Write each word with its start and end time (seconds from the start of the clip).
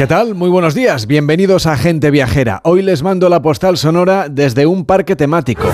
¿Qué 0.00 0.06
tal? 0.06 0.34
Muy 0.34 0.48
buenos 0.48 0.74
días. 0.74 1.06
Bienvenidos 1.06 1.66
a 1.66 1.76
Gente 1.76 2.10
Viajera. 2.10 2.62
Hoy 2.64 2.80
les 2.80 3.02
mando 3.02 3.28
la 3.28 3.42
postal 3.42 3.76
sonora 3.76 4.30
desde 4.30 4.64
un 4.64 4.86
parque 4.86 5.14
temático. 5.14 5.64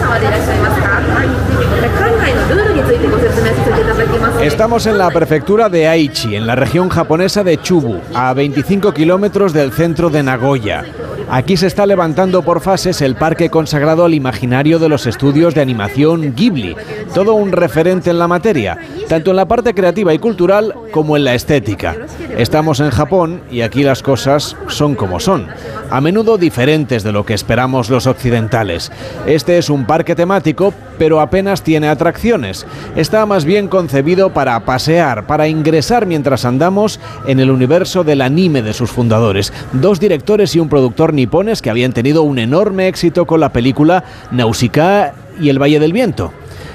Estamos 4.42 4.88
en 4.88 4.98
la 4.98 5.10
prefectura 5.10 5.68
de 5.68 5.86
Aichi, 5.86 6.34
en 6.34 6.44
la 6.44 6.56
región 6.56 6.88
japonesa 6.88 7.44
de 7.44 7.62
Chubu, 7.62 8.00
a 8.14 8.34
25 8.34 8.92
kilómetros 8.92 9.52
del 9.52 9.70
centro 9.70 10.10
de 10.10 10.24
Nagoya. 10.24 10.84
Aquí 11.28 11.56
se 11.56 11.66
está 11.66 11.86
levantando 11.86 12.42
por 12.42 12.60
fases 12.60 13.02
el 13.02 13.16
parque 13.16 13.50
consagrado 13.50 14.04
al 14.04 14.14
imaginario 14.14 14.78
de 14.78 14.88
los 14.88 15.06
estudios 15.06 15.54
de 15.54 15.60
animación 15.60 16.34
Ghibli, 16.36 16.76
todo 17.14 17.34
un 17.34 17.50
referente 17.50 18.10
en 18.10 18.18
la 18.20 18.28
materia, 18.28 18.78
tanto 19.08 19.30
en 19.30 19.36
la 19.36 19.48
parte 19.48 19.74
creativa 19.74 20.14
y 20.14 20.20
cultural 20.20 20.72
como 20.92 21.16
en 21.16 21.24
la 21.24 21.34
estética. 21.34 21.96
Estamos 22.36 22.78
en 22.78 22.90
Japón 22.90 23.40
y 23.50 23.62
aquí 23.62 23.82
las 23.82 24.02
cosas 24.02 24.56
son 24.68 24.94
como 24.94 25.18
son, 25.18 25.48
a 25.90 26.00
menudo 26.00 26.38
diferentes 26.38 27.02
de 27.02 27.12
lo 27.12 27.26
que 27.26 27.34
esperamos 27.34 27.90
los 27.90 28.06
occidentales. 28.06 28.92
Este 29.26 29.58
es 29.58 29.68
un 29.68 29.84
parque 29.84 30.14
temático, 30.14 30.72
pero 30.98 31.20
apenas 31.20 31.62
tiene 31.62 31.88
atracciones. 31.88 32.66
Está 32.94 33.26
más 33.26 33.44
bien 33.44 33.68
concebido 33.68 34.30
para 34.30 34.58
pasear, 34.60 35.26
para 35.26 35.48
ingresar 35.48 36.06
mientras 36.06 36.44
andamos 36.44 37.00
en 37.26 37.40
el 37.40 37.50
universo 37.50 38.04
del 38.04 38.20
anime 38.22 38.62
de 38.62 38.72
sus 38.72 38.90
fundadores, 38.90 39.52
dos 39.72 39.98
directores 39.98 40.54
y 40.54 40.60
un 40.60 40.68
productor 40.68 41.12
nipones 41.16 41.62
que 41.62 41.70
habían 41.70 41.92
tenido 41.92 42.22
un 42.22 42.38
enorme 42.38 42.88
éxito 42.88 43.26
con 43.26 43.40
la 43.40 43.52
película 43.52 44.04
Nausicaa 44.30 45.12
y 45.40 45.48
el 45.48 45.60
Valle 45.60 45.80
del 45.80 45.92
Viento 45.92 46.32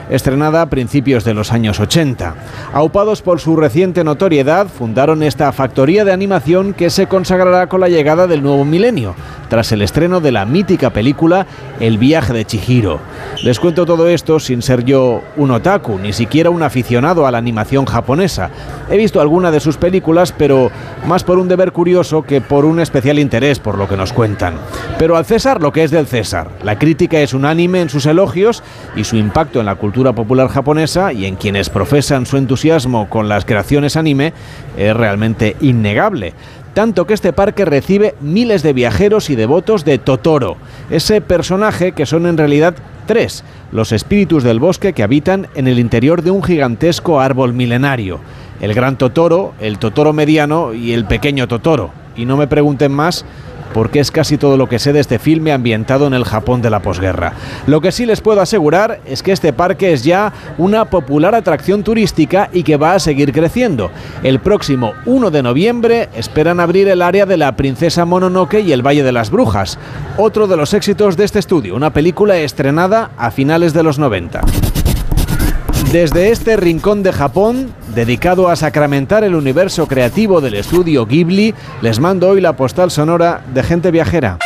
estrenada 0.09 0.61
a 0.61 0.69
principios 0.69 1.23
de 1.23 1.33
los 1.33 1.51
años 1.51 1.79
80. 1.79 2.35
Aupados 2.73 3.21
por 3.21 3.39
su 3.39 3.55
reciente 3.55 4.03
notoriedad, 4.03 4.67
fundaron 4.67 5.23
esta 5.23 5.51
factoría 5.51 6.05
de 6.05 6.11
animación 6.11 6.73
que 6.73 6.89
se 6.89 7.07
consagrará 7.07 7.67
con 7.67 7.81
la 7.81 7.89
llegada 7.89 8.27
del 8.27 8.43
nuevo 8.43 8.65
milenio, 8.65 9.15
tras 9.49 9.71
el 9.71 9.81
estreno 9.81 10.21
de 10.21 10.31
la 10.31 10.45
mítica 10.45 10.91
película 10.91 11.45
El 11.79 11.97
viaje 11.97 12.33
de 12.33 12.45
Chihiro. 12.45 12.99
Les 13.43 13.59
cuento 13.59 13.85
todo 13.85 14.07
esto 14.07 14.39
sin 14.39 14.61
ser 14.61 14.85
yo 14.85 15.21
un 15.37 15.51
otaku, 15.51 15.99
ni 15.99 16.13
siquiera 16.13 16.49
un 16.49 16.63
aficionado 16.63 17.27
a 17.27 17.31
la 17.31 17.37
animación 17.37 17.85
japonesa. 17.85 18.49
He 18.89 18.97
visto 18.97 19.21
alguna 19.21 19.51
de 19.51 19.59
sus 19.59 19.77
películas, 19.77 20.33
pero 20.37 20.71
más 21.05 21.23
por 21.23 21.37
un 21.37 21.47
deber 21.47 21.71
curioso 21.71 22.23
que 22.23 22.41
por 22.41 22.65
un 22.65 22.79
especial 22.79 23.19
interés 23.19 23.59
por 23.59 23.77
lo 23.77 23.87
que 23.87 23.97
nos 23.97 24.13
cuentan. 24.13 24.55
Pero 24.97 25.17
al 25.17 25.25
César 25.25 25.61
lo 25.61 25.71
que 25.71 25.83
es 25.83 25.91
del 25.91 26.07
César. 26.07 26.49
La 26.63 26.77
crítica 26.77 27.19
es 27.19 27.33
unánime 27.33 27.81
en 27.81 27.89
sus 27.89 28.05
elogios 28.05 28.63
y 28.95 29.03
su 29.03 29.17
impacto 29.17 29.59
en 29.59 29.65
la 29.65 29.75
cultura 29.75 29.90
popular 29.91 30.47
japonesa 30.47 31.13
y 31.13 31.25
en 31.25 31.35
quienes 31.35 31.69
profesan 31.69 32.25
su 32.25 32.37
entusiasmo 32.37 33.09
con 33.09 33.29
las 33.29 33.45
creaciones 33.45 33.97
anime 33.97 34.33
es 34.77 34.95
realmente 34.95 35.55
innegable. 35.61 36.33
Tanto 36.73 37.05
que 37.05 37.13
este 37.13 37.33
parque 37.33 37.65
recibe 37.65 38.15
miles 38.21 38.63
de 38.63 38.73
viajeros 38.73 39.29
y 39.29 39.35
devotos 39.35 39.83
de 39.83 39.97
Totoro, 39.97 40.55
ese 40.89 41.19
personaje 41.19 41.91
que 41.91 42.05
son 42.05 42.25
en 42.25 42.37
realidad 42.37 42.75
tres, 43.05 43.43
los 43.73 43.91
espíritus 43.91 44.43
del 44.43 44.59
bosque 44.59 44.93
que 44.93 45.03
habitan 45.03 45.47
en 45.55 45.67
el 45.67 45.79
interior 45.79 46.21
de 46.21 46.31
un 46.31 46.41
gigantesco 46.41 47.19
árbol 47.19 47.53
milenario. 47.53 48.19
El 48.61 48.73
gran 48.73 48.97
Totoro, 48.97 49.53
el 49.59 49.79
Totoro 49.79 50.13
mediano 50.13 50.73
y 50.73 50.93
el 50.93 51.05
pequeño 51.05 51.47
Totoro. 51.47 51.91
Y 52.15 52.25
no 52.25 52.37
me 52.37 52.47
pregunten 52.47 52.91
más 52.91 53.25
porque 53.73 53.99
es 53.99 54.11
casi 54.11 54.37
todo 54.37 54.57
lo 54.57 54.67
que 54.67 54.79
sé 54.79 54.93
de 54.93 54.99
este 54.99 55.19
filme 55.19 55.51
ambientado 55.51 56.07
en 56.07 56.13
el 56.13 56.25
Japón 56.25 56.61
de 56.61 56.69
la 56.69 56.81
posguerra. 56.81 57.33
Lo 57.67 57.81
que 57.81 57.91
sí 57.91 58.05
les 58.05 58.21
puedo 58.21 58.41
asegurar 58.41 59.01
es 59.05 59.23
que 59.23 59.31
este 59.31 59.53
parque 59.53 59.93
es 59.93 60.03
ya 60.03 60.33
una 60.57 60.85
popular 60.85 61.35
atracción 61.35 61.83
turística 61.83 62.49
y 62.51 62.63
que 62.63 62.77
va 62.77 62.93
a 62.93 62.99
seguir 62.99 63.31
creciendo. 63.31 63.91
El 64.23 64.39
próximo 64.39 64.93
1 65.05 65.31
de 65.31 65.43
noviembre 65.43 66.09
esperan 66.15 66.59
abrir 66.59 66.87
el 66.87 67.01
área 67.01 67.25
de 67.25 67.37
la 67.37 67.55
Princesa 67.55 68.05
Mononoke 68.05 68.61
y 68.61 68.71
el 68.71 68.85
Valle 68.85 69.03
de 69.03 69.11
las 69.11 69.29
Brujas, 69.29 69.77
otro 70.17 70.47
de 70.47 70.57
los 70.57 70.73
éxitos 70.73 71.17
de 71.17 71.25
este 71.25 71.39
estudio, 71.39 71.75
una 71.75 71.93
película 71.93 72.37
estrenada 72.37 73.11
a 73.17 73.31
finales 73.31 73.73
de 73.73 73.83
los 73.83 73.99
90. 73.99 74.41
Desde 75.89 76.31
este 76.31 76.55
rincón 76.55 77.03
de 77.03 77.11
Japón, 77.11 77.73
dedicado 77.93 78.47
a 78.47 78.55
sacramentar 78.55 79.23
el 79.25 79.35
universo 79.35 79.87
creativo 79.87 80.39
del 80.39 80.53
estudio 80.53 81.05
Ghibli, 81.05 81.53
les 81.81 81.99
mando 81.99 82.29
hoy 82.29 82.39
la 82.39 82.55
postal 82.55 82.91
sonora 82.91 83.41
de 83.53 83.63
gente 83.63 83.91
viajera. 83.91 84.37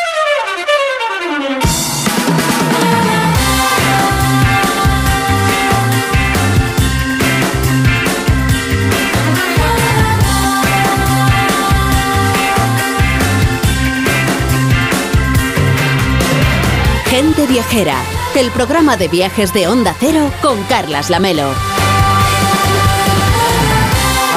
Gente 17.10 17.46
viajera 17.48 18.15
el 18.38 18.52
programa 18.52 18.98
de 18.98 19.08
viajes 19.08 19.54
de 19.54 19.68
Onda 19.68 19.96
Cero 19.98 20.30
con 20.42 20.62
Carlas 20.64 21.10
Lamelo. 21.10 21.50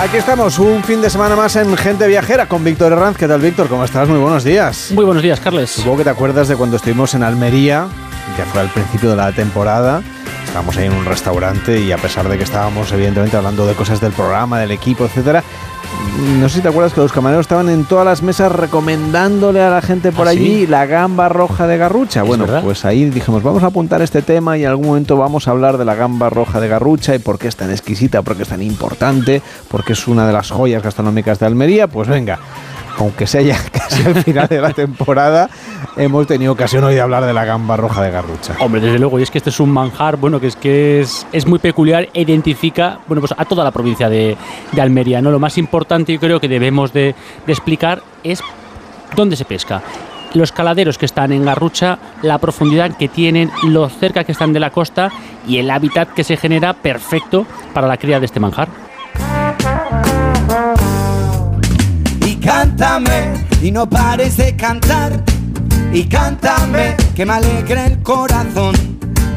Aquí 0.00 0.16
estamos, 0.18 0.60
un 0.60 0.84
fin 0.84 1.00
de 1.00 1.10
semana 1.10 1.34
más 1.34 1.56
en 1.56 1.76
Gente 1.76 2.06
Viajera 2.06 2.46
con 2.46 2.62
Víctor 2.62 2.92
Herranz. 2.92 3.16
¿Qué 3.16 3.26
tal, 3.26 3.40
Víctor? 3.40 3.68
¿Cómo 3.68 3.84
estás? 3.84 4.08
Muy 4.08 4.18
buenos 4.18 4.44
días. 4.44 4.92
Muy 4.92 5.04
buenos 5.04 5.22
días, 5.22 5.40
Carles. 5.40 5.70
Supongo 5.70 5.98
que 5.98 6.04
te 6.04 6.10
acuerdas 6.10 6.46
de 6.46 6.54
cuando 6.54 6.76
estuvimos 6.76 7.14
en 7.14 7.24
Almería, 7.24 7.88
que 8.36 8.44
fue 8.44 8.60
al 8.60 8.68
principio 8.68 9.10
de 9.10 9.16
la 9.16 9.32
temporada. 9.32 10.02
Estábamos 10.44 10.76
ahí 10.76 10.86
en 10.86 10.92
un 10.92 11.04
restaurante 11.04 11.80
y 11.80 11.90
a 11.90 11.98
pesar 11.98 12.28
de 12.28 12.38
que 12.38 12.44
estábamos 12.44 12.92
evidentemente 12.92 13.36
hablando 13.36 13.66
de 13.66 13.74
cosas 13.74 14.00
del 14.00 14.12
programa, 14.12 14.60
del 14.60 14.70
equipo, 14.70 15.06
etcétera, 15.06 15.42
no 16.40 16.48
sé 16.48 16.56
si 16.56 16.62
te 16.62 16.68
acuerdas 16.68 16.92
que 16.92 17.00
los 17.00 17.12
camareros 17.12 17.44
estaban 17.44 17.68
en 17.68 17.84
todas 17.84 18.04
las 18.04 18.22
mesas 18.22 18.50
recomendándole 18.50 19.62
a 19.62 19.70
la 19.70 19.80
gente 19.80 20.10
por 20.10 20.26
¿Ah, 20.26 20.30
allí 20.30 20.66
la 20.66 20.84
gamba 20.86 21.28
roja 21.28 21.66
de 21.66 21.78
garrucha. 21.78 22.22
Bueno, 22.22 22.46
pues 22.62 22.84
ahí 22.84 23.04
dijimos, 23.08 23.42
vamos 23.42 23.62
a 23.62 23.66
apuntar 23.66 24.02
este 24.02 24.22
tema 24.22 24.58
y 24.58 24.64
en 24.64 24.70
algún 24.70 24.86
momento 24.86 25.16
vamos 25.16 25.46
a 25.46 25.52
hablar 25.52 25.78
de 25.78 25.84
la 25.84 25.94
gamba 25.94 26.28
roja 26.28 26.60
de 26.60 26.68
garrucha 26.68 27.14
y 27.14 27.20
por 27.20 27.38
qué 27.38 27.46
es 27.48 27.56
tan 27.56 27.70
exquisita, 27.70 28.22
por 28.22 28.36
qué 28.36 28.42
es 28.42 28.48
tan 28.48 28.62
importante, 28.62 29.42
porque 29.68 29.92
es 29.92 30.08
una 30.08 30.26
de 30.26 30.32
las 30.32 30.50
joyas 30.50 30.82
gastronómicas 30.82 31.38
de 31.38 31.46
Almería. 31.46 31.86
Pues 31.86 32.08
venga, 32.08 32.40
aunque 32.98 33.26
sea 33.26 33.42
ya 33.42 33.58
casi 33.72 34.02
al 34.04 34.22
final 34.22 34.48
de 34.48 34.60
la 34.60 34.72
temporada, 34.72 35.48
hemos 35.96 36.26
tenido 36.26 36.52
ocasión 36.52 36.84
hoy 36.84 36.94
de 36.94 37.00
hablar 37.00 37.24
de 37.24 37.32
la 37.32 37.44
gamba 37.44 37.76
roja 37.76 38.02
de 38.02 38.10
Garrucha. 38.10 38.56
Hombre, 38.60 38.80
desde 38.80 38.98
luego, 38.98 39.18
y 39.18 39.22
es 39.22 39.30
que 39.30 39.38
este 39.38 39.50
es 39.50 39.60
un 39.60 39.70
manjar, 39.70 40.16
bueno, 40.16 40.40
que 40.40 40.48
es 40.48 40.56
que 40.56 41.00
es, 41.00 41.46
muy 41.46 41.58
peculiar 41.58 42.08
identifica, 42.12 42.98
bueno, 43.06 43.20
pues 43.20 43.34
a 43.36 43.44
toda 43.44 43.64
la 43.64 43.70
provincia 43.70 44.08
de, 44.08 44.36
Almería, 44.78 45.20
¿no? 45.20 45.30
Lo 45.30 45.38
más 45.38 45.58
importante 45.58 46.12
yo 46.12 46.20
creo 46.20 46.40
que 46.40 46.48
debemos 46.48 46.92
de, 46.92 47.14
de 47.46 47.52
explicar 47.52 48.02
es 48.22 48.40
dónde 49.16 49.36
se 49.36 49.44
pesca 49.44 49.82
los 50.34 50.52
caladeros 50.52 50.98
que 50.98 51.06
están 51.06 51.32
en 51.32 51.44
Garrucha, 51.44 51.98
la 52.22 52.38
profundidad 52.38 52.96
que 52.96 53.08
tienen, 53.08 53.50
lo 53.64 53.88
cerca 53.88 54.24
que 54.24 54.32
están 54.32 54.52
de 54.52 54.60
la 54.60 54.70
costa 54.70 55.10
y 55.46 55.56
el 55.56 55.70
hábitat 55.70 56.12
que 56.12 56.22
se 56.22 56.36
genera 56.36 56.74
perfecto 56.74 57.46
para 57.72 57.88
la 57.88 57.96
cría 57.96 58.20
de 58.20 58.26
este 58.26 58.38
manjar. 58.38 58.68
Cántame. 62.48 63.34
Y 63.62 63.70
no 63.70 63.88
pares 63.88 64.38
de 64.38 64.56
cantar. 64.56 65.22
Y 65.92 66.04
cántame 66.04 66.96
que 67.14 67.26
me 67.26 67.34
alegre 67.34 67.86
el 67.86 68.02
corazón 68.02 68.74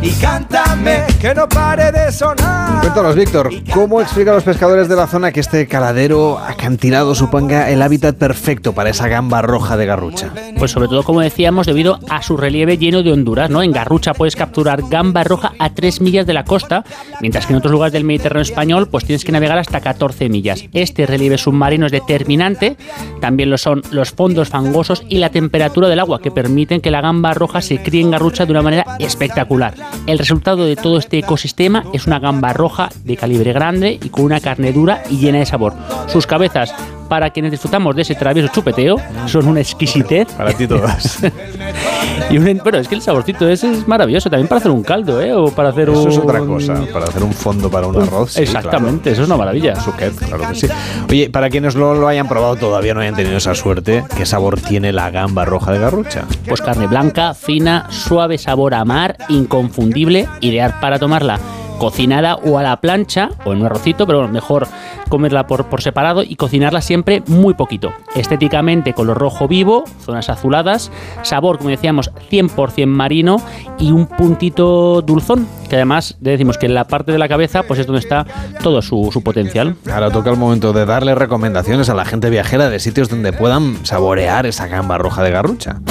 y 0.02 0.10
cántame 0.14 1.06
que 1.20 1.36
no 1.36 1.48
pare 1.48 1.92
de 1.92 2.12
sonar. 2.12 2.82
Cuéntanos, 2.82 3.16
Víctor, 3.16 3.50
¿cómo 3.72 4.02
explica 4.02 4.32
a 4.32 4.34
los 4.34 4.44
pescadores 4.44 4.90
de 4.90 4.96
la 4.96 5.06
zona 5.06 5.32
que 5.32 5.40
este 5.40 5.68
caladero 5.68 6.40
acantilado 6.40 7.14
suponga 7.14 7.70
el 7.70 7.82
hábitat 7.82 8.16
perfecto 8.16 8.74
para 8.74 8.90
esa 8.90 9.08
gamba 9.08 9.44
roja 9.44 9.78
de 9.78 9.86
garrucha? 9.86 10.32
Pues 10.58 10.72
sobre 10.72 10.88
todo, 10.88 11.04
como 11.04 11.22
decíamos, 11.22 11.68
debido 11.68 12.00
a 12.10 12.24
su 12.24 12.36
relieve 12.38 12.78
lleno 12.78 13.04
de 13.04 13.12
honduras, 13.12 13.50
¿no? 13.50 13.62
En 13.62 13.72
Garrucha 13.72 14.14
puedes 14.14 14.36
capturar 14.36 14.82
gamba 14.90 15.24
roja 15.24 15.54
a 15.60 15.74
3 15.74 16.02
millas 16.02 16.26
de 16.26 16.34
la 16.34 16.46
costa, 16.46 16.84
mientras 17.22 17.46
que 17.46 17.54
en 17.54 17.58
otros 17.58 17.72
lugares 17.72 17.94
del 17.94 18.04
Mediterráneo 18.04 18.42
español 18.42 18.88
pues 18.88 19.06
tienes 19.06 19.24
que 19.24 19.32
navegar 19.32 19.60
hasta 19.60 19.82
14 19.82 20.30
millas. 20.30 20.66
Este 20.74 21.06
relieve 21.06 21.38
submarino 21.38 21.86
es 21.86 21.92
determinante, 21.92 22.78
también 23.20 23.52
lo 23.52 23.58
son 23.58 23.84
los 23.92 24.12
fondos 24.12 24.50
fangosos 24.50 25.04
y 25.08 25.20
la 25.20 25.30
temperatura 25.30 25.88
del 25.88 26.00
agua 26.00 26.22
que 26.22 26.32
permiten 26.32 26.82
que 26.82 26.90
la 26.90 27.02
gamba 27.02 27.34
roja 27.34 27.62
se 27.62 27.82
críe 27.82 28.02
en 28.02 28.12
Garrucha 28.12 28.46
de 28.46 28.52
una 28.52 28.64
manera 28.64 28.98
espectacular. 29.00 29.91
El 30.08 30.18
resultado 30.18 30.66
de 30.66 30.76
todo 30.76 30.98
este 30.98 31.20
ecosistema 31.20 31.86
es 31.94 32.08
una 32.08 32.20
gamba 32.20 32.54
roja 32.54 32.90
de 33.04 33.18
calibre 33.18 33.54
grande 33.54 34.00
y 34.02 34.10
con 34.10 34.26
una 34.26 34.40
carne 34.40 34.74
dura 34.74 35.04
y 35.10 35.18
llena 35.18 35.40
de 35.40 35.46
sabor. 35.46 35.74
Sus 36.08 36.28
cabezas 36.28 36.74
para 37.12 37.30
quienes 37.30 37.52
disfrutamos 37.52 37.94
de 37.94 38.04
ese 38.04 38.16
travieso 38.16 38.48
chupeteo, 38.54 38.96
son 39.26 39.46
una 39.46 39.60
exquisitez. 39.60 40.32
Para 40.38 40.54
ti 40.54 40.66
todas. 40.66 41.20
y 42.30 42.38
bueno, 42.38 42.78
es 42.78 42.88
que 42.88 42.96
el 42.96 43.02
saborcito 43.02 43.50
ese 43.50 43.70
es 43.70 43.86
maravilloso, 43.86 44.30
también 44.30 44.48
para 44.48 44.60
hacer 44.60 44.72
un 44.72 44.82
caldo, 44.82 45.22
¿eh? 45.22 45.34
O 45.34 45.52
para 45.52 45.70
hacer 45.70 45.90
eso 45.90 46.08
es 46.08 46.18
otra 46.18 46.40
cosa, 46.40 46.82
para 46.94 47.08
hacer 47.08 47.22
un 47.22 47.34
fondo 47.34 47.70
para 47.70 47.88
un 47.88 48.02
arroz. 48.02 48.38
exactamente, 48.38 49.12
eso 49.12 49.24
es 49.24 49.28
una 49.28 49.36
maravilla. 49.36 49.76
Suquet, 49.76 50.16
claro 50.16 50.48
que 50.48 50.56
sí. 50.56 50.68
Oye, 51.10 51.30
para 51.30 51.50
quienes 51.50 51.76
no 51.76 51.96
lo 51.96 52.08
hayan 52.08 52.30
probado 52.30 52.56
todavía, 52.56 52.94
no 52.94 53.02
hayan 53.02 53.18
tenido 53.18 53.36
esa 53.36 53.56
suerte, 53.56 54.06
¿qué 54.16 54.26
sabor 54.26 54.62
tiene 54.62 54.94
la 54.94 55.12
gamba 55.12 55.44
roja 55.44 55.74
de 55.74 55.80
garrucha? 55.80 56.24
Pues 56.48 56.62
carne 56.62 56.88
blanca, 56.88 57.34
fina, 57.34 57.88
suave 57.90 58.38
sabor 58.38 58.74
a 58.74 58.86
mar, 58.86 59.18
inconfundible, 59.28 60.30
ideal 60.40 60.76
para 60.80 60.98
tomarla 60.98 61.42
cocinada 61.78 62.36
o 62.36 62.58
a 62.58 62.64
la 62.64 62.80
plancha 62.82 63.30
o 63.46 63.54
en 63.54 63.60
un 63.60 63.66
arrocito, 63.66 64.06
pero 64.06 64.28
mejor 64.28 64.68
comerla 65.10 65.46
por, 65.46 65.66
por 65.66 65.82
separado 65.82 66.24
y 66.24 66.36
cocinarla 66.36 66.82
siempre 66.82 67.22
muy 67.28 67.54
poquito. 67.54 67.94
Estéticamente 68.16 68.94
color 68.94 69.18
rojo 69.18 69.48
vivo, 69.48 69.84
zonas 70.00 70.30
azuladas, 70.30 70.92
sabor, 71.24 71.58
como 71.58 71.70
decíamos, 71.70 72.12
100% 72.30 72.86
marino 72.86 73.42
y 73.78 73.92
un 73.92 74.08
puntito 74.08 75.02
dulzón, 75.02 75.48
que 75.70 75.76
además 75.76 76.18
decimos 76.20 76.58
que 76.58 76.68
en 76.68 76.74
la 76.74 76.86
parte 76.86 77.12
de 77.12 77.18
la 77.18 77.28
cabeza 77.28 77.64
pues 77.64 77.80
es 77.80 77.88
donde 77.88 78.00
está 78.00 78.26
todo 78.64 78.82
su, 78.82 79.10
su 79.12 79.22
potencial. 79.22 79.76
Ahora 79.92 80.10
toca 80.12 80.30
el 80.30 80.38
momento 80.38 80.74
de 80.74 80.86
darle 80.86 81.14
recomendaciones 81.16 81.90
a 81.90 81.94
la 81.94 82.06
gente 82.06 82.30
viajera 82.30 82.70
de 82.70 82.80
sitios 82.80 83.10
donde 83.10 83.34
puedan 83.34 83.86
saborear 83.86 84.46
esa 84.46 84.68
gamba 84.68 84.98
roja 84.98 85.24
de 85.24 85.32
garrucha. 85.32 85.82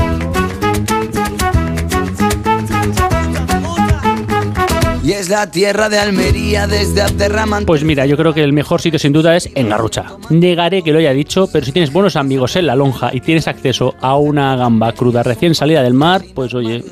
Y 5.02 5.12
es 5.12 5.30
la 5.30 5.50
tierra 5.50 5.88
de 5.88 5.98
Almería 5.98 6.66
desde 6.66 7.00
Aterraman. 7.00 7.64
Pues 7.64 7.84
mira, 7.84 8.04
yo 8.04 8.18
creo 8.18 8.34
que 8.34 8.44
el 8.44 8.52
mejor 8.52 8.82
sitio 8.82 8.98
sin 8.98 9.14
duda 9.14 9.34
es 9.34 9.48
en 9.54 9.70
Garrucha. 9.70 10.04
Negaré 10.28 10.82
que 10.82 10.92
lo 10.92 10.98
haya 10.98 11.12
dicho, 11.12 11.48
pero 11.50 11.64
si 11.64 11.72
tienes 11.72 11.90
buenos 11.90 12.16
amigos 12.16 12.54
en 12.56 12.66
la 12.66 12.76
lonja 12.76 13.08
y 13.10 13.22
tienes 13.22 13.48
acceso 13.48 13.94
a 14.02 14.18
una 14.18 14.56
gamba 14.56 14.92
cruda 14.92 15.22
recién 15.22 15.54
salida 15.54 15.82
del 15.82 15.94
mar, 15.94 16.22
pues 16.34 16.52
oye, 16.52 16.84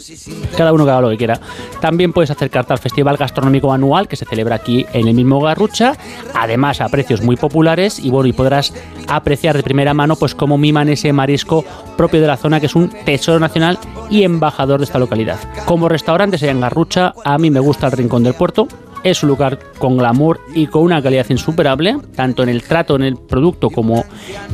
cada 0.57 0.73
uno 0.73 0.87
que 0.87 0.91
haga 0.91 1.03
lo 1.03 1.11
que 1.11 1.19
quiera. 1.19 1.39
También 1.83 2.15
puedes 2.15 2.31
acercarte 2.31 2.73
al 2.73 2.79
Festival 2.79 3.19
Gastronómico 3.19 3.75
Anual 3.75 4.09
que 4.09 4.17
se 4.17 4.25
celebra 4.25 4.55
aquí 4.55 4.87
en 4.95 5.07
el 5.07 5.15
mismo 5.15 5.39
Garrucha, 5.43 5.93
además 6.35 6.81
a 6.81 6.89
precios 6.89 7.21
muy 7.21 7.37
populares 7.37 7.99
y 7.99 8.09
bueno, 8.09 8.27
y 8.27 8.33
podrás 8.33 8.73
apreciar 9.07 9.55
de 9.55 9.63
primera 9.63 9.93
mano 9.93 10.17
pues 10.17 10.35
cómo 10.35 10.57
miman 10.57 10.89
ese 10.89 11.13
marisco 11.13 11.63
propio 11.99 12.23
de 12.23 12.27
la 12.27 12.39
zona 12.39 12.59
que 12.59 12.67
es 12.67 12.75
un 12.75 12.89
tesoro 13.05 13.39
nacional 13.39 13.79
y 14.09 14.23
embajador 14.23 14.81
de 14.81 14.85
esta 14.85 14.99
localidad. 14.99 15.39
Como 15.67 15.91
restaurantes 15.91 16.43
en 16.43 16.61
Garrucha, 16.61 17.13
a 17.23 17.37
mí 17.37 17.51
me 17.51 17.61
gusta 17.61 17.87
el 17.87 17.93
Rincón 17.99 18.23
del 18.23 18.35
Puerto. 18.35 18.67
Es 19.05 19.23
un 19.23 19.29
lugar 19.29 19.61
con 19.79 19.97
glamour 19.97 20.41
y 20.57 20.67
con 20.67 20.83
una 20.83 21.01
calidad 21.01 21.25
insuperable, 21.31 21.99
tanto 22.17 22.43
en 22.43 22.49
el 22.49 22.65
trato, 22.65 22.97
en 22.97 23.03
el 23.05 23.17
producto 23.17 23.71
como 23.71 24.05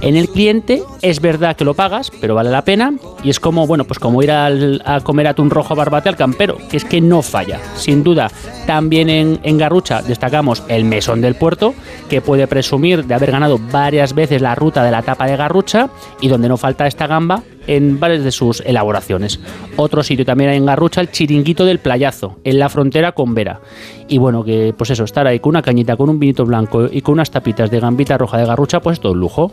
en 0.02 0.17
el 0.17 0.29
cliente. 0.29 0.82
Es 1.00 1.20
verdad 1.23 1.56
que 1.56 1.64
lo 1.64 1.73
pagas, 1.73 2.11
pero 2.20 2.35
vale 2.35 2.50
la 2.50 2.62
pena. 2.62 2.93
Y 3.23 3.31
es 3.31 3.41
como, 3.41 3.67
bueno, 3.67 3.85
pues 3.85 3.99
como 3.99 4.23
ir 4.23 4.31
al- 4.31 4.82
a 4.85 5.00
comer 5.00 5.29
atún 5.29 5.49
rojo 5.49 5.75
barbate 5.75 6.11
al 6.11 6.17
campero, 6.17 6.58
que 6.69 6.76
es 6.76 6.85
que 6.85 7.00
no 7.00 7.23
falla. 7.23 7.58
Sin 7.76 8.05
duda, 8.05 8.31
también 8.67 9.08
en, 9.08 9.41
en 9.44 9.56
Garrucha 9.56 10.02
destacamos 10.02 10.62
el 10.69 10.85
Mesón 10.85 11.23
del 11.23 11.37
Puerto, 11.37 11.73
que 12.11 12.20
puede 12.20 12.46
presumir 12.46 13.06
de 13.06 13.14
haber 13.14 13.31
ganado 13.31 13.58
varias 13.73 14.14
veces 14.14 14.43
la 14.43 14.55
ruta 14.55 14.85
de 14.85 14.91
la 14.91 15.00
tapa 15.00 15.25
de 15.26 15.38
Garrucha 15.38 15.88
y 16.20 16.29
donde 16.29 16.50
no 16.50 16.58
falta 16.58 16.87
esta 16.87 17.06
gamba 17.06 17.43
en 17.66 18.00
varias 18.00 18.25
de 18.25 18.32
sus 18.32 18.61
elaboraciones. 18.61 19.40
Otro 19.76 20.02
sitio 20.02 20.25
también 20.25 20.50
hay 20.50 20.56
en 20.56 20.66
Garrucha, 20.66 21.00
el 21.00 21.11
Chiringuito 21.11 21.64
del 21.64 21.78
Playazo, 21.78 22.38
en 22.44 22.58
la 22.58 22.69
frontera 22.69 23.12
con 23.12 23.34
Vera. 23.34 23.61
Y 24.08 24.19
bueno, 24.19 24.44
que 24.44 24.75
pues 24.76 24.90
eso, 24.90 25.05
estar 25.05 25.26
ahí 25.26 25.40
con 25.40 25.50
una 25.50 25.62
cañita, 25.62 25.96
con 25.96 26.11
un 26.11 26.19
vinito 26.19 26.44
blanco 26.44 26.88
y 26.90 27.00
con 27.00 27.14
unas 27.14 27.31
tapitas 27.31 27.70
de 27.70 27.81
gambita 27.81 28.19
roja 28.19 28.38
de 28.38 28.46
Garrucha, 28.46 28.81
pues 28.81 29.00
todo 29.00 29.12
un 29.12 29.20
lujo. 29.20 29.52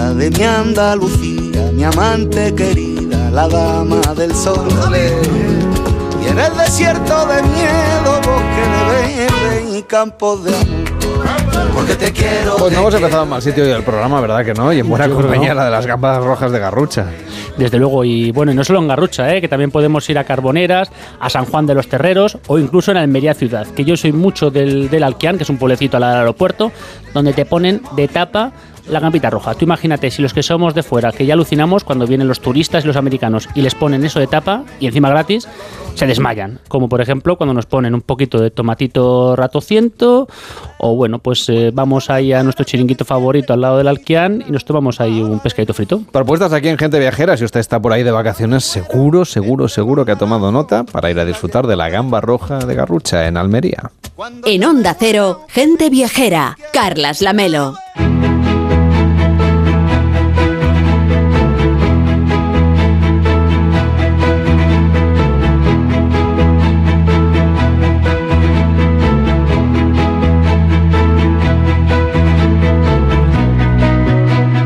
De 0.00 0.30
mi 0.30 0.42
Andalucía, 0.42 1.70
mi 1.72 1.84
amante 1.84 2.54
querida, 2.54 3.30
la 3.30 3.46
dama 3.48 4.00
del 4.16 4.34
sol. 4.34 4.66
Y 6.22 6.28
en 6.28 6.38
el 6.38 6.56
desierto 6.56 7.26
de 7.26 7.42
miedo, 7.42 8.16
bosque 8.16 8.64
de 8.66 9.26
verde 9.26 9.78
y 9.78 9.82
campos 9.82 10.42
de 10.44 10.54
amor. 10.54 11.70
Porque 11.74 11.94
te 11.94 12.12
quiero. 12.12 12.56
Pues 12.56 12.72
no 12.72 12.80
hemos 12.80 12.94
empezado 12.94 13.26
mal 13.26 13.40
sitio 13.42 13.64
del 13.64 13.82
programa, 13.82 14.20
¿verdad 14.20 14.44
que 14.44 14.54
no? 14.54 14.72
Y 14.72 14.80
en 14.80 14.88
buena 14.88 15.06
Yo 15.06 15.14
compañía 15.14 15.50
no. 15.50 15.56
la 15.56 15.64
de 15.66 15.70
las 15.70 15.86
gambas 15.86 16.22
rojas 16.24 16.50
de 16.50 16.58
garrucha. 16.58 17.06
Desde 17.56 17.78
luego, 17.78 18.04
y 18.04 18.30
bueno, 18.32 18.52
y 18.52 18.54
no 18.54 18.64
solo 18.64 18.78
en 18.78 18.88
Garrucha, 18.88 19.34
¿eh? 19.34 19.40
que 19.40 19.48
también 19.48 19.70
podemos 19.70 20.08
ir 20.08 20.18
a 20.18 20.24
Carboneras, 20.24 20.90
a 21.20 21.28
San 21.28 21.44
Juan 21.44 21.66
de 21.66 21.74
los 21.74 21.88
Terreros 21.88 22.38
o 22.46 22.58
incluso 22.58 22.90
en 22.90 22.96
Almería 22.96 23.34
Ciudad, 23.34 23.66
que 23.66 23.84
yo 23.84 23.98
soy 23.98 24.12
mucho 24.12 24.50
del, 24.50 24.88
del 24.88 25.02
Alquián, 25.02 25.36
que 25.36 25.42
es 25.42 25.50
un 25.50 25.58
pueblecito 25.58 25.98
al 25.98 26.02
lado 26.02 26.12
del 26.14 26.20
aeropuerto, 26.20 26.72
donde 27.12 27.34
te 27.34 27.44
ponen 27.44 27.82
de 27.96 28.08
tapa 28.08 28.52
la 28.88 29.00
gambita 29.00 29.30
roja. 29.30 29.54
Tú 29.54 29.64
imagínate, 29.64 30.10
si 30.10 30.22
los 30.22 30.34
que 30.34 30.42
somos 30.42 30.74
de 30.74 30.82
fuera, 30.82 31.12
que 31.12 31.26
ya 31.26 31.34
alucinamos 31.34 31.84
cuando 31.84 32.06
vienen 32.06 32.28
los 32.28 32.40
turistas 32.40 32.84
y 32.84 32.86
los 32.86 32.96
americanos 32.96 33.48
y 33.54 33.62
les 33.62 33.74
ponen 33.74 34.04
eso 34.04 34.20
de 34.20 34.26
tapa 34.26 34.64
y 34.78 34.86
encima 34.86 35.08
gratis, 35.08 35.48
se 35.94 36.06
desmayan. 36.06 36.60
Como 36.68 36.88
por 36.88 37.00
ejemplo 37.00 37.36
cuando 37.36 37.54
nos 37.54 37.66
ponen 37.66 37.94
un 37.94 38.00
poquito 38.00 38.40
de 38.40 38.50
tomatito 38.50 39.36
ratociento 39.36 40.28
o 40.78 40.96
bueno, 40.96 41.18
pues 41.18 41.48
eh, 41.48 41.70
vamos 41.72 42.10
ahí 42.10 42.32
a 42.32 42.42
nuestro 42.42 42.64
chiringuito 42.64 43.04
favorito 43.04 43.52
al 43.52 43.60
lado 43.60 43.78
del 43.78 43.88
Alquián 43.88 44.44
y 44.46 44.52
nos 44.52 44.64
tomamos 44.64 45.00
ahí 45.00 45.20
un 45.20 45.40
pescadito 45.40 45.74
frito. 45.74 46.02
Propuestas 46.10 46.52
aquí 46.52 46.68
en 46.68 46.78
Gente 46.78 46.98
Viajera. 46.98 47.36
Si 47.36 47.44
usted 47.44 47.60
está 47.60 47.80
por 47.80 47.92
ahí 47.92 48.02
de 48.02 48.10
vacaciones, 48.10 48.64
seguro, 48.64 49.24
seguro, 49.24 49.68
seguro 49.68 50.04
que 50.04 50.12
ha 50.12 50.16
tomado 50.16 50.50
nota 50.52 50.84
para 50.84 51.10
ir 51.10 51.18
a 51.18 51.24
disfrutar 51.24 51.66
de 51.66 51.76
la 51.76 51.88
gamba 51.88 52.20
roja 52.20 52.58
de 52.58 52.74
garrucha 52.74 53.26
en 53.26 53.36
Almería. 53.36 53.90
En 54.44 54.64
Onda 54.64 54.96
Cero, 54.98 55.44
gente 55.48 55.90
viajera. 55.90 56.56
Carlas 56.72 57.22
Lamelo. 57.22 57.74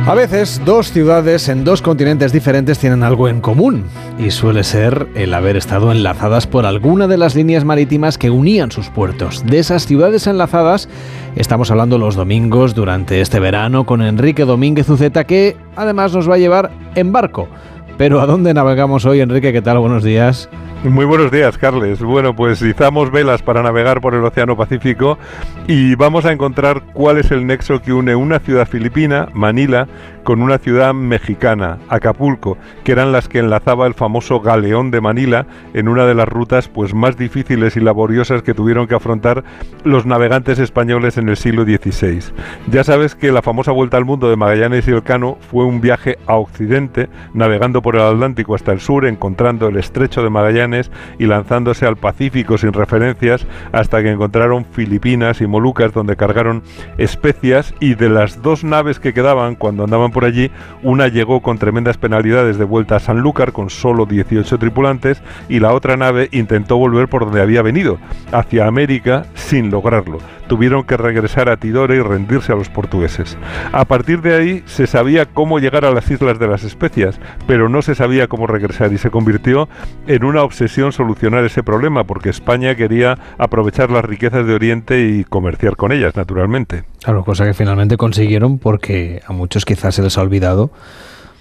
A 0.06 0.12
veces, 0.14 0.60
dos 0.66 0.92
ciudades 0.92 1.48
en 1.48 1.64
dos 1.64 1.80
continentes 1.80 2.30
diferentes 2.30 2.78
tienen 2.78 3.02
algo 3.02 3.26
en 3.26 3.40
común, 3.40 3.84
y 4.18 4.30
suele 4.30 4.62
ser 4.62 5.08
el 5.14 5.32
haber 5.32 5.56
estado 5.56 5.90
enlazadas 5.92 6.46
por 6.46 6.66
alguna 6.66 7.06
de 7.06 7.16
las 7.16 7.34
líneas 7.34 7.64
marítimas 7.64 8.18
que 8.18 8.28
unían 8.28 8.70
sus 8.70 8.90
puertos. 8.90 9.42
De 9.46 9.58
esas 9.58 9.86
ciudades 9.86 10.26
enlazadas 10.26 10.90
estamos 11.36 11.70
hablando 11.70 11.96
los 11.96 12.16
domingos 12.16 12.74
durante 12.74 13.22
este 13.22 13.40
verano 13.40 13.86
con 13.86 14.02
Enrique 14.02 14.44
Domínguez 14.44 14.90
Uceta, 14.90 15.24
que 15.24 15.56
además 15.74 16.12
nos 16.12 16.28
va 16.28 16.34
a 16.34 16.38
llevar 16.38 16.70
en 16.94 17.10
barco. 17.10 17.48
Pero 17.96 18.20
¿a 18.20 18.26
dónde 18.26 18.52
navegamos 18.52 19.06
hoy, 19.06 19.20
Enrique? 19.20 19.54
¿Qué 19.54 19.62
tal? 19.62 19.78
Buenos 19.78 20.04
días. 20.04 20.50
Muy 20.84 21.06
buenos 21.06 21.30
días, 21.30 21.56
Carles. 21.56 22.02
Bueno, 22.02 22.36
pues 22.36 22.60
izamos 22.60 23.10
velas 23.10 23.40
para 23.40 23.62
navegar 23.62 24.02
por 24.02 24.14
el 24.14 24.22
Océano 24.22 24.54
Pacífico 24.54 25.18
y 25.66 25.94
vamos 25.94 26.26
a 26.26 26.32
encontrar 26.32 26.82
cuál 26.92 27.16
es 27.16 27.30
el 27.30 27.46
nexo 27.46 27.80
que 27.80 27.94
une 27.94 28.14
una 28.14 28.38
ciudad 28.38 28.68
filipina, 28.68 29.28
Manila, 29.32 29.88
con 30.24 30.42
una 30.42 30.58
ciudad 30.58 30.94
mexicana, 30.94 31.78
Acapulco, 31.88 32.58
que 32.82 32.92
eran 32.92 33.12
las 33.12 33.28
que 33.28 33.38
enlazaba 33.38 33.86
el 33.86 33.94
famoso 33.94 34.40
galeón 34.40 34.90
de 34.90 35.00
Manila 35.00 35.46
en 35.74 35.88
una 35.88 36.06
de 36.06 36.14
las 36.14 36.28
rutas 36.28 36.68
pues 36.68 36.94
más 36.94 37.16
difíciles 37.16 37.76
y 37.76 37.80
laboriosas 37.80 38.42
que 38.42 38.54
tuvieron 38.54 38.86
que 38.86 38.94
afrontar 38.94 39.44
los 39.84 40.06
navegantes 40.06 40.58
españoles 40.58 41.18
en 41.18 41.28
el 41.28 41.36
siglo 41.36 41.64
XVI. 41.64 42.32
Ya 42.70 42.84
sabes 42.84 43.14
que 43.14 43.32
la 43.32 43.42
famosa 43.42 43.70
vuelta 43.70 43.98
al 43.98 44.04
mundo 44.04 44.30
de 44.30 44.36
Magallanes 44.36 44.88
y 44.88 44.92
Elcano 44.92 45.36
fue 45.50 45.64
un 45.64 45.80
viaje 45.80 46.18
a 46.26 46.36
Occidente, 46.36 47.08
navegando 47.34 47.82
por 47.82 47.96
el 47.96 48.02
Atlántico 48.02 48.54
hasta 48.54 48.72
el 48.72 48.80
sur, 48.80 49.04
encontrando 49.04 49.68
el 49.68 49.76
estrecho 49.76 50.22
de 50.22 50.30
Magallanes 50.30 50.90
y 51.18 51.26
lanzándose 51.26 51.86
al 51.86 51.96
Pacífico 51.96 52.56
sin 52.56 52.72
referencias 52.72 53.46
hasta 53.72 54.02
que 54.02 54.10
encontraron 54.10 54.64
Filipinas 54.64 55.40
y 55.40 55.46
Molucas 55.46 55.92
donde 55.92 56.16
cargaron 56.16 56.62
especias 56.96 57.74
y 57.80 57.94
de 57.94 58.08
las 58.08 58.40
dos 58.42 58.64
naves 58.64 58.98
que 58.98 59.12
quedaban 59.12 59.54
cuando 59.54 59.84
andaban 59.84 60.10
por 60.14 60.24
allí, 60.24 60.50
una 60.82 61.08
llegó 61.08 61.42
con 61.42 61.58
tremendas 61.58 61.98
penalidades 61.98 62.56
de 62.56 62.64
vuelta 62.64 62.96
a 62.96 63.00
Sanlúcar 63.00 63.52
con 63.52 63.68
solo 63.68 64.06
18 64.06 64.58
tripulantes 64.58 65.22
y 65.50 65.60
la 65.60 65.74
otra 65.74 65.98
nave 65.98 66.30
intentó 66.32 66.78
volver 66.78 67.08
por 67.08 67.26
donde 67.26 67.42
había 67.42 67.60
venido, 67.60 67.98
hacia 68.32 68.66
América 68.66 69.26
sin 69.34 69.70
lograrlo. 69.70 70.18
Tuvieron 70.46 70.84
que 70.84 70.96
regresar 70.96 71.48
a 71.48 71.56
Tidore 71.56 71.96
y 71.96 72.00
rendirse 72.00 72.52
a 72.52 72.56
los 72.56 72.68
portugueses. 72.68 73.36
A 73.72 73.86
partir 73.86 74.20
de 74.20 74.34
ahí 74.34 74.62
se 74.66 74.86
sabía 74.86 75.26
cómo 75.26 75.58
llegar 75.58 75.84
a 75.84 75.90
las 75.90 76.10
Islas 76.10 76.38
de 76.38 76.46
las 76.46 76.64
Especias, 76.64 77.18
pero 77.46 77.68
no 77.68 77.82
se 77.82 77.94
sabía 77.94 78.28
cómo 78.28 78.46
regresar 78.46 78.92
y 78.92 78.98
se 78.98 79.10
convirtió 79.10 79.68
en 80.06 80.22
una 80.22 80.42
obsesión 80.42 80.92
solucionar 80.92 81.44
ese 81.44 81.62
problema 81.62 82.04
porque 82.04 82.28
España 82.28 82.74
quería 82.74 83.18
aprovechar 83.38 83.90
las 83.90 84.04
riquezas 84.04 84.46
de 84.46 84.54
Oriente 84.54 85.08
y 85.08 85.24
comerciar 85.24 85.76
con 85.76 85.92
ellas, 85.92 86.14
naturalmente. 86.14 86.84
Claro, 87.02 87.24
cosa 87.24 87.44
que 87.44 87.54
finalmente 87.54 87.96
consiguieron 87.96 88.58
porque 88.58 89.22
a 89.26 89.32
muchos 89.32 89.64
quizás 89.64 89.94
se 89.94 90.02
les 90.04 90.16
ha 90.18 90.22
olvidado, 90.22 90.70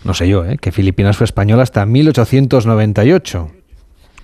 no 0.04 0.14
sé 0.14 0.28
yo, 0.28 0.46
¿eh? 0.46 0.58
que 0.58 0.72
Filipinas 0.72 1.18
fue 1.18 1.26
española 1.26 1.64
hasta 1.64 1.86
1898. 1.86 3.52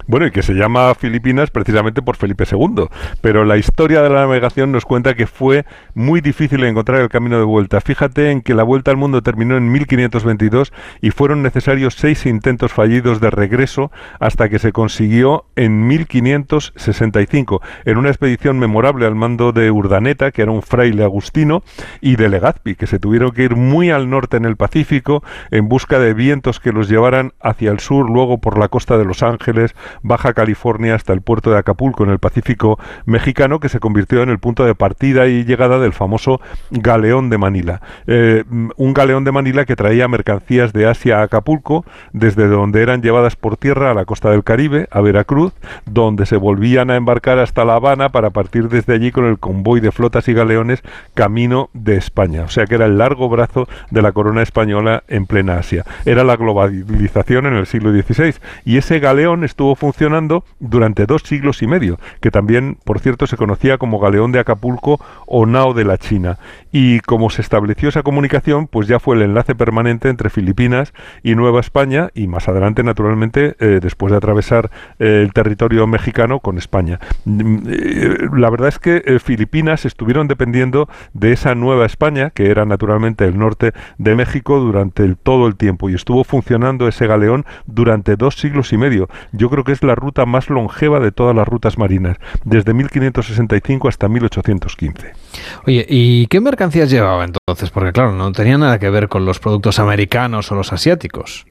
Bueno, 0.09 0.25
y 0.25 0.31
que 0.31 0.41
se 0.41 0.55
llama 0.55 0.95
Filipinas 0.95 1.51
precisamente 1.51 2.01
por 2.01 2.15
Felipe 2.15 2.43
II. 2.51 2.85
Pero 3.21 3.45
la 3.45 3.57
historia 3.57 4.01
de 4.01 4.09
la 4.09 4.21
navegación 4.21 4.71
nos 4.71 4.83
cuenta 4.83 5.13
que 5.13 5.27
fue 5.27 5.65
muy 5.93 6.19
difícil 6.19 6.63
encontrar 6.63 7.01
el 7.01 7.09
camino 7.09 7.37
de 7.37 7.43
vuelta. 7.43 7.79
Fíjate 7.79 8.31
en 8.31 8.41
que 8.41 8.55
la 8.55 8.63
vuelta 8.63 8.89
al 8.89 8.97
mundo 8.97 9.21
terminó 9.21 9.55
en 9.55 9.71
1522 9.71 10.73
y 11.01 11.11
fueron 11.11 11.43
necesarios 11.43 11.93
seis 11.93 12.25
intentos 12.25 12.73
fallidos 12.73 13.21
de 13.21 13.29
regreso 13.29 13.91
hasta 14.19 14.49
que 14.49 14.57
se 14.57 14.71
consiguió 14.71 15.45
en 15.55 15.85
1565 15.85 17.61
en 17.85 17.97
una 17.99 18.09
expedición 18.09 18.57
memorable 18.57 19.05
al 19.05 19.13
mando 19.13 19.51
de 19.51 19.69
Urdaneta, 19.69 20.31
que 20.31 20.41
era 20.41 20.51
un 20.51 20.63
fraile 20.63 21.03
agustino, 21.03 21.61
y 22.01 22.15
de 22.15 22.29
Legazpi, 22.29 22.73
que 22.73 22.87
se 22.87 22.97
tuvieron 22.97 23.29
que 23.29 23.43
ir 23.43 23.55
muy 23.55 23.91
al 23.91 24.09
norte 24.09 24.37
en 24.37 24.45
el 24.45 24.57
Pacífico 24.57 25.23
en 25.51 25.69
busca 25.69 25.99
de 25.99 26.15
vientos 26.15 26.59
que 26.59 26.71
los 26.71 26.89
llevaran 26.89 27.33
hacia 27.39 27.69
el 27.69 27.79
sur, 27.79 28.09
luego 28.09 28.39
por 28.39 28.57
la 28.57 28.69
costa 28.69 28.97
de 28.97 29.05
Los 29.05 29.21
Ángeles, 29.21 29.75
Baja 30.01 30.33
California, 30.33 30.95
hasta 30.95 31.13
el 31.13 31.21
puerto 31.21 31.51
de 31.51 31.57
Acapulco 31.57 32.03
en 32.03 32.09
el 32.09 32.19
Pacífico 32.19 32.79
mexicano, 33.05 33.59
que 33.59 33.69
se 33.69 33.79
convirtió 33.79 34.23
en 34.23 34.29
el 34.29 34.39
punto 34.39 34.65
de 34.65 34.75
partida 34.75 35.27
y 35.27 35.43
llegada 35.43 35.79
del 35.79 35.93
famoso 35.93 36.41
galeón 36.71 37.29
de 37.29 37.37
Manila. 37.37 37.81
Eh, 38.07 38.43
un 38.77 38.93
galeón 38.93 39.23
de 39.23 39.31
Manila 39.31 39.65
que 39.65 39.75
traía 39.75 40.07
mercancías 40.07 40.73
de 40.73 40.87
Asia 40.87 41.19
a 41.19 41.23
Acapulco, 41.23 41.85
desde 42.13 42.47
donde 42.47 42.81
eran 42.81 43.01
llevadas 43.01 43.35
por 43.35 43.57
tierra 43.57 43.91
a 43.91 43.93
la 43.93 44.05
costa 44.05 44.31
del 44.31 44.43
Caribe, 44.43 44.87
a 44.91 45.01
Veracruz, 45.01 45.53
donde 45.85 46.25
se 46.25 46.37
volvían 46.37 46.89
a 46.89 46.95
embarcar 46.95 47.39
hasta 47.39 47.65
La 47.65 47.75
Habana 47.75 48.09
para 48.09 48.29
partir 48.29 48.69
desde 48.69 48.93
allí 48.93 49.11
con 49.11 49.25
el 49.25 49.39
convoy 49.39 49.79
de 49.79 49.91
flotas 49.91 50.27
y 50.27 50.33
galeones 50.33 50.81
camino 51.13 51.69
de 51.73 51.97
España. 51.97 52.43
O 52.43 52.49
sea 52.49 52.65
que 52.65 52.75
era 52.75 52.85
el 52.85 52.97
largo 52.97 53.29
brazo 53.29 53.67
de 53.91 54.01
la 54.01 54.11
corona 54.11 54.41
española 54.41 55.03
en 55.07 55.25
plena 55.25 55.57
Asia. 55.57 55.85
Era 56.05 56.23
la 56.23 56.35
globalización 56.35 57.45
en 57.45 57.55
el 57.55 57.65
siglo 57.65 57.91
XVI 57.91 58.35
y 58.65 58.77
ese 58.77 58.99
galeón 58.99 59.43
estuvo 59.43 59.75
funcionando 59.75 59.88
durante 60.59 61.05
dos 61.05 61.23
siglos 61.23 61.61
y 61.61 61.67
medio, 61.67 61.99
que 62.21 62.31
también, 62.31 62.77
por 62.83 62.99
cierto, 62.99 63.27
se 63.27 63.37
conocía 63.37 63.77
como 63.77 63.99
galeón 63.99 64.31
de 64.31 64.39
Acapulco 64.39 64.99
o 65.25 65.45
nao 65.45 65.73
de 65.73 65.85
la 65.85 65.97
China. 65.97 66.37
Y 66.71 66.99
como 67.01 67.29
se 67.29 67.41
estableció 67.41 67.89
esa 67.89 68.03
comunicación, 68.03 68.67
pues 68.67 68.87
ya 68.87 68.99
fue 68.99 69.15
el 69.15 69.23
enlace 69.23 69.55
permanente 69.55 70.09
entre 70.09 70.29
Filipinas 70.29 70.93
y 71.23 71.35
Nueva 71.35 71.59
España 71.59 72.09
y 72.13 72.27
más 72.27 72.47
adelante, 72.47 72.83
naturalmente, 72.83 73.55
eh, 73.59 73.79
después 73.81 74.11
de 74.11 74.17
atravesar 74.17 74.69
eh, 74.99 75.21
el 75.23 75.33
territorio 75.33 75.87
mexicano 75.87 76.39
con 76.39 76.57
España. 76.57 76.99
Mm, 77.25 77.57
eh, 77.67 78.17
la 78.35 78.49
verdad 78.49 78.69
es 78.69 78.79
que 78.79 79.19
Filipinas 79.23 79.85
estuvieron 79.85 80.27
dependiendo 80.27 80.87
de 81.13 81.31
esa 81.31 81.55
Nueva 81.55 81.85
España, 81.85 82.29
que 82.29 82.51
era 82.51 82.65
naturalmente 82.65 83.25
el 83.25 83.37
norte 83.37 83.73
de 83.97 84.15
México, 84.15 84.59
durante 84.59 85.15
todo 85.15 85.47
el 85.47 85.55
tiempo 85.55 85.89
y 85.89 85.95
estuvo 85.95 86.23
funcionando 86.23 86.87
ese 86.87 87.07
galeón 87.07 87.45
durante 87.65 88.15
dos 88.15 88.35
siglos 88.35 88.73
y 88.73 88.77
medio. 88.77 89.09
Yo 89.31 89.49
creo 89.49 89.63
que 89.63 89.68
es 89.69 89.83
la 89.83 89.95
ruta 89.95 90.25
más 90.25 90.49
longeva 90.49 90.99
de 90.99 91.11
todas 91.11 91.35
las 91.35 91.47
rutas 91.47 91.77
marinas, 91.77 92.17
desde 92.43 92.73
1565 92.73 93.87
hasta 93.87 94.07
1815. 94.07 95.13
Oye, 95.65 95.85
¿y 95.87 96.27
qué 96.27 96.39
mercancías 96.41 96.89
llevaba 96.89 97.25
entonces? 97.25 97.69
Porque 97.71 97.91
claro, 97.91 98.13
no 98.13 98.31
tenía 98.31 98.57
nada 98.57 98.79
que 98.79 98.89
ver 98.89 99.09
con 99.09 99.25
los 99.25 99.39
productos 99.39 99.79
americanos 99.79 100.51
o 100.51 100.55
los 100.55 100.73
asiáticos. 100.73 101.45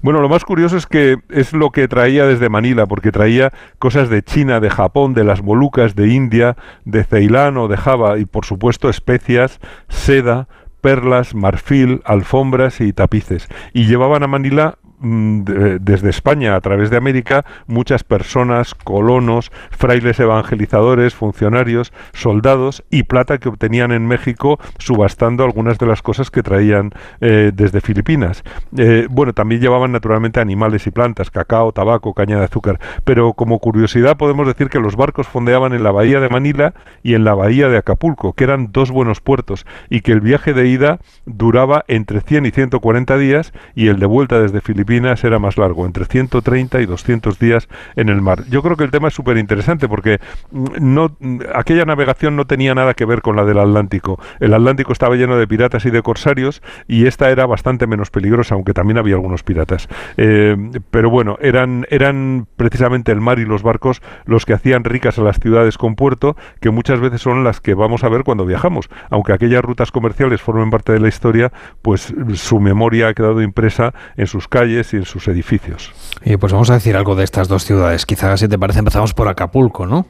Bueno, 0.00 0.20
lo 0.20 0.28
más 0.28 0.44
curioso 0.44 0.76
es 0.76 0.86
que 0.86 1.16
es 1.30 1.52
lo 1.52 1.70
que 1.70 1.88
traía 1.88 2.26
desde 2.26 2.48
Manila, 2.48 2.86
porque 2.86 3.12
traía 3.12 3.52
cosas 3.78 4.08
de 4.08 4.22
China, 4.22 4.60
de 4.60 4.70
Japón, 4.70 5.14
de 5.14 5.24
las 5.24 5.42
Molucas, 5.42 5.94
de 5.94 6.08
India, 6.08 6.56
de 6.84 7.04
Ceilán 7.04 7.56
o 7.56 7.68
de 7.68 7.76
Java, 7.76 8.18
y 8.18 8.24
por 8.24 8.44
supuesto 8.44 8.88
especias, 8.88 9.60
seda, 9.88 10.48
perlas, 10.80 11.34
marfil, 11.34 12.02
alfombras 12.04 12.80
y 12.80 12.92
tapices. 12.92 13.48
Y 13.72 13.86
llevaban 13.86 14.22
a 14.22 14.26
Manila 14.26 14.78
Mm, 15.04 15.42
desde 15.80 16.10
España 16.10 16.54
a 16.54 16.60
través 16.60 16.88
de 16.88 16.96
América 16.96 17.44
muchas 17.66 18.04
personas, 18.04 18.76
colonos, 18.76 19.50
frailes 19.72 20.20
evangelizadores, 20.20 21.12
funcionarios, 21.12 21.92
soldados 22.12 22.84
y 22.88 23.02
plata 23.02 23.38
que 23.38 23.48
obtenían 23.48 23.90
en 23.90 24.06
México 24.06 24.60
subastando 24.78 25.42
algunas 25.42 25.78
de 25.78 25.86
las 25.86 26.02
cosas 26.02 26.30
que 26.30 26.44
traían 26.44 26.92
eh, 27.20 27.50
desde 27.52 27.80
Filipinas. 27.80 28.44
Eh, 28.76 29.08
bueno, 29.10 29.32
también 29.32 29.60
llevaban 29.60 29.90
naturalmente 29.90 30.38
animales 30.38 30.86
y 30.86 30.92
plantas, 30.92 31.32
cacao, 31.32 31.72
tabaco, 31.72 32.14
caña 32.14 32.38
de 32.38 32.44
azúcar, 32.44 32.78
pero 33.02 33.32
como 33.32 33.58
curiosidad 33.58 34.16
podemos 34.16 34.46
decir 34.46 34.68
que 34.68 34.78
los 34.78 34.94
barcos 34.94 35.26
fondeaban 35.26 35.72
en 35.72 35.82
la 35.82 35.90
bahía 35.90 36.20
de 36.20 36.28
Manila 36.28 36.74
y 37.02 37.14
en 37.14 37.24
la 37.24 37.34
bahía 37.34 37.68
de 37.68 37.78
Acapulco, 37.78 38.34
que 38.34 38.44
eran 38.44 38.70
dos 38.70 38.92
buenos 38.92 39.20
puertos, 39.20 39.66
y 39.90 40.02
que 40.02 40.12
el 40.12 40.20
viaje 40.20 40.54
de 40.54 40.68
ida 40.68 41.00
duraba 41.26 41.84
entre 41.88 42.20
100 42.20 42.46
y 42.46 42.50
140 42.52 43.18
días 43.18 43.52
y 43.74 43.88
el 43.88 43.98
de 43.98 44.06
vuelta 44.06 44.40
desde 44.40 44.60
Filipinas 44.60 44.91
era 44.92 45.38
más 45.38 45.56
largo, 45.56 45.86
entre 45.86 46.04
130 46.04 46.80
y 46.80 46.86
200 46.86 47.38
días 47.38 47.68
en 47.96 48.10
el 48.10 48.20
mar. 48.20 48.44
Yo 48.50 48.62
creo 48.62 48.76
que 48.76 48.84
el 48.84 48.90
tema 48.90 49.08
es 49.08 49.14
súper 49.14 49.38
interesante 49.38 49.88
porque 49.88 50.20
mm, 50.50 50.66
no, 50.80 51.16
mm, 51.18 51.40
aquella 51.54 51.84
navegación 51.84 52.36
no 52.36 52.46
tenía 52.46 52.74
nada 52.74 52.92
que 52.94 53.06
ver 53.06 53.22
con 53.22 53.36
la 53.36 53.44
del 53.44 53.58
Atlántico. 53.58 54.20
El 54.38 54.52
Atlántico 54.52 54.92
estaba 54.92 55.16
lleno 55.16 55.36
de 55.36 55.46
piratas 55.46 55.86
y 55.86 55.90
de 55.90 56.02
corsarios 56.02 56.62
y 56.86 57.06
esta 57.06 57.30
era 57.30 57.46
bastante 57.46 57.86
menos 57.86 58.10
peligrosa, 58.10 58.54
aunque 58.54 58.74
también 58.74 58.98
había 58.98 59.14
algunos 59.14 59.42
piratas. 59.42 59.88
Eh, 60.18 60.56
pero 60.90 61.08
bueno, 61.08 61.38
eran, 61.40 61.86
eran 61.88 62.46
precisamente 62.56 63.12
el 63.12 63.20
mar 63.20 63.38
y 63.38 63.46
los 63.46 63.62
barcos 63.62 64.02
los 64.26 64.44
que 64.44 64.52
hacían 64.52 64.84
ricas 64.84 65.18
a 65.18 65.22
las 65.22 65.38
ciudades 65.38 65.78
con 65.78 65.94
puerto, 65.94 66.36
que 66.60 66.70
muchas 66.70 67.00
veces 67.00 67.22
son 67.22 67.44
las 67.44 67.60
que 67.60 67.74
vamos 67.74 68.04
a 68.04 68.10
ver 68.10 68.24
cuando 68.24 68.44
viajamos. 68.44 68.90
Aunque 69.08 69.32
aquellas 69.32 69.62
rutas 69.62 69.90
comerciales 69.90 70.42
formen 70.42 70.70
parte 70.70 70.92
de 70.92 71.00
la 71.00 71.08
historia, 71.08 71.50
pues 71.80 72.14
su 72.34 72.60
memoria 72.60 73.08
ha 73.08 73.14
quedado 73.14 73.40
impresa 73.40 73.94
en 74.16 74.26
sus 74.26 74.48
calles, 74.48 74.81
y 74.92 74.96
en 74.96 75.04
sus 75.04 75.28
edificios. 75.28 75.92
Y 76.24 76.36
pues 76.36 76.52
vamos 76.52 76.70
a 76.70 76.74
decir 76.74 76.96
algo 76.96 77.14
de 77.14 77.24
estas 77.24 77.48
dos 77.48 77.64
ciudades. 77.64 78.06
Quizás, 78.06 78.40
si 78.40 78.48
te 78.48 78.58
parece, 78.58 78.80
empezamos 78.80 79.14
por 79.14 79.28
Acapulco, 79.28 79.86
¿no? 79.86 80.06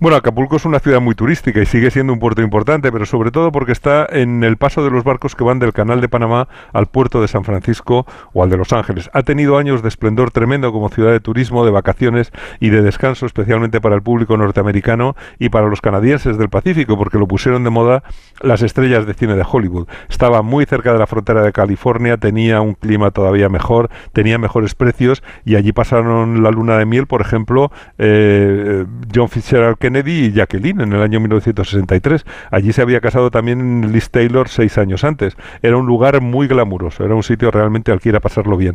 Bueno, 0.00 0.16
Acapulco 0.16 0.54
es 0.54 0.64
una 0.64 0.78
ciudad 0.78 1.00
muy 1.00 1.16
turística 1.16 1.60
y 1.60 1.66
sigue 1.66 1.90
siendo 1.90 2.12
un 2.12 2.20
puerto 2.20 2.40
importante, 2.40 2.92
pero 2.92 3.04
sobre 3.04 3.32
todo 3.32 3.50
porque 3.50 3.72
está 3.72 4.06
en 4.08 4.44
el 4.44 4.56
paso 4.56 4.84
de 4.84 4.92
los 4.92 5.02
barcos 5.02 5.34
que 5.34 5.42
van 5.42 5.58
del 5.58 5.72
Canal 5.72 6.00
de 6.00 6.08
Panamá 6.08 6.46
al 6.72 6.86
puerto 6.86 7.20
de 7.20 7.26
San 7.26 7.42
Francisco 7.42 8.06
o 8.32 8.44
al 8.44 8.48
de 8.48 8.56
Los 8.56 8.72
Ángeles. 8.72 9.10
Ha 9.12 9.24
tenido 9.24 9.58
años 9.58 9.82
de 9.82 9.88
esplendor 9.88 10.30
tremendo 10.30 10.70
como 10.70 10.88
ciudad 10.88 11.10
de 11.10 11.18
turismo, 11.18 11.64
de 11.64 11.72
vacaciones 11.72 12.30
y 12.60 12.68
de 12.68 12.82
descanso, 12.82 13.26
especialmente 13.26 13.80
para 13.80 13.96
el 13.96 14.02
público 14.02 14.36
norteamericano 14.36 15.16
y 15.40 15.48
para 15.48 15.66
los 15.66 15.80
canadienses 15.80 16.38
del 16.38 16.48
Pacífico, 16.48 16.96
porque 16.96 17.18
lo 17.18 17.26
pusieron 17.26 17.64
de 17.64 17.70
moda 17.70 18.04
las 18.40 18.62
estrellas 18.62 19.04
de 19.04 19.14
cine 19.14 19.34
de 19.34 19.44
Hollywood. 19.50 19.88
Estaba 20.08 20.42
muy 20.42 20.64
cerca 20.64 20.92
de 20.92 21.00
la 21.00 21.08
frontera 21.08 21.42
de 21.42 21.50
California, 21.50 22.18
tenía 22.18 22.60
un 22.60 22.74
clima 22.74 23.10
todavía 23.10 23.48
mejor, 23.48 23.90
tenía 24.12 24.38
mejores 24.38 24.76
precios 24.76 25.24
y 25.44 25.56
allí 25.56 25.72
pasaron 25.72 26.44
la 26.44 26.52
luna 26.52 26.78
de 26.78 26.86
miel, 26.86 27.08
por 27.08 27.20
ejemplo, 27.20 27.72
eh, 27.98 28.86
John 29.12 29.28
Fitzgerald 29.28 29.76
Kennedy 29.88 30.26
y 30.26 30.32
Jacqueline 30.32 30.82
en 30.82 30.92
el 30.92 31.00
año 31.00 31.18
1963. 31.18 32.26
Allí 32.50 32.74
se 32.74 32.82
había 32.82 33.00
casado 33.00 33.30
también 33.30 33.90
Liz 33.90 34.10
Taylor 34.10 34.46
seis 34.50 34.76
años 34.76 35.02
antes. 35.02 35.34
Era 35.62 35.78
un 35.78 35.86
lugar 35.86 36.20
muy 36.20 36.46
glamuroso, 36.46 37.06
era 37.06 37.14
un 37.14 37.22
sitio 37.22 37.50
realmente 37.50 37.90
al 37.90 38.00
que 38.00 38.10
ir 38.10 38.16
a 38.16 38.20
pasarlo 38.20 38.58
bien. 38.58 38.74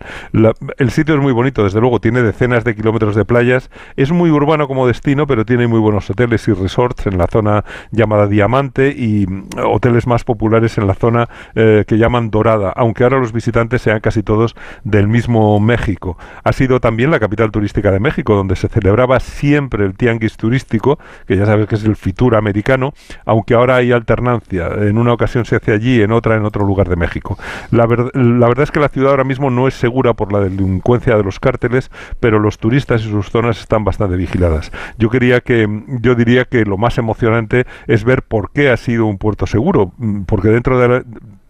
el 0.80 0.90
sitio 0.90 1.14
es 1.14 1.22
muy 1.22 1.32
bonito, 1.32 1.64
desde 1.64 1.80
luego, 1.80 2.00
tiene 2.00 2.24
decenas 2.24 2.64
de 2.64 2.74
kilómetros 2.74 3.16
de 3.16 3.26
playas, 3.26 3.70
es 3.96 4.12
muy 4.12 4.32
urbano 4.32 4.68
como 4.68 4.88
destino, 4.88 5.28
pero 5.28 5.46
tiene 5.46 5.68
muy 5.68 5.80
buenos 5.80 6.10
hoteles 6.10 6.48
y 6.48 6.54
resorts 6.54 7.06
en 7.06 7.20
la 7.20 7.28
zona 7.28 7.64
llamada 7.92 8.26
Diamante 8.26 8.90
y 8.90 9.28
mm, 9.28 9.50
hoteles 9.66 10.08
más 10.08 10.24
populares 10.24 10.80
en 10.80 10.88
la 10.88 10.96
zona 10.96 11.30
eh, 11.54 11.84
que 11.88 12.00
llaman 12.00 12.32
Dorada, 12.32 12.74
aunque 12.76 13.04
ahora 13.04 13.20
los 13.20 13.34
visitantes 13.34 13.84
sean 13.84 14.00
casi 14.00 14.24
todos 14.24 14.56
del 14.84 15.08
mismo 15.08 15.60
México. 15.60 16.18
Ha 16.44 16.54
sido 16.54 16.80
también 16.80 17.12
la 17.12 17.20
capital 17.20 17.52
turística 17.52 17.92
de 17.92 18.00
México, 18.00 18.36
donde 18.36 18.56
se 18.56 18.68
celebraba 18.68 19.20
siempre 19.20 19.86
el 19.86 19.94
tianguis 19.94 20.38
turístico, 20.38 20.98
que 21.28 21.38
ya 21.38 21.46
sabes 21.46 21.68
que 21.68 21.76
es 21.76 21.84
el 21.84 21.96
Fitur 21.96 22.36
americano, 22.36 22.94
aunque 23.26 23.54
ahora 23.54 23.78
hay 23.78 23.92
alternancia. 23.92 24.68
En 24.68 24.98
una 24.98 25.14
ocasión 25.14 25.46
se 25.46 25.56
hace 25.56 25.72
allí, 25.72 26.02
en 26.02 26.12
otra 26.12 26.36
en 26.36 26.46
otro 26.46 26.66
lugar 26.66 26.90
de 26.90 26.96
México. 26.96 27.38
La, 27.72 27.86
la 28.14 28.48
verdad 28.48 28.64
es 28.64 28.72
que 28.72 28.80
la 28.80 28.90
ciudad 28.90 29.12
ahora 29.12 29.24
mismo 29.24 29.50
no 29.50 29.68
es 29.68 29.74
segura 29.74 30.14
por 30.14 30.32
la 30.32 30.40
delincuencia 30.40 31.16
de 31.16 31.24
los 31.24 31.40
cárteles, 31.40 31.92
pero 32.20 32.40
los 32.40 32.58
turistas 32.58 33.04
y 33.04 33.10
sus 33.10 33.30
zonas 33.30 33.60
están 33.60 33.84
bastante 33.84 34.16
vigiladas. 34.16 34.72
Yo 34.98 35.10
quería 35.10 35.42
que, 35.42 35.68
yo 36.02 36.16
diría 36.16 36.46
que 36.46 36.66
lo 36.66 36.78
más 36.78 36.98
emocionante 36.98 37.66
es 37.88 38.04
ver 38.04 38.24
por 38.24 38.52
qué 38.52 38.70
ha 38.70 38.78
sido 38.78 39.06
un 39.06 39.18
puerto 39.18 39.48
seguro, 39.48 39.94
porque 40.26 40.50
dentro 40.50 40.80
de 40.80 40.88
la, 40.88 41.04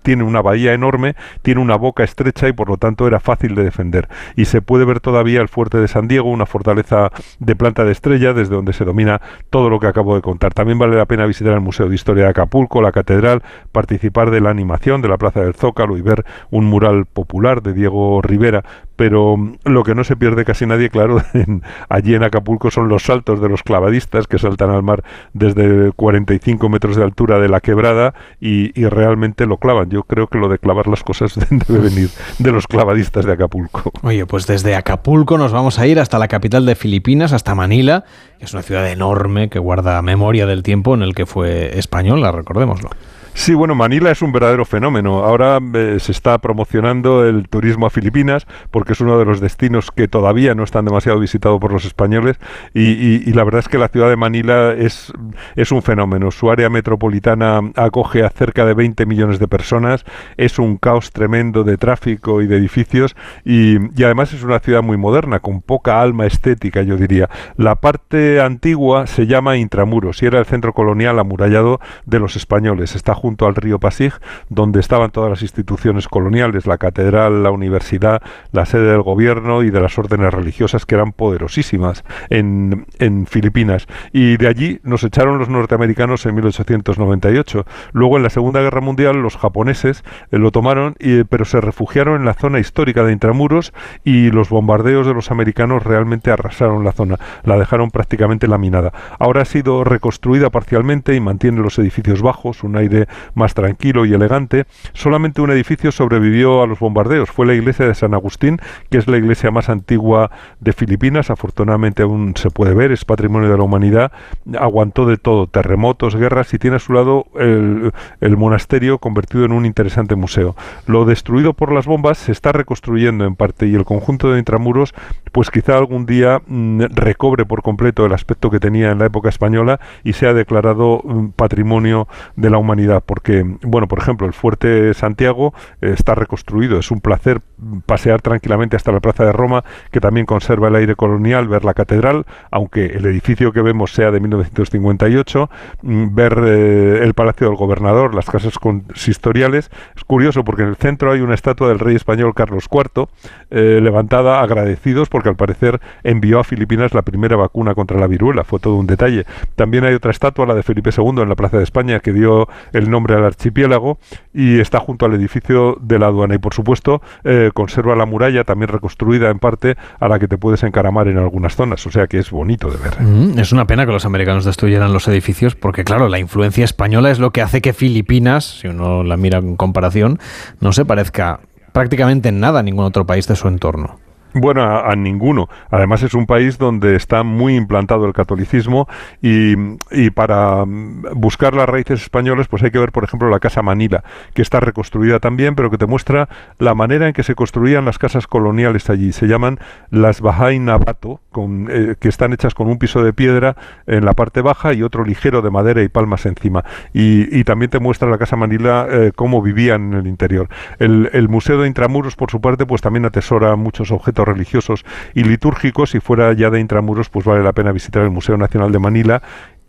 tiene 0.04 0.24
una 0.24 0.42
bahía 0.42 0.74
enorme, 0.74 1.16
tiene 1.42 1.62
una 1.62 1.76
boca 1.76 2.04
estrecha 2.04 2.48
y 2.48 2.54
por 2.54 2.70
lo 2.70 2.78
tanto 2.78 3.08
era 3.08 3.20
fácil 3.20 3.56
de 3.56 3.64
defender. 3.64 4.08
Y 4.36 4.46
se 4.46 4.62
puede 4.62 4.86
ver 4.86 5.00
todavía 5.00 5.42
el 5.42 5.50
fuerte 5.50 5.80
de 5.80 5.88
San 5.88 6.08
Diego, 6.08 6.30
una 6.30 6.46
fortaleza 6.46 7.12
de 7.40 7.56
planta 7.56 7.84
de 7.84 7.92
estrella 7.92 8.34
desde 8.34 8.56
donde 8.56 8.74
se 8.74 8.86
domina 8.86 9.22
todo 9.50 9.70
lo 9.70 9.80
que 9.80 9.88
acabo 9.88 10.16
de 10.16 10.22
contar. 10.22 10.54
También 10.54 10.78
vale 10.78 10.96
la 10.96 11.06
pena 11.06 11.26
visitar 11.26 11.54
el 11.54 11.62
Museo 11.62 11.90
de 11.90 11.96
Historia 11.96 12.26
de 12.26 12.30
Acapulco, 12.30 12.82
la 12.82 12.92
catedral, 12.92 13.42
participar 13.72 14.30
de 14.30 14.42
la 14.42 14.50
animación 14.50 15.02
de 15.02 15.08
la 15.08 15.18
Plaza 15.18 15.42
del 15.42 15.56
Zócalo 15.56 15.98
y 15.98 16.02
ver 16.02 16.26
un 16.52 16.66
mural 16.66 17.06
popular 17.06 17.62
de 17.62 17.74
Diego 17.74 18.22
Rivera 18.22 18.64
pero 18.96 19.38
lo 19.64 19.84
que 19.84 19.96
no 19.96 20.04
se 20.04 20.16
pierde 20.16 20.46
casi 20.46 20.66
nadie, 20.66 20.90
claro, 20.90 21.18
allí 21.90 22.16
en 22.16 22.24
Acapulco 22.24 22.70
son 22.72 22.90
los 22.90 23.04
saltos 23.04 23.42
de 23.42 23.50
los 23.50 23.64
clavadistas 23.64 24.28
que 24.28 24.38
saltan 24.38 24.70
al 24.70 24.84
mar 24.84 25.04
desde 25.34 25.92
45 25.94 26.70
metros 26.70 26.96
de 26.96 27.04
altura 27.04 27.40
de 27.40 27.50
la 27.50 27.60
quebrada 27.60 28.14
y, 28.40 28.80
y 28.80 28.86
realmente 28.86 29.46
lo 29.46 29.58
clavan 29.58 29.90
Yo 29.94 30.02
creo 30.02 30.26
que 30.26 30.40
lo 30.40 30.50
de 30.50 30.58
clavar 30.58 30.88
las 30.88 31.04
cosas 31.04 31.36
debe 31.50 31.80
venir 31.80 32.10
de 32.40 32.52
los 32.52 32.66
clavadistas 32.66 33.26
de 33.26 33.34
Acapulco. 33.34 33.92
Oye, 34.02 34.26
pues 34.26 34.48
desde 34.48 34.76
Acapulco 34.76 35.38
nos 35.38 35.52
vamos 35.52 35.78
a 35.78 35.86
ir 35.86 36.00
hasta 36.00 36.18
la 36.18 36.28
capital 36.28 36.66
de 36.66 36.74
Filipinas, 36.74 37.32
hasta 37.32 37.54
Manila, 37.54 38.04
que 38.40 38.46
es 38.46 38.54
una 38.54 38.64
ciudad 38.64 38.90
enorme 38.90 39.50
que 39.50 39.60
guarda 39.60 40.02
memoria 40.02 40.48
del 40.48 40.64
tiempo 40.64 40.96
en 40.96 41.04
el 41.04 41.14
que 41.14 41.28
fue 41.28 41.78
española, 41.78 42.32
recordémoslo. 42.32 42.90
Sí, 43.36 43.56
bueno, 43.56 43.74
Manila 43.74 44.12
es 44.12 44.22
un 44.22 44.32
verdadero 44.32 44.64
fenómeno. 44.64 45.24
Ahora 45.24 45.60
eh, 45.74 45.98
se 46.00 46.12
está 46.12 46.38
promocionando 46.38 47.26
el 47.28 47.50
turismo 47.50 47.88
a 47.88 47.90
Filipinas 47.90 48.46
porque 48.70 48.94
es 48.94 49.02
uno 49.02 49.18
de 49.18 49.26
los 49.26 49.42
destinos 49.42 49.90
que 49.90 50.08
todavía 50.08 50.54
no 50.54 50.64
están 50.64 50.86
demasiado 50.86 51.20
visitados 51.20 51.60
por 51.60 51.74
los 51.74 51.84
españoles 51.84 52.38
y, 52.76 53.34
la 53.34 53.44
verdad 53.44 53.60
es 53.60 53.68
que 53.68 53.80
la 53.80 53.88
ciudad 53.88 54.10
de 54.10 54.16
Manila 54.16 54.74
es, 54.74 55.12
es 55.56 55.72
un 55.72 55.82
fenómeno. 55.82 56.30
Su 56.30 56.52
área 56.52 56.70
metropolitana 56.70 57.60
acoge 57.76 58.24
a 58.24 58.30
cerca 58.30 58.66
de 58.66 58.76
20 58.76 59.08
millones 59.08 59.40
de 59.40 59.48
personas, 59.48 60.06
es 60.38 60.60
un 60.60 60.78
caos 60.78 61.12
tremendo 61.12 61.64
de 61.64 61.78
tráfico 61.78 62.44
y 62.44 62.48
de 62.48 62.58
edificios 62.58 63.16
y, 63.44 63.78
y 64.00 64.04
además 64.04 64.32
es 64.34 64.44
una 64.44 64.60
ciudad 64.60 64.84
muy 64.84 64.98
moderna, 64.98 65.40
con 65.40 65.62
poca 65.62 66.02
alma 66.02 66.28
estética, 66.28 66.84
yo 66.84 66.98
diría. 66.98 67.30
La 67.58 67.76
parte 67.76 68.42
antigua 68.42 69.08
se 69.08 69.26
llama 69.26 69.58
Intramuros 69.58 70.22
y 70.22 70.28
era 70.28 70.38
el 70.38 70.46
centro 70.46 70.74
colonial 70.74 71.18
amurallado 71.18 71.80
de 72.06 72.20
los 72.20 72.36
españoles. 72.36 72.96
Está 72.96 73.16
junto 73.24 73.46
al 73.46 73.56
río 73.56 73.80
Pasig, 73.80 74.12
donde 74.50 74.82
estaban 74.82 75.10
todas 75.12 75.30
las 75.30 75.42
instituciones 75.44 76.10
coloniales, 76.10 76.68
la 76.68 76.78
catedral, 76.78 77.42
la 77.42 77.52
universidad, 77.52 78.22
la 78.52 78.66
sede 78.66 78.92
del 78.92 79.02
gobierno 79.02 79.64
y 79.64 79.70
de 79.70 79.80
las 79.80 79.98
órdenes 79.98 80.34
religiosas 80.34 80.86
que 80.86 80.96
eran 80.96 81.14
poderosísimas 81.14 82.04
en, 82.30 82.86
en 83.00 83.26
Filipinas. 83.26 83.88
Y 84.12 84.36
de 84.36 84.50
allí 84.50 84.82
nos 84.84 85.06
echaron 85.06 85.40
los 85.40 85.48
norteamericanos 85.48 86.26
en 86.26 86.36
1898. 86.36 87.66
Luego 87.94 88.18
en 88.18 88.24
la 88.24 88.30
Segunda 88.30 88.60
Guerra 88.60 88.82
Mundial 88.82 89.22
los 89.22 89.38
japoneses 89.38 90.04
eh, 90.30 90.38
lo 90.38 90.52
tomaron, 90.52 90.96
y, 91.00 91.24
pero 91.24 91.46
se 91.46 91.62
refugiaron 91.62 92.20
en 92.20 92.26
la 92.26 92.34
zona 92.34 92.60
histórica 92.60 93.06
de 93.06 93.14
Intramuros 93.14 93.72
y 94.04 94.32
los 94.32 94.50
bombardeos 94.50 95.08
de 95.08 95.14
los 95.14 95.32
americanos 95.32 95.84
realmente 95.84 96.30
arrasaron 96.30 96.84
la 96.84 96.92
zona, 96.92 97.20
la 97.46 97.58
dejaron 97.58 97.90
prácticamente 97.90 98.50
laminada. 98.50 98.92
Ahora 99.18 99.44
ha 99.44 99.46
sido 99.46 99.86
reconstruida 99.86 100.50
parcialmente 100.50 101.16
y 101.16 101.22
mantiene 101.22 101.62
los 101.62 101.80
edificios 101.80 102.22
bajos, 102.22 102.64
un 102.64 102.76
aire 102.76 103.08
más 103.34 103.54
tranquilo 103.54 104.06
y 104.06 104.14
elegante, 104.14 104.66
solamente 104.94 105.42
un 105.42 105.52
edificio 105.52 105.92
sobrevivió 105.92 106.64
a 106.64 106.68
los 106.68 106.80
bombardeos. 106.80 107.30
Fue 107.30 107.46
la 107.46 107.54
iglesia 107.54 107.88
de 107.88 107.96
San 107.96 108.14
Agustín, 108.14 108.60
que 108.90 108.98
es 108.98 109.08
la 109.08 109.18
iglesia 109.18 109.52
más 109.52 109.70
antigua 109.70 110.32
de 110.60 110.74
Filipinas. 110.74 111.30
Afortunadamente 111.30 112.04
aún 112.04 112.34
se 112.36 112.50
puede 112.50 112.74
ver, 112.74 112.92
es 112.92 113.06
patrimonio 113.06 113.50
de 113.50 113.58
la 113.58 113.64
humanidad. 113.64 114.12
Aguantó 114.60 115.06
de 115.06 115.18
todo, 115.18 115.48
terremotos, 115.48 116.16
guerras 116.16 116.54
y 116.54 116.60
tiene 116.60 116.78
a 116.78 116.80
su 116.80 116.94
lado 116.94 117.26
el, 117.36 118.38
monasterio 118.38 118.98
convertido 118.98 119.46
en 119.46 119.52
un 119.52 119.66
interesante 119.66 120.16
museo. 120.16 120.56
Lo 120.88 121.06
destruido 121.06 121.54
por 121.54 121.72
las 121.72 121.86
bombas 121.86 122.18
se 122.18 122.32
está 122.32 122.52
reconstruyendo 122.52 123.26
en 123.26 123.36
parte 123.36 123.68
y 123.68 123.76
el 123.76 123.86
conjunto 123.86 124.32
de 124.32 124.40
intramuros, 124.40 124.94
pues 125.32 125.52
quizá 125.52 125.78
algún 125.78 126.06
día 126.06 126.42
mm, 126.46 126.82
recobre 126.94 127.46
por 127.46 127.62
completo 127.62 128.06
el 128.06 128.14
aspecto 128.14 128.50
que 128.50 128.60
tenía 128.60 128.92
en 128.92 129.00
la 129.00 129.06
época 129.06 129.30
española 129.30 129.80
y 130.04 130.14
sea 130.14 130.34
declarado 130.34 131.02
mm, 131.04 131.28
patrimonio 131.36 132.08
de 132.36 132.50
la 132.50 132.58
humanidad 132.58 133.03
porque, 133.06 133.44
bueno, 133.62 133.88
por 133.88 134.00
ejemplo, 134.00 134.28
el 134.28 134.34
fuerte 134.34 134.94
Santiago 134.94 135.54
eh, 135.82 135.94
está 135.98 136.16
reconstruido, 136.16 136.80
es 136.80 136.92
un 136.92 137.02
placer 137.02 137.42
pasear 137.86 138.22
tranquilamente 138.22 138.76
hasta 138.76 138.92
la 138.92 139.00
Plaza 139.00 139.26
de 139.26 139.32
Roma, 139.32 139.64
que 139.92 140.00
también 140.00 140.26
conserva 140.26 140.68
el 140.68 140.76
aire 140.76 140.96
colonial, 140.96 141.48
ver 141.48 141.66
la 141.66 141.74
catedral, 141.74 142.26
aunque 142.52 142.86
el 142.86 143.06
edificio 143.06 143.52
que 143.52 143.62
vemos 143.62 143.94
sea 143.94 144.12
de 144.12 144.20
1958, 144.20 145.50
mm, 145.82 146.16
ver 146.16 146.42
eh, 146.46 147.00
el 147.04 147.14
Palacio 147.14 147.48
del 147.48 147.56
Gobernador, 147.56 148.16
las 148.16 148.30
casas 148.30 148.58
consistoriales. 148.60 149.70
Es 149.96 150.04
curioso 150.04 150.44
porque 150.44 150.64
en 150.64 150.70
el 150.70 150.76
centro 150.76 151.12
hay 151.12 151.22
una 151.22 151.36
estatua 151.36 151.70
del 151.70 151.80
rey 151.80 151.96
español 151.96 152.34
Carlos 152.34 152.68
IV, 152.72 153.08
eh, 153.50 153.80
levantada 153.82 154.42
agradecidos 154.42 155.10
porque 155.10 155.30
al 155.30 155.36
parecer 155.36 155.80
envió 156.04 156.40
a 156.40 156.44
Filipinas 156.44 156.94
la 156.94 157.02
primera 157.02 157.36
vacuna 157.36 157.76
contra 157.76 158.00
la 158.00 158.08
viruela, 158.08 158.44
fue 158.44 158.60
todo 158.60 158.76
un 158.76 158.88
detalle. 158.88 159.26
También 159.56 159.86
hay 159.86 159.94
otra 159.94 160.12
estatua, 160.12 160.46
la 160.46 160.56
de 160.56 160.64
Felipe 160.64 160.90
II, 160.96 161.22
en 161.22 161.30
la 161.30 161.36
Plaza 161.36 161.58
de 161.58 161.64
España, 161.64 162.00
que 162.00 162.14
dio 162.14 162.48
el 162.72 162.90
nombre 162.94 163.16
al 163.16 163.26
archipiélago 163.26 164.00
y 164.34 164.60
está 164.60 164.80
junto 164.80 165.06
al 165.06 165.14
edificio 165.14 165.78
de 165.82 166.00
la 166.00 166.08
aduana. 166.08 166.36
Y 166.36 166.38
por 166.38 166.54
supuesto, 166.54 167.02
eh, 167.26 167.52
conserva 167.54 167.96
la 167.96 168.06
muralla, 168.06 168.46
también 168.46 168.70
reconstruida 168.70 169.30
en 169.30 169.40
parte, 169.40 169.76
a 170.00 170.08
la 170.08 170.20
que 170.20 170.30
te 170.30 170.38
puedes 170.38 170.64
encaramar 170.64 171.10
en 171.10 171.18
algunas 171.18 171.56
zonas. 171.56 171.86
O 171.86 171.92
sea 171.92 172.08
que 172.08 172.20
es 172.20 172.32
bonito 172.32 172.70
de 172.70 172.78
ver. 172.78 173.02
Mm, 173.02 173.40
es 173.40 173.52
una 173.52 173.66
pena 173.66 173.86
que 173.86 173.92
los 173.92 174.06
americanos 174.06 174.46
destruyeran 174.46 174.94
los 174.94 175.08
edificios, 175.10 175.56
porque 175.56 175.84
claro, 175.84 176.08
la 176.08 176.20
influencia 176.20 176.64
española 176.64 177.12
es 177.12 177.20
lo 177.20 177.32
que 177.32 177.42
hace 177.42 177.62
que 177.62 177.74
Filipinas, 177.74 178.60
si 178.60 178.68
uno 178.68 179.04
la 179.04 179.18
mira 179.18 179.40
en 179.40 179.58
comparación, 179.58 180.20
no 180.62 180.72
se 180.72 180.86
parezca 180.86 181.42
prácticamente 181.74 182.30
en 182.30 182.40
nada 182.40 182.60
a 182.60 182.64
ningún 182.64 182.86
otro 182.86 183.06
país 183.06 183.28
de 183.28 183.36
su 183.36 183.48
entorno. 183.50 184.00
Bueno, 184.36 184.64
a, 184.64 184.96
ninguno. 184.96 185.48
Además 185.70 186.02
es 186.02 186.16
un 186.16 186.26
país 186.26 186.58
donde 186.58 186.96
está 186.96 187.22
muy 187.22 187.56
implantado 187.56 188.06
el 188.06 188.14
catolicismo 188.14 188.88
y, 189.22 189.54
y, 189.92 190.10
para 190.10 190.66
mm, 190.66 191.04
buscar 191.16 191.54
las 191.54 191.70
raíces 191.70 192.02
españolas 192.02 192.48
pues 192.48 192.64
hay 192.64 192.72
que 192.72 192.80
ver, 192.80 192.92
por 192.92 193.04
ejemplo, 193.04 193.30
la 193.30 193.40
Casa 193.40 193.62
Manila, 193.62 194.04
que 194.34 194.42
está 194.42 194.60
reconstruida 194.60 195.20
también, 195.20 195.54
pero 195.56 195.70
que 195.70 195.78
te 195.78 195.86
muestra 195.86 196.30
la 196.58 196.74
manera 196.74 197.08
en 197.08 197.14
que 197.14 197.22
se 197.22 197.36
construían 197.36 197.86
las 197.86 198.00
casas 198.00 198.26
coloniales 198.26 198.90
allí. 198.90 199.12
Se 199.12 199.28
llaman 199.28 199.60
las 199.92 200.22
Bahá'í 200.22 200.60
Navato, 200.60 201.20
con, 201.32 201.68
eh, 201.70 201.96
que 202.00 202.10
están 202.10 202.34
hechas 202.34 202.56
con 202.56 202.68
un 202.68 202.80
piso 202.80 203.04
de 203.04 203.14
piedra 203.14 203.56
en 203.86 204.04
la 204.04 204.14
parte 204.14 204.42
baja 204.42 204.74
y 204.74 204.82
otro 204.82 205.04
ligero 205.06 205.44
de 205.44 205.52
madera 205.52 205.84
y 205.84 205.90
palmas 205.90 206.26
encima. 206.26 206.64
Y, 206.92 207.38
y 207.38 207.44
también 207.44 207.70
te 207.70 207.80
muestra 207.80 208.10
la 208.10 208.18
Casa 208.18 208.36
Manila 208.36 208.88
eh, 208.90 209.12
cómo 209.16 209.44
vivían 209.44 209.94
en 209.94 210.00
el 210.00 210.08
interior. 210.08 210.50
El, 210.80 211.12
el 211.14 211.30
Museo 211.30 211.62
de 211.62 211.68
Intramuros, 211.68 212.16
por 212.16 212.32
su 212.32 212.42
parte, 212.42 212.66
pues 212.66 212.82
también 212.82 213.06
atesora 213.06 213.56
muchos 213.56 213.92
objetos 213.92 214.23
religiosos 214.26 214.86
y 215.14 215.24
litúrgicos. 215.24 215.92
Si 215.92 216.00
fuera 216.00 216.34
ya 216.34 216.50
de 216.50 216.60
intramuros, 216.60 217.10
pues 217.10 217.26
vale 217.26 217.44
la 217.44 217.54
pena 217.54 217.72
visitar 217.72 218.04
el 218.04 218.10
Museo 218.10 218.38
Nacional 218.38 218.72
de 218.72 218.80
Manila 218.80 219.22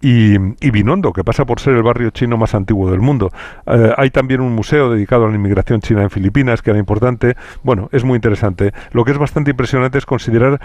y, 0.06 0.70
Binondo, 0.70 1.14
que 1.14 1.24
pasa 1.24 1.46
por 1.46 1.60
ser 1.60 1.72
el 1.76 1.82
barrio 1.82 2.10
chino 2.10 2.36
más 2.36 2.54
antiguo 2.54 2.90
del 2.90 3.00
mundo. 3.00 3.30
Eh, 3.66 3.90
hay 3.96 4.10
también 4.10 4.42
un 4.42 4.54
museo 4.54 4.90
dedicado 4.90 5.24
a 5.24 5.30
la 5.30 5.34
inmigración 5.34 5.80
china 5.80 6.02
en 6.02 6.10
Filipinas, 6.10 6.60
que 6.60 6.70
era 6.70 6.78
importante. 6.78 7.36
Bueno, 7.62 7.88
es 7.90 8.04
muy 8.04 8.16
interesante. 8.16 8.74
Lo 8.92 9.06
que 9.06 9.12
es 9.12 9.18
bastante 9.18 9.52
impresionante 9.52 9.96
es 9.96 10.04
considerar, 10.04 10.60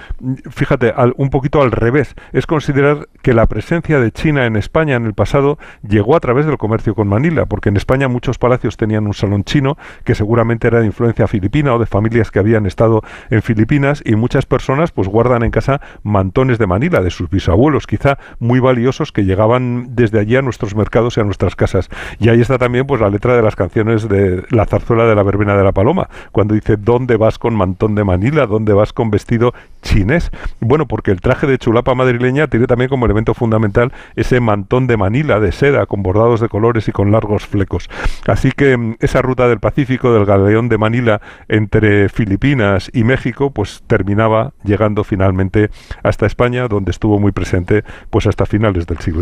fíjate, 0.49 0.93
un 1.15 1.29
poquito 1.29 1.61
al 1.61 1.71
revés, 1.71 2.15
es 2.33 2.45
considerar 2.45 3.07
que 3.21 3.33
la 3.33 3.47
presencia 3.47 4.01
de 4.01 4.11
China 4.11 4.45
en 4.45 4.57
España 4.57 4.95
en 4.95 5.05
el 5.05 5.13
pasado 5.13 5.57
llegó 5.87 6.17
a 6.17 6.19
través 6.19 6.45
del 6.45 6.57
comercio 6.57 6.93
con 6.93 7.07
Manila, 7.07 7.45
porque 7.45 7.69
en 7.69 7.77
España 7.77 8.09
muchos 8.09 8.37
palacios 8.39 8.75
tenían 8.75 9.07
un 9.07 9.13
salón 9.13 9.45
chino, 9.45 9.77
que 10.03 10.15
seguramente 10.15 10.67
era 10.67 10.81
de 10.81 10.85
influencia 10.85 11.29
filipina 11.29 11.73
o 11.73 11.79
de 11.79 11.85
familias 11.85 12.29
que 12.29 12.39
habían 12.39 12.65
estado 12.65 13.03
en 13.29 13.41
Filipinas, 13.41 14.03
y 14.05 14.15
muchas 14.15 14.45
personas 14.45 14.91
pues 14.91 15.07
guardan 15.07 15.43
en 15.43 15.51
casa 15.51 15.79
mantones 16.03 16.57
de 16.57 16.67
Manila, 16.67 16.99
de 16.99 17.09
sus 17.09 17.29
bisabuelos, 17.29 17.87
quizá 17.87 18.17
muy 18.39 18.59
valiosos, 18.59 19.13
que 19.13 19.28
llegaban 19.29 19.95
desde 19.95 20.19
allí 20.19 20.35
a 20.35 20.41
nuestros 20.41 20.75
mercados 20.75 21.15
y 21.15 21.21
a 21.21 21.23
nuestras 21.23 21.55
casas. 21.55 21.89
Y 22.19 22.29
ahí 22.29 22.41
está 22.41 22.57
también 22.57 22.85
pues 22.85 22.99
la 22.99 23.09
letra 23.09 23.35
de 23.35 23.41
las 23.41 23.55
canciones 23.55 24.09
de 24.09 24.43
la 24.49 24.65
zarzuela 24.65 25.05
de 25.05 25.15
la 25.15 25.23
verbena 25.23 25.55
de 25.55 25.63
la 25.63 25.71
paloma, 25.71 26.09
cuando 26.31 26.55
dice 26.55 26.77
¿dónde 26.77 27.15
vas 27.15 27.37
con 27.37 27.55
mantón 27.55 27.95
de 27.95 28.03
Manila? 28.03 28.47
¿Dónde 28.47 28.73
vas 28.73 28.91
con 28.91 29.11
vestido 29.11 29.53
chinés? 29.81 30.31
Bueno, 30.59 30.87
porque 30.87 31.11
el 31.11 31.21
traje 31.21 31.47
de 31.47 31.57
chulapa 31.57 31.95
madrileña 31.95 32.47
tiene 32.47 32.67
también 32.67 32.89
como 32.89 33.05
elemento 33.05 33.33
fundamental 33.33 33.93
ese 34.15 34.39
mantón 34.39 34.87
de 34.87 34.97
Manila 34.97 35.39
de 35.39 35.51
seda 35.51 35.85
con 35.85 36.03
bordados 36.03 36.41
de 36.41 36.49
colores 36.49 36.87
y 36.87 36.91
con 36.91 37.11
largos 37.11 37.45
flecos. 37.45 37.89
Así 38.27 38.51
que 38.51 38.75
mm, 38.75 38.95
esa 38.99 39.21
ruta 39.21 39.47
del 39.47 39.59
Pacífico 39.59 40.11
del 40.11 40.25
galeón 40.25 40.69
de 40.69 40.77
Manila 40.77 41.21
entre 41.47 42.09
Filipinas 42.09 42.89
y 42.93 43.03
México 43.03 43.51
pues 43.51 43.83
terminaba 43.87 44.53
llegando 44.63 45.03
finalmente 45.03 45.69
hasta 46.03 46.25
España 46.25 46.67
donde 46.67 46.91
estuvo 46.91 47.19
muy 47.19 47.31
presente 47.31 47.83
pues 48.09 48.27
hasta 48.27 48.45
finales 48.45 48.87
del 48.87 48.97
siglo 48.97 49.19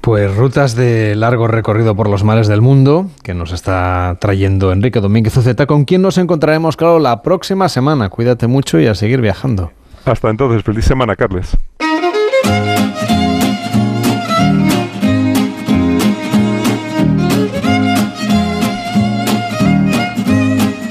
pues 0.00 0.36
rutas 0.36 0.74
de 0.74 1.14
largo 1.16 1.48
recorrido 1.48 1.96
por 1.96 2.08
los 2.08 2.24
mares 2.24 2.48
del 2.48 2.60
mundo 2.60 3.10
que 3.22 3.34
nos 3.34 3.52
está 3.52 4.16
trayendo 4.20 4.72
Enrique 4.72 5.00
Domínguez 5.00 5.36
Uceta, 5.36 5.66
con 5.66 5.84
quien 5.84 6.02
nos 6.02 6.18
encontraremos, 6.18 6.76
claro, 6.76 6.98
la 6.98 7.22
próxima 7.22 7.68
semana. 7.68 8.08
Cuídate 8.08 8.46
mucho 8.46 8.78
y 8.78 8.86
a 8.86 8.94
seguir 8.94 9.20
viajando. 9.20 9.69
Hasta 10.04 10.30
entonces, 10.30 10.62
feliz 10.62 10.84
semana, 10.84 11.16
Carles. 11.16 11.56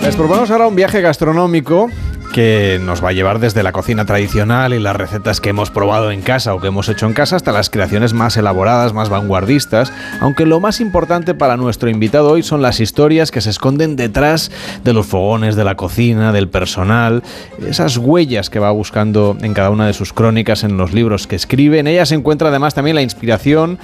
Les 0.01 0.15
proponemos 0.15 0.49
ahora 0.51 0.67
un 0.67 0.75
viaje 0.75 1.01
gastronómico 1.01 1.89
que 2.33 2.79
nos 2.81 3.03
va 3.03 3.09
a 3.09 3.11
llevar 3.11 3.39
desde 3.39 3.63
la 3.63 3.71
cocina 3.71 4.05
tradicional 4.05 4.73
y 4.73 4.79
las 4.79 4.95
recetas 4.95 5.41
que 5.41 5.49
hemos 5.49 5.69
probado 5.69 6.11
en 6.11 6.21
casa 6.21 6.53
o 6.53 6.59
que 6.59 6.67
hemos 6.67 6.89
hecho 6.89 7.05
en 7.05 7.13
casa 7.13 7.35
hasta 7.35 7.51
las 7.51 7.69
creaciones 7.69 8.13
más 8.13 8.37
elaboradas, 8.37 8.93
más 8.93 9.09
vanguardistas, 9.09 9.91
aunque 10.21 10.45
lo 10.45 10.59
más 10.59 10.79
importante 10.79 11.33
para 11.33 11.57
nuestro 11.57 11.89
invitado 11.89 12.31
hoy 12.31 12.43
son 12.43 12.61
las 12.61 12.79
historias 12.79 13.31
que 13.31 13.41
se 13.41 13.49
esconden 13.49 13.95
detrás 13.95 14.51
de 14.83 14.93
los 14.93 15.07
fogones, 15.07 15.55
de 15.55 15.63
la 15.63 15.75
cocina, 15.75 16.31
del 16.31 16.47
personal, 16.47 17.23
esas 17.67 17.97
huellas 17.97 18.49
que 18.49 18.59
va 18.59 18.71
buscando 18.71 19.35
en 19.41 19.53
cada 19.53 19.69
una 19.69 19.87
de 19.87 19.93
sus 19.93 20.13
crónicas, 20.13 20.63
en 20.63 20.77
los 20.77 20.93
libros 20.93 21.27
que 21.27 21.35
escribe. 21.35 21.79
En 21.79 21.87
ellas 21.87 22.09
se 22.09 22.15
encuentra 22.15 22.49
además 22.49 22.73
también 22.73 22.95
la 22.95 23.01
inspiración 23.01 23.79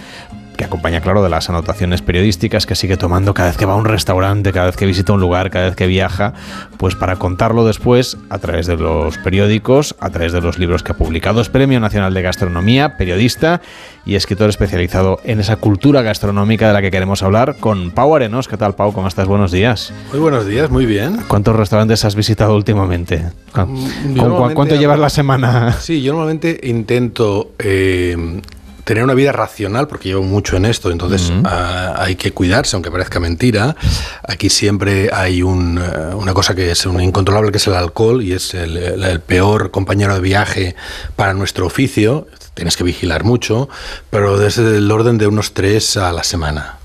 que 0.56 0.66
acompaña, 0.66 1.02
claro, 1.02 1.24
de 1.24 1.30
las 1.30 1.50
anotaciones 1.50 2.02
periodísticas 2.02 2.66
que 2.66 2.76
sigue 2.76 2.98
tomando 2.98 3.34
cada 3.34 3.50
vez 3.50 3.58
que 3.58 3.66
va 3.66 3.74
a 3.74 3.78
un 3.78 3.86
restaurante, 3.86 4.52
cada 4.52 4.68
vez 4.68 4.76
que 4.76 4.86
visita 4.86 5.14
un 5.14 5.20
lugar, 5.20 5.50
cada 5.50 5.66
vez 5.66 5.76
que 5.76 5.88
viaja, 5.88 6.34
pues 6.78 6.96
para 6.96 7.18
contarlo 7.18 7.66
después 7.66 8.18
a 8.30 8.40
través 8.40 8.68
de 8.68 8.78
los 8.78 9.18
periódicos, 9.20 9.96
a 10.00 10.10
través 10.10 10.34
de 10.34 10.42
los 10.42 10.58
libros 10.60 10.84
que 10.84 10.92
ha 10.92 10.96
publicado. 10.96 11.42
Es 11.42 11.50
Premio 11.50 11.80
Nacional 11.80 12.14
de 12.14 12.22
Gastronomía, 12.22 12.98
periodista 12.98 13.62
y 14.06 14.16
escritor 14.16 14.50
especializado 14.50 15.20
en 15.24 15.40
esa 15.40 15.56
cultura 15.58 16.02
gastronómica 16.02 16.68
de 16.68 16.74
la 16.74 16.82
que 16.82 16.92
queremos 16.92 17.24
hablar 17.24 17.58
con 17.60 17.92
Pau 17.92 18.16
Arenos. 18.16 18.48
¿Qué 18.48 18.58
tal, 18.58 18.76
Pau? 18.76 18.94
¿Cómo 18.94 19.08
estás? 19.08 19.28
Buenos 19.28 19.52
días. 19.52 19.92
Muy 20.12 20.20
buenos 20.20 20.46
días, 20.46 20.70
muy 20.70 20.86
bien. 20.86 21.20
¿Cuántos 21.28 21.56
restaurantes 21.56 22.06
has 22.06 22.16
visitado 22.16 22.56
últimamente? 22.56 23.24
Mm, 23.56 24.54
¿Cuánto 24.54 24.76
llevas 24.76 25.00
la 25.00 25.10
semana? 25.10 25.74
Sí, 25.80 26.02
yo 26.02 26.14
normalmente 26.14 26.60
intento 26.64 27.52
eh, 27.60 28.42
tener 28.86 29.04
una 29.04 29.16
vida 29.16 29.32
racional, 29.32 29.88
porque 29.88 30.10
llevo 30.10 30.24
mucho 30.24 30.56
en 30.56 30.66
esto, 30.66 30.92
entonces 30.92 31.34
ah, 31.44 31.96
hay 31.98 32.16
que 32.16 32.32
cuidarse, 32.32 32.76
aunque 32.76 32.92
parezca 32.92 33.20
mentira. 33.20 33.76
Aquí 34.24 34.50
siempre 34.50 35.10
hay 35.12 35.42
un, 35.42 35.80
eh, 35.80 36.14
una 36.16 36.34
cosa 36.34 36.56
que 36.56 36.72
es 36.72 36.86
un 36.86 37.02
incontrolable, 37.02 37.52
que 37.52 37.58
es 37.58 37.68
el 37.68 37.74
alcohol, 37.74 38.24
y 38.24 38.32
es 38.32 38.54
el, 38.54 38.78
el, 38.78 39.20
peor 39.22 39.72
compañero 39.72 40.14
de 40.14 40.22
viaje 40.22 40.76
para 41.16 41.34
nuestro 41.34 41.66
oficio. 41.66 42.28
Tienes 42.54 42.78
que 42.78 42.84
vigilar 42.84 43.24
mucho, 43.24 43.68
pero 44.12 44.38
desde 44.38 44.78
el 44.78 44.90
orden 44.90 45.18
de 45.18 45.28
unos 45.28 45.54
tres 45.54 45.98
a 45.98 46.14
la 46.14 46.24
semana. 46.24 46.78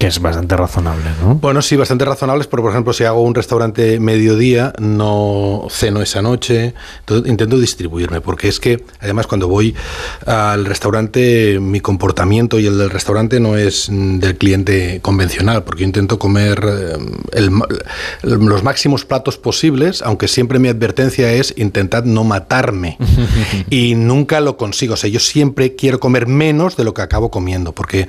Que 0.00 0.06
es 0.06 0.18
bastante 0.18 0.56
razonable, 0.56 1.10
¿no? 1.20 1.34
Bueno, 1.34 1.60
sí, 1.60 1.76
bastante 1.76 2.06
razonables, 2.06 2.46
pero 2.46 2.62
por 2.62 2.72
ejemplo, 2.72 2.94
si 2.94 3.04
hago 3.04 3.20
un 3.20 3.34
restaurante 3.34 4.00
mediodía, 4.00 4.72
no 4.78 5.66
ceno 5.68 6.00
esa 6.00 6.22
noche, 6.22 6.72
entonces 7.00 7.30
intento 7.30 7.58
distribuirme, 7.58 8.22
porque 8.22 8.48
es 8.48 8.60
que 8.60 8.82
además 8.98 9.26
cuando 9.26 9.46
voy 9.46 9.76
al 10.24 10.64
restaurante, 10.64 11.60
mi 11.60 11.80
comportamiento 11.80 12.58
y 12.58 12.64
el 12.64 12.78
del 12.78 12.88
restaurante 12.88 13.40
no 13.40 13.58
es 13.58 13.88
del 13.90 14.38
cliente 14.38 15.00
convencional, 15.02 15.64
porque 15.64 15.82
yo 15.82 15.88
intento 15.88 16.18
comer 16.18 16.64
eh, 16.66 16.96
el, 17.32 17.50
los 18.22 18.62
máximos 18.62 19.04
platos 19.04 19.36
posibles, 19.36 20.00
aunque 20.00 20.28
siempre 20.28 20.58
mi 20.58 20.68
advertencia 20.68 21.30
es 21.30 21.52
intentad 21.58 22.04
no 22.04 22.24
matarme. 22.24 22.96
y 23.68 23.96
nunca 23.96 24.40
lo 24.40 24.56
consigo, 24.56 24.94
o 24.94 24.96
sea, 24.96 25.10
yo 25.10 25.20
siempre 25.20 25.74
quiero 25.76 26.00
comer 26.00 26.26
menos 26.26 26.78
de 26.78 26.84
lo 26.84 26.94
que 26.94 27.02
acabo 27.02 27.30
comiendo, 27.30 27.74
porque 27.74 28.08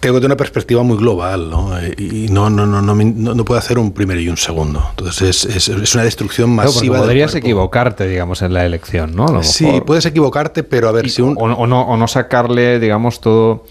tengo 0.00 0.14
que 0.14 0.20
tener 0.20 0.30
una 0.30 0.36
perspectiva 0.36 0.82
muy 0.82 0.96
global, 0.96 1.50
¿no? 1.50 1.70
Y 1.98 2.28
no, 2.30 2.48
no, 2.48 2.66
no, 2.66 2.80
no, 2.80 2.94
no 2.94 3.44
puedo 3.44 3.58
hacer 3.58 3.78
un 3.78 3.92
primero 3.92 4.18
y 4.20 4.28
un 4.28 4.38
segundo. 4.38 4.82
Entonces 4.90 5.44
es, 5.44 5.68
es, 5.68 5.94
una 5.94 6.04
destrucción 6.04 6.50
masiva. 6.50 6.94
Claro, 6.94 7.04
podrías 7.04 7.34
equivocarte, 7.34 8.08
digamos, 8.08 8.40
en 8.40 8.54
la 8.54 8.64
elección, 8.64 9.14
¿no? 9.14 9.42
sí, 9.42 9.82
puedes 9.84 10.06
equivocarte, 10.06 10.62
pero 10.62 10.88
a 10.88 10.92
ver 10.92 11.06
y, 11.06 11.10
si 11.10 11.22
un... 11.22 11.36
O, 11.36 11.42
o, 11.42 11.66
no, 11.66 11.82
o 11.82 11.96
no 11.98 12.08
sacarle, 12.08 12.80
digamos, 12.80 13.20
todo 13.20 13.66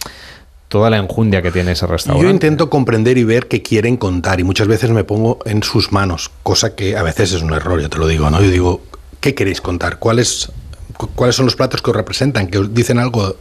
toda 0.68 0.92
la 0.92 0.98
enjundia 0.98 1.42
que 1.42 1.52
tiene 1.52 1.72
ese 1.72 1.88
restaurante. 1.88 2.24
Yo 2.24 2.32
intento 2.32 2.70
comprender 2.70 3.18
y 3.18 3.24
ver 3.24 3.48
qué 3.48 3.64
quieren 3.64 3.98
contar 3.98 4.40
y 4.40 4.44
muchas 4.44 4.68
veces 4.68 4.92
me 4.92 5.04
pongo 5.04 5.40
en 5.46 5.64
sus 5.64 5.92
manos, 5.92 6.30
cosa 6.44 6.76
que 6.76 6.96
a 6.96 7.02
veces 7.02 7.34
es 7.34 7.42
un 7.42 7.54
error, 7.54 7.82
yo 7.82 7.90
te 7.90 7.98
lo 7.98 8.06
digo, 8.06 8.30
¿no? 8.30 8.40
Yo 8.40 8.52
digo, 8.52 8.82
¿qué 9.20 9.34
queréis 9.34 9.62
contar? 9.62 9.98
¿Cuáles, 9.98 10.52
cuáles 11.16 11.36
son 11.36 11.46
los 11.46 11.56
platos 11.56 11.82
que 11.82 11.90
os 11.90 11.96
representan, 11.96 12.48
que 12.48 12.60
os 12.60 12.72
dicen 12.72 13.00
algo 13.00 13.36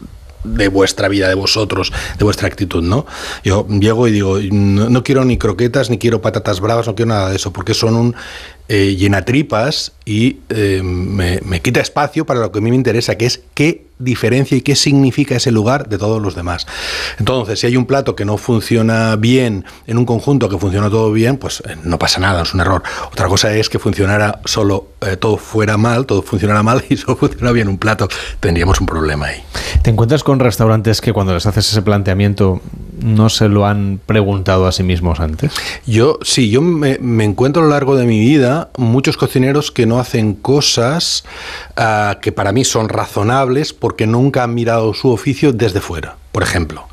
de 0.45 0.69
vuestra 0.69 1.09
vida, 1.09 1.29
de 1.29 1.35
vosotros, 1.35 1.93
de 2.19 2.25
vuestra 2.25 2.49
actitud, 2.49 2.83
¿no? 2.83 3.07
Yo 3.45 3.67
llego 3.69 4.09
y 4.09 4.13
digo, 4.13 4.39
no, 4.53 4.89
no, 4.89 5.03
quiero 5.03 5.25
ni 5.25 5.37
croquetas, 5.37 5.91
ni 5.91 5.99
quiero 5.99 6.21
patatas 6.21 6.61
bravas, 6.61 6.87
no 6.87 6.95
quiero 6.95 7.11
nada 7.11 7.31
de 7.31 7.37
eso, 7.37 7.53
porque 7.53 7.75
son 7.75 7.95
un 7.95 8.17
eh, 8.71 8.97
llenatripas 8.97 9.93
y 10.05 10.41
eh, 10.51 10.83
me, 10.85 11.41
me, 11.43 11.63
quita 11.63 11.81
espacio 11.81 12.27
para 12.27 12.41
lo 12.41 12.53
que 12.53 12.59
a 12.59 12.63
mí 12.63 12.69
me 12.69 12.77
interesa, 12.77 13.17
que 13.17 13.25
es 13.25 13.41
qué 13.55 13.87
diferencia 13.99 14.59
y 14.59 14.61
qué 14.61 14.77
significa 14.77 15.37
ese 15.37 15.51
lugar 15.51 15.89
de 15.89 15.97
todos 15.97 16.21
los 16.21 16.35
demás. 16.35 16.67
Entonces, 17.19 17.61
si 17.61 17.67
hay 17.67 17.79
un 17.79 17.87
plato 17.87 18.15
que 18.15 18.27
no 18.27 18.37
funciona 18.37 19.17
bien 19.17 19.65
en 19.87 19.97
un 19.97 20.05
conjunto, 20.05 20.51
que 20.51 20.59
funciona 20.59 20.91
todo 20.91 21.11
bien, 21.13 21.39
pues 21.39 21.63
eh, 21.67 21.77
no 21.83 21.99
pasa 21.99 22.21
nada, 22.21 22.43
es 22.43 22.53
un 22.53 22.61
error. 22.61 22.83
Otra 23.11 23.27
cosa 23.29 23.55
es 23.55 23.71
que 23.71 23.79
funcionara 23.79 24.41
solo, 24.45 24.89
todo 25.19 25.39
fuera 25.39 25.79
mal, 25.79 26.05
todo 26.05 26.21
funcionara 26.21 26.63
mal 26.63 26.85
y 26.91 26.97
solo 26.99 27.17
funciona 27.17 27.53
bien 27.53 27.69
un 27.69 27.79
plato, 27.79 28.07
tendríamos 28.39 28.81
un 28.81 28.87
problema 28.87 29.29
ahí. 29.29 29.43
¿Te 29.83 29.89
encuentras 29.89 30.23
con 30.23 30.41
restaurantes 30.41 31.01
que 31.01 31.15
cuando 31.15 31.33
les 31.33 31.47
haces 31.47 31.71
ese 31.71 31.81
planteamiento 31.81 32.61
no 33.03 33.29
se 33.29 33.49
lo 33.49 33.67
han 33.67 34.01
preguntado 34.05 34.67
a 34.67 34.73
sí 34.73 34.83
mismos 34.83 35.21
antes? 35.21 35.53
Yo 35.87 36.19
sí, 36.23 36.51
yo 36.51 36.61
me, 36.61 36.99
encuentro 37.25 37.63
a 37.63 37.65
lo 37.65 37.71
largo 37.71 37.97
de 37.97 38.07
mi 38.07 38.19
vida 38.19 38.71
muchos 38.77 39.17
cocineros 39.17 39.71
que 39.71 39.87
no 39.87 39.99
hacen 39.99 40.35
cosas 40.35 41.25
uh, 41.79 42.21
que 42.21 42.33
para 42.33 42.53
mí 42.53 42.65
son 42.65 42.89
razonables 42.89 43.73
porque 43.73 44.07
nunca 44.07 44.43
han 44.43 44.55
mirado 44.55 44.93
su 44.95 45.11
oficio 45.11 45.53
desde 45.53 45.81
fuera. 45.81 46.17
Por 46.33 46.43
ejemplo, 46.43 46.87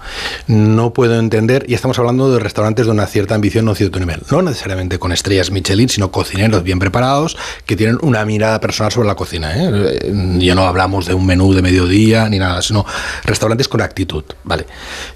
no 0.48 0.94
puedo 0.94 1.20
entender, 1.20 1.66
y 1.68 1.76
estamos 1.76 2.00
hablando 2.00 2.32
de 2.34 2.40
restaurantes 2.40 2.86
de 2.86 2.92
una 2.92 3.06
cierta 3.06 3.36
ambición 3.36 3.68
o 3.68 3.76
cierto 3.76 4.00
nivel, 4.00 4.22
no 4.32 4.42
necesariamente 4.42 4.98
con 4.98 5.12
estrellas 5.12 5.52
Michelin, 5.52 5.90
sino 5.90 6.10
cocineros 6.10 6.64
bien 6.64 6.80
preparados 6.80 7.38
que 7.66 7.76
tienen 7.76 8.00
una 8.02 8.26
mirada 8.26 8.60
personal 8.60 8.92
sobre 8.92 9.08
la 9.08 9.16
cocina. 9.16 9.52
¿eh? 9.56 10.40
Ya 10.40 10.56
no 10.56 10.66
hablamos 10.66 11.06
de 11.06 11.14
un 11.14 11.26
menú 11.26 11.54
de 11.54 11.62
mediodía 11.62 12.28
ni 12.30 12.40
nada, 12.40 12.62
sino 12.62 12.86
restaurantes 13.24 13.68
con 13.68 13.82
actitud. 13.82 14.24
Vale. 14.46 14.66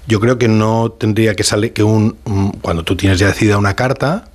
Yo 0.06 0.20
creo 0.20 0.38
que 0.38 0.48
no 0.48 0.92
tendría 0.92 1.34
que 1.34 1.42
salir 1.42 1.72
que 1.72 1.82
un 1.82 2.16
cuando 2.60 2.84
tú 2.84 2.96
tienes 2.96 3.18
ya 3.18 3.26
decidida 3.26 3.58
una 3.58 3.74
carta, 3.74 4.26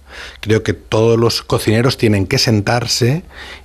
creo 0.42 0.64
que 0.64 0.74
todos 0.74 1.20
los 1.20 1.42
cocineros 1.42 1.98
tienen 1.98 2.28
que 2.28 2.38
sentarse 2.38 3.24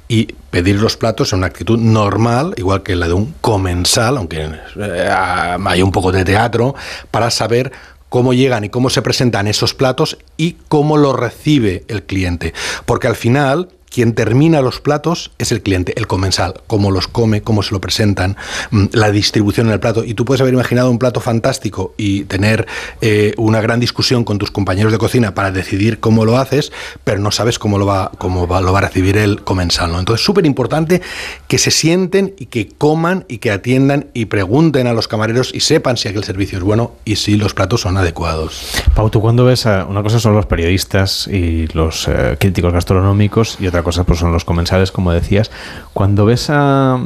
y 0.09 0.35
pedir 0.51 0.77
los 0.81 0.97
platos 0.97 1.33
en 1.33 1.39
una 1.39 1.47
actitud 1.47 1.79
normal, 1.79 2.55
igual 2.57 2.83
que 2.83 2.97
la 2.97 3.07
de 3.07 3.15
un 3.15 3.35
comensal, 3.41 4.17
aunque 4.17 4.51
eh, 4.77 5.09
hay 5.11 5.83
un 5.83 5.93
poco 5.93 6.11
de 6.11 6.25
teatro, 6.25 6.75
para 7.11 7.31
saber 7.31 7.73
cómo 8.09 8.35
llegan 8.35 8.65
y 8.65 8.69
cómo 8.69 8.91
se 8.91 9.03
presentan 9.03 9.47
esos 9.47 9.73
platos 9.73 10.19
y 10.37 10.57
cómo 10.69 10.97
lo 10.97 11.15
recibe 11.15 11.85
el 11.89 12.03
cliente. 12.03 12.53
Porque 12.85 13.07
al 13.07 13.17
final 13.17 13.69
quien 13.91 14.15
termina 14.15 14.63
los 14.63 14.81
platos 14.81 15.33
es 15.39 15.53
el 15.53 15.63
cliente, 15.63 15.93
el 15.97 16.07
comensal, 16.07 16.55
cómo 16.67 16.91
los 16.91 17.09
come, 17.09 17.43
cómo 17.43 17.63
se 17.63 17.73
lo 17.73 17.81
presentan, 17.81 18.37
mm, 18.71 18.87
la 18.93 19.11
distribución 19.11 19.67
en 19.67 19.75
el 19.75 19.81
plato. 19.81 20.05
Y 20.05 20.15
tú 20.15 20.25
puedes 20.25 20.41
haber 20.41 20.55
imaginado 20.55 20.91
un 20.91 20.99
plato 20.99 21.21
fantástico 21.21 21.95
y 21.97 22.25
tener 22.25 22.67
eh, 23.01 23.35
una 23.37 23.61
gran 23.61 23.81
discusión 23.81 24.25
con 24.25 24.39
tus 24.39 24.51
compañeros 24.51 24.93
de 24.93 24.99
cocina 24.99 25.35
para 25.35 25.51
decidir 25.51 26.01
cómo 26.01 26.25
lo 26.25 26.39
haces, 26.39 26.73
pero 27.05 27.19
no 27.19 27.31
sabes 27.31 27.59
cómo 27.59 27.79
lo 27.79 27.87
va, 27.87 28.13
cómo 28.19 28.47
lo 28.47 28.73
va 28.73 28.79
a 28.79 28.83
recibir 28.83 29.17
el 29.17 29.43
comensal. 29.43 29.93
¿no? 29.93 29.99
Entonces, 29.99 30.25
súper 30.25 30.47
importante 30.47 31.03
que 31.49 31.59
se 31.59 31.71
sienten 31.71 32.35
y 32.39 32.47
que 32.47 32.69
coman 32.69 33.25
y 33.29 33.39
que 33.39 33.51
atiendan 33.51 34.07
y 34.15 34.27
pregunten 34.27 34.87
a 34.87 34.93
los 34.93 35.09
camareros 35.09 35.53
y 35.53 35.61
sepan 35.61 35.97
si 35.97 36.09
aquel 36.09 36.25
servicio 36.25 36.59
es 36.59 36.65
bueno 36.65 36.93
y 37.05 37.17
si 37.17 37.37
los 37.37 37.55
platos 37.55 37.81
son 37.81 37.97
adecuados. 37.97 38.83
Pau, 38.95 39.11
tú 39.11 39.21
cuando 39.21 39.45
ves 39.45 39.67
a, 39.67 39.85
una 39.85 40.03
cosa 40.03 40.21
son 40.21 40.35
los 40.35 40.47
periodistas 40.47 41.27
y 41.27 41.67
los 41.69 42.07
eh, 42.09 42.37
críticos 42.39 42.73
gastronómicos 42.73 43.59
y 43.61 43.67
otra 43.67 43.80
cosa 43.83 44.05
pues 44.05 44.19
son 44.19 44.33
los 44.33 44.45
comensales, 44.45 44.93
como 44.93 45.13
decías. 45.13 45.51
Cuando 45.93 46.27
ves 46.27 46.51
a... 46.51 46.99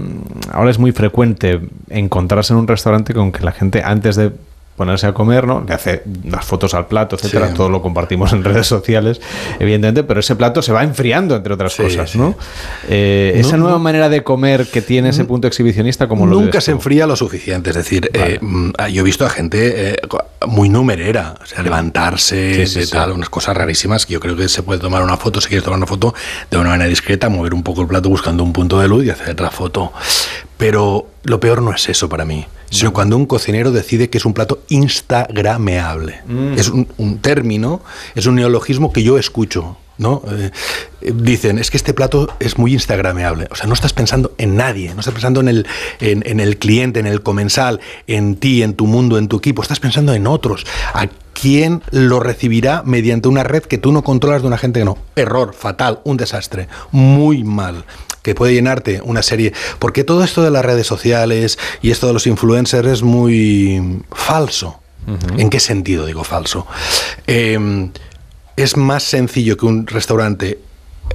Ahora 0.52 0.70
es 0.70 0.78
muy 0.78 0.92
frecuente 0.92 1.60
encontrarse 1.90 2.52
en 2.52 2.60
un 2.60 2.68
restaurante 2.68 3.14
con 3.14 3.32
que 3.32 3.44
la 3.44 3.52
gente 3.52 3.82
antes 3.84 4.16
de 4.16 4.32
ponerse 4.76 5.06
a 5.06 5.14
comer, 5.14 5.46
¿no? 5.46 5.64
Le 5.66 5.72
hace 5.72 6.02
las 6.24 6.44
fotos 6.44 6.74
al 6.74 6.86
plato, 6.86 7.16
etcétera, 7.16 7.48
sí. 7.48 7.54
todo 7.54 7.68
lo 7.68 7.80
compartimos 7.80 8.32
en 8.32 8.42
redes 8.42 8.66
sociales, 8.66 9.20
evidentemente, 9.60 10.02
pero 10.02 10.20
ese 10.20 10.34
plato 10.34 10.62
se 10.62 10.72
va 10.72 10.82
enfriando, 10.82 11.36
entre 11.36 11.54
otras 11.54 11.74
sí, 11.74 11.82
cosas, 11.82 12.16
¿no? 12.16 12.30
Sí. 12.30 12.86
Eh, 12.90 13.32
esa 13.36 13.56
no, 13.56 13.64
nueva 13.64 13.78
manera 13.78 14.08
de 14.08 14.24
comer 14.24 14.66
que 14.66 14.82
tiene 14.82 15.10
ese 15.10 15.24
punto 15.24 15.46
exhibicionista, 15.46 16.08
como 16.08 16.26
lo 16.26 16.40
Nunca 16.40 16.60
se 16.60 16.72
enfría 16.72 17.06
lo 17.06 17.14
suficiente, 17.14 17.70
es 17.70 17.76
decir, 17.76 18.10
vale. 18.12 18.40
eh, 18.42 18.92
yo 18.92 19.02
he 19.02 19.04
visto 19.04 19.24
a 19.24 19.30
gente 19.30 19.92
eh, 19.92 19.96
muy 20.46 20.68
numerera, 20.68 21.34
o 21.40 21.46
sea, 21.46 21.62
levantarse, 21.62 22.36
de 22.66 22.86
tal, 22.86 23.12
unas 23.12 23.28
cosas 23.28 23.56
rarísimas, 23.56 24.06
que 24.06 24.14
yo 24.14 24.20
creo 24.20 24.36
que 24.36 24.48
se 24.48 24.62
puede 24.62 24.80
tomar 24.80 25.02
una 25.02 25.16
foto, 25.16 25.40
si 25.40 25.48
quieres 25.48 25.64
tomar 25.64 25.78
una 25.78 25.86
foto, 25.86 26.14
de 26.50 26.58
una 26.58 26.70
manera 26.70 26.88
discreta, 26.88 27.28
mover 27.28 27.54
un 27.54 27.62
poco 27.62 27.82
el 27.82 27.86
plato 27.86 28.08
buscando 28.08 28.42
un 28.42 28.52
punto 28.52 28.80
de 28.80 28.88
luz 28.88 29.04
y 29.04 29.10
hacer 29.10 29.40
la 29.40 29.50
foto. 29.50 29.92
Pero 30.56 31.08
lo 31.24 31.40
peor 31.40 31.62
no 31.62 31.74
es 31.74 31.88
eso 31.88 32.08
para 32.08 32.24
mí, 32.24 32.46
sino 32.70 32.92
cuando 32.92 33.16
un 33.16 33.26
cocinero 33.26 33.72
decide 33.72 34.10
que 34.10 34.18
es 34.18 34.24
un 34.24 34.34
plato 34.34 34.62
instagrameable. 34.68 36.22
Mm. 36.26 36.58
Es 36.58 36.68
un, 36.68 36.88
un, 36.96 37.18
término, 37.18 37.82
es 38.14 38.26
un 38.26 38.36
neologismo 38.36 38.92
que 38.92 39.02
yo 39.02 39.18
escucho. 39.18 39.76
¿no? 39.98 40.22
Eh, 40.28 40.50
dicen, 41.12 41.58
es 41.58 41.70
que 41.70 41.76
este 41.76 41.94
plato 41.94 42.28
es 42.40 42.58
muy 42.58 42.72
instagrameable. 42.72 43.48
O 43.50 43.54
sea, 43.54 43.66
no 43.66 43.74
estás 43.74 43.92
pensando 43.92 44.34
en 44.38 44.56
nadie, 44.56 44.92
no 44.94 45.00
estás 45.00 45.14
pensando 45.14 45.40
en 45.40 45.48
el, 45.48 45.66
en, 46.00 46.22
en 46.26 46.40
el 46.40 46.58
cliente, 46.58 47.00
en 47.00 47.06
el 47.06 47.22
comensal, 47.22 47.80
en 48.06 48.36
ti, 48.36 48.62
en 48.62 48.74
tu 48.74 48.86
mundo, 48.86 49.18
en 49.18 49.28
tu 49.28 49.36
equipo, 49.36 49.62
estás 49.62 49.80
pensando 49.80 50.14
en 50.14 50.26
otros. 50.26 50.66
¿A 50.92 51.06
quién 51.32 51.82
lo 51.90 52.20
recibirá 52.20 52.82
mediante 52.84 53.28
una 53.28 53.44
red 53.44 53.62
que 53.62 53.78
tú 53.78 53.92
no 53.92 54.02
controlas 54.02 54.42
de 54.42 54.48
una 54.48 54.58
gente 54.58 54.80
que 54.80 54.84
no? 54.84 54.98
Error, 55.16 55.54
fatal, 55.54 56.00
un 56.04 56.16
desastre, 56.16 56.68
muy 56.90 57.44
mal 57.44 57.84
que 58.24 58.34
puede 58.34 58.54
llenarte 58.54 59.00
una 59.04 59.22
serie. 59.22 59.52
Porque 59.78 60.02
todo 60.02 60.24
esto 60.24 60.42
de 60.42 60.50
las 60.50 60.64
redes 60.64 60.88
sociales 60.88 61.58
y 61.82 61.92
esto 61.92 62.08
de 62.08 62.14
los 62.14 62.26
influencers 62.26 62.88
es 62.88 63.02
muy 63.02 64.02
falso. 64.10 64.80
Uh 65.06 65.12
-huh. 65.12 65.40
¿En 65.40 65.50
qué 65.50 65.60
sentido 65.60 66.06
digo 66.06 66.24
falso? 66.24 66.66
Eh, 67.26 67.90
es 68.56 68.76
más 68.76 69.02
sencillo 69.02 69.56
que 69.56 69.66
un 69.66 69.86
restaurante 69.86 70.58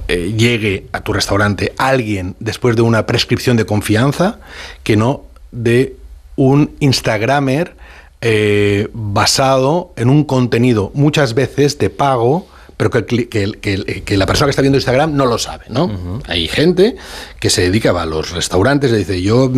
eh, 0.06 0.34
llegue 0.36 0.86
a 0.92 1.00
tu 1.00 1.12
restaurante 1.12 1.72
alguien 1.76 2.36
después 2.38 2.76
de 2.76 2.82
una 2.82 3.06
prescripción 3.06 3.56
de 3.56 3.66
confianza 3.66 4.38
que 4.84 4.96
no 4.96 5.24
de 5.50 5.96
un 6.36 6.70
Instagramer 6.78 7.74
eh, 8.20 8.88
basado 8.92 9.92
en 9.96 10.10
un 10.10 10.24
contenido 10.24 10.92
muchas 10.94 11.34
veces 11.34 11.78
de 11.78 11.90
pago 11.90 12.46
pero 12.80 13.06
que, 13.06 13.28
que, 13.28 14.16
la 14.16 14.24
persona 14.24 14.46
que 14.46 14.52
está 14.52 14.62
viendo 14.62 14.78
Instagram 14.78 15.14
no 15.14 15.26
lo 15.26 15.36
sabe, 15.36 15.66
¿no? 15.68 16.22
Hay 16.26 16.48
gente 16.48 16.96
que 17.38 17.50
se 17.50 17.60
dedica 17.60 17.90
a 17.90 18.06
los 18.06 18.30
restaurantes, 18.30 18.90
le 18.90 18.96
dice, 18.96 19.20
yo 19.20 19.52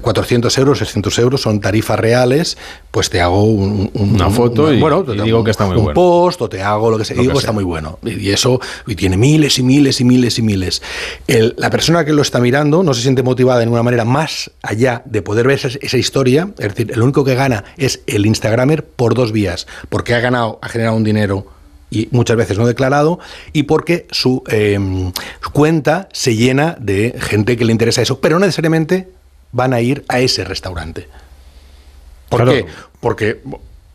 400 0.00 0.56
mm, 0.56 0.58
eh, 0.58 0.60
euros, 0.60 0.78
600 0.78 1.18
euros 1.20 1.40
son 1.40 1.60
tarifas 1.60 2.00
reales, 2.00 2.58
pues 2.90 3.10
te 3.10 3.20
hago 3.20 3.44
una 3.44 4.28
foto 4.30 4.72
y, 4.72 4.80
bueno, 4.80 5.04
digo 5.04 5.44
que 5.44 5.52
está 5.52 5.66
muy 5.66 5.76
un 5.76 5.94
post 5.94 6.42
o 6.42 6.48
te 6.48 6.60
hago 6.60 6.90
lo 6.90 6.98
que 6.98 7.04
sea, 7.04 7.16
y 7.16 7.20
digo 7.20 7.34
que 7.34 7.38
está 7.38 7.52
muy 7.52 7.62
bueno. 7.62 8.00
Y 8.02 8.30
eso 8.30 8.58
y 8.88 8.96
tiene 8.96 9.16
miles 9.16 9.60
y 9.60 9.62
miles 9.62 10.00
y 10.00 10.04
miles 10.04 10.36
y 10.40 10.42
miles. 10.42 10.82
la 11.28 11.70
persona 11.70 12.04
que 12.04 12.12
lo 12.12 12.22
está 12.22 12.40
mirando 12.40 12.82
no 12.82 12.92
se 12.92 13.02
siente 13.02 13.22
motivada 13.22 13.60
de 13.60 13.68
una 13.68 13.84
manera 13.84 14.04
más 14.04 14.50
allá 14.62 15.02
de 15.04 15.22
poder 15.22 15.46
ver 15.46 15.58
esa, 15.64 15.68
esa 15.80 15.96
historia, 15.96 16.50
es 16.58 16.70
decir, 16.70 16.90
el 16.90 17.02
único 17.02 17.24
que 17.24 17.36
gana 17.36 17.62
es 17.76 18.00
el 18.08 18.26
Instagramer 18.26 18.84
por 18.84 19.14
dos 19.14 19.30
vías, 19.30 19.68
porque 19.90 20.16
ha 20.16 20.18
ganado, 20.18 20.58
ha 20.60 20.68
generado 20.68 20.96
un 20.96 21.04
dinero 21.04 21.57
y 21.90 22.08
muchas 22.10 22.36
veces 22.36 22.58
no 22.58 22.66
declarado, 22.66 23.18
y 23.52 23.64
porque 23.64 24.06
su 24.10 24.42
em, 24.48 25.12
cuenta 25.52 26.08
se 26.12 26.36
llena 26.36 26.76
de 26.80 27.16
gente 27.18 27.56
que 27.56 27.64
le 27.64 27.72
interesa 27.72 28.02
eso, 28.02 28.20
pero 28.20 28.38
no 28.38 28.46
necesariamente 28.46 29.08
van 29.52 29.72
a 29.72 29.80
ir 29.80 30.04
a 30.08 30.20
ese 30.20 30.44
restaurante. 30.44 31.08
¿Por 32.28 32.48
qué? 32.48 32.66
Porque 33.00 33.40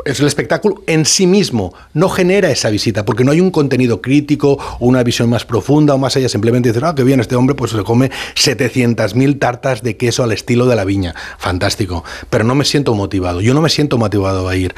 es 0.06 0.20
el 0.20 0.28
espectáculo 0.28 0.84
en 0.88 1.06
sí 1.06 1.28
mismo, 1.28 1.74
no 1.94 2.10
genera 2.10 2.52
esa 2.52 2.70
visita, 2.70 3.06
porque 3.06 3.24
no 3.24 3.32
hay 3.32 3.40
un 3.40 3.52
contenido 3.52 4.02
crítico 4.02 4.58
o 4.80 4.86
una 4.86 5.04
visión 5.04 5.30
más 5.30 5.46
profunda 5.46 5.94
o 5.94 5.98
más 5.98 6.16
allá, 6.16 6.28
simplemente 6.30 6.70
dicen, 6.70 6.84
ah, 6.86 6.96
qué 6.96 7.04
bien, 7.04 7.20
este 7.20 7.36
hombre 7.36 7.56
pues 7.56 7.72
se 7.72 7.84
come 7.84 8.12
700.000 8.36 9.40
tartas 9.40 9.82
de 9.82 9.96
queso 9.96 10.24
al 10.24 10.32
estilo 10.32 10.66
de 10.66 10.76
la 10.76 10.84
viña, 10.84 11.16
fantástico, 11.38 12.04
pero 12.30 12.44
no 12.44 12.56
me 12.56 12.66
siento 12.66 12.94
motivado, 12.96 13.42
yo 13.42 13.54
no 13.54 13.62
me 13.62 13.70
siento 13.70 13.98
motivado 13.98 14.50
a 14.50 14.56
ir, 14.56 14.76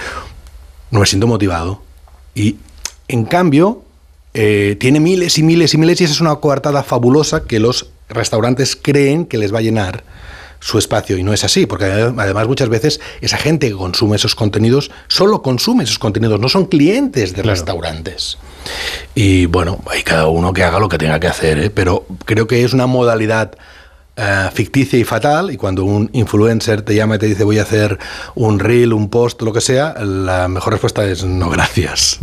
no 0.91 0.99
me 0.99 1.05
siento 1.05 1.27
motivado. 1.27 1.81
Y 2.35 2.57
en 3.07 3.25
cambio, 3.25 3.83
eh, 4.33 4.75
tiene 4.79 4.99
miles 4.99 5.37
y 5.37 5.43
miles 5.43 5.73
y 5.73 5.77
miles 5.77 6.01
y 6.01 6.03
esa 6.03 6.13
es 6.13 6.21
una 6.21 6.35
coartada 6.35 6.83
fabulosa 6.83 7.43
que 7.43 7.59
los 7.59 7.89
restaurantes 8.09 8.75
creen 8.75 9.25
que 9.25 9.37
les 9.37 9.53
va 9.53 9.59
a 9.59 9.61
llenar 9.61 10.03
su 10.59 10.79
espacio 10.79 11.17
y 11.17 11.23
no 11.23 11.31
es 11.31 11.43
así, 11.43 11.67
porque 11.67 11.85
además 11.85 12.47
muchas 12.47 12.69
veces 12.69 12.99
esa 13.21 13.37
gente 13.37 13.69
que 13.69 13.75
consume 13.75 14.15
esos 14.15 14.33
contenidos 14.33 14.89
solo 15.07 15.41
consume 15.41 15.83
esos 15.83 15.99
contenidos, 15.99 16.39
no 16.39 16.49
son 16.49 16.65
clientes 16.65 17.35
de 17.35 17.43
restaurantes. 17.43 18.39
Y 19.13 19.45
bueno, 19.45 19.79
hay 19.87 20.01
cada 20.01 20.27
uno 20.27 20.53
que 20.53 20.63
haga 20.63 20.79
lo 20.79 20.89
que 20.89 20.97
tenga 20.97 21.19
que 21.19 21.27
hacer, 21.27 21.59
¿eh? 21.59 21.69
pero 21.69 22.05
creo 22.25 22.47
que 22.47 22.63
es 22.63 22.73
una 22.73 22.87
modalidad 22.87 23.55
eh, 24.17 24.49
ficticia 24.53 24.97
y 24.97 25.03
fatal, 25.03 25.51
y 25.51 25.57
cuando 25.57 25.83
un 25.83 26.09
influencer 26.13 26.81
te 26.83 26.95
llama 26.95 27.15
y 27.15 27.19
te 27.19 27.25
dice 27.25 27.43
voy 27.43 27.59
a 27.59 27.63
hacer 27.63 27.99
un 28.33 28.59
reel, 28.59 28.93
un 28.93 29.09
post, 29.09 29.41
lo 29.41 29.51
que 29.51 29.59
sea, 29.59 29.93
la 29.99 30.47
mejor 30.47 30.71
respuesta 30.71 31.03
es 31.03 31.25
no 31.25 31.49
gracias. 31.49 32.19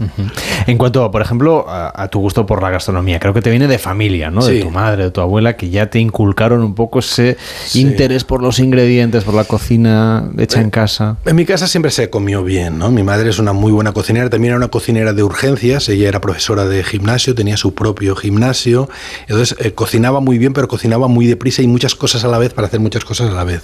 En 0.66 0.78
cuanto, 0.78 1.11
por 1.11 1.20
ejemplo, 1.20 1.66
a, 1.68 2.09
tu 2.09 2.20
gusto 2.20 2.46
por 2.46 2.62
la 2.62 2.70
gastronomía, 2.70 3.20
creo 3.20 3.35
que 3.35 3.42
te 3.42 3.50
viene 3.50 3.68
de 3.68 3.78
familia, 3.78 4.31
¿no? 4.31 4.42
De 4.42 4.61
tu 4.61 4.70
madre, 4.70 5.05
de 5.05 5.11
tu 5.11 5.20
abuela, 5.20 5.55
que 5.55 5.68
ya 5.68 5.90
te 5.90 5.98
inculcaron 5.98 6.62
un 6.62 6.74
poco 6.74 7.00
ese 7.00 7.37
interés 7.74 8.24
por 8.24 8.42
los 8.42 8.59
ingredientes, 8.59 9.24
por 9.24 9.35
la 9.35 9.44
cocina 9.44 10.31
hecha 10.38 10.62
en 10.62 10.70
casa. 10.70 11.18
En 11.26 11.37
mi 11.37 11.44
casa 11.44 11.66
siempre 11.66 11.90
se 11.90 12.09
comió 12.09 12.42
bien, 12.42 12.78
¿no? 12.78 12.90
Mi 12.90 13.02
madre 13.02 13.28
es 13.28 13.38
una 13.38 13.52
muy 13.52 13.70
buena 13.70 13.92
cocinera, 13.92 14.31
también 14.31 14.52
era 14.52 14.57
una 14.57 14.68
cocinera 14.68 15.12
de 15.12 15.22
urgencias, 15.22 15.90
ella 15.90 16.09
era 16.09 16.22
profesora 16.22 16.64
de 16.64 16.83
gimnasio, 16.85 17.35
tenía 17.35 17.59
su 17.59 17.74
propio 17.74 18.16
gimnasio, 18.16 18.88
entonces 19.28 19.57
eh, 19.61 19.72
cocinaba 19.72 20.20
muy 20.20 20.38
bien, 20.38 20.55
pero 20.55 20.68
cocinaba 20.68 21.07
muy 21.07 21.26
deprisa 21.26 21.61
y 21.61 21.66
muy 21.66 21.81
muchas 21.82 21.96
cosas 21.96 22.22
a 22.22 22.28
la 22.28 22.38
vez 22.38 22.54
para 22.54 22.68
hacer 22.68 22.78
muchas 22.78 23.04
cosas 23.04 23.30
a 23.30 23.32
la 23.32 23.42
vez. 23.42 23.62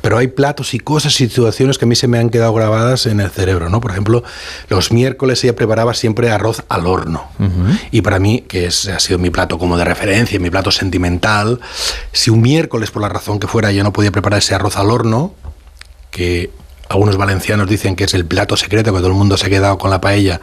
Pero 0.00 0.16
hay 0.16 0.28
platos 0.28 0.72
y 0.72 0.78
cosas 0.78 1.12
y 1.20 1.28
situaciones 1.28 1.76
que 1.76 1.84
a 1.84 1.88
mí 1.88 1.94
se 1.96 2.08
me 2.08 2.18
han 2.18 2.30
quedado 2.30 2.54
grabadas 2.54 3.04
en 3.04 3.20
el 3.20 3.28
cerebro, 3.28 3.68
¿no? 3.68 3.82
Por 3.82 3.90
ejemplo, 3.90 4.24
los 4.70 4.90
miércoles 4.90 5.44
ella 5.44 5.54
preparaba 5.54 5.92
siempre 5.92 6.30
arroz 6.30 6.62
al 6.70 6.86
horno. 6.86 7.28
Y 7.90 8.00
para 8.00 8.18
mí, 8.18 8.42
que 8.48 8.64
es, 8.64 8.88
ha 8.88 9.00
sido 9.00 9.18
mi 9.18 9.28
plato 9.28 9.58
como 9.58 9.76
de 9.76 9.84
referencia, 9.84 10.40
mi 10.40 10.48
plato 10.48 10.70
sentimental, 10.70 11.60
si 12.10 12.30
un 12.30 12.40
miércoles, 12.40 12.90
por 12.90 13.02
la 13.02 13.10
razón 13.10 13.38
que 13.38 13.46
fuera, 13.46 13.70
yo 13.70 13.84
no 13.84 13.92
podía 13.92 14.12
preparar 14.12 14.38
ese 14.38 14.54
arroz 14.54 14.78
al 14.78 14.90
horno, 14.90 15.34
que 16.10 16.50
algunos 16.88 17.18
valencianos 17.18 17.68
dicen 17.68 17.96
que 17.96 18.04
es 18.04 18.14
el 18.14 18.24
plato 18.24 18.56
secreto, 18.56 18.94
que 18.94 19.00
todo 19.00 19.08
el 19.08 19.14
mundo 19.14 19.36
se 19.36 19.46
ha 19.46 19.50
quedado 19.50 19.76
con 19.76 19.90
la 19.90 20.00
paella, 20.00 20.40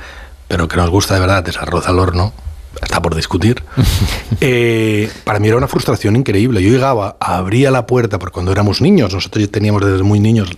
pero 0.47 0.67
que 0.67 0.77
nos 0.77 0.91
gusta 0.91 1.15
de 1.15 1.21
verdad 1.21 1.47
es 1.49 1.57
arroz 1.57 1.88
al 1.88 1.97
horno, 1.97 2.33
está 2.81 3.01
por 3.01 3.15
discutir, 3.15 3.63
eh, 4.41 5.09
para 5.23 5.39
mí 5.39 5.47
era 5.47 5.57
una 5.57 5.67
frustración 5.67 6.15
increíble. 6.15 6.61
Yo 6.61 6.69
llegaba, 6.69 7.17
abría 7.19 7.71
la 7.71 7.85
puerta, 7.85 8.19
porque 8.19 8.33
cuando 8.33 8.51
éramos 8.51 8.81
niños, 8.81 9.13
nosotros 9.13 9.49
teníamos 9.51 9.85
desde 9.85 10.03
muy 10.03 10.19
niños 10.19 10.49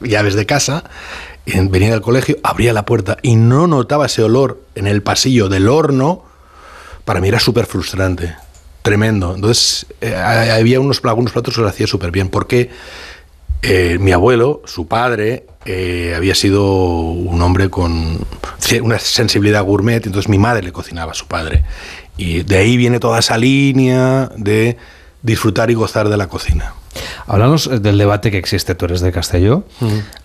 llaves 0.00 0.34
de 0.34 0.46
casa, 0.46 0.84
venía 1.46 1.90
del 1.90 2.00
colegio, 2.00 2.38
abría 2.42 2.72
la 2.72 2.84
puerta 2.84 3.18
y 3.22 3.36
no 3.36 3.66
notaba 3.66 4.06
ese 4.06 4.22
olor 4.22 4.62
en 4.74 4.86
el 4.86 5.02
pasillo 5.02 5.48
del 5.48 5.68
horno, 5.68 6.24
para 7.04 7.20
mí 7.20 7.28
era 7.28 7.40
súper 7.40 7.66
frustrante, 7.66 8.34
tremendo. 8.82 9.34
Entonces, 9.34 9.86
eh, 10.00 10.14
había 10.14 10.80
unos, 10.80 11.00
algunos 11.04 11.32
platos 11.32 11.54
que 11.54 11.60
lo 11.60 11.68
hacía 11.68 11.86
súper 11.86 12.10
bien, 12.10 12.28
porque 12.28 12.70
eh, 13.62 13.98
mi 14.00 14.12
abuelo, 14.12 14.62
su 14.64 14.86
padre, 14.86 15.46
eh, 15.66 16.14
había 16.16 16.34
sido 16.34 16.64
un 16.74 17.40
hombre 17.42 17.68
con 17.68 18.18
una 18.82 18.98
sensibilidad 18.98 19.62
gourmet, 19.62 20.04
entonces 20.06 20.28
mi 20.28 20.38
madre 20.38 20.62
le 20.62 20.72
cocinaba 20.72 21.12
a 21.12 21.14
su 21.14 21.26
padre. 21.26 21.64
Y 22.16 22.42
de 22.42 22.58
ahí 22.58 22.76
viene 22.76 23.00
toda 23.00 23.18
esa 23.18 23.36
línea 23.36 24.30
de 24.36 24.76
disfrutar 25.22 25.70
y 25.70 25.74
gozar 25.74 26.08
de 26.08 26.16
la 26.16 26.28
cocina. 26.28 26.74
Hablamos 27.26 27.82
del 27.82 27.98
debate 27.98 28.30
que 28.30 28.38
existe, 28.38 28.74
tú 28.74 28.86
eres 28.86 29.00
de 29.00 29.12
Castelló, 29.12 29.64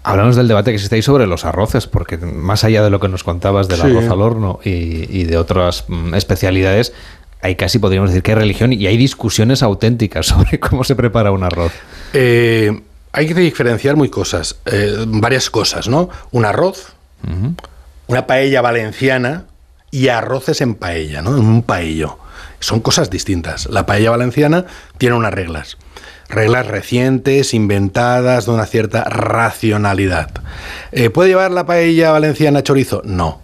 hablamos 0.03 0.35
del 0.35 0.47
debate 0.47 0.71
que 0.71 0.75
existe 0.75 0.95
ahí 0.95 1.01
sobre 1.01 1.27
los 1.27 1.45
arroces, 1.45 1.85
porque 1.85 2.17
más 2.17 2.63
allá 2.63 2.83
de 2.83 2.89
lo 2.89 2.99
que 2.99 3.07
nos 3.07 3.23
contabas 3.23 3.67
del 3.67 3.81
arroz 3.81 4.09
al 4.09 4.21
horno 4.21 4.59
y, 4.63 5.23
de 5.25 5.37
otras 5.37 5.85
mm, 5.87 6.15
especialidades, 6.15 6.93
hay 7.41 7.55
casi 7.55 7.77
podríamos 7.77 8.09
decir 8.09 8.23
que 8.23 8.31
hay 8.31 8.37
religión 8.39 8.73
y 8.73 8.87
hay 8.87 8.97
discusiones 8.97 9.61
auténticas 9.61 10.25
sobre 10.27 10.59
cómo 10.59 10.83
se 10.83 10.95
prepara 10.95 11.31
un 11.31 11.43
arroz. 11.43 11.71
Eh, 12.13 12.81
hay 13.15 13.27
que 13.27 13.33
diferenciar 13.33 13.95
muy 13.95 14.09
cosas, 14.09 14.57
eh, 14.65 15.05
varias 15.07 15.49
cosas, 15.49 15.87
¿no? 15.87 16.09
Un 16.31 16.43
arroz, 16.43 16.93
una 18.07 18.27
paella 18.27 18.61
valenciana 18.61 19.45
y 19.89 20.09
arroces 20.09 20.59
en 20.59 20.75
paella, 20.75 21.21
¿no? 21.21 21.37
En 21.37 21.45
un 21.45 21.63
paello. 21.63 22.19
Son 22.59 22.81
cosas 22.81 23.09
distintas. 23.09 23.67
La 23.67 23.85
paella 23.85 24.11
valenciana 24.11 24.65
tiene 24.97 25.15
unas 25.15 25.33
reglas. 25.33 25.77
Reglas 26.27 26.67
recientes, 26.67 27.53
inventadas, 27.53 28.47
de 28.47 28.51
una 28.51 28.65
cierta 28.65 29.05
racionalidad. 29.05 30.31
Eh, 30.91 31.09
¿Puede 31.09 31.29
llevar 31.29 31.51
la 31.51 31.65
paella 31.65 32.11
valenciana 32.11 32.63
chorizo? 32.63 33.01
No. 33.05 33.39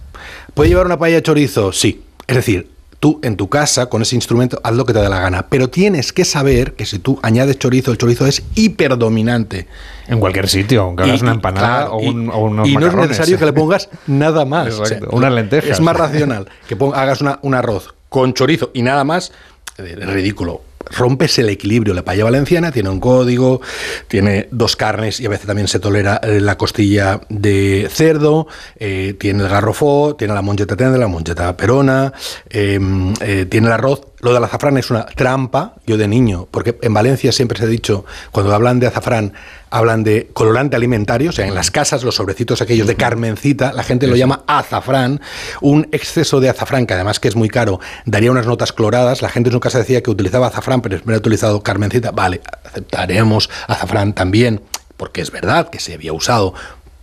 ¿Puede 0.54 0.70
llevar 0.70 0.86
una 0.86 1.00
paella 1.00 1.22
chorizo? 1.22 1.72
Sí. 1.72 2.04
Es 2.28 2.36
decir, 2.36 2.71
tú 3.02 3.20
en 3.24 3.36
tu 3.36 3.50
casa 3.50 3.88
con 3.88 4.04
ese 4.04 4.16
instrumento 4.16 4.62
haz 4.64 4.74
lo 4.74 4.86
que 4.86 4.94
te 4.94 5.00
dé 5.00 5.10
la 5.10 5.20
gana, 5.20 5.48
pero 5.50 5.70
tienes 5.70 6.14
que 6.14 6.24
saber 6.24 6.74
que 6.74 6.86
si 6.86 7.00
tú 7.00 7.20
añades 7.24 7.58
chorizo, 7.58 7.92
el 7.92 7.98
chorizo 7.98 8.28
es 8.28 8.44
hiperdominante. 8.54 9.68
En 10.08 10.20
cualquier 10.20 10.48
sitio, 10.48 10.84
aunque 10.84 11.04
hagas 11.04 11.24
una 11.24 11.32
empanada 11.32 11.90
o, 11.90 11.98
un, 11.98 12.30
o, 12.30 12.66
Y 12.66 12.78
no 12.78 12.88
es 12.88 12.94
necesario 12.94 13.40
que 13.40 13.46
le 13.46 13.54
pongas 13.54 13.90
nada 14.06 14.46
más. 14.46 14.80
unas 15.12 15.34
lentejas. 15.34 15.72
Es 15.72 15.82
más 15.82 15.98
racional 15.98 16.48
que 16.70 16.78
hagas 16.94 17.22
un 17.42 17.56
arroz 17.56 17.94
con 18.08 18.36
chorizo 18.36 18.70
y 18.74 18.84
nada 18.84 19.04
más. 19.04 19.32
Es 19.78 20.08
ridículo 20.08 20.62
rompes 20.90 21.40
el 21.40 21.50
equilibrio. 21.50 21.94
La 21.94 22.04
paella 22.04 22.26
valenciana 22.26 22.72
tiene 22.72 22.90
un 22.90 23.00
código, 23.00 23.62
tiene 24.08 24.48
dos 24.52 24.76
carnes 24.76 25.20
y 25.20 25.26
a 25.26 25.30
veces 25.30 25.48
también 25.48 25.68
se 25.68 25.80
tolera 25.80 26.20
eh, 26.24 26.40
la 26.42 26.58
costilla 26.58 27.22
de 27.30 27.88
cerdo, 27.92 28.48
eh, 28.78 29.16
tiene 29.20 29.44
el 29.44 29.50
garrofó, 29.50 30.16
tiene 30.16 30.34
la 30.34 30.42
moncheta 30.42 30.76
tendra, 30.76 31.00
la 31.00 31.08
moncheta 31.08 31.56
perona, 31.56 32.14
em, 32.50 33.14
eh, 33.22 33.46
tiene 33.50 33.68
el 33.68 33.74
arroz 33.74 34.11
lo 34.22 34.34
del 34.34 34.44
azafrán 34.44 34.78
es 34.78 34.90
una 34.92 35.06
trampa, 35.06 35.76
yo 35.86 35.98
de 35.98 36.08
niño, 36.08 36.48
porque 36.52 36.78
en 36.82 36.94
Valencia 36.94 37.32
siempre 37.32 37.58
se 37.58 37.66
ha 37.66 37.68
dicho, 37.68 38.06
cuando 38.32 38.54
hablan 38.54 38.80
de 38.80 38.88
azafrán, 38.88 39.34
hablan 39.70 40.04
de 40.04 40.30
colorante 40.34 40.76
alimentario, 40.76 41.30
o 41.30 41.34
sea, 41.34 41.48
en 41.48 41.56
las 41.56 41.72
casas 41.72 42.04
los 42.04 42.16
sobrecitos 42.16 42.62
aquellos 42.62 42.88
de 42.88 42.96
Carmencita, 42.96 43.74
la 43.74 43.84
gente 43.84 44.08
lo 44.08 44.16
llama 44.16 44.44
azafrán, 44.48 45.22
un 45.62 45.88
exceso 45.92 46.40
de 46.40 46.50
azafrán, 46.50 46.86
que 46.86 46.94
además 46.94 47.20
que 47.20 47.28
es 47.28 47.36
muy 47.36 47.50
caro, 47.50 47.80
daría 48.06 48.32
unas 48.32 48.46
notas 48.46 48.74
cloradas, 48.74 49.22
la 49.22 49.30
gente 49.30 49.50
en 49.50 49.54
su 49.54 49.60
casa 49.60 49.80
decía 49.80 50.02
que 50.02 50.12
utilizaba 50.12 50.48
azafrán, 50.48 50.82
pero 50.82 50.98
ha 50.98 51.18
utilizado 51.18 51.64
Carmencita, 51.64 52.12
vale, 52.12 52.42
aceptaremos 52.64 53.50
azafrán 53.68 54.14
también, 54.14 54.62
porque 54.98 55.22
es 55.22 55.32
verdad 55.32 55.70
que 55.70 55.80
se 55.80 55.96
había 55.96 56.14
usado 56.14 56.54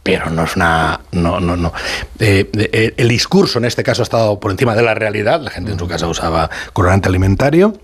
pero 0.09 0.31
no 0.31 0.45
es 0.45 0.57
una. 0.57 1.01
No, 1.13 1.39
no, 1.39 1.55
no. 1.55 1.71
Eh, 2.19 2.49
eh, 2.55 2.95
el 2.97 3.09
discurso 3.09 3.59
en 3.59 3.67
este 3.67 3.83
caso 3.83 4.01
ha 4.01 4.05
estado 4.05 4.41
por 4.41 4.51
encima 4.51 4.75
de 4.75 4.83
la 4.83 4.95
realidad. 4.95 5.43
La 5.43 5.51
gente 5.51 5.73
en 5.73 5.79
su 5.79 5.87
casa 5.87 6.07
usaba 6.07 6.49
colorante 6.73 7.09
alimentario. 7.09 7.79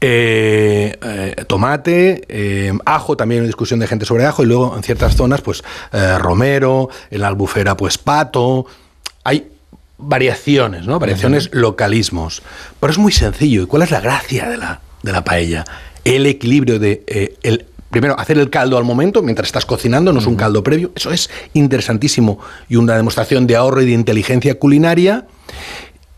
Eh, 0.00 1.36
tomate, 1.46 2.72
ajo, 2.86 3.14
también 3.14 3.42
hay 3.42 3.46
discusión 3.46 3.78
de 3.78 3.86
gente 3.86 4.06
sobre 4.06 4.24
ajo, 4.24 4.42
y 4.42 4.46
luego 4.46 4.74
en 4.74 4.82
ciertas 4.82 5.16
zonas, 5.16 5.42
pues 5.42 5.62
romero, 6.18 6.88
en 7.10 7.20
la 7.20 7.28
albufera, 7.28 7.76
pues 7.76 7.98
pato. 7.98 8.64
Hay 9.24 9.48
variaciones, 9.98 10.86
¿no? 10.86 10.98
Variaciones, 10.98 11.50
localismos. 11.52 12.40
Pero 12.80 12.90
es 12.90 12.98
muy 12.98 13.12
sencillo. 13.12 13.64
¿Y 13.64 13.66
cuál 13.66 13.82
es 13.82 13.90
la 13.90 14.00
gracia 14.00 14.48
de 14.48 14.56
la, 14.56 14.80
de 15.02 15.12
la 15.12 15.24
paella? 15.24 15.66
El 16.04 16.24
equilibrio 16.24 16.78
de 16.78 17.36
el 17.42 17.66
Primero, 17.90 18.18
hacer 18.18 18.38
el 18.38 18.50
caldo 18.50 18.78
al 18.78 18.84
momento, 18.84 19.22
mientras 19.22 19.48
estás 19.48 19.66
cocinando, 19.66 20.12
no 20.12 20.20
es 20.20 20.26
un 20.26 20.36
caldo 20.36 20.62
previo. 20.62 20.92
Eso 20.94 21.10
es 21.10 21.28
interesantísimo 21.54 22.38
y 22.68 22.76
una 22.76 22.96
demostración 22.96 23.46
de 23.46 23.56
ahorro 23.56 23.82
y 23.82 23.86
de 23.86 23.92
inteligencia 23.92 24.58
culinaria. 24.58 25.26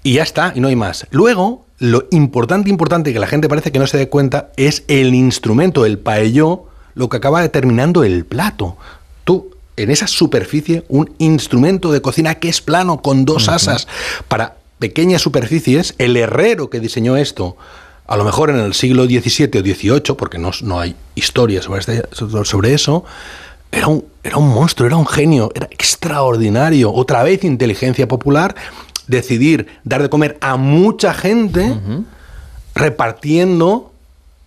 Y 0.02 0.14
ya 0.14 0.22
está, 0.22 0.52
y 0.54 0.60
no 0.60 0.68
hay 0.68 0.76
más. 0.76 1.06
Luego, 1.10 1.64
lo 1.78 2.06
importante, 2.10 2.68
importante, 2.68 3.12
que 3.12 3.18
la 3.18 3.26
gente 3.26 3.48
parece 3.48 3.72
que 3.72 3.78
no 3.78 3.86
se 3.86 3.96
dé 3.96 4.08
cuenta, 4.08 4.52
es 4.56 4.84
el 4.88 5.14
instrumento, 5.14 5.86
el 5.86 5.98
paelló, 5.98 6.66
lo 6.94 7.08
que 7.08 7.16
acaba 7.16 7.40
determinando 7.40 8.04
el 8.04 8.26
plato. 8.26 8.76
Tú, 9.24 9.50
en 9.76 9.90
esa 9.90 10.06
superficie, 10.06 10.84
un 10.88 11.14
instrumento 11.18 11.90
de 11.90 12.02
cocina 12.02 12.34
que 12.34 12.50
es 12.50 12.60
plano, 12.60 13.00
con 13.00 13.24
dos 13.24 13.48
asas, 13.48 13.88
para 14.28 14.56
pequeñas 14.78 15.22
superficies, 15.22 15.94
el 15.98 16.16
herrero 16.16 16.68
que 16.68 16.80
diseñó 16.80 17.16
esto, 17.16 17.56
a 18.12 18.16
lo 18.18 18.24
mejor 18.24 18.50
en 18.50 18.58
el 18.58 18.74
siglo 18.74 19.06
XVII 19.06 19.46
o 19.58 19.62
XVIII, 19.62 20.16
porque 20.18 20.36
no, 20.36 20.50
no 20.64 20.78
hay 20.78 20.94
historia 21.14 21.62
sobre, 21.62 21.80
este, 21.80 22.02
sobre 22.12 22.74
eso, 22.74 23.06
era 23.70 23.86
un, 23.86 24.04
era 24.22 24.36
un 24.36 24.50
monstruo, 24.50 24.86
era 24.86 24.98
un 24.98 25.06
genio, 25.06 25.50
era 25.54 25.66
extraordinario. 25.70 26.92
Otra 26.92 27.22
vez 27.22 27.42
inteligencia 27.42 28.06
popular, 28.06 28.54
decidir 29.06 29.66
dar 29.84 30.02
de 30.02 30.10
comer 30.10 30.36
a 30.42 30.58
mucha 30.58 31.14
gente 31.14 31.74
repartiendo 32.74 33.94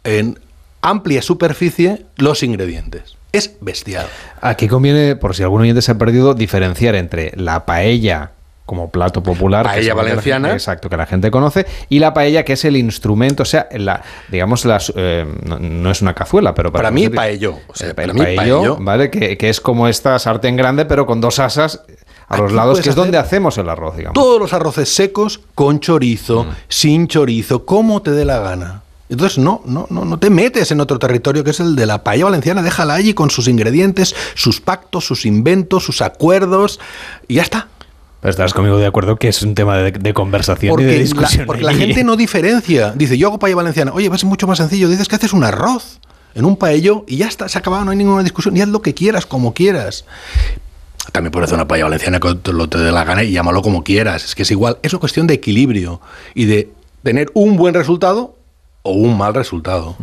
en 0.03 0.39
amplia 0.83 1.23
superficie 1.23 2.05
los 2.17 2.43
ingredientes. 2.43 3.17
Es 3.31 3.55
bestial. 3.61 4.05
Aquí 4.41 4.67
conviene, 4.67 5.15
por 5.15 5.33
si 5.33 5.41
algún 5.41 5.61
oyente 5.61 5.81
se 5.81 5.91
ha 5.91 5.97
perdido, 5.97 6.35
diferenciar 6.35 6.93
entre 6.93 7.31
la 7.35 7.65
paella 7.65 8.29
como 8.65 8.89
plato 8.89 9.21
popular. 9.21 9.65
Paella 9.65 9.93
valenciana. 9.93 10.53
exacto, 10.53 10.89
que 10.89 10.97
la 10.97 11.05
gente 11.05 11.29
conoce. 11.29 11.65
Y 11.89 11.99
la 11.99 12.13
paella, 12.13 12.43
que 12.43 12.53
es 12.53 12.65
el 12.65 12.77
instrumento, 12.77 13.43
o 13.43 13.45
sea, 13.45 13.67
la, 13.71 14.01
digamos, 14.29 14.65
las, 14.65 14.91
eh, 14.95 15.25
no, 15.45 15.91
es 15.91 16.01
una 16.01 16.13
cazuela, 16.13 16.53
pero 16.55 16.71
para, 16.71 16.91
mí 16.91 17.09
paello. 17.09 17.59
O 17.67 17.75
sea, 17.75 17.93
para 17.93 18.13
mí 18.13 18.19
paello, 18.19 18.77
¿vale? 18.79 19.11
Que, 19.11 19.37
que, 19.37 19.49
es 19.49 19.61
como 19.61 19.87
esta 19.87 20.17
sartén 20.17 20.55
grande, 20.55 20.85
pero 20.85 21.05
con 21.05 21.21
dos 21.21 21.39
asas 21.39 21.81
a 22.27 22.37
los 22.37 22.51
lados, 22.51 22.81
que 22.81 22.89
es 22.89 22.95
donde 22.95 23.17
hacemos 23.17 23.57
el 23.57 23.69
arroz, 23.69 23.97
digamos. 23.97 24.15
Todos 24.15 24.39
los 24.39 24.53
arroces 24.53 24.93
secos, 24.93 25.41
con 25.53 25.79
chorizo, 25.79 26.45
mm. 26.45 26.49
sin 26.67 27.07
chorizo, 27.07 27.65
como 27.65 28.01
te 28.01 28.11
dé 28.11 28.25
la 28.25 28.39
gana. 28.39 28.81
Entonces 29.07 29.37
no, 29.37 29.61
no, 29.65 29.85
no, 29.91 30.03
no 30.03 30.17
te 30.17 30.31
metes 30.31 30.71
en 30.71 30.81
otro 30.81 30.97
territorio 30.97 31.43
que 31.43 31.51
es 31.51 31.59
el 31.59 31.75
de 31.75 31.85
la 31.85 32.03
paella 32.03 32.25
valenciana, 32.25 32.63
déjala 32.63 32.95
allí 32.95 33.13
con 33.13 33.29
sus 33.29 33.47
ingredientes, 33.47 34.15
sus 34.33 34.61
pactos, 34.61 35.05
sus 35.05 35.27
inventos, 35.27 35.83
sus 35.83 36.01
acuerdos, 36.01 36.79
y 37.27 37.35
ya 37.35 37.43
está. 37.43 37.67
Estás 38.23 38.53
conmigo 38.53 38.77
de 38.77 38.87
acuerdo 38.87 39.17
que 39.17 39.27
es 39.27 39.41
un 39.43 39.53
tema 39.53 39.77
de, 39.77 40.13
conversación 40.13 40.79
y 40.79 40.83
de 40.83 40.99
discusión. 40.99 41.41
La, 41.41 41.45
porque 41.45 41.63
la 41.63 41.73
gente 41.73 42.03
no 42.03 42.15
diferencia. 42.17 42.91
Dice, 42.95 43.17
yo 43.17 43.27
hago 43.27 43.39
paella 43.39 43.57
valenciana. 43.57 43.91
Oye, 43.93 44.09
va 44.09 44.15
a 44.15 44.17
ser 44.17 44.27
mucho 44.27 44.47
más 44.47 44.57
sencillo. 44.57 44.89
Dices 44.89 45.07
que 45.07 45.15
haces 45.15 45.33
un 45.33 45.43
arroz 45.43 45.99
en 46.33 46.45
un 46.45 46.57
paello 46.57 47.05
y 47.07 47.17
ya 47.17 47.27
está, 47.27 47.47
se 47.47 47.57
ha 47.57 47.59
acabado, 47.59 47.85
no 47.85 47.91
hay 47.91 47.97
ninguna 47.97 48.23
discusión. 48.23 48.57
Y 48.57 48.61
haz 48.61 48.67
lo 48.67 48.81
que 48.81 48.93
quieras, 48.93 49.25
como 49.25 49.53
quieras. 49.53 50.05
También 51.11 51.31
puedes 51.31 51.47
hacer 51.47 51.55
una 51.55 51.67
paella 51.67 51.85
valenciana 51.85 52.19
que 52.19 52.35
te 52.35 52.51
lo 52.51 52.67
te 52.67 52.79
dé 52.79 52.91
la 52.91 53.03
gana 53.03 53.23
y 53.23 53.31
llámalo 53.31 53.61
como 53.61 53.83
quieras. 53.83 54.25
Es 54.25 54.35
que 54.35 54.41
es 54.41 54.51
igual. 54.51 54.79
Es 54.81 54.91
una 54.93 54.99
cuestión 54.99 55.27
de 55.27 55.35
equilibrio 55.35 56.01
y 56.33 56.45
de 56.45 56.71
tener 57.03 57.29
un 57.35 57.57
buen 57.57 57.75
resultado 57.75 58.35
o 58.81 58.91
un 58.91 59.17
mal 59.17 59.33
resultado. 59.33 59.95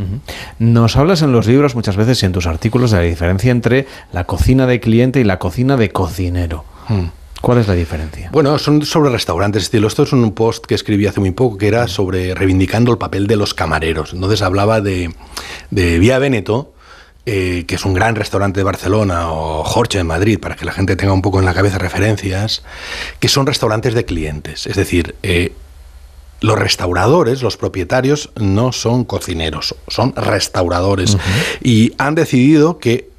Nos 0.59 0.97
hablas 0.97 1.23
en 1.23 1.33
los 1.33 1.47
libros 1.47 1.75
muchas 1.75 1.97
veces 1.97 2.23
y 2.23 2.27
en 2.27 2.33
tus 2.33 2.47
artículos 2.47 2.91
de 2.91 2.99
la 2.99 3.03
diferencia 3.05 3.53
entre 3.53 3.87
la 4.13 4.25
cocina 4.25 4.67
de 4.67 4.81
cliente 4.81 5.21
y 5.21 5.25
la 5.25 5.39
cocina 5.39 5.77
de 5.77 5.91
cocinero. 5.91 6.65
Hmm. 6.89 7.07
¿Cuál 7.43 7.59
es 7.59 7.67
la 7.67 7.75
diferencia? 7.75 8.31
Bueno, 8.33 8.57
son 8.57 8.87
sobre 8.87 9.11
restaurantes. 9.11 9.65
Estilo. 9.65 9.89
Esto 9.89 10.05
es 10.05 10.13
un 10.13 10.33
post 10.33 10.65
que 10.65 10.77
escribí 10.77 11.07
hace 11.09 11.19
muy 11.19 11.33
poco 11.33 11.59
que 11.59 11.67
era 11.67 11.89
sobre 11.89 12.37
reivindicando 12.37 12.93
el 12.93 12.99
papel 12.99 13.27
de 13.27 13.35
los 13.35 13.53
camareros. 13.53 14.13
Entonces 14.15 14.43
hablaba 14.43 14.81
de, 14.81 15.13
de 15.71 15.99
Vía 15.99 16.21
Veneto, 16.21 16.73
eh, 17.27 17.65
que 17.67 17.75
es 17.75 17.85
un 17.85 17.95
gran 17.95 18.15
restaurante 18.15 18.61
de 18.61 18.65
Barcelona, 18.65 19.33
o 19.33 19.65
Jorge 19.65 19.99
en 19.99 20.07
Madrid, 20.07 20.39
para 20.39 20.55
que 20.55 20.65
la 20.65 20.73
gente 20.73 20.95
tenga 20.95 21.13
un 21.13 21.21
poco 21.21 21.41
en 21.41 21.45
la 21.45 21.53
cabeza 21.53 21.79
referencias, 21.79 22.63
que 23.19 23.29
son 23.29 23.45
restaurantes 23.45 23.95
de 23.95 24.05
clientes. 24.05 24.69
Es 24.69 24.77
decir, 24.77 25.17
eh, 25.25 25.53
los 26.41 26.57
restauradores, 26.57 27.43
los 27.43 27.57
propietarios, 27.57 28.31
no 28.37 28.71
son 28.71 29.05
cocineros, 29.05 29.75
son 29.89 30.15
restauradores. 30.15 31.17
Y 31.61 31.93
han 31.99 32.15
decidido 32.15 32.79
que 32.79 33.12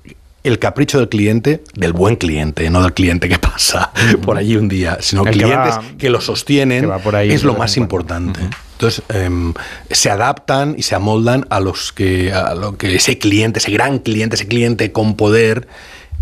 el 0.44 0.60
capricho 0.60 1.00
del 1.00 1.10
cliente, 1.10 1.64
del 1.74 1.94
buen 1.94 2.16
cliente, 2.18 2.70
no 2.70 2.82
del 2.82 2.94
cliente 2.94 3.30
que 3.30 3.40
pasa 3.40 3.92
por 4.24 4.38
allí 4.38 4.56
un 4.56 4.68
día, 4.68 4.98
sino 5.02 5.24
clientes 5.24 5.76
que, 5.98 6.10
lo 6.10 6.22
sostienen, 6.22 6.90
es 7.24 7.44
lo 7.44 7.56
más 7.56 7.78
importante. 7.78 8.42
Entonces, 8.74 9.04
em, 9.10 9.54
se 9.90 10.10
adaptan 10.10 10.76
y 10.78 10.84
se 10.84 10.96
amoldan 10.96 11.46
a 11.50 11.60
los 11.60 11.94
que, 11.94 12.34
a 12.34 12.54
lo 12.56 12.78
que 12.78 12.96
ese 12.96 13.18
cliente, 13.18 13.60
ese 13.60 13.72
gran 13.72 14.00
cliente, 14.00 14.36
ese 14.36 14.48
cliente 14.48 14.92
con 14.92 15.16
poder 15.16 15.68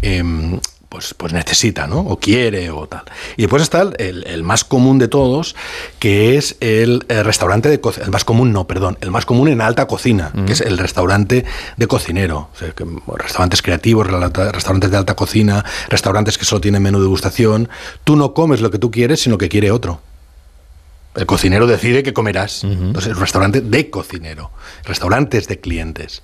em, 0.03 0.59
pues, 0.91 1.13
pues 1.13 1.31
necesita, 1.31 1.87
¿no? 1.87 2.01
O 2.01 2.19
quiere 2.19 2.69
o 2.69 2.85
tal. 2.85 3.03
Y 3.37 3.43
después 3.43 3.63
está 3.63 3.89
el, 3.97 4.43
más 4.43 4.65
común 4.65 4.99
de 4.99 5.07
todos, 5.07 5.55
que 5.99 6.35
es 6.35 6.57
el, 6.59 7.05
restaurante 7.07 7.69
de 7.69 7.79
cocina. 7.79 8.05
El 8.07 8.11
más 8.11 8.25
común, 8.25 8.51
no, 8.51 8.67
perdón. 8.67 8.97
El 8.99 9.09
más 9.09 9.25
común 9.25 9.47
en 9.47 9.61
alta 9.61 9.87
cocina, 9.87 10.33
que 10.45 10.51
es 10.51 10.59
el 10.59 10.77
restaurante 10.77 11.45
de 11.77 11.87
cocinero. 11.87 12.49
restaurantes 13.07 13.61
creativos, 13.61 14.05
restaurantes 14.05 14.91
de 14.91 14.97
alta 14.97 15.15
cocina, 15.15 15.63
restaurantes 15.87 16.37
que 16.37 16.43
solo 16.43 16.59
tienen 16.59 16.83
menú 16.83 16.97
de 16.97 17.05
degustación. 17.05 17.69
Tú 18.03 18.17
no 18.17 18.33
comes 18.33 18.59
lo 18.59 18.69
que 18.69 18.77
tú 18.77 18.91
quieres, 18.91 19.21
sino 19.21 19.37
que 19.37 19.47
quiere 19.47 19.71
otro. 19.71 20.01
El 21.13 21.25
cocinero 21.25 21.67
decide 21.67 22.03
qué 22.03 22.13
comerás. 22.13 22.63
Entonces, 22.63 23.11
el 23.11 23.17
restaurante 23.17 23.59
de 23.59 23.89
cocinero. 23.89 24.51
Restaurantes 24.85 25.47
de 25.47 25.59
clientes. 25.59 26.23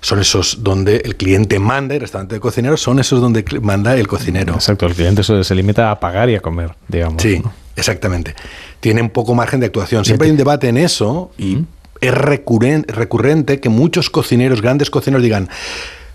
Son 0.00 0.18
esos 0.18 0.64
donde 0.64 0.96
el 1.04 1.14
cliente 1.16 1.60
manda, 1.60 1.94
el 1.94 2.00
restaurante 2.00 2.34
de 2.34 2.40
cocinero 2.40 2.76
son 2.76 2.98
esos 2.98 3.20
donde 3.20 3.44
manda 3.62 3.96
el 3.96 4.08
cocinero. 4.08 4.54
Exacto, 4.54 4.86
el 4.86 4.94
cliente 4.94 5.22
se 5.22 5.54
limita 5.54 5.90
a 5.90 6.00
pagar 6.00 6.30
y 6.30 6.34
a 6.34 6.40
comer, 6.40 6.74
digamos. 6.88 7.22
Sí, 7.22 7.40
exactamente. 7.76 8.34
Tiene 8.80 9.02
un 9.02 9.10
poco 9.10 9.34
margen 9.34 9.60
de 9.60 9.66
actuación. 9.66 10.04
Siempre 10.04 10.26
hay 10.26 10.32
un 10.32 10.36
debate 10.36 10.68
en 10.68 10.78
eso 10.78 11.30
y 11.38 11.58
es 12.00 12.12
recurrente 12.12 13.60
que 13.60 13.68
muchos 13.68 14.10
cocineros, 14.10 14.60
grandes 14.60 14.90
cocineros, 14.90 15.22
digan 15.22 15.48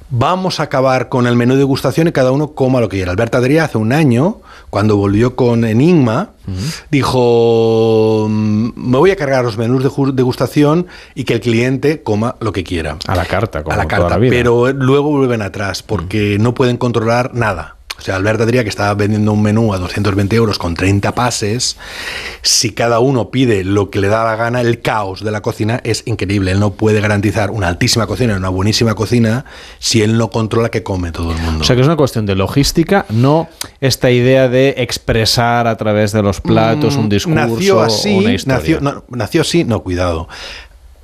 vamos 0.09 0.59
a 0.59 0.63
acabar 0.63 1.09
con 1.09 1.27
el 1.27 1.35
menú 1.35 1.53
de 1.53 1.59
degustación 1.59 2.07
y 2.07 2.11
cada 2.11 2.31
uno 2.31 2.53
coma 2.53 2.79
lo 2.81 2.89
que 2.89 2.97
quiera. 2.97 3.11
Alberto 3.11 3.37
Adrià 3.37 3.63
hace 3.63 3.77
un 3.77 3.93
año, 3.93 4.37
cuando 4.69 4.97
volvió 4.97 5.35
con 5.35 5.63
Enigma, 5.65 6.31
dijo, 6.89 8.27
mm, 8.29 8.69
me 8.75 8.97
voy 8.97 9.11
a 9.11 9.15
cargar 9.15 9.43
los 9.43 9.57
menús 9.57 9.83
de 9.83 9.89
degustación 10.13 10.87
y 11.15 11.23
que 11.23 11.35
el 11.35 11.41
cliente 11.41 12.01
coma 12.01 12.35
lo 12.39 12.51
que 12.51 12.63
quiera. 12.63 12.97
A 13.07 13.15
la 13.15 13.25
carta, 13.25 13.63
como 13.63 13.73
A 13.73 13.77
la 13.77 13.87
carta, 13.87 14.17
pero 14.19 14.71
luego 14.73 15.09
vuelven 15.09 15.41
atrás 15.41 15.83
porque 15.83 16.37
no 16.39 16.53
pueden 16.53 16.77
controlar 16.77 17.33
nada. 17.33 17.78
O 17.99 18.01
sea, 18.01 18.15
Alberto 18.15 18.45
diría 18.45 18.63
que 18.63 18.69
estaba 18.69 18.93
vendiendo 18.93 19.33
un 19.33 19.41
menú 19.41 19.73
a 19.73 19.77
220 19.77 20.35
euros 20.35 20.57
con 20.57 20.73
30 20.73 21.13
pases. 21.13 21.75
Si 22.41 22.71
cada 22.71 22.99
uno 22.99 23.29
pide 23.29 23.65
lo 23.65 23.89
que 23.89 23.99
le 23.99 24.07
da 24.07 24.23
la 24.23 24.37
gana, 24.37 24.61
el 24.61 24.81
caos 24.81 25.23
de 25.23 25.31
la 25.31 25.41
cocina 25.41 25.81
es 25.83 26.03
increíble. 26.05 26.51
Él 26.51 26.59
no 26.59 26.71
puede 26.71 27.01
garantizar 27.01 27.51
una 27.51 27.67
altísima 27.67 28.07
cocina, 28.07 28.37
una 28.37 28.49
buenísima 28.49 28.95
cocina, 28.95 29.43
si 29.79 30.01
él 30.01 30.17
no 30.17 30.29
controla 30.29 30.69
que 30.69 30.81
come 30.81 31.11
todo 31.11 31.31
el 31.31 31.37
mundo. 31.39 31.61
O 31.61 31.63
sea, 31.65 31.75
que 31.75 31.81
es 31.81 31.87
una 31.87 31.97
cuestión 31.97 32.25
de 32.25 32.35
logística, 32.35 33.05
no 33.09 33.49
esta 33.81 34.09
idea 34.11 34.47
de 34.47 34.75
expresar 34.77 35.67
a 35.67 35.75
través 35.75 36.13
de 36.13 36.23
los 36.23 36.39
platos 36.39 36.95
un 36.95 37.07
mm, 37.07 37.09
discurso 37.09 37.47
nació 37.47 37.81
así, 37.81 38.17
una 38.17 38.33
historia. 38.33 38.79
Nació, 38.79 39.05
nació 39.09 39.41
así, 39.41 39.65
no, 39.65 39.81
cuidado 39.81 40.29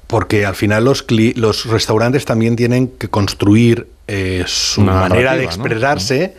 porque 0.08 0.46
al 0.46 0.56
final 0.56 0.86
los, 0.86 1.06
los 1.10 1.66
restaurantes 1.66 2.26
también 2.26 2.56
tienen 2.56 2.90
que 2.90 3.08
construir 3.10 3.88
eh, 4.08 4.44
su 4.46 4.82
manera 4.82 5.36
de 5.36 5.44
expresarse 5.44 6.36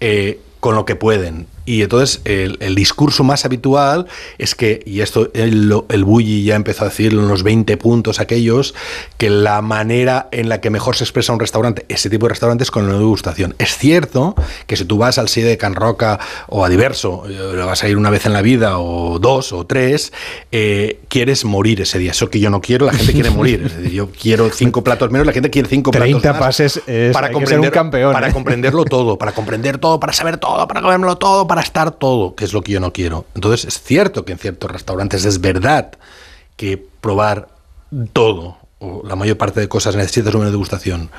eh, 0.00 0.40
con 0.60 0.74
lo 0.74 0.84
que 0.84 0.96
pueden. 0.96 1.46
Y 1.68 1.82
entonces 1.82 2.22
el, 2.24 2.74
discurso 2.74 3.24
más 3.24 3.44
habitual 3.44 4.06
es 4.38 4.54
que, 4.54 4.80
y 4.86 5.02
esto 5.02 5.28
el, 5.34 5.70
el 5.90 6.04
Bulli 6.04 6.42
ya 6.42 6.56
empezó 6.56 6.86
a 6.86 6.88
decirlo 6.88 7.20
en 7.20 7.28
los 7.28 7.42
20 7.42 7.76
puntos 7.76 8.20
aquellos, 8.20 8.74
que 9.18 9.28
la 9.28 9.60
manera 9.60 10.28
en 10.32 10.48
la 10.48 10.62
que 10.62 10.70
mejor 10.70 10.96
se 10.96 11.04
expresa 11.04 11.30
un 11.30 11.40
restaurante, 11.40 11.84
ese 11.90 12.08
tipo 12.08 12.24
de 12.24 12.30
restaurantes, 12.30 12.70
con 12.70 12.88
la 12.88 12.94
degustación. 12.94 13.54
Es 13.58 13.76
cierto 13.76 14.34
que 14.66 14.76
si 14.76 14.86
tú 14.86 14.96
vas 14.96 15.18
al 15.18 15.28
Side 15.28 15.46
de 15.46 15.58
Can 15.58 15.74
Roca 15.74 16.18
o 16.46 16.64
a 16.64 16.70
Diverso, 16.70 17.24
eh, 17.28 17.62
vas 17.62 17.84
a 17.84 17.88
ir 17.90 17.98
una 17.98 18.08
vez 18.08 18.24
en 18.24 18.32
la 18.32 18.40
vida 18.40 18.78
o 18.78 19.18
dos 19.18 19.52
o 19.52 19.66
tres, 19.66 20.14
eh, 20.50 21.00
quieres 21.08 21.44
morir 21.44 21.82
ese 21.82 21.98
día. 21.98 22.12
Eso 22.12 22.30
que 22.30 22.40
yo 22.40 22.48
no 22.48 22.62
quiero, 22.62 22.86
la 22.86 22.94
gente 22.94 23.12
quiere 23.12 23.28
morir. 23.28 23.64
Es 23.66 23.76
decir, 23.76 23.92
yo 23.92 24.08
quiero 24.10 24.48
cinco 24.48 24.82
platos 24.82 25.10
menos, 25.10 25.26
la 25.26 25.34
gente 25.34 25.50
quiere 25.50 25.68
cinco 25.68 25.90
platos 25.90 26.24
más. 26.24 26.38
pases 26.38 26.80
para 27.12 27.30
comprender, 27.30 27.68
un 27.68 27.74
campeón. 27.74 28.14
Para 28.14 28.30
¿eh? 28.30 28.32
comprenderlo 28.32 28.86
todo, 28.86 29.18
para 29.18 29.32
comprender 29.32 29.76
todo, 29.76 30.00
para 30.00 30.14
saber 30.14 30.38
todo, 30.38 30.66
para 30.66 30.80
comérmelo 30.80 31.18
todo, 31.18 31.46
para 31.46 31.57
estar 31.62 31.92
todo, 31.92 32.34
que 32.34 32.44
es 32.44 32.52
lo 32.52 32.62
que 32.62 32.72
yo 32.72 32.80
no 32.80 32.92
quiero. 32.92 33.26
Entonces 33.34 33.64
es 33.66 33.82
cierto 33.82 34.24
que 34.24 34.32
en 34.32 34.38
ciertos 34.38 34.70
restaurantes 34.70 35.24
es 35.24 35.40
verdad 35.40 35.92
que 36.56 36.76
probar 37.00 37.48
todo 38.12 38.58
o 38.78 39.02
la 39.06 39.16
mayor 39.16 39.36
parte 39.36 39.60
de 39.60 39.68
cosas 39.68 39.96
necesitas 39.96 40.34
un 40.34 40.40
menú 40.40 40.50
de 40.50 40.52
degustación. 40.52 41.10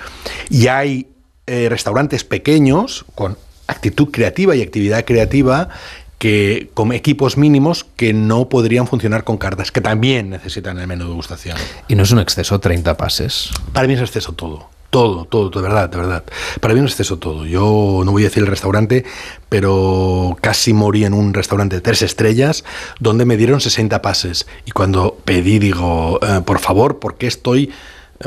Y 0.50 0.68
hay 0.68 1.08
eh, 1.48 1.68
restaurantes 1.70 2.24
pequeños 2.24 3.06
con 3.16 3.38
actitud 3.68 4.10
creativa 4.12 4.56
y 4.56 4.62
actividad 4.62 5.06
creativa 5.06 5.70
que 6.18 6.70
con 6.74 6.92
equipos 6.92 7.38
mínimos 7.38 7.86
que 7.96 8.14
no 8.14 8.50
podrían 8.50 8.88
funcionar 8.88 9.24
con 9.24 9.38
cartas, 9.38 9.72
que 9.72 9.80
también 9.80 10.30
necesitan 10.30 10.78
el 10.78 10.88
menú 10.88 11.06
de 11.06 11.10
degustación. 11.12 11.58
¿Y 11.88 11.96
no 11.96 12.04
es 12.04 12.12
un 12.12 12.20
exceso 12.20 12.60
30 12.60 12.98
pases? 12.98 13.52
Para 13.72 13.88
mí 13.88 13.94
es 13.94 14.02
exceso 14.02 14.34
todo. 14.34 14.70
Todo, 14.90 15.26
todo, 15.26 15.50
de 15.52 15.62
verdad, 15.62 15.88
de 15.88 15.98
verdad. 15.98 16.24
Para 16.62 16.74
mí 16.74 16.80
no 16.80 16.88
es 16.88 16.94
exceso 16.94 17.20
todo. 17.20 17.46
Yo 17.46 18.02
no 18.04 18.12
voy 18.12 18.24
a 18.24 18.26
decir 18.26 18.42
el 18.42 18.48
restaurante, 18.48 19.06
pero 19.48 20.36
casi 20.42 20.74
morí 20.74 21.06
en 21.06 21.14
un 21.14 21.34
restaurante 21.34 21.76
de 21.76 21.82
tres 21.82 22.02
estrellas 22.02 22.64
donde 23.00 23.26
me 23.26 23.38
dieron 23.38 23.62
60 23.62 24.02
pases. 24.02 24.48
Y 24.66 24.72
cuando 24.72 25.16
pedí, 25.26 25.60
digo, 25.60 26.20
eh, 26.24 26.42
por 26.44 26.58
favor, 26.58 26.98
¿por 26.98 27.18
qué 27.18 27.28
estoy 27.28 27.72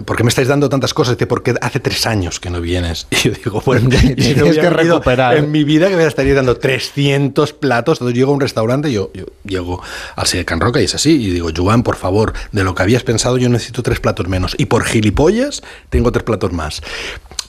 ¿por 0.05 0.17
qué 0.17 0.25
me 0.25 0.31
estáis 0.31 0.49
dando 0.49 0.69
tantas 0.69 0.95
cosas? 0.95 1.17
Dice, 1.17 1.27
porque 1.27 1.55
hace 1.61 1.79
tres 1.79 2.07
años 2.07 2.41
que 2.41 2.51
no 2.51 2.61
vienes. 2.61 3.07
Y 3.23 3.29
yo 3.29 3.33
digo, 3.33 3.63
bueno, 3.67 3.89
tienes 3.89 4.59
que 4.59 4.71
recuperar. 4.71 5.37
En 5.37 5.51
mi 5.51 5.65
vida 5.65 5.89
que 5.89 5.97
me 5.97 6.07
estaría 6.07 6.35
dando 6.35 6.57
300 6.57 7.53
platos. 7.53 7.99
Entonces 7.99 8.17
llego 8.17 8.33
a 8.33 8.35
un 8.35 8.41
restaurante, 8.41 8.91
yo, 8.91 9.11
yo 9.15 9.27
llego 9.45 9.83
al 10.17 10.27
de 10.27 10.45
Can 10.45 10.61
Roca 10.61 10.81
y 10.81 10.85
es 10.85 10.95
así. 10.95 11.11
Y 11.11 11.31
digo, 11.31 11.51
Joan, 11.55 11.83
por 11.83 11.97
favor, 11.97 12.33
de 12.53 12.65
lo 12.65 12.75
que 12.75 12.83
habías 12.83 13.03
pensado, 13.03 13.37
yo 13.37 13.49
necesito 13.49 13.83
tres 13.83 14.01
platos 14.01 14.29
menos. 14.29 14.55
Y 14.59 14.67
por 14.67 14.85
gilipollas, 14.85 15.63
tengo 15.91 16.11
tres 16.11 16.25
platos 16.25 16.53
más. 16.53 16.83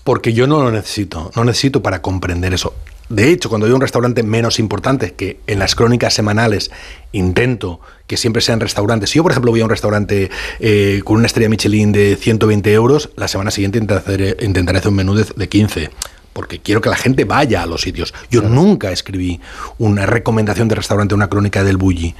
Porque 0.03 0.33
yo 0.33 0.47
no 0.47 0.61
lo 0.61 0.71
necesito, 0.71 1.31
no 1.35 1.45
necesito 1.45 1.81
para 1.81 2.01
comprender 2.01 2.53
eso. 2.53 2.73
De 3.09 3.29
hecho, 3.29 3.49
cuando 3.49 3.67
voy 3.67 3.73
a 3.73 3.75
un 3.75 3.81
restaurante 3.81 4.23
menos 4.23 4.59
importante, 4.59 5.13
que 5.13 5.39
en 5.47 5.59
las 5.59 5.75
crónicas 5.75 6.13
semanales 6.13 6.71
intento 7.11 7.79
que 8.07 8.17
siempre 8.17 8.41
sean 8.41 8.59
restaurantes. 8.59 9.09
Si 9.09 9.17
yo, 9.17 9.23
por 9.23 9.31
ejemplo, 9.31 9.51
voy 9.51 9.61
a 9.61 9.65
un 9.65 9.69
restaurante 9.69 10.29
eh, 10.59 11.01
con 11.03 11.17
una 11.17 11.27
estrella 11.27 11.49
Michelin 11.49 11.91
de 11.91 12.15
120 12.15 12.73
euros, 12.73 13.11
la 13.15 13.27
semana 13.27 13.51
siguiente 13.51 13.79
intentaré, 13.79 14.77
hacer 14.77 14.87
un 14.89 14.95
menú 14.95 15.15
de, 15.15 15.49
15 15.49 15.89
porque 16.33 16.59
quiero 16.59 16.81
que 16.81 16.89
la 16.89 16.95
gente 16.95 17.25
vaya 17.25 17.61
a 17.61 17.67
los 17.67 17.81
sitios. 17.81 18.11
Yo 18.31 18.41
nunca 18.41 18.91
escribí 18.91 19.39
una 19.77 20.07
recomendación 20.07 20.67
de 20.67 20.73
restaurante, 20.73 21.13
una 21.13 21.29
crónica 21.29 21.63
del 21.63 21.77
Bulli, 21.77 22.15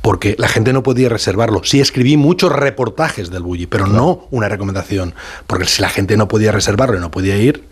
porque 0.00 0.36
la 0.38 0.48
gente 0.48 0.72
no 0.72 0.82
podía 0.82 1.10
reservarlo. 1.10 1.62
Sí 1.64 1.78
escribí 1.78 2.16
muchos 2.16 2.50
reportajes 2.50 3.30
del 3.30 3.42
Bulli, 3.42 3.66
pero 3.66 3.86
no 3.86 4.26
una 4.30 4.48
recomendación, 4.48 5.14
porque 5.46 5.66
si 5.66 5.82
la 5.82 5.90
gente 5.90 6.16
no 6.16 6.28
podía 6.28 6.50
reservarlo 6.50 6.96
y 6.96 7.00
no 7.00 7.10
podía 7.10 7.36
ir, 7.36 7.68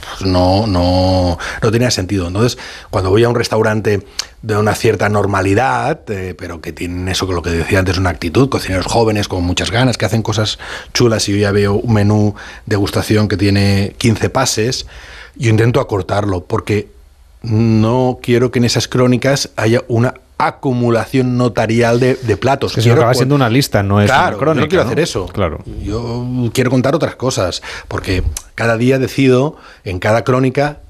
pues 0.00 0.30
no, 0.30 0.66
no, 0.66 1.38
no 1.62 1.70
tenía 1.70 1.90
sentido. 1.90 2.26
Entonces, 2.26 2.58
cuando 2.90 3.10
voy 3.10 3.24
a 3.24 3.28
un 3.28 3.34
restaurante 3.34 4.06
de 4.42 4.56
una 4.56 4.74
cierta 4.74 5.08
normalidad, 5.08 6.00
eh, 6.10 6.34
pero 6.36 6.60
que 6.60 6.72
tienen 6.72 7.08
eso 7.08 7.26
que 7.26 7.34
lo 7.34 7.42
que 7.42 7.50
decía 7.50 7.78
antes, 7.78 7.98
una 7.98 8.10
actitud, 8.10 8.48
cocineros 8.48 8.86
jóvenes 8.86 9.28
con 9.28 9.44
muchas 9.44 9.70
ganas, 9.70 9.98
que 9.98 10.06
hacen 10.06 10.22
cosas 10.22 10.58
chulas 10.94 11.28
y 11.28 11.32
yo 11.32 11.38
ya 11.38 11.52
veo 11.52 11.74
un 11.74 11.94
menú 11.94 12.34
de 12.66 12.76
gustación 12.76 13.28
que 13.28 13.36
tiene 13.36 13.94
15 13.98 14.30
pases, 14.30 14.86
yo 15.36 15.50
intento 15.50 15.80
acortarlo 15.80 16.44
porque 16.44 16.88
no 17.42 18.18
quiero 18.22 18.50
que 18.50 18.58
en 18.58 18.64
esas 18.64 18.88
crónicas 18.88 19.50
haya 19.56 19.82
una 19.88 20.14
acumulación 20.46 21.36
notarial 21.36 22.00
de, 22.00 22.16
platos. 22.36 22.74
Que 22.74 22.90
acaba 22.90 23.14
siendo 23.14 23.34
una 23.34 23.48
lista, 23.48 23.82
no 23.82 24.00
es 24.00 24.06
claro, 24.06 24.36
una 24.36 24.38
crónica. 24.38 24.60
Yo 24.60 24.66
no 24.66 24.68
quiero 24.68 24.84
hacer 24.84 25.00
eso. 25.00 25.26
Claro. 25.26 25.58
Yo 25.82 26.50
quiero 26.52 26.70
contar 26.70 26.94
otras 26.94 27.16
cosas, 27.16 27.62
porque 27.88 28.22
cada 28.54 28.76
día 28.76 28.98
decido 28.98 29.56
en 29.84 29.98
cada 29.98 30.24
crónica 30.24 30.80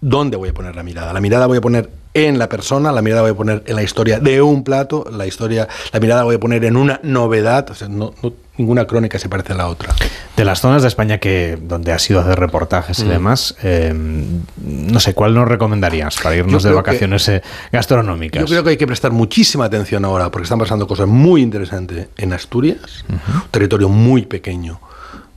dónde 0.00 0.36
voy 0.36 0.50
a 0.50 0.54
poner 0.54 0.76
la 0.76 0.82
mirada. 0.82 1.12
La 1.12 1.20
mirada 1.20 1.46
voy 1.46 1.58
a 1.58 1.60
poner 1.60 1.90
en 2.14 2.38
la 2.38 2.48
persona, 2.48 2.92
la 2.92 3.02
mirada 3.02 3.22
voy 3.22 3.32
a 3.32 3.34
poner 3.34 3.64
en 3.66 3.74
la 3.74 3.82
historia 3.82 4.20
de 4.20 4.40
un 4.40 4.62
plato, 4.62 5.04
la 5.10 5.26
historia, 5.26 5.68
la 5.92 5.98
mirada 5.98 6.22
voy 6.22 6.36
a 6.36 6.40
poner 6.40 6.64
en 6.64 6.76
una 6.76 7.00
novedad, 7.02 7.68
o 7.70 7.74
sea, 7.74 7.88
no, 7.88 8.14
ninguna 8.56 8.86
crónica 8.86 9.18
se 9.18 9.28
parece 9.28 9.52
a 9.52 9.56
la 9.56 9.66
otra. 9.66 9.92
De 10.36 10.44
las 10.44 10.60
zonas 10.60 10.82
de 10.82 10.88
España 10.88 11.18
que 11.18 11.58
donde 11.60 11.92
has 11.92 12.08
ido 12.08 12.20
a 12.20 12.22
hacer 12.22 12.38
reportajes 12.38 13.00
y 13.00 13.04
mm. 13.04 13.08
demás, 13.08 13.56
eh, 13.64 13.92
no 13.92 15.00
sé, 15.00 15.12
¿cuál 15.12 15.34
nos 15.34 15.48
recomendarías 15.48 16.16
para 16.22 16.36
irnos 16.36 16.62
de 16.62 16.72
vacaciones 16.72 17.28
eh, 17.28 17.42
gastronómicas? 17.72 18.40
Yo 18.40 18.46
creo 18.46 18.62
que 18.62 18.70
hay 18.70 18.76
que 18.76 18.86
prestar 18.86 19.10
muchísima 19.10 19.64
atención 19.64 20.04
ahora, 20.04 20.30
porque 20.30 20.44
están 20.44 20.60
pasando 20.60 20.86
cosas 20.86 21.08
muy 21.08 21.42
interesantes 21.42 22.08
en 22.16 22.32
Asturias, 22.32 23.04
un 23.08 23.50
territorio 23.50 23.88
muy 23.88 24.22
pequeño. 24.22 24.80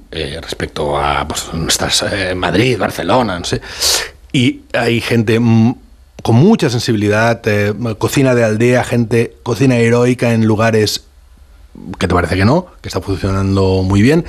Eh, 0.10 0.40
respecto 0.42 0.98
a 0.98 1.28
pues, 1.28 1.50
Madrid, 2.36 2.78
Barcelona, 2.78 3.40
no 3.40 3.46
sé. 3.46 3.62
Y 4.32 4.62
hay 4.72 5.02
gente 5.02 5.38
con 6.28 6.36
mucha 6.36 6.70
sensibilidad, 6.70 7.40
eh, 7.46 7.74
cocina 7.98 8.36
de 8.36 8.44
aldea, 8.44 8.84
gente, 8.84 9.38
cocina 9.44 9.78
heroica 9.78 10.34
en 10.34 10.46
lugares 10.46 11.06
que 11.98 12.06
te 12.06 12.14
parece 12.14 12.36
que 12.36 12.44
no, 12.44 12.68
que 12.82 12.90
está 12.90 13.00
funcionando 13.00 13.82
muy 13.82 14.02
bien. 14.02 14.26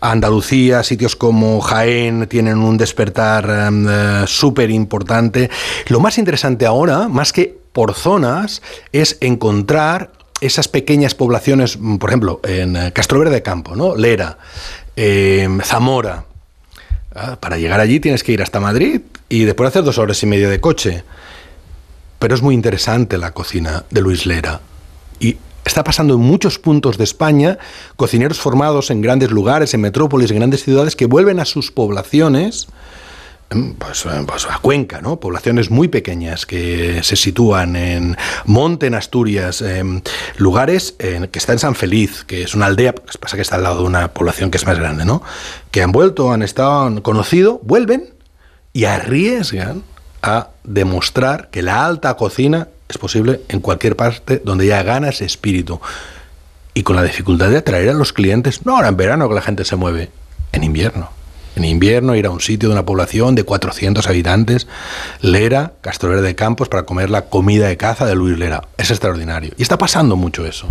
Andalucía, 0.00 0.82
sitios 0.82 1.14
como 1.14 1.60
Jaén 1.60 2.26
tienen 2.26 2.58
un 2.58 2.76
despertar 2.76 3.48
em, 3.68 3.86
eh, 3.88 4.24
súper 4.26 4.72
importante. 4.72 5.48
Lo 5.86 6.00
más 6.00 6.18
interesante 6.18 6.66
ahora, 6.66 7.06
más 7.06 7.32
que 7.32 7.56
por 7.72 7.94
zonas, 7.94 8.60
es 8.90 9.16
encontrar 9.20 10.10
esas 10.40 10.66
pequeñas 10.66 11.14
poblaciones, 11.14 11.78
mm, 11.78 11.98
por 11.98 12.10
ejemplo, 12.10 12.40
en 12.42 12.74
eh, 12.74 12.92
Castroverde 12.92 13.36
de 13.36 13.42
Campo, 13.42 13.76
¿no? 13.76 13.94
Lera, 13.94 14.38
em, 14.96 15.60
Zamora. 15.60 16.24
Ah, 17.14 17.36
para 17.38 17.58
llegar 17.58 17.78
allí 17.78 18.00
tienes 18.00 18.24
que 18.24 18.32
ir 18.32 18.42
hasta 18.42 18.58
Madrid 18.58 19.02
y 19.28 19.44
después 19.44 19.68
hacer 19.68 19.84
dos 19.84 19.98
horas 19.98 20.20
y 20.24 20.26
media 20.26 20.48
de 20.48 20.60
coche. 20.60 21.04
Pero 22.18 22.34
es 22.34 22.42
muy 22.42 22.54
interesante 22.54 23.18
la 23.18 23.32
cocina 23.32 23.84
de 23.90 24.00
Luis 24.00 24.26
Lera. 24.26 24.60
Y 25.20 25.36
está 25.64 25.84
pasando 25.84 26.14
en 26.14 26.20
muchos 26.20 26.58
puntos 26.58 26.98
de 26.98 27.04
España, 27.04 27.58
cocineros 27.96 28.40
formados 28.40 28.90
en 28.90 29.00
grandes 29.00 29.30
lugares, 29.30 29.74
en 29.74 29.80
metrópolis, 29.82 30.30
en 30.30 30.38
grandes 30.38 30.64
ciudades, 30.64 30.96
que 30.96 31.06
vuelven 31.06 31.38
a 31.40 31.44
sus 31.44 31.70
poblaciones, 31.70 32.68
em, 33.50 33.74
pues, 33.74 34.04
em, 34.06 34.26
pues, 34.26 34.46
a 34.46 34.58
Cuenca, 34.58 35.00
¿no? 35.00 35.20
Poblaciones 35.20 35.70
muy 35.70 35.88
pequeñas 35.88 36.46
que 36.46 37.02
se 37.02 37.16
sitúan 37.16 37.76
en 37.76 38.16
Monte, 38.46 38.86
en 38.86 38.94
Asturias, 38.94 39.62
en 39.62 40.02
lugares 40.36 40.94
que 40.98 41.38
está 41.38 41.52
en 41.52 41.58
San 41.58 41.74
Feliz, 41.74 42.24
que 42.24 42.42
es 42.42 42.54
una 42.54 42.66
aldea, 42.66 42.94
pasa 42.94 43.36
que 43.36 43.42
está 43.42 43.56
al 43.56 43.62
lado 43.62 43.82
de 43.82 43.84
una 43.84 44.12
población 44.12 44.50
que 44.50 44.58
es 44.58 44.66
más 44.66 44.78
grande, 44.78 45.04
¿no? 45.04 45.22
Que 45.70 45.82
han 45.82 45.92
vuelto, 45.92 46.32
han 46.32 46.42
estado, 46.42 46.82
han 46.82 47.00
conocido, 47.00 47.60
vuelven 47.62 48.14
y 48.72 48.84
arriesgan 48.84 49.82
a 50.22 50.48
demostrar 50.64 51.48
que 51.50 51.62
la 51.62 51.84
alta 51.84 52.14
cocina 52.14 52.68
es 52.88 52.98
posible 52.98 53.42
en 53.48 53.60
cualquier 53.60 53.96
parte 53.96 54.40
donde 54.44 54.66
ya 54.66 54.82
ganas 54.82 55.20
espíritu. 55.20 55.80
Y 56.74 56.82
con 56.82 56.96
la 56.96 57.02
dificultad 57.02 57.50
de 57.50 57.58
atraer 57.58 57.90
a 57.90 57.94
los 57.94 58.12
clientes, 58.12 58.64
no 58.64 58.76
ahora 58.76 58.88
en 58.88 58.96
verano 58.96 59.28
que 59.28 59.34
la 59.34 59.42
gente 59.42 59.64
se 59.64 59.76
mueve, 59.76 60.10
en 60.52 60.64
invierno. 60.64 61.10
En 61.56 61.64
invierno 61.64 62.14
ir 62.14 62.26
a 62.26 62.30
un 62.30 62.40
sitio 62.40 62.68
de 62.68 62.74
una 62.74 62.84
población 62.84 63.34
de 63.34 63.42
400 63.42 64.06
habitantes, 64.06 64.68
Lera, 65.20 65.72
Castrolera 65.80 66.22
de 66.22 66.36
Campos, 66.36 66.68
para 66.68 66.84
comer 66.84 67.10
la 67.10 67.22
comida 67.22 67.66
de 67.66 67.76
caza 67.76 68.06
de 68.06 68.14
Luis 68.14 68.38
Lera. 68.38 68.62
Es 68.76 68.90
extraordinario. 68.90 69.52
Y 69.56 69.62
está 69.62 69.76
pasando 69.76 70.14
mucho 70.14 70.46
eso. 70.46 70.68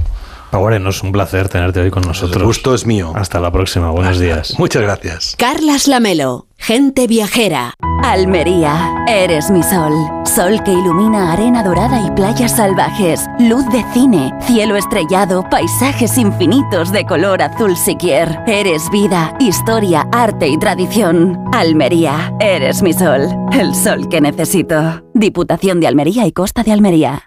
Bueno, 0.51 0.89
es 0.89 1.03
un 1.03 1.11
placer 1.11 1.49
tenerte 1.49 1.81
hoy 1.81 1.91
con 1.91 2.03
nosotros. 2.03 2.37
El 2.37 2.45
gusto 2.45 2.73
es 2.73 2.85
mío. 2.85 3.11
Hasta 3.15 3.39
la 3.39 3.51
próxima. 3.51 3.91
Buenos 3.91 4.19
días. 4.19 4.55
Muchas 4.57 4.81
gracias. 4.81 5.35
Carlas 5.37 5.87
Lamelo, 5.87 6.47
gente 6.57 7.07
viajera. 7.07 7.73
Almería, 8.03 9.03
eres 9.07 9.49
mi 9.49 9.63
sol. 9.63 9.93
Sol 10.23 10.63
que 10.63 10.71
ilumina 10.71 11.33
arena 11.33 11.63
dorada 11.63 12.01
y 12.05 12.11
playas 12.11 12.55
salvajes. 12.55 13.25
Luz 13.39 13.67
de 13.69 13.83
cine, 13.93 14.31
cielo 14.41 14.75
estrellado, 14.75 15.43
paisajes 15.49 16.17
infinitos 16.17 16.91
de 16.91 17.05
color 17.05 17.41
azul 17.41 17.75
siquier. 17.75 18.39
Eres 18.45 18.89
vida, 18.91 19.35
historia, 19.39 20.07
arte 20.11 20.47
y 20.47 20.57
tradición. 20.57 21.37
Almería, 21.53 22.33
eres 22.39 22.81
mi 22.81 22.93
sol. 22.93 23.27
El 23.51 23.73
sol 23.73 24.07
que 24.09 24.21
necesito. 24.21 25.03
Diputación 25.13 25.79
de 25.79 25.87
Almería 25.87 26.25
y 26.27 26.31
Costa 26.31 26.63
de 26.63 26.71
Almería. 26.71 27.26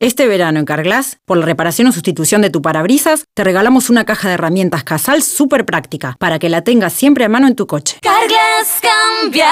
este 0.00 0.28
verano 0.28 0.60
en 0.60 0.64
Carglass, 0.64 1.18
por 1.24 1.38
la 1.38 1.44
reparación 1.44 1.88
o 1.88 1.92
sustitución 1.92 2.40
de 2.40 2.50
tu 2.50 2.62
parabrisas, 2.62 3.24
te 3.34 3.42
regalamos 3.42 3.90
una 3.90 4.04
caja 4.04 4.28
de 4.28 4.34
herramientas 4.34 4.84
Casal 4.84 5.24
súper 5.24 5.64
práctica 5.66 6.16
para 6.20 6.38
que 6.38 6.48
la 6.48 6.62
tengas 6.62 6.92
siempre 6.92 7.24
a 7.24 7.28
mano 7.28 7.48
en 7.48 7.56
tu 7.56 7.66
coche. 7.66 7.98
Carglass 8.00 8.80
cambia, 8.80 9.50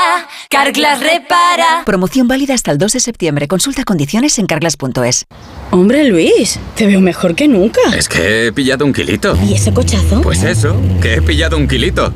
Carglass 0.48 1.00
repara. 1.00 1.82
Promoción 1.84 2.28
válida 2.28 2.54
hasta 2.54 2.70
el 2.70 2.78
2 2.78 2.92
de 2.92 3.00
septiembre. 3.00 3.48
Consulta 3.48 3.82
condiciones 3.82 4.38
en 4.38 4.46
carglass.es. 4.46 5.24
Hombre 5.72 6.04
Luis, 6.04 6.60
te 6.76 6.86
veo 6.86 7.00
mejor 7.00 7.34
que 7.34 7.48
nunca. 7.48 7.80
Es 7.96 8.08
que 8.08 8.46
he 8.46 8.52
pillado 8.52 8.84
un 8.84 8.92
kilito. 8.92 9.36
¿Y 9.44 9.54
ese 9.54 9.74
cochazo? 9.74 10.20
Pues 10.22 10.44
eso, 10.44 10.80
que 11.02 11.14
he 11.14 11.22
pillado 11.22 11.56
un 11.56 11.66
kilito. 11.66 12.12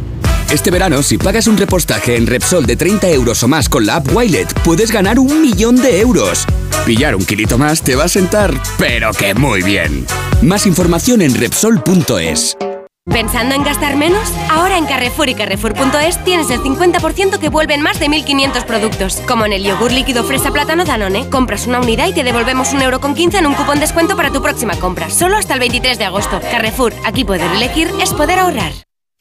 Este 0.50 0.72
verano, 0.72 1.04
si 1.04 1.16
pagas 1.16 1.46
un 1.46 1.56
repostaje 1.56 2.16
en 2.16 2.26
Repsol 2.26 2.66
de 2.66 2.74
30 2.74 3.08
euros 3.10 3.40
o 3.44 3.48
más 3.48 3.68
con 3.68 3.86
la 3.86 3.96
app 3.96 4.12
Wilet, 4.12 4.52
puedes 4.64 4.90
ganar 4.90 5.20
un 5.20 5.40
millón 5.40 5.76
de 5.76 6.00
euros. 6.00 6.44
Pillar 6.84 7.14
un 7.14 7.24
kilito 7.24 7.56
más 7.56 7.82
te 7.82 7.94
va 7.94 8.04
a 8.04 8.08
sentar, 8.08 8.52
pero 8.76 9.12
que 9.12 9.32
muy 9.32 9.62
bien. 9.62 10.06
Más 10.42 10.66
información 10.66 11.22
en 11.22 11.36
Repsol.es. 11.36 12.56
¿Pensando 13.04 13.54
en 13.54 13.62
gastar 13.62 13.96
menos? 13.96 14.28
Ahora 14.50 14.76
en 14.76 14.86
Carrefour 14.86 15.28
y 15.28 15.34
Carrefour.es 15.34 16.24
tienes 16.24 16.50
el 16.50 16.60
50% 16.60 17.38
que 17.38 17.48
vuelven 17.48 17.80
más 17.80 18.00
de 18.00 18.06
1.500 18.06 18.64
productos. 18.66 19.22
Como 19.28 19.46
en 19.46 19.52
el 19.52 19.62
yogur 19.62 19.92
líquido 19.92 20.24
fresa 20.24 20.50
plátano 20.50 20.84
Danone. 20.84 21.30
Compras 21.30 21.68
una 21.68 21.80
unidad 21.80 22.08
y 22.08 22.12
te 22.12 22.24
devolvemos 22.24 22.72
un 22.72 22.82
euro 22.82 23.00
con 23.00 23.14
15 23.14 23.38
en 23.38 23.46
un 23.46 23.54
cupón 23.54 23.78
descuento 23.78 24.16
para 24.16 24.32
tu 24.32 24.42
próxima 24.42 24.74
compra. 24.76 25.10
Solo 25.10 25.36
hasta 25.36 25.54
el 25.54 25.60
23 25.60 25.96
de 25.98 26.04
agosto. 26.06 26.40
Carrefour, 26.50 26.92
aquí 27.04 27.24
poder 27.24 27.52
elegir 27.52 27.88
es 28.00 28.12
poder 28.12 28.40
ahorrar. 28.40 28.72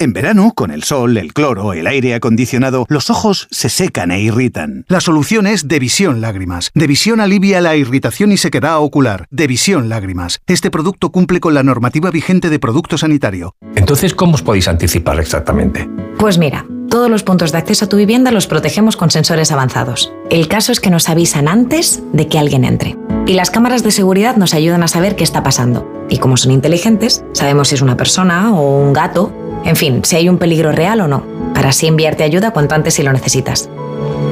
En 0.01 0.13
verano, 0.13 0.53
con 0.55 0.71
el 0.71 0.83
sol, 0.83 1.17
el 1.17 1.33
cloro, 1.33 1.73
el 1.73 1.85
aire 1.85 2.15
acondicionado, 2.15 2.85
los 2.87 3.09
ojos 3.09 3.49
se 3.51 3.67
secan 3.67 4.11
e 4.11 4.21
irritan. 4.21 4.85
La 4.87 5.01
solución 5.01 5.45
es 5.45 5.67
Devisión 5.67 6.21
Lágrimas. 6.21 6.71
Devisión 6.73 7.19
alivia 7.19 7.59
la 7.59 7.75
irritación 7.75 8.31
y 8.31 8.37
sequedad 8.37 8.79
ocular. 8.79 9.27
Devisión 9.29 9.89
Lágrimas. 9.89 10.39
Este 10.47 10.71
producto 10.71 11.11
cumple 11.11 11.41
con 11.41 11.53
la 11.53 11.63
normativa 11.63 12.11
vigente 12.11 12.49
de 12.49 12.59
producto 12.59 12.97
sanitario. 12.97 13.57
Entonces, 13.75 14.13
¿cómo 14.13 14.35
os 14.35 14.41
podéis 14.41 14.69
anticipar 14.69 15.19
exactamente? 15.19 15.89
Pues 16.17 16.37
mira, 16.37 16.65
todos 16.89 17.09
los 17.11 17.23
puntos 17.23 17.51
de 17.51 17.57
acceso 17.57 17.83
a 17.83 17.89
tu 17.89 17.97
vivienda 17.97 18.31
los 18.31 18.47
protegemos 18.47 18.95
con 18.95 19.11
sensores 19.11 19.51
avanzados. 19.51 20.13
El 20.29 20.47
caso 20.47 20.71
es 20.71 20.79
que 20.79 20.91
nos 20.91 21.09
avisan 21.09 21.49
antes 21.49 22.01
de 22.13 22.29
que 22.29 22.39
alguien 22.39 22.63
entre. 22.63 22.95
Y 23.25 23.33
las 23.33 23.51
cámaras 23.51 23.83
de 23.83 23.91
seguridad 23.91 24.37
nos 24.37 24.53
ayudan 24.53 24.81
a 24.81 24.87
saber 24.87 25.17
qué 25.17 25.25
está 25.25 25.43
pasando. 25.43 25.85
Y 26.09 26.19
como 26.19 26.37
son 26.37 26.53
inteligentes, 26.53 27.25
sabemos 27.33 27.67
si 27.67 27.75
es 27.75 27.81
una 27.81 27.97
persona 27.97 28.53
o 28.53 28.81
un 28.81 28.93
gato 28.93 29.33
en 29.65 29.75
fin, 29.75 30.01
si 30.03 30.15
hay 30.15 30.29
un 30.29 30.37
peligro 30.37 30.71
real 30.71 31.01
o 31.01 31.07
no, 31.07 31.23
para 31.53 31.69
así 31.69 31.87
enviarte 31.87 32.23
ayuda 32.23 32.51
cuanto 32.51 32.75
antes 32.75 32.93
si 32.93 33.01
lo 33.03 33.11
necesitas. 33.13 33.69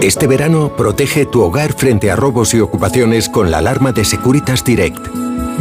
Este 0.02 0.28
verano 0.28 0.72
protege 0.78 1.26
tu 1.26 1.42
hogar 1.42 1.74
frente 1.74 2.12
a 2.12 2.16
robos 2.16 2.54
y 2.54 2.60
ocupaciones 2.60 3.30
con 3.30 3.50
la 3.52 3.58
alarma 3.58 3.92
de 3.92 4.06
Securitas 4.06 4.64
Direct. 4.64 5.00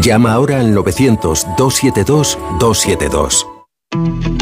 Llama 0.00 0.34
ahora 0.34 0.60
al 0.60 0.74
900-272-272. 0.74 3.55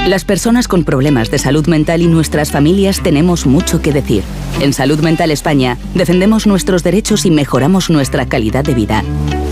Las 0.07 0.25
personas 0.25 0.69
con 0.69 0.85
problemas 0.85 1.31
de 1.31 1.39
salud 1.39 1.67
mental 1.67 2.03
y 2.03 2.07
nuestras 2.07 2.53
familias 2.53 3.03
tenemos 3.03 3.47
mucho 3.47 3.81
que 3.81 3.93
decir. 3.93 4.23
En 4.61 4.73
Salud 4.73 5.01
Mental 5.01 5.31
España 5.31 5.79
defendemos 5.95 6.47
nuestros 6.47 6.83
derechos 6.83 7.25
y 7.25 7.31
mejoramos 7.31 7.89
nuestra 7.89 8.27
calidad 8.27 8.65
de 8.65 8.75
vida. 8.75 9.03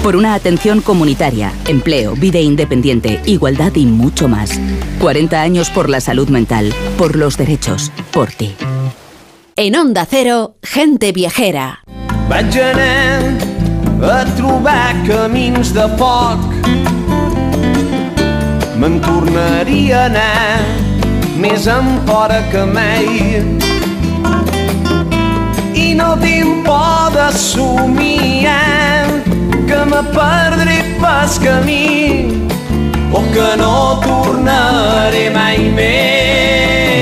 Por 0.02 0.14
una 0.14 0.34
atención 0.34 0.82
comunitaria, 0.82 1.52
empleo, 1.66 2.14
vida 2.16 2.38
independiente, 2.38 3.20
igualdad 3.24 3.74
y 3.76 3.86
mucho 3.86 4.28
más. 4.28 4.60
40 5.00 5.40
años 5.40 5.70
por 5.70 5.88
la 5.88 6.00
salud 6.00 6.28
mental, 6.28 6.74
por 6.98 7.16
los 7.16 7.36
derechos, 7.36 7.90
por 8.12 8.30
ti. 8.30 8.54
En 9.56 9.76
Onda 9.76 10.06
Cero, 10.08 10.56
gente 10.62 11.12
viajera. 11.12 11.82
Vaig 12.28 12.58
anar 12.60 13.22
a 14.02 14.24
trobar 14.36 14.94
camins 15.06 15.72
de 15.72 15.88
foc. 15.96 16.91
Me'n 18.82 18.96
tornaria 18.98 19.98
a 20.00 20.06
anar 20.08 20.62
més 21.38 21.68
enfora 21.70 22.40
que 22.50 22.64
mai. 22.66 23.44
I 25.78 25.84
no 26.00 26.08
tinc 26.24 26.64
por 26.66 27.14
de 27.14 27.28
somiar 27.38 29.06
que 29.70 29.84
me 29.92 30.02
perdré 30.18 30.80
pas 31.04 31.38
camí 31.46 32.42
o 33.12 33.22
que 33.30 33.48
no 33.62 33.76
tornaré 34.02 35.28
mai 35.30 35.62
més. 35.78 36.21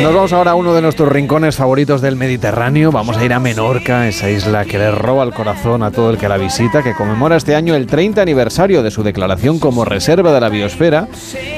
Nos 0.02 0.14
vamos 0.14 0.32
ahora 0.32 0.52
a 0.52 0.54
uno 0.54 0.72
de 0.72 0.80
nuestros 0.80 1.10
rincones 1.10 1.56
favoritos 1.56 2.00
del 2.00 2.16
Mediterráneo. 2.16 2.90
Vamos 2.90 3.18
a 3.18 3.24
ir 3.24 3.34
a 3.34 3.38
Menorca, 3.38 4.08
esa 4.08 4.30
isla 4.30 4.64
que 4.64 4.78
le 4.78 4.90
roba 4.90 5.24
el 5.24 5.34
corazón 5.34 5.82
a 5.82 5.90
todo 5.90 6.08
el 6.10 6.16
que 6.16 6.26
la 6.26 6.38
visita, 6.38 6.82
que 6.82 6.94
conmemora 6.94 7.36
este 7.36 7.54
año 7.54 7.74
el 7.74 7.86
30 7.86 8.22
aniversario 8.22 8.82
de 8.82 8.90
su 8.90 9.02
declaración 9.02 9.58
como 9.58 9.84
reserva 9.84 10.32
de 10.32 10.40
la 10.40 10.48
biosfera 10.48 11.06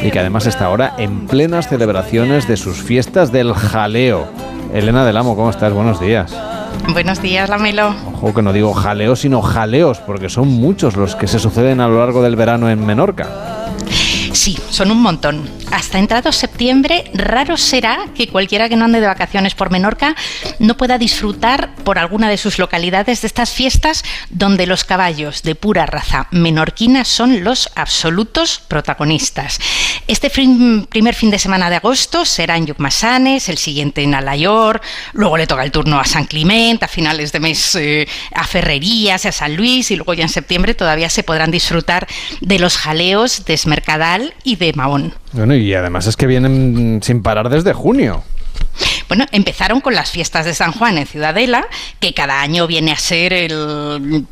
y 0.02 0.10
que 0.10 0.18
además 0.18 0.46
está 0.46 0.66
ahora 0.66 0.94
en 0.98 1.28
plenas 1.28 1.68
celebraciones 1.68 2.48
de 2.48 2.56
sus 2.56 2.82
fiestas 2.82 3.30
del 3.30 3.54
jaleo. 3.54 4.26
Elena 4.74 5.04
del 5.04 5.18
Amo, 5.18 5.36
¿cómo 5.36 5.50
estás? 5.50 5.72
Buenos 5.72 6.00
días. 6.00 6.36
Buenos 6.92 7.22
días, 7.22 7.48
Lamelo. 7.48 7.94
Ojo 8.12 8.34
que 8.34 8.42
no 8.42 8.52
digo 8.52 8.74
jaleo, 8.74 9.14
sino 9.14 9.40
jaleos, 9.40 10.00
porque 10.00 10.28
son 10.28 10.48
muchos 10.48 10.96
los 10.96 11.14
que 11.14 11.28
se 11.28 11.38
suceden 11.38 11.80
a 11.80 11.86
lo 11.86 12.00
largo 12.00 12.22
del 12.22 12.34
verano 12.34 12.68
en 12.68 12.84
Menorca. 12.84 13.28
Sí, 14.32 14.58
son 14.70 14.90
un 14.90 15.02
montón. 15.02 15.48
Hasta 15.70 15.98
entrado 15.98 16.32
septiembre, 16.32 17.10
raro 17.14 17.56
será 17.56 18.06
que 18.14 18.28
cualquiera 18.28 18.68
que 18.68 18.76
no 18.76 18.86
ande 18.86 19.00
de 19.00 19.06
vacaciones 19.06 19.54
por 19.54 19.70
Menorca 19.70 20.16
no 20.58 20.76
pueda 20.76 20.96
disfrutar 20.96 21.74
por 21.76 21.98
alguna 21.98 22.30
de 22.30 22.38
sus 22.38 22.58
localidades 22.58 23.20
de 23.20 23.26
estas 23.26 23.50
fiestas 23.50 24.04
donde 24.30 24.66
los 24.66 24.84
caballos 24.84 25.42
de 25.42 25.54
pura 25.54 25.84
raza 25.86 26.28
menorquina 26.30 27.04
son 27.04 27.44
los 27.44 27.70
absolutos 27.74 28.62
protagonistas. 28.68 29.60
Este 30.12 30.28
primer 30.28 31.14
fin 31.14 31.30
de 31.30 31.38
semana 31.38 31.70
de 31.70 31.76
agosto 31.76 32.26
será 32.26 32.58
en 32.58 32.66
Yucmasanes, 32.66 33.48
el 33.48 33.56
siguiente 33.56 34.02
en 34.02 34.14
Alayor, 34.14 34.82
luego 35.14 35.38
le 35.38 35.46
toca 35.46 35.64
el 35.64 35.72
turno 35.72 35.98
a 35.98 36.04
San 36.04 36.26
Clement, 36.26 36.82
a 36.82 36.86
finales 36.86 37.32
de 37.32 37.40
mes 37.40 37.74
eh, 37.76 38.06
a 38.34 38.44
Ferrerías, 38.44 39.24
a 39.24 39.32
San 39.32 39.56
Luis 39.56 39.90
y 39.90 39.96
luego 39.96 40.12
ya 40.12 40.24
en 40.24 40.28
septiembre 40.28 40.74
todavía 40.74 41.08
se 41.08 41.22
podrán 41.22 41.50
disfrutar 41.50 42.06
de 42.42 42.58
los 42.58 42.76
jaleos 42.76 43.46
de 43.46 43.54
Esmercadal 43.54 44.34
y 44.44 44.56
de 44.56 44.74
Mahón. 44.74 45.14
Bueno, 45.32 45.54
y 45.54 45.72
además 45.72 46.06
es 46.06 46.14
que 46.18 46.26
vienen 46.26 47.00
sin 47.02 47.22
parar 47.22 47.48
desde 47.48 47.72
junio. 47.72 48.22
Bueno, 49.12 49.26
empezaron 49.30 49.82
con 49.82 49.94
las 49.94 50.10
fiestas 50.10 50.46
de 50.46 50.54
San 50.54 50.72
Juan 50.72 50.96
en 50.96 51.06
Ciudadela, 51.06 51.66
que 52.00 52.14
cada 52.14 52.40
año 52.40 52.66
viene 52.66 52.92
a 52.92 52.96
ser 52.96 53.34
el 53.34 54.24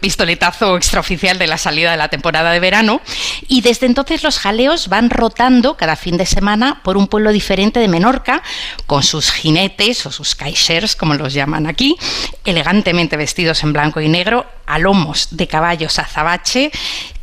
pistoletazo 0.00 0.76
extraoficial 0.76 1.36
de 1.36 1.48
la 1.48 1.58
salida 1.58 1.90
de 1.90 1.96
la 1.96 2.10
temporada 2.10 2.52
de 2.52 2.60
verano, 2.60 3.00
y 3.48 3.62
desde 3.62 3.86
entonces 3.86 4.22
los 4.22 4.38
jaleos 4.38 4.86
van 4.86 5.10
rotando 5.10 5.76
cada 5.76 5.96
fin 5.96 6.16
de 6.16 6.26
semana 6.26 6.80
por 6.84 6.96
un 6.96 7.08
pueblo 7.08 7.32
diferente 7.32 7.80
de 7.80 7.88
Menorca, 7.88 8.44
con 8.86 9.02
sus 9.02 9.32
jinetes 9.32 10.06
o 10.06 10.12
sus 10.12 10.36
caixers, 10.36 10.94
como 10.94 11.14
los 11.14 11.32
llaman 11.32 11.66
aquí, 11.66 11.96
elegantemente 12.44 13.16
vestidos 13.16 13.64
en 13.64 13.72
blanco 13.72 14.00
y 14.00 14.08
negro, 14.08 14.46
a 14.64 14.78
lomos 14.78 15.26
de 15.32 15.48
caballos 15.48 15.98
azabache 15.98 16.70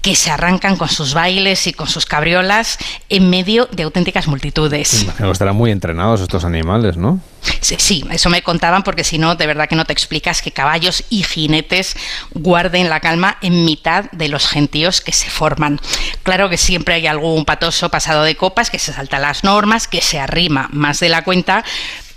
que 0.02 0.16
se 0.16 0.32
arrancan 0.32 0.78
con 0.78 0.90
sus 0.90 1.14
bailes 1.14 1.68
y 1.68 1.74
con 1.74 1.88
sus 1.88 2.06
cabriolas 2.06 2.78
en 3.10 3.30
medio 3.30 3.68
de 3.72 3.84
auténticas 3.84 4.28
multitudes. 4.28 5.04
Imagino 5.04 5.32
estarán 5.32 5.56
muy 5.56 5.72
entrenados 5.72 6.22
estos 6.22 6.44
animales, 6.44 6.98
¿no? 6.98 7.20
Sí, 7.60 7.76
sí, 7.80 8.06
eso 8.12 8.30
me 8.30 8.42
contaban 8.42 8.84
porque 8.84 9.04
si 9.04 9.18
no, 9.18 9.36
de 9.36 9.48
verdad 9.48 9.70
que 9.70 9.76
no 9.76 9.86
te 9.86 9.94
explicas 9.94 10.42
que 10.42 10.52
caballos 10.52 11.04
y 11.10 11.24
jinetes 11.24 11.96
guarden 12.34 12.90
la 12.90 13.00
calma 13.00 13.38
en 13.42 13.66
mitad 13.66 14.06
de 14.12 14.28
los 14.28 14.48
gentíos 14.48 15.02
que 15.02 15.12
se 15.12 15.30
forman. 15.30 15.80
Claro 16.24 16.50
que 16.50 16.58
siempre 16.58 16.96
hay 16.96 17.08
algún 17.08 17.46
patoso 17.46 17.90
pasado 17.90 18.24
de 18.24 18.36
copas 18.36 18.70
que 18.70 18.80
se 18.80 18.94
salta 18.94 19.20
las 19.20 19.44
normas, 19.44 19.88
que 19.88 20.02
se 20.02 20.20
arrima 20.20 20.70
más 20.72 21.00
de 21.00 21.10
la 21.10 21.24
cuenta, 21.24 21.64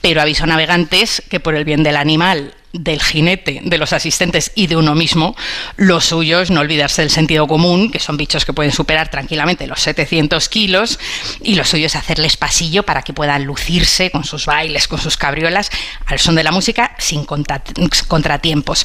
pero 0.00 0.20
aviso 0.20 0.44
a 0.44 0.46
navegantes 0.46 1.22
que 1.28 1.40
por 1.40 1.54
el 1.54 1.64
bien 1.64 1.82
del 1.82 1.96
animal 1.96 2.54
del 2.74 3.00
jinete, 3.00 3.60
de 3.64 3.78
los 3.78 3.92
asistentes 3.92 4.50
y 4.54 4.66
de 4.66 4.76
uno 4.76 4.94
mismo, 4.94 5.36
lo 5.76 6.00
suyo 6.00 6.40
es 6.40 6.50
no 6.50 6.60
olvidarse 6.60 7.02
del 7.02 7.10
sentido 7.10 7.46
común, 7.46 7.90
que 7.90 8.00
son 8.00 8.16
bichos 8.16 8.44
que 8.44 8.52
pueden 8.52 8.72
superar 8.72 9.10
tranquilamente 9.10 9.66
los 9.66 9.80
700 9.80 10.48
kilos, 10.48 10.98
y 11.40 11.54
lo 11.54 11.64
suyo 11.64 11.86
es 11.86 11.94
hacerles 11.94 12.36
pasillo 12.36 12.82
para 12.82 13.02
que 13.02 13.12
puedan 13.12 13.44
lucirse 13.44 14.10
con 14.10 14.24
sus 14.24 14.46
bailes, 14.46 14.88
con 14.88 15.00
sus 15.00 15.16
cabriolas, 15.16 15.70
al 16.06 16.18
son 16.18 16.34
de 16.34 16.42
la 16.42 16.50
música, 16.50 16.96
sin 16.98 17.24
contratiempos. 17.24 18.84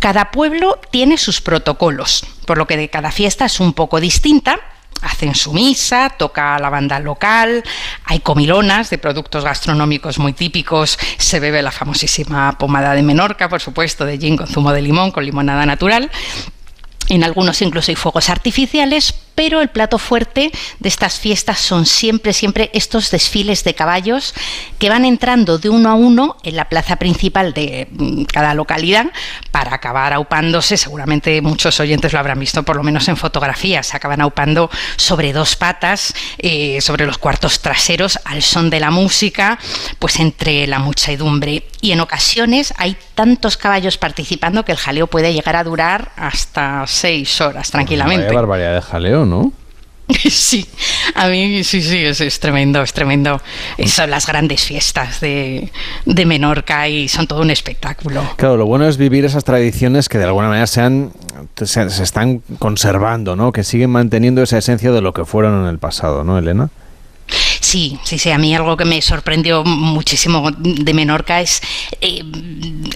Cada 0.00 0.32
pueblo 0.32 0.80
tiene 0.90 1.16
sus 1.16 1.40
protocolos, 1.40 2.26
por 2.44 2.58
lo 2.58 2.66
que 2.66 2.76
de 2.76 2.90
cada 2.90 3.12
fiesta 3.12 3.44
es 3.44 3.60
un 3.60 3.72
poco 3.72 4.00
distinta, 4.00 4.58
hacen 5.00 5.34
su 5.34 5.52
misa, 5.52 6.10
toca 6.10 6.58
la 6.58 6.70
banda 6.70 6.98
local, 7.00 7.62
hay 8.04 8.20
comilonas 8.20 8.90
de 8.90 8.98
productos 8.98 9.44
gastronómicos 9.44 10.18
muy 10.18 10.32
típicos, 10.32 10.98
se 11.18 11.40
bebe 11.40 11.62
la 11.62 11.72
famosísima 11.72 12.56
pomada 12.58 12.94
de 12.94 13.02
Menorca, 13.02 13.48
por 13.48 13.60
supuesto, 13.60 14.04
de 14.04 14.18
gin 14.18 14.36
con 14.36 14.46
zumo 14.46 14.72
de 14.72 14.82
limón, 14.82 15.10
con 15.10 15.24
limonada 15.24 15.66
natural. 15.66 16.10
En 17.08 17.24
algunos 17.24 17.60
incluso 17.62 17.90
hay 17.90 17.96
fuegos 17.96 18.30
artificiales, 18.30 19.14
pero 19.34 19.60
el 19.60 19.68
plato 19.68 19.98
fuerte 19.98 20.52
de 20.78 20.88
estas 20.88 21.18
fiestas 21.18 21.58
son 21.58 21.86
siempre, 21.86 22.32
siempre 22.32 22.70
estos 22.72 23.10
desfiles 23.10 23.64
de 23.64 23.74
caballos 23.74 24.34
que 24.78 24.88
van 24.88 25.04
entrando 25.04 25.58
de 25.58 25.68
uno 25.68 25.90
a 25.90 25.94
uno 25.94 26.36
en 26.42 26.56
la 26.56 26.68
plaza 26.68 26.96
principal 26.96 27.52
de 27.52 27.88
mm, 27.90 28.24
cada 28.24 28.54
localidad 28.54 29.06
para 29.50 29.74
acabar 29.74 30.12
aupándose. 30.12 30.76
Seguramente 30.76 31.40
muchos 31.40 31.78
oyentes 31.80 32.12
lo 32.12 32.18
habrán 32.18 32.38
visto 32.38 32.62
por 32.62 32.76
lo 32.76 32.82
menos 32.82 33.08
en 33.08 33.16
fotografías. 33.16 33.94
Acaban 33.94 34.20
aupando 34.20 34.70
sobre 34.96 35.32
dos 35.32 35.56
patas, 35.56 36.14
eh, 36.38 36.80
sobre 36.80 37.06
los 37.06 37.18
cuartos 37.18 37.60
traseros, 37.60 38.18
al 38.24 38.42
son 38.42 38.70
de 38.70 38.80
la 38.80 38.90
música, 38.90 39.58
pues 39.98 40.20
entre 40.20 40.66
la 40.66 40.78
muchedumbre. 40.78 41.64
Y 41.80 41.92
en 41.92 42.00
ocasiones 42.00 42.72
hay 42.76 42.96
tantos 43.14 43.56
caballos 43.56 43.98
participando 43.98 44.64
que 44.64 44.72
el 44.72 44.78
jaleo 44.78 45.06
puede 45.06 45.32
llegar 45.32 45.56
a 45.56 45.64
durar 45.64 46.12
hasta 46.16 46.84
seis 46.86 47.40
horas 47.40 47.70
tranquilamente. 47.70 48.26
Vaya 48.26 48.36
barbaridad 48.36 48.74
de 48.74 48.82
jaleo, 48.82 49.21
¿no? 49.26 49.52
Sí, 50.30 50.66
a 51.14 51.28
mí 51.28 51.64
sí, 51.64 51.82
sí, 51.82 52.04
es, 52.04 52.40
tremendo, 52.40 52.82
es 52.82 52.92
tremendo. 52.92 53.40
Son 53.86 54.10
las 54.10 54.26
grandes 54.26 54.64
fiestas 54.64 55.20
de, 55.20 55.70
de, 56.04 56.26
Menorca 56.26 56.88
y 56.88 57.08
son 57.08 57.26
todo 57.26 57.40
un 57.42 57.50
espectáculo. 57.50 58.22
Claro, 58.36 58.56
lo 58.56 58.66
bueno 58.66 58.86
es 58.86 58.96
vivir 58.96 59.24
esas 59.24 59.44
tradiciones 59.44 60.08
que 60.08 60.18
de 60.18 60.24
alguna 60.24 60.48
manera 60.48 60.66
se, 60.66 60.80
han, 60.80 61.12
se, 61.56 61.88
se 61.88 62.02
están 62.02 62.42
conservando, 62.58 63.36
¿no? 63.36 63.52
Que 63.52 63.64
siguen 63.64 63.90
manteniendo 63.90 64.42
esa 64.42 64.58
esencia 64.58 64.92
de 64.92 65.00
lo 65.00 65.12
que 65.12 65.24
fueron 65.24 65.62
en 65.62 65.68
el 65.68 65.78
pasado, 65.78 66.24
¿no, 66.24 66.38
Elena? 66.38 66.70
Sí, 67.62 67.98
sí, 68.04 68.18
sí. 68.18 68.30
A 68.30 68.38
mí 68.38 68.54
algo 68.54 68.76
que 68.76 68.84
me 68.84 69.00
sorprendió 69.00 69.64
muchísimo 69.64 70.50
de 70.50 70.92
Menorca 70.92 71.40
es 71.40 71.62
eh, 72.00 72.22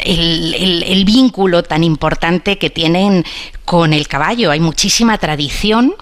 el, 0.05 1.05
vínculo 1.07 1.63
tan 1.63 1.85
importante 1.85 2.59
que 2.59 2.69
tienen 2.69 3.25
con 3.65 3.93
el 3.93 4.09
caballo. 4.09 4.51
Hay 4.51 4.61
muchísima 4.61 5.19
tradición. 5.19 5.95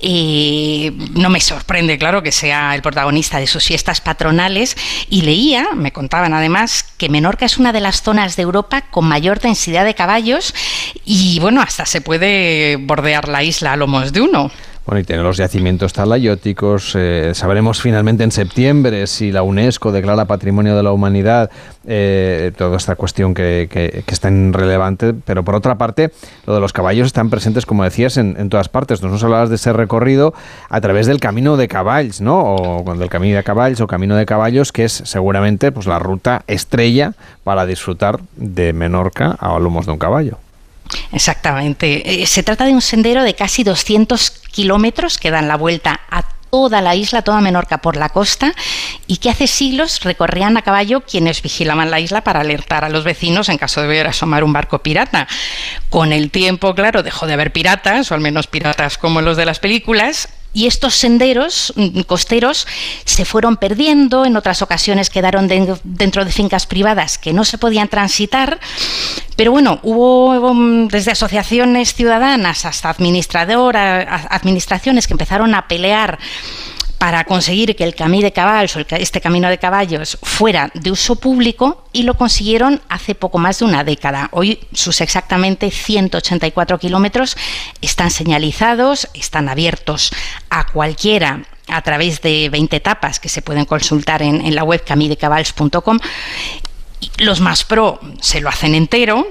Eh, 0.00 0.92
no 1.12 1.30
me 1.30 1.40
sorprende, 1.40 1.98
claro, 1.98 2.22
que 2.22 2.30
sea 2.30 2.74
el 2.74 2.82
protagonista 2.82 3.38
de 3.38 3.46
sus 3.46 3.64
fiestas 3.64 4.00
patronales. 4.00 4.76
Y 5.08 5.22
leía, 5.22 5.68
me 5.74 5.92
contaban 5.92 6.34
además, 6.34 6.84
que 6.98 7.08
Menorca 7.08 7.46
es 7.46 7.58
una 7.58 7.72
de 7.72 7.80
las 7.80 8.02
zonas 8.02 8.36
de 8.36 8.42
Europa 8.42 8.82
con 8.82 9.06
mayor 9.06 9.40
densidad 9.40 9.84
de 9.84 9.94
caballos 9.94 10.54
y, 11.04 11.38
bueno, 11.40 11.62
hasta 11.62 11.86
se 11.86 12.00
puede 12.00 12.76
bordear 12.76 13.28
la 13.28 13.42
isla 13.42 13.72
a 13.72 13.76
lomos 13.76 14.12
de 14.12 14.20
uno. 14.20 14.50
Bueno, 14.86 15.00
y 15.00 15.04
tiene 15.04 15.22
los 15.22 15.36
yacimientos 15.36 15.92
talayóticos. 15.92 16.94
Eh, 16.96 17.32
sabremos 17.34 17.82
finalmente 17.82 18.24
en 18.24 18.32
septiembre 18.32 19.06
si 19.06 19.30
la 19.30 19.42
UNESCO 19.42 19.92
declara 19.92 20.24
Patrimonio 20.24 20.74
de 20.74 20.82
la 20.82 20.90
Humanidad 20.90 21.50
eh, 21.86 22.50
toda 22.56 22.76
esta 22.76 22.96
cuestión 22.96 23.34
que, 23.34 23.68
que, 23.70 24.02
que, 24.04 24.12
es 24.12 24.20
tan 24.20 24.52
relevante. 24.52 25.12
Pero 25.12 25.44
por 25.44 25.54
otra 25.54 25.76
parte, 25.76 26.12
lo 26.46 26.54
de 26.54 26.60
los 26.60 26.72
caballos 26.72 27.06
están 27.06 27.30
presentes, 27.30 27.66
como 27.66 27.84
decías, 27.84 28.16
en, 28.16 28.48
todas 28.48 28.68
partes. 28.68 29.02
Nos 29.02 29.22
hablabas 29.22 29.50
de 29.50 29.56
ese 29.56 29.72
recorrido 29.72 30.34
a 30.70 30.80
través 30.80 31.06
del 31.06 31.20
Camino 31.20 31.56
de 31.56 31.68
Caballos, 31.68 32.20
¿no? 32.20 32.40
O 32.40 32.94
del 32.94 33.10
Camino 33.10 33.36
de 33.36 33.44
Caballos 33.44 33.80
o 33.80 33.86
Camino 33.86 34.16
de 34.16 34.26
Caballos, 34.26 34.72
que 34.72 34.84
es 34.84 34.92
seguramente 34.92 35.72
pues 35.72 35.86
la 35.86 35.98
ruta 35.98 36.42
estrella 36.46 37.12
para 37.44 37.66
disfrutar 37.66 38.18
de 38.36 38.72
Menorca 38.72 39.36
a 39.38 39.58
lomos 39.58 39.86
de 39.86 39.92
un 39.92 39.98
caballo. 39.98 40.38
Exactamente. 41.12 42.22
Eh, 42.22 42.26
se 42.26 42.42
trata 42.42 42.64
de 42.64 42.72
un 42.72 42.82
sendero 42.82 43.22
de 43.22 43.34
casi 43.34 43.64
200 43.64 44.30
kilómetros 44.50 45.18
que 45.18 45.30
dan 45.30 45.48
la 45.48 45.56
vuelta 45.56 46.00
a 46.10 46.24
toda 46.50 46.80
la 46.80 46.96
isla, 46.96 47.22
toda 47.22 47.40
Menorca 47.40 47.78
por 47.78 47.96
la 47.96 48.08
costa, 48.08 48.52
y 49.06 49.18
que 49.18 49.30
hace 49.30 49.46
siglos 49.46 50.02
recorrían 50.02 50.56
a 50.56 50.62
caballo 50.62 51.02
quienes 51.02 51.42
vigilaban 51.42 51.90
la 51.90 52.00
isla 52.00 52.22
para 52.22 52.40
alertar 52.40 52.84
a 52.84 52.88
los 52.88 53.04
vecinos 53.04 53.48
en 53.48 53.58
caso 53.58 53.80
de 53.80 53.86
ver 53.86 54.06
asomar 54.06 54.44
un 54.44 54.52
barco 54.52 54.80
pirata. 54.80 55.28
Con 55.88 56.12
el 56.12 56.30
tiempo, 56.30 56.74
claro, 56.74 57.02
dejó 57.02 57.26
de 57.26 57.34
haber 57.34 57.52
piratas, 57.52 58.10
o 58.10 58.14
al 58.14 58.20
menos 58.20 58.48
piratas 58.48 58.98
como 58.98 59.20
los 59.20 59.36
de 59.36 59.46
las 59.46 59.60
películas, 59.60 60.28
y 60.52 60.66
estos 60.66 60.94
senderos 60.94 61.72
mm, 61.76 62.00
costeros 62.02 62.66
se 63.04 63.24
fueron 63.24 63.56
perdiendo, 63.56 64.24
en 64.24 64.36
otras 64.36 64.62
ocasiones 64.62 65.10
quedaron 65.10 65.48
dentro 65.84 66.24
de 66.24 66.32
fincas 66.32 66.66
privadas 66.66 67.18
que 67.18 67.32
no 67.32 67.44
se 67.44 67.58
podían 67.58 67.88
transitar, 67.88 68.58
pero 69.36 69.52
bueno, 69.52 69.78
hubo 69.82 70.54
mm, 70.54 70.88
desde 70.88 71.12
asociaciones 71.12 71.94
ciudadanas 71.94 72.64
hasta 72.64 72.90
administraciones 72.90 75.06
que 75.06 75.14
empezaron 75.14 75.54
a 75.54 75.68
pelear 75.68 76.18
para 77.00 77.24
conseguir 77.24 77.74
que 77.76 77.84
el 77.84 77.94
camino 77.94 78.24
de 78.24 78.32
caballos, 78.32 78.76
este 78.90 79.22
camino 79.22 79.48
de 79.48 79.56
caballos, 79.56 80.18
fuera 80.22 80.70
de 80.74 80.90
uso 80.90 81.16
público 81.16 81.88
y 81.94 82.02
lo 82.02 82.12
consiguieron 82.12 82.82
hace 82.90 83.14
poco 83.14 83.38
más 83.38 83.58
de 83.58 83.64
una 83.64 83.84
década. 83.84 84.28
Hoy 84.32 84.60
sus 84.74 85.00
exactamente 85.00 85.70
184 85.70 86.78
kilómetros 86.78 87.38
están 87.80 88.10
señalizados, 88.10 89.08
están 89.14 89.48
abiertos 89.48 90.12
a 90.50 90.66
cualquiera 90.66 91.44
a 91.68 91.80
través 91.80 92.20
de 92.20 92.50
20 92.50 92.76
etapas 92.76 93.18
que 93.18 93.30
se 93.30 93.40
pueden 93.40 93.64
consultar 93.64 94.20
en, 94.20 94.54
la 94.54 94.62
web 94.62 94.84
camidecabals.com. 94.84 96.00
Los 97.16 97.40
más 97.40 97.64
pro 97.64 97.98
se 98.20 98.42
lo 98.42 98.50
hacen 98.50 98.74
entero, 98.74 99.26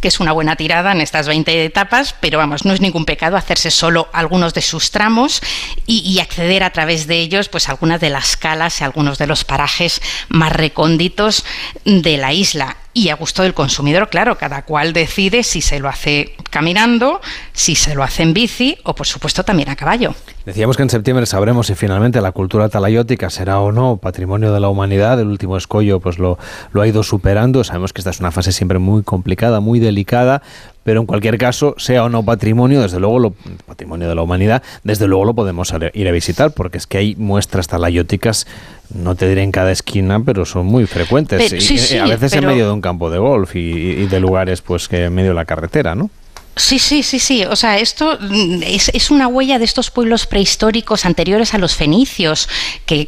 que 0.00 0.08
es 0.08 0.20
una 0.20 0.32
buena 0.32 0.56
tirada 0.56 0.92
en 0.92 1.00
estas 1.00 1.26
20 1.26 1.64
etapas, 1.64 2.14
pero 2.20 2.38
vamos, 2.38 2.64
no 2.64 2.72
es 2.72 2.80
ningún 2.80 3.04
pecado 3.04 3.36
hacerse 3.36 3.70
solo 3.70 4.08
algunos 4.12 4.54
de 4.54 4.62
sus 4.62 4.90
tramos 4.90 5.40
y, 5.86 6.16
acceder 6.16 6.64
a 6.64 6.70
través 6.70 7.06
de 7.06 7.18
ellos 7.18 7.48
pues 7.48 7.68
algunas 7.68 8.00
de 8.00 8.10
las 8.10 8.36
calas 8.36 8.80
y 8.80 8.84
algunos 8.84 9.18
de 9.18 9.26
los 9.26 9.44
parajes 9.44 10.00
más 10.28 10.52
recónditos 10.52 11.44
de 11.84 12.16
la 12.16 12.32
isla 12.32 12.76
y 12.96 13.10
a 13.10 13.14
gusto 13.14 13.42
del 13.42 13.52
consumidor, 13.52 14.08
claro, 14.08 14.38
cada 14.38 14.62
cual 14.62 14.94
decide 14.94 15.42
si 15.42 15.60
se 15.60 15.80
lo 15.80 15.90
hace 15.90 16.34
caminando, 16.48 17.20
si 17.52 17.74
se 17.74 17.94
lo 17.94 18.02
hace 18.02 18.22
en 18.22 18.32
bici 18.32 18.78
o 18.84 18.94
por 18.94 19.06
supuesto 19.06 19.44
también 19.44 19.68
a 19.68 19.76
caballo. 19.76 20.14
Decíamos 20.46 20.78
que 20.78 20.82
en 20.82 20.88
septiembre 20.88 21.26
sabremos 21.26 21.66
si 21.66 21.74
finalmente 21.74 22.22
la 22.22 22.32
cultura 22.32 22.70
talayótica 22.70 23.28
será 23.28 23.60
o 23.60 23.70
no 23.70 23.98
patrimonio 23.98 24.50
de 24.50 24.60
la 24.60 24.70
humanidad. 24.70 25.20
El 25.20 25.26
último 25.26 25.58
escollo 25.58 26.00
pues 26.00 26.18
lo, 26.18 26.38
ha 26.72 26.86
ido 26.86 27.02
superando. 27.02 27.64
Sabemos 27.64 27.92
que 27.92 28.00
esta 28.00 28.10
es 28.10 28.20
una 28.20 28.30
fase 28.30 28.50
siempre 28.52 28.78
muy 28.78 29.02
complicada, 29.02 29.60
muy 29.60 29.78
delicada, 29.78 30.40
pero 30.82 31.00
en 31.00 31.06
cualquier 31.06 31.36
caso, 31.36 31.74
sea 31.76 32.04
o 32.04 32.08
no 32.08 32.24
patrimonio, 32.24 32.80
desde 32.80 33.00
luego 33.00 33.18
lo 33.18 33.34
patrimonio 33.66 34.08
de 34.08 34.14
la 34.14 34.22
humanidad, 34.22 34.62
desde 34.84 35.06
luego 35.08 35.24
lo 35.24 35.34
podemos 35.34 35.70
ir 35.92 36.08
a 36.08 36.12
visitar, 36.12 36.52
porque 36.52 36.78
es 36.78 36.86
que 36.86 36.98
hay 36.98 37.16
muestras 37.16 37.66
talayóticas, 37.66 38.46
no 38.94 39.14
te 39.14 39.28
diré 39.28 39.42
en 39.42 39.52
cada 39.52 39.72
esquina, 39.72 40.20
pero 40.24 40.44
son 40.44 40.66
muy 40.66 40.86
frecuentes. 40.86 41.52
y, 41.52 41.96
a 41.96 42.06
veces 42.06 42.32
en 42.34 42.46
medio 42.46 42.66
de 42.66 42.72
un 42.72 42.80
campo 42.80 43.10
de 43.10 43.18
golf 43.18 43.56
y, 43.56 44.06
de 44.06 44.20
lugares 44.20 44.62
pues 44.62 44.88
que 44.88 45.04
en 45.04 45.14
medio 45.14 45.30
de 45.30 45.34
la 45.34 45.44
carretera, 45.44 45.94
¿no? 45.94 46.10
Sí, 46.58 46.78
sí, 46.78 47.02
sí, 47.02 47.18
sí. 47.18 47.44
O 47.44 47.54
sea, 47.54 47.78
esto 47.78 48.16
mm, 48.18 48.62
es, 48.62 49.10
una 49.10 49.28
huella 49.28 49.58
de 49.58 49.66
estos 49.66 49.90
pueblos 49.90 50.26
prehistóricos 50.26 51.04
anteriores 51.04 51.52
a 51.52 51.58
los 51.58 51.74
fenicios 51.74 52.48
que, 52.86 53.06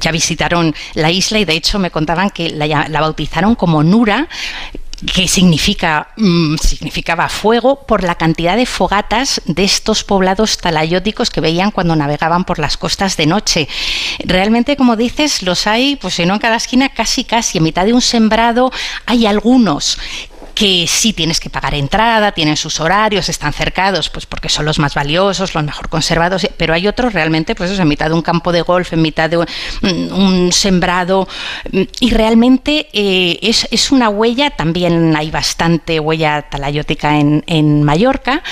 ya 0.00 0.10
visitaron 0.10 0.74
la 0.94 1.10
isla 1.12 1.38
y 1.38 1.44
de 1.44 1.54
hecho 1.54 1.78
me 1.78 1.92
contaban 1.92 2.30
que 2.30 2.50
la, 2.50 2.88
la 2.88 3.00
bautizaron 3.00 3.54
como 3.54 3.84
Nura 3.84 4.28
que 5.06 5.28
significa, 5.28 6.08
mm, 6.16 6.56
significaba 6.56 7.28
fuego 7.28 7.86
por 7.86 8.04
la 8.04 8.16
cantidad 8.16 8.56
de 8.56 8.66
fogatas 8.66 9.40
de 9.46 9.64
estos 9.64 10.04
poblados 10.04 10.58
talayóticos 10.58 11.30
que 11.30 11.40
veían 11.40 11.70
cuando 11.70 11.96
navegaban 11.96 12.44
por 12.44 12.58
las 12.58 12.76
costas 12.76 13.16
de 13.16 13.26
noche. 13.26 13.68
Realmente, 14.24 14.76
como 14.76 14.96
dices, 14.96 15.42
los 15.42 15.66
hay, 15.66 15.96
pues 15.96 16.14
si 16.14 16.26
no 16.26 16.34
en 16.34 16.40
cada 16.40 16.56
esquina, 16.56 16.90
casi 16.90 17.24
casi, 17.24 17.58
en 17.58 17.64
mitad 17.64 17.84
de 17.84 17.94
un 17.94 18.02
sembrado 18.02 18.70
hay 19.06 19.26
algunos 19.26 19.98
que 20.60 20.86
sí 20.86 21.14
tienes 21.14 21.40
que 21.40 21.48
pagar 21.48 21.72
entrada, 21.74 22.32
tienen 22.32 22.54
sus 22.54 22.80
horarios, 22.80 23.30
están 23.30 23.54
cercados, 23.54 24.10
pues 24.10 24.26
porque 24.26 24.50
son 24.50 24.66
los 24.66 24.78
más 24.78 24.94
valiosos, 24.94 25.54
los 25.54 25.64
mejor 25.64 25.88
conservados, 25.88 26.46
pero 26.58 26.74
hay 26.74 26.86
otros 26.86 27.14
realmente, 27.14 27.54
pues 27.54 27.70
eso, 27.70 27.80
en 27.80 27.88
mitad 27.88 28.08
de 28.08 28.12
un 28.12 28.20
campo 28.20 28.52
de 28.52 28.60
golf, 28.60 28.92
en 28.92 29.00
mitad 29.00 29.30
de 29.30 29.38
un, 29.38 30.52
sembrado, 30.52 31.26
y 31.98 32.10
realmente 32.10 32.88
eh, 32.92 33.38
es, 33.40 33.90
una 33.90 34.10
huella, 34.10 34.50
también 34.50 35.16
hay 35.16 35.30
bastante 35.30 35.98
huella 35.98 36.42
talayótica 36.50 37.18
en, 37.18 37.42
en 37.46 37.82
Mallorca, 37.82 38.42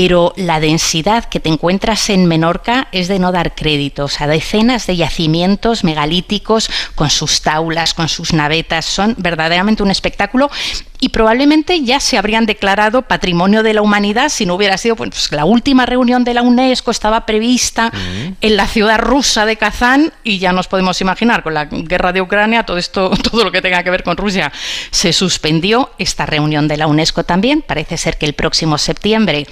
pero 0.00 0.32
la 0.36 0.60
densidad 0.60 1.24
que 1.24 1.40
te 1.40 1.48
encuentras 1.48 2.08
en 2.08 2.26
Menorca 2.26 2.86
es 2.92 3.08
de 3.08 3.18
no 3.18 3.32
dar 3.32 3.56
crédito. 3.56 4.04
O 4.04 4.08
sea, 4.08 4.28
decenas 4.28 4.86
de 4.86 4.96
yacimientos 4.96 5.82
megalíticos 5.82 6.70
con 6.94 7.10
sus 7.10 7.42
taulas, 7.42 7.94
con 7.94 8.08
sus 8.08 8.32
navetas, 8.32 8.84
son 8.84 9.16
verdaderamente 9.18 9.82
un 9.82 9.90
espectáculo 9.90 10.52
y 11.00 11.08
probablemente 11.08 11.82
ya 11.82 11.98
se 11.98 12.16
habrían 12.16 12.46
declarado 12.46 13.02
patrimonio 13.02 13.64
de 13.64 13.74
la 13.74 13.82
humanidad 13.82 14.28
si 14.28 14.46
no 14.46 14.54
hubiera 14.54 14.78
sido 14.78 14.94
pues, 14.94 15.32
la 15.32 15.44
última 15.44 15.84
reunión 15.84 16.22
de 16.22 16.34
la 16.34 16.42
UNESCO 16.42 16.92
estaba 16.92 17.26
prevista 17.26 17.92
en 18.40 18.56
la 18.56 18.66
ciudad 18.68 18.98
rusa 18.98 19.46
de 19.46 19.56
Kazán 19.56 20.12
y 20.22 20.38
ya 20.38 20.52
nos 20.52 20.68
podemos 20.68 21.00
imaginar 21.00 21.42
con 21.42 21.54
la 21.54 21.64
guerra 21.64 22.12
de 22.12 22.20
Ucrania 22.20 22.64
todo 22.64 22.78
esto 22.78 23.10
todo 23.30 23.44
lo 23.44 23.52
que 23.52 23.62
tenga 23.62 23.82
que 23.82 23.90
ver 23.90 24.02
con 24.02 24.16
Rusia 24.16 24.52
se 24.90 25.12
suspendió 25.12 25.90
esta 25.98 26.26
reunión 26.26 26.66
de 26.66 26.76
la 26.76 26.86
UNESCO 26.86 27.24
también 27.24 27.62
parece 27.62 27.96
ser 27.96 28.16
que 28.18 28.26
el 28.26 28.32
próximo 28.32 28.76
septiembre 28.76 29.46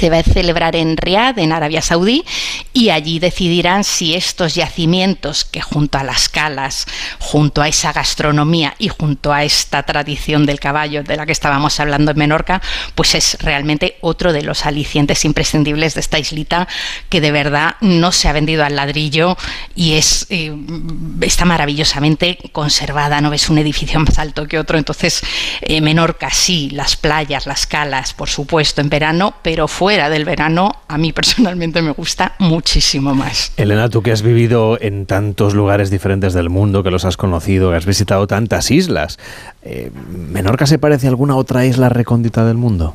se 0.00 0.08
va 0.08 0.16
a 0.16 0.22
celebrar 0.22 0.76
en 0.76 0.96
Riad, 0.96 1.38
en 1.38 1.52
Arabia 1.52 1.82
Saudí, 1.82 2.24
y 2.72 2.88
allí 2.88 3.18
decidirán 3.18 3.84
si 3.84 4.14
estos 4.14 4.54
yacimientos 4.54 5.44
que 5.44 5.60
junto 5.60 5.98
a 5.98 6.04
las 6.04 6.30
calas, 6.30 6.86
junto 7.18 7.60
a 7.60 7.68
esa 7.68 7.92
gastronomía 7.92 8.74
y 8.78 8.88
junto 8.88 9.30
a 9.30 9.44
esta 9.44 9.82
tradición 9.82 10.46
del 10.46 10.58
caballo 10.58 11.02
de 11.02 11.18
la 11.18 11.26
que 11.26 11.32
estábamos 11.32 11.78
hablando 11.80 12.12
en 12.12 12.16
Menorca, 12.16 12.62
pues 12.94 13.14
es 13.14 13.36
realmente 13.40 13.98
otro 14.00 14.32
de 14.32 14.40
los 14.40 14.64
alicientes 14.64 15.26
imprescindibles 15.26 15.92
de 15.92 16.00
esta 16.00 16.18
islita 16.18 16.66
que 17.10 17.20
de 17.20 17.32
verdad 17.32 17.76
no 17.82 18.10
se 18.10 18.28
ha 18.28 18.32
vendido 18.32 18.64
al 18.64 18.76
ladrillo 18.76 19.36
y 19.74 19.94
es 19.94 20.24
eh, 20.30 20.50
está 21.20 21.44
maravillosamente 21.44 22.38
conservada, 22.52 23.20
no 23.20 23.28
ves 23.28 23.50
un 23.50 23.58
edificio 23.58 24.00
más 24.00 24.18
alto 24.18 24.48
que 24.48 24.58
otro, 24.58 24.78
entonces 24.78 25.20
eh, 25.60 25.82
Menorca 25.82 26.30
sí, 26.30 26.70
las 26.70 26.96
playas, 26.96 27.44
las 27.44 27.66
calas, 27.66 28.14
por 28.14 28.30
supuesto 28.30 28.80
en 28.80 28.88
verano, 28.88 29.34
pero 29.42 29.68
fuera 29.90 30.08
del 30.08 30.24
verano, 30.24 30.70
a 30.86 30.98
mí 30.98 31.12
personalmente 31.12 31.82
me 31.82 31.90
gusta 31.90 32.36
muchísimo 32.38 33.12
más. 33.12 33.52
Elena, 33.56 33.88
tú 33.88 34.02
que 34.02 34.12
has 34.12 34.22
vivido 34.22 34.78
en 34.80 35.04
tantos 35.04 35.52
lugares 35.52 35.90
diferentes 35.90 36.32
del 36.32 36.48
mundo, 36.48 36.84
que 36.84 36.92
los 36.92 37.04
has 37.04 37.16
conocido, 37.16 37.72
que 37.72 37.76
has 37.76 37.86
visitado 37.86 38.28
tantas 38.28 38.70
islas, 38.70 39.18
eh, 39.62 39.90
¿Menorca 40.12 40.66
se 40.66 40.78
parece 40.78 41.08
a 41.08 41.10
alguna 41.10 41.34
otra 41.34 41.66
isla 41.66 41.88
recóndita 41.88 42.44
del 42.44 42.56
mundo? 42.56 42.94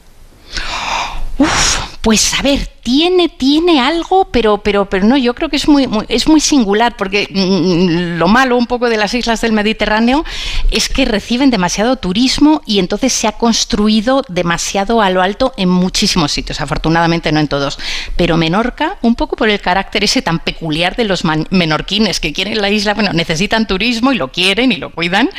Pues 2.05 2.35
a 2.35 2.43
ver, 2.43 2.67
tiene, 2.83 3.29
tiene 3.29 3.81
algo, 3.81 4.25
pero, 4.25 4.59
pero, 4.59 4.87
pero 4.87 5.07
no, 5.07 5.17
yo 5.17 5.33
creo 5.33 5.49
que 5.49 5.55
es 5.55 5.67
muy, 5.67 5.89
es 6.07 6.27
muy 6.27 6.39
singular, 6.39 6.95
porque 6.97 7.27
mm, 7.31 8.19
lo 8.19 8.27
malo 8.27 8.57
un 8.57 8.67
poco 8.67 8.89
de 8.89 8.97
las 8.97 9.15
islas 9.15 9.41
del 9.41 9.53
Mediterráneo 9.53 10.23
es 10.69 10.87
que 10.87 11.05
reciben 11.05 11.49
demasiado 11.49 11.95
turismo 11.95 12.61
y 12.67 12.77
entonces 12.77 13.11
se 13.11 13.27
ha 13.27 13.31
construido 13.31 14.23
demasiado 14.27 15.01
a 15.01 15.09
lo 15.09 15.23
alto 15.23 15.51
en 15.57 15.69
muchísimos 15.69 16.31
sitios, 16.31 16.61
afortunadamente 16.61 17.31
no 17.31 17.39
en 17.39 17.47
todos. 17.47 17.79
Pero 18.15 18.37
Menorca, 18.37 18.99
un 19.01 19.15
poco 19.15 19.35
por 19.35 19.49
el 19.49 19.59
carácter 19.59 20.03
ese 20.03 20.21
tan 20.21 20.37
peculiar 20.37 20.95
de 20.95 21.05
los 21.05 21.23
menorquines 21.49 22.19
que 22.19 22.33
quieren 22.33 22.61
la 22.61 22.69
isla, 22.69 22.93
bueno, 22.93 23.13
necesitan 23.13 23.65
turismo 23.65 24.13
y 24.13 24.17
lo 24.17 24.31
quieren 24.31 24.71
y 24.71 24.75
lo 24.75 24.91
cuidan, 24.91 25.31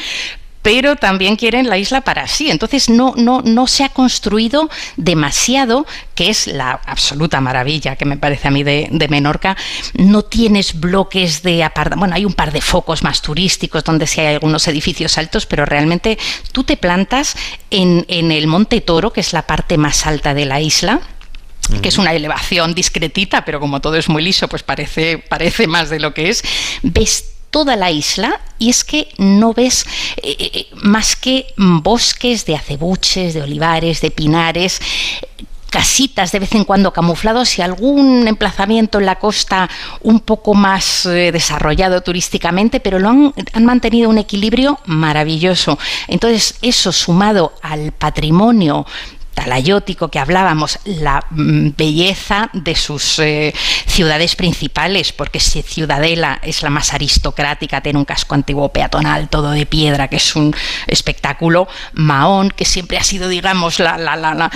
pero 0.67 0.97
también 0.97 1.37
quieren 1.37 1.69
la 1.69 1.79
isla 1.79 2.01
para 2.01 2.27
sí. 2.27 2.51
Entonces 2.51 2.89
no, 2.89 3.15
no, 3.17 3.41
no 3.41 3.69
se 3.69 3.85
ha 3.85 3.89
construido 3.89 4.69
demasiado, 4.97 5.87
que 6.17 6.29
es 6.29 6.49
la 6.49 6.81
absoluta 6.87 7.41
maravilla 7.41 7.95
que 7.95 8.05
me 8.05 8.17
parece 8.17 8.49
a 8.49 8.51
mí 8.51 8.65
de, 8.65 9.07
Menorca. 9.09 9.57
No 9.95 10.23
tienes 10.23 10.81
bloques 10.81 11.45
de 11.45 11.63
apartamentos, 11.63 12.01
bueno, 12.01 12.17
hay 12.17 12.25
un 12.25 12.33
par 12.33 12.51
de 12.51 12.61
focos 12.61 13.05
más 13.05 13.23
turísticos 13.23 13.85
donde 13.85 14.09
sí 14.09 14.21
hay 14.21 14.35
algunos 14.35 14.67
edificios 14.67 15.17
altos, 15.19 15.47
pero 15.47 15.67
realmente 15.67 16.19
tú 16.51 16.65
te 16.65 16.77
plantas 16.77 17.37
en, 17.71 18.05
en 18.09 18.33
el 18.33 18.49
Monte 18.49 18.81
Toro, 18.81 19.13
que 19.13 19.21
es 19.21 19.33
la 19.33 19.43
parte 19.43 19.79
más 19.79 20.05
alta 20.05 20.35
de 20.35 20.47
la 20.47 20.61
isla, 20.61 21.01
que 21.81 21.91
es 21.91 21.99
una 21.99 22.13
elevación 22.13 22.75
discretita, 22.75 23.45
pero 23.45 23.61
como 23.61 23.81
todo 23.81 23.95
es 23.95 24.09
muy 24.09 24.21
liso, 24.25 24.49
pues 24.49 24.65
parece, 24.65 25.19
parece 25.19 25.69
más 25.69 25.91
de 25.91 26.01
lo 26.01 26.13
que 26.13 26.29
es. 26.29 26.43
Ves 26.83 27.36
toda 27.57 27.75
la 27.75 27.91
isla 27.91 28.39
y 28.59 28.69
es 28.69 28.85
que 28.85 29.09
no 29.17 29.55
ves 29.55 29.87
eh, 30.19 30.37
eh, 30.39 30.51
eh, 30.53 30.67
más 30.83 31.17
que 31.17 31.55
bosques 31.57 32.45
de 32.45 32.55
acebuches, 32.55 33.33
de 33.33 33.41
olivares, 33.41 34.03
de 34.03 34.11
pinares 34.11 34.79
casitas 35.71 36.33
de 36.33 36.41
vez 36.41 36.55
en 36.55 36.65
cuando 36.65 36.93
camuflados 36.93 37.59
y 37.59 37.63
algún 37.63 38.29
emplazamiento 38.29 38.99
en 38.99 39.07
la 39.07 39.19
costa 39.19 39.71
un 40.03 40.21
poco 40.21 40.53
más 40.53 41.05
desarrollado 41.05 42.03
turísticamente, 42.03 42.79
pero 42.79 42.99
lo 42.99 43.09
han, 43.09 43.35
han, 43.53 43.65
mantenido 43.65 44.11
un 44.11 44.19
equilibrio 44.19 44.79
maravilloso. 44.85 45.79
Entonces, 46.09 46.57
eso 46.63 46.93
sumado 46.93 47.55
al 47.63 47.93
patrimonio 47.93 48.87
talayótico 49.37 50.09
que 50.09 50.19
hablábamos, 50.19 50.79
la 50.87 51.25
mm, 51.31 51.69
belleza 51.77 52.49
de 52.55 52.75
sus 52.75 53.19
eh, 53.19 53.55
ciudades 53.87 54.35
principales, 54.35 55.13
porque 55.13 55.41
si 55.41 55.63
Ciudadela 55.63 56.41
es 56.43 56.63
la 56.63 56.71
más 56.71 56.95
aristocrática, 56.95 57.83
tiene 57.83 57.99
un 57.99 58.07
casco 58.07 58.35
antiguo 58.35 58.71
peatonal 58.71 59.29
todo 59.29 59.51
de 59.51 59.67
piedra, 59.67 60.09
que 60.09 60.17
es 60.17 60.35
un 60.35 60.57
espectáculo, 60.87 61.69
Mahón, 61.93 62.51
que 62.51 62.65
siempre 62.65 62.97
ha 62.97 63.05
sido, 63.05 63.29
digamos, 63.29 63.79
la, 63.79 63.99
la, 63.99 64.17
la, 64.17 64.51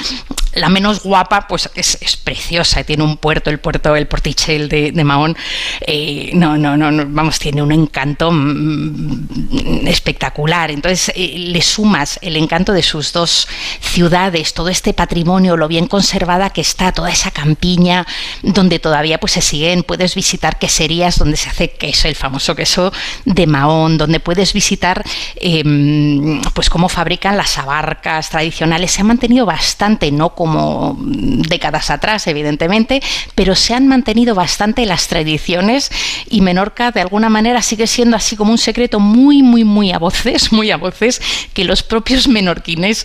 la 0.55 0.69
menos 0.71 1.03
guapa, 1.03 1.47
pues 1.47 1.69
es, 1.75 1.99
es, 2.01 2.17
preciosa, 2.17 2.83
tiene 2.83 3.05
un 3.05 3.19
puerto, 3.19 3.51
el 3.51 3.61
puerto, 3.61 3.95
el 3.95 4.07
portichel 4.07 4.69
de, 4.71 4.93
de 4.93 5.05
Mahón, 5.05 5.37
eh, 5.83 6.31
no, 6.33 6.57
no, 6.57 6.77
no, 6.77 7.05
vamos, 7.09 7.39
tiene 7.39 7.63
un 7.63 7.73
encanto 7.73 8.31
mm, 8.33 9.87
espectacular, 9.87 10.71
entonces 10.71 11.13
eh, 11.15 11.35
le 11.37 11.61
sumas 11.61 12.19
el 12.23 12.37
encanto 12.37 12.73
de 12.73 12.83
sus 12.83 13.13
dos 13.13 13.47
ciudades, 13.81 14.55
todo 14.55 14.70
este 14.73 14.95
patrimonio, 14.95 15.57
lo 15.57 15.69
bien 15.69 15.87
conservada 15.87 16.51
que 16.51 16.61
está, 16.61 16.93
toda 16.93 17.11
esa 17.11 17.31
campiña 17.31 18.07
donde 18.43 18.79
todavía 18.79 19.19
pues 19.19 19.33
se 19.33 19.41
siguen, 19.41 19.83
puedes 19.83 20.15
visitar 20.15 20.59
queserías 20.59 21.19
donde 21.19 21.37
se 21.37 21.49
hace 21.49 21.71
queso, 21.71 22.09
el 22.09 22.15
famoso 22.15 22.55
queso 22.55 22.93
de 23.25 23.47
Mahón, 23.47 23.99
donde 23.99 24.21
puedes 24.21 24.53
visitar 24.53 25.05
em, 25.37 26.41
pues 26.55 26.71
cómo 26.71 26.89
fabrican 26.89 27.37
las 27.37 27.59
abarcas 27.59 28.31
tradicionales, 28.31 28.93
se 28.93 29.03
ha 29.03 29.05
mantenido 29.05 29.47
bastante, 29.47 30.11
no 30.11 30.35
como 30.35 30.97
décadas 31.01 31.91
atrás, 31.91 32.27
evidentemente, 32.27 33.03
pero 33.35 33.55
se 33.55 33.75
han 33.75 33.89
mantenido 33.89 34.35
bastante 34.35 34.87
las 34.87 35.09
tradiciones 35.09 35.91
y 36.29 36.41
Menorca 36.41 36.91
de 36.91 37.01
alguna 37.01 37.29
manera 37.29 37.63
sigue 37.63 37.87
siendo 37.87 38.17
así 38.17 38.37
como 38.37 38.53
un 38.53 38.59
secreto 38.59 39.01
muy, 39.01 39.43
muy, 39.43 39.65
muy 39.65 39.93
a 39.93 39.99
voces, 39.99 40.53
muy 40.53 40.71
a 40.71 40.77
voces, 40.77 41.21
que 41.53 41.65
los 41.65 41.83
propios 41.83 42.29
menorquines 42.29 43.05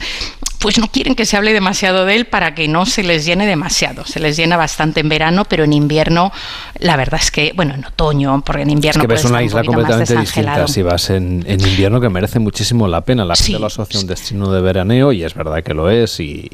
pues 0.66 0.80
no 0.80 0.88
quieren 0.88 1.14
que 1.14 1.28
se 1.28 1.38
hable 1.38 1.54
demasiado 1.54 2.06
de 2.06 2.16
él 2.16 2.26
para 2.26 2.56
que 2.56 2.68
no 2.68 2.88
se 2.88 3.04
les 3.04 3.24
llene 3.24 3.46
demasiado. 3.46 4.04
Se 4.04 4.20
les 4.20 4.36
llena 4.36 4.58
bastante 4.58 5.00
en 5.00 5.10
verano, 5.10 5.46
pero 5.46 5.64
en 5.64 5.74
invierno, 5.74 6.32
la 6.80 6.98
verdad 6.98 7.20
es 7.22 7.30
que, 7.30 7.54
bueno, 7.56 7.76
en 7.76 7.86
otoño, 7.86 8.42
porque 8.44 8.64
en 8.64 8.72
invierno... 8.72 9.00
Es 9.00 9.08
que 9.08 9.14
ves 9.14 9.26
una 9.26 9.44
isla 9.44 9.64
completamente 9.64 10.18
distinta 10.18 10.68
si 10.68 10.82
vas 10.82 11.12
en, 11.12 11.46
invierno, 11.48 12.02
que 12.02 12.10
merece 12.10 12.40
muchísimo 12.40 12.88
la 12.88 13.02
pena. 13.02 13.26
La 13.26 13.36
gente 13.36 13.60
lo 13.60 13.68
asocia 13.68 14.00
a 14.00 14.02
un 14.02 14.08
destino 14.08 14.52
de 14.52 14.60
veraneo 14.62 15.12
y 15.12 15.24
es 15.24 15.36
verdad 15.36 15.64
que 15.64 15.76
lo 15.76 15.92
es 15.92 16.20
y, 16.20 16.50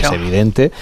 es 0.00 0.10
evidente, 0.10 0.72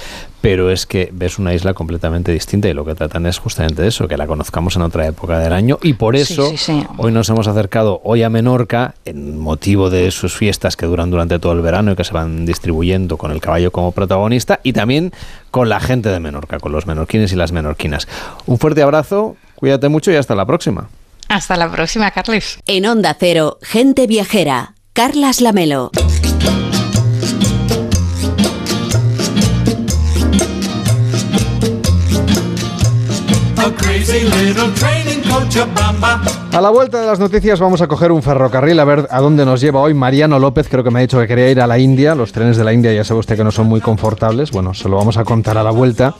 pero 0.40 0.70
es 0.70 0.86
que 0.86 1.10
ves 1.12 1.38
una 1.38 1.54
isla 1.54 1.74
completamente 1.74 2.32
distinta 2.32 2.68
y 2.68 2.74
lo 2.74 2.84
que 2.84 2.94
tratan 2.94 3.26
es 3.26 3.38
justamente 3.38 3.86
eso, 3.86 4.08
que 4.08 4.16
la 4.16 4.26
conozcamos 4.26 4.76
en 4.76 4.82
otra 4.82 5.06
época 5.06 5.38
del 5.38 5.52
año 5.52 5.78
y 5.82 5.94
por 5.94 6.16
eso 6.16 6.52
hoy 6.96 7.12
nos 7.12 7.28
hemos 7.28 7.46
acercado 7.46 8.00
hoy 8.04 8.22
a 8.22 8.30
Menorca 8.30 8.94
en 9.04 9.38
motivo 9.38 9.90
de 9.90 10.10
sus 10.10 10.34
fiestas 10.34 10.76
que 10.76 10.86
duran 10.86 11.10
durante 11.10 11.38
todo 11.38 11.52
el 11.52 11.60
verano 11.60 11.92
y 11.92 11.96
que 11.96 12.04
se 12.04 12.12
van 12.12 12.46
distribuyendo 12.46 13.16
con 13.16 13.30
el 13.30 13.40
caballo 13.40 13.70
como 13.70 13.92
protagonista 13.92 14.60
y 14.62 14.72
también 14.72 15.12
con 15.50 15.68
la 15.68 15.80
gente 15.80 16.08
de 16.08 16.20
Menorca, 16.20 16.58
con 16.58 16.72
los 16.72 16.86
menorquines 16.86 17.32
y 17.32 17.36
las 17.36 17.52
menorquinas. 17.52 18.08
Un 18.46 18.58
fuerte 18.58 18.82
abrazo, 18.82 19.36
cuídate 19.56 19.88
mucho 19.88 20.10
y 20.12 20.16
hasta 20.16 20.34
la 20.34 20.46
próxima. 20.46 20.88
Hasta 21.28 21.56
la 21.56 21.70
próxima, 21.70 22.10
Carles. 22.10 22.58
En 22.66 22.86
Onda 22.86 23.16
Cero, 23.18 23.58
gente 23.62 24.06
viajera, 24.06 24.74
Carlas 24.92 25.40
Lamelo. 25.40 25.90
A 36.52 36.60
la 36.60 36.70
vuelta 36.70 37.00
de 37.00 37.06
las 37.06 37.18
noticias 37.20 37.60
vamos 37.60 37.82
a 37.82 37.88
coger 37.88 38.10
un 38.10 38.22
ferrocarril 38.22 38.80
a 38.80 38.84
ver 38.84 39.06
a 39.10 39.20
dónde 39.20 39.44
nos 39.44 39.60
lleva 39.60 39.80
hoy 39.80 39.92
Mariano 39.94 40.38
López. 40.38 40.68
Creo 40.68 40.82
que 40.82 40.90
me 40.90 40.98
ha 40.98 41.02
dicho 41.02 41.20
que 41.20 41.26
quería 41.26 41.50
ir 41.50 41.60
a 41.60 41.66
la 41.66 41.78
India. 41.78 42.14
Los 42.14 42.32
trenes 42.32 42.56
de 42.56 42.64
la 42.64 42.72
India 42.72 42.92
ya 42.92 43.04
sabe 43.04 43.20
usted 43.20 43.36
que 43.36 43.44
no 43.44 43.50
son 43.50 43.66
muy 43.66 43.80
confortables. 43.80 44.50
Bueno, 44.50 44.72
se 44.72 44.88
lo 44.88 44.96
vamos 44.96 45.16
a 45.16 45.24
contar 45.24 45.58
a 45.58 45.62
la 45.62 45.70
vuelta. 45.70 46.14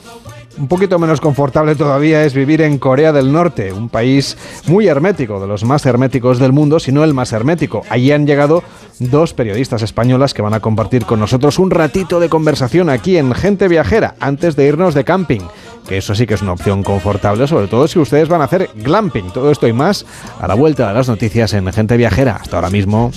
Un 0.57 0.67
poquito 0.67 0.99
menos 0.99 1.21
confortable 1.21 1.75
todavía 1.75 2.23
es 2.25 2.33
vivir 2.33 2.61
en 2.61 2.77
Corea 2.77 3.13
del 3.13 3.31
Norte, 3.31 3.71
un 3.71 3.87
país 3.87 4.37
muy 4.67 4.87
hermético, 4.87 5.39
de 5.39 5.47
los 5.47 5.63
más 5.63 5.85
herméticos 5.85 6.39
del 6.39 6.51
mundo, 6.51 6.79
si 6.79 6.91
no 6.91 7.03
el 7.05 7.13
más 7.13 7.31
hermético. 7.31 7.83
Allí 7.89 8.11
han 8.11 8.27
llegado 8.27 8.61
dos 8.99 9.33
periodistas 9.33 9.81
españolas 9.81 10.33
que 10.33 10.41
van 10.41 10.53
a 10.53 10.59
compartir 10.59 11.05
con 11.05 11.21
nosotros 11.21 11.57
un 11.57 11.71
ratito 11.71 12.19
de 12.19 12.29
conversación 12.29 12.89
aquí 12.89 13.17
en 13.17 13.33
Gente 13.33 13.69
Viajera, 13.69 14.15
antes 14.19 14.55
de 14.55 14.67
irnos 14.67 14.93
de 14.93 15.05
camping 15.05 15.41
que 15.87 15.97
eso 15.97 16.15
sí 16.15 16.25
que 16.25 16.35
es 16.35 16.41
una 16.41 16.53
opción 16.53 16.83
confortable, 16.83 17.47
sobre 17.47 17.67
todo 17.67 17.87
si 17.87 17.99
ustedes 17.99 18.29
van 18.29 18.41
a 18.41 18.45
hacer 18.45 18.69
glamping. 18.75 19.31
Todo 19.31 19.51
esto 19.51 19.67
y 19.67 19.73
más 19.73 20.05
a 20.39 20.47
la 20.47 20.55
vuelta 20.55 20.87
de 20.87 20.93
las 20.93 21.07
noticias 21.07 21.53
en 21.53 21.71
Gente 21.71 21.97
Viajera. 21.97 22.39
Hasta 22.41 22.57
ahora 22.57 22.69
mismo. 22.69 23.11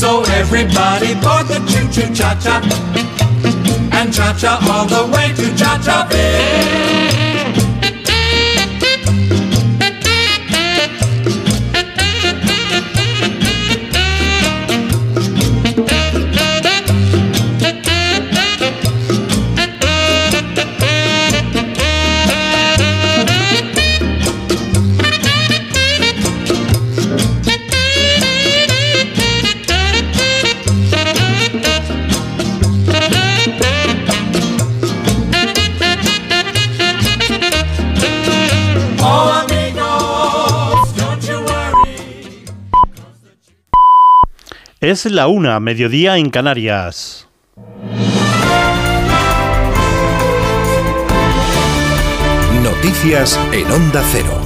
So 0.00 0.24
everybody 0.24 1.12
board 1.12 1.48
the 1.48 1.60
choo-choo 1.68 2.14
cha-cha 2.14 3.69
and 3.92 4.12
cha-cha 4.12 4.58
all 4.72 4.86
the 4.86 5.06
way 5.14 5.32
to 5.34 5.54
Cha-Cha-Ville. 5.56 7.09
Es 44.80 45.04
la 45.04 45.28
una, 45.28 45.60
mediodía 45.60 46.16
en 46.16 46.30
Canarias. 46.30 47.28
Noticias 52.64 53.38
en 53.52 53.70
Onda 53.70 54.02
Cero. 54.10 54.40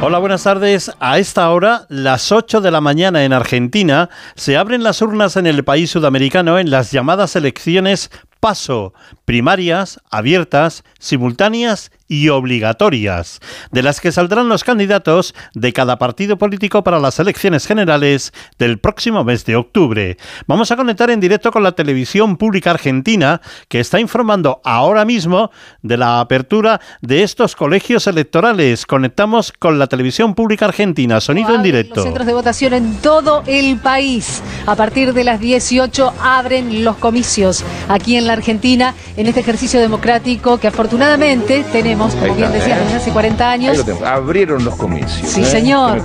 Hola, 0.00 0.20
buenas 0.20 0.42
tardes. 0.42 0.90
A 1.00 1.18
esta 1.18 1.50
hora, 1.50 1.84
las 1.90 2.32
8 2.32 2.62
de 2.62 2.70
la 2.70 2.80
mañana 2.80 3.26
en 3.26 3.34
Argentina, 3.34 4.08
se 4.36 4.56
abren 4.56 4.82
las 4.82 5.02
urnas 5.02 5.36
en 5.36 5.46
el 5.46 5.64
país 5.64 5.90
sudamericano 5.90 6.58
en 6.58 6.70
las 6.70 6.90
llamadas 6.90 7.36
elecciones 7.36 8.10
paso, 8.40 8.94
primarias, 9.26 10.00
abiertas, 10.10 10.82
simultáneas 10.98 11.90
y 12.08 12.28
obligatorias, 12.28 13.40
de 13.70 13.82
las 13.82 14.00
que 14.00 14.12
saldrán 14.12 14.48
los 14.48 14.64
candidatos 14.64 15.34
de 15.54 15.72
cada 15.72 15.98
partido 15.98 16.38
político 16.38 16.84
para 16.84 16.98
las 16.98 17.18
elecciones 17.18 17.66
generales 17.66 18.32
del 18.58 18.78
próximo 18.78 19.24
mes 19.24 19.44
de 19.44 19.56
octubre. 19.56 20.16
Vamos 20.46 20.70
a 20.70 20.76
conectar 20.76 21.10
en 21.10 21.20
directo 21.20 21.50
con 21.50 21.62
la 21.62 21.72
televisión 21.72 22.36
pública 22.36 22.70
argentina, 22.70 23.40
que 23.68 23.80
está 23.80 24.00
informando 24.00 24.60
ahora 24.64 25.04
mismo 25.04 25.50
de 25.82 25.96
la 25.96 26.20
apertura 26.20 26.80
de 27.00 27.22
estos 27.22 27.56
colegios 27.56 28.06
electorales. 28.06 28.86
Conectamos 28.86 29.52
con 29.52 29.78
la 29.78 29.86
televisión 29.86 30.34
pública 30.34 30.66
argentina, 30.66 31.20
sonido 31.20 31.54
en 31.54 31.62
directo. 31.62 31.96
Los 31.96 32.04
centros 32.04 32.26
de 32.26 32.34
votación 32.34 32.74
en 32.74 32.96
todo 32.98 33.42
el 33.46 33.78
país. 33.78 34.42
A 34.66 34.74
partir 34.76 35.12
de 35.12 35.24
las 35.24 35.40
18 35.40 36.14
abren 36.20 36.84
los 36.84 36.96
comicios 36.96 37.64
aquí 37.88 38.16
en 38.16 38.26
la 38.26 38.32
Argentina, 38.34 38.94
en 39.16 39.26
este 39.26 39.40
ejercicio 39.40 39.80
democrático 39.80 40.58
que 40.58 40.68
afortunadamente 40.68 41.64
tenemos, 41.72 41.95
como 41.96 42.34
bien 42.34 42.52
decía, 42.52 42.78
desde 42.78 42.96
hace 42.96 43.10
40 43.10 43.50
años. 43.50 43.84
Abrieron 44.04 44.64
los 44.64 44.74
comicios. 44.76 45.28
Sí, 45.28 45.42
¿eh? 45.42 45.44
señor. 45.44 46.02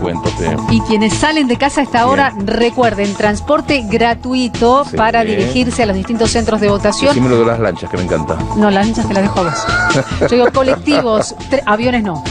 Y 0.70 0.80
quienes 0.82 1.14
salen 1.14 1.48
de 1.48 1.58
casa 1.58 1.82
a 1.82 1.84
esta 1.84 2.08
hora, 2.08 2.34
recuerden, 2.46 3.14
transporte 3.14 3.84
gratuito 3.90 4.86
Sí. 4.86 4.96
para 4.98 5.24
dirigirse 5.24 5.84
a 5.84 5.86
los 5.86 5.96
distintos 5.96 6.32
centros 6.32 6.62
de 6.62 6.70
votación. 6.70 7.10
Decime 7.10 7.30
lo 7.30 7.40
de 7.40 7.46
las 7.46 7.60
lanchas, 7.60 7.90
que 7.90 7.98
me 7.98 8.04
encanta. 8.04 8.38
No, 8.56 8.72
las 8.72 8.86
lanchas 8.86 9.08
te 9.08 9.14
las 9.14 9.24
dejo 9.24 9.40
a 9.40 9.44
vos. 9.44 9.54
Yo 10.22 10.28
digo 10.28 10.46
colectivos, 10.54 11.36
aviones 11.66 12.04
no. 12.04 12.24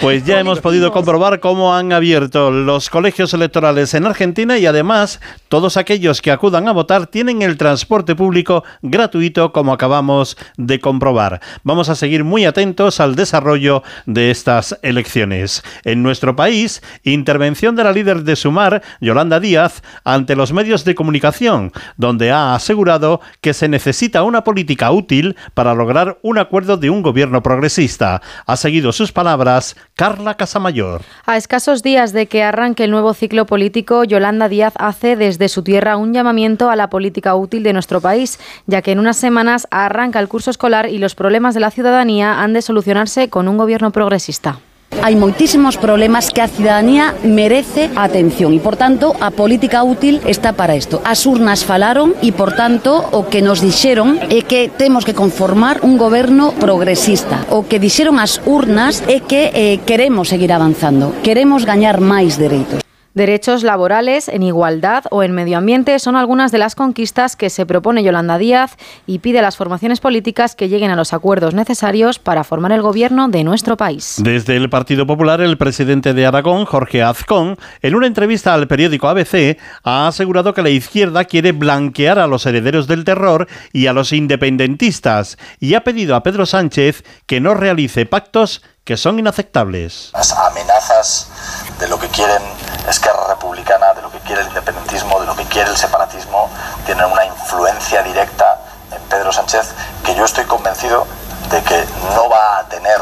Pues 0.00 0.24
ya 0.24 0.38
hemos 0.38 0.60
podido 0.60 0.92
comprobar 0.92 1.40
cómo 1.40 1.74
han 1.74 1.92
abierto 1.92 2.50
los 2.50 2.90
colegios 2.90 3.32
electorales 3.34 3.94
en 3.94 4.06
Argentina 4.06 4.58
y 4.58 4.66
además 4.66 5.20
todos 5.48 5.76
aquellos 5.76 6.20
que 6.22 6.30
acudan 6.30 6.68
a 6.68 6.72
votar 6.72 7.06
tienen 7.06 7.42
el 7.42 7.56
transporte 7.56 8.14
público 8.14 8.64
gratuito 8.82 9.52
como 9.52 9.72
acabamos 9.72 10.36
de 10.56 10.80
comprobar. 10.80 11.40
Vamos 11.64 11.88
a 11.88 11.94
seguir 11.94 12.24
muy 12.24 12.44
atentos 12.44 12.81
al 12.82 13.14
desarrollo 13.14 13.82
de 14.06 14.30
estas 14.30 14.78
elecciones. 14.82 15.62
En 15.84 16.02
nuestro 16.02 16.34
país, 16.34 16.82
intervención 17.04 17.76
de 17.76 17.84
la 17.84 17.92
líder 17.92 18.24
de 18.24 18.34
Sumar, 18.34 18.82
Yolanda 19.00 19.38
Díaz, 19.38 19.82
ante 20.04 20.34
los 20.34 20.52
medios 20.52 20.84
de 20.84 20.96
comunicación, 20.96 21.72
donde 21.96 22.32
ha 22.32 22.54
asegurado 22.54 23.20
que 23.40 23.54
se 23.54 23.68
necesita 23.68 24.24
una 24.24 24.42
política 24.42 24.90
útil 24.90 25.36
para 25.54 25.74
lograr 25.74 26.18
un 26.22 26.38
acuerdo 26.38 26.76
de 26.76 26.90
un 26.90 27.02
gobierno 27.02 27.42
progresista. 27.42 28.20
Ha 28.46 28.56
seguido 28.56 28.92
sus 28.92 29.12
palabras 29.12 29.76
Carla 29.94 30.36
Casamayor. 30.36 31.02
A 31.24 31.36
escasos 31.36 31.82
días 31.82 32.12
de 32.12 32.26
que 32.26 32.42
arranque 32.42 32.84
el 32.84 32.90
nuevo 32.90 33.14
ciclo 33.14 33.46
político, 33.46 34.02
Yolanda 34.02 34.48
Díaz 34.48 34.74
hace 34.76 35.14
desde 35.14 35.48
su 35.48 35.62
tierra 35.62 35.96
un 35.96 36.12
llamamiento 36.12 36.68
a 36.68 36.76
la 36.76 36.90
política 36.90 37.36
útil 37.36 37.62
de 37.62 37.72
nuestro 37.72 38.00
país, 38.00 38.40
ya 38.66 38.82
que 38.82 38.90
en 38.90 38.98
unas 38.98 39.16
semanas 39.16 39.68
arranca 39.70 40.18
el 40.18 40.28
curso 40.28 40.50
escolar 40.50 40.88
y 40.88 40.98
los 40.98 41.14
problemas 41.14 41.54
de 41.54 41.60
la 41.60 41.70
ciudadanía 41.70 42.42
han 42.42 42.52
de 42.52 42.62
solucionarse 42.72 43.28
con 43.28 43.48
un 43.48 43.58
gobierno 43.58 43.92
progresista. 43.92 44.58
Hai 45.00 45.16
moitísimos 45.16 45.80
problemas 45.80 46.28
que 46.32 46.44
a 46.44 46.48
cidadanía 46.48 47.16
merece 47.24 47.88
atención 47.96 48.52
e, 48.52 48.60
por 48.60 48.76
tanto, 48.76 49.16
a 49.24 49.32
política 49.32 49.80
útil 49.84 50.20
está 50.28 50.52
para 50.52 50.76
isto. 50.76 51.00
As 51.04 51.24
urnas 51.24 51.64
falaron 51.64 52.12
e, 52.20 52.32
por 52.32 52.52
tanto, 52.52 53.00
o 53.12 53.28
que 53.28 53.40
nos 53.40 53.64
dixeron 53.64 54.20
é 54.28 54.44
que 54.44 54.68
temos 54.68 55.08
que 55.08 55.16
conformar 55.16 55.80
un 55.80 55.96
goberno 55.96 56.52
progresista. 56.56 57.44
O 57.52 57.64
que 57.64 57.80
dixeron 57.80 58.20
as 58.20 58.40
urnas 58.44 59.00
é 59.08 59.24
que 59.24 59.52
eh, 59.52 59.80
queremos 59.88 60.28
seguir 60.28 60.52
avanzando, 60.52 61.16
queremos 61.24 61.64
gañar 61.64 62.00
máis 62.00 62.36
dereitos. 62.36 62.84
Derechos 63.14 63.62
laborales, 63.62 64.28
en 64.28 64.42
igualdad 64.42 65.04
o 65.10 65.22
en 65.22 65.32
medio 65.32 65.58
ambiente 65.58 65.98
son 65.98 66.16
algunas 66.16 66.50
de 66.50 66.56
las 66.56 66.74
conquistas 66.74 67.36
que 67.36 67.50
se 67.50 67.66
propone 67.66 68.02
Yolanda 68.02 68.38
Díaz 68.38 68.78
y 69.06 69.18
pide 69.18 69.40
a 69.40 69.42
las 69.42 69.58
formaciones 69.58 70.00
políticas 70.00 70.54
que 70.54 70.70
lleguen 70.70 70.90
a 70.90 70.96
los 70.96 71.12
acuerdos 71.12 71.52
necesarios 71.52 72.18
para 72.18 72.42
formar 72.42 72.72
el 72.72 72.80
gobierno 72.80 73.28
de 73.28 73.44
nuestro 73.44 73.76
país. 73.76 74.16
Desde 74.18 74.56
el 74.56 74.70
Partido 74.70 75.06
Popular, 75.06 75.42
el 75.42 75.58
presidente 75.58 76.14
de 76.14 76.24
Aragón, 76.24 76.64
Jorge 76.64 77.02
Azcón, 77.02 77.58
en 77.82 77.94
una 77.94 78.06
entrevista 78.06 78.54
al 78.54 78.66
periódico 78.66 79.08
ABC, 79.08 79.58
ha 79.84 80.06
asegurado 80.08 80.54
que 80.54 80.62
la 80.62 80.70
izquierda 80.70 81.26
quiere 81.26 81.52
blanquear 81.52 82.18
a 82.18 82.26
los 82.26 82.46
herederos 82.46 82.86
del 82.86 83.04
terror 83.04 83.46
y 83.74 83.88
a 83.88 83.92
los 83.92 84.14
independentistas 84.14 85.36
y 85.60 85.74
ha 85.74 85.84
pedido 85.84 86.16
a 86.16 86.22
Pedro 86.22 86.46
Sánchez 86.46 87.04
que 87.26 87.40
no 87.40 87.52
realice 87.52 88.06
pactos 88.06 88.62
que 88.84 88.96
son 88.96 89.18
inaceptables. 89.18 90.10
las 90.14 90.32
amenazas 90.32 91.31
de 91.78 91.88
lo 91.88 91.98
que 91.98 92.08
quieren 92.08 92.42
Esquerra 92.88 93.28
Republicana, 93.28 93.92
de 93.94 94.02
lo 94.02 94.10
que 94.10 94.18
quiere 94.20 94.42
el 94.42 94.48
independentismo, 94.48 95.20
de 95.20 95.26
lo 95.26 95.36
que 95.36 95.44
quiere 95.44 95.70
el 95.70 95.76
separatismo, 95.76 96.50
tienen 96.84 97.04
una 97.06 97.24
influencia 97.24 98.02
directa 98.02 98.58
en 98.90 99.00
Pedro 99.08 99.32
Sánchez 99.32 99.68
que 100.04 100.14
yo 100.14 100.24
estoy 100.24 100.44
convencido 100.44 101.06
de 101.50 101.62
que 101.62 101.84
no 102.14 102.28
va 102.28 102.58
a 102.58 102.64
tener 102.64 103.00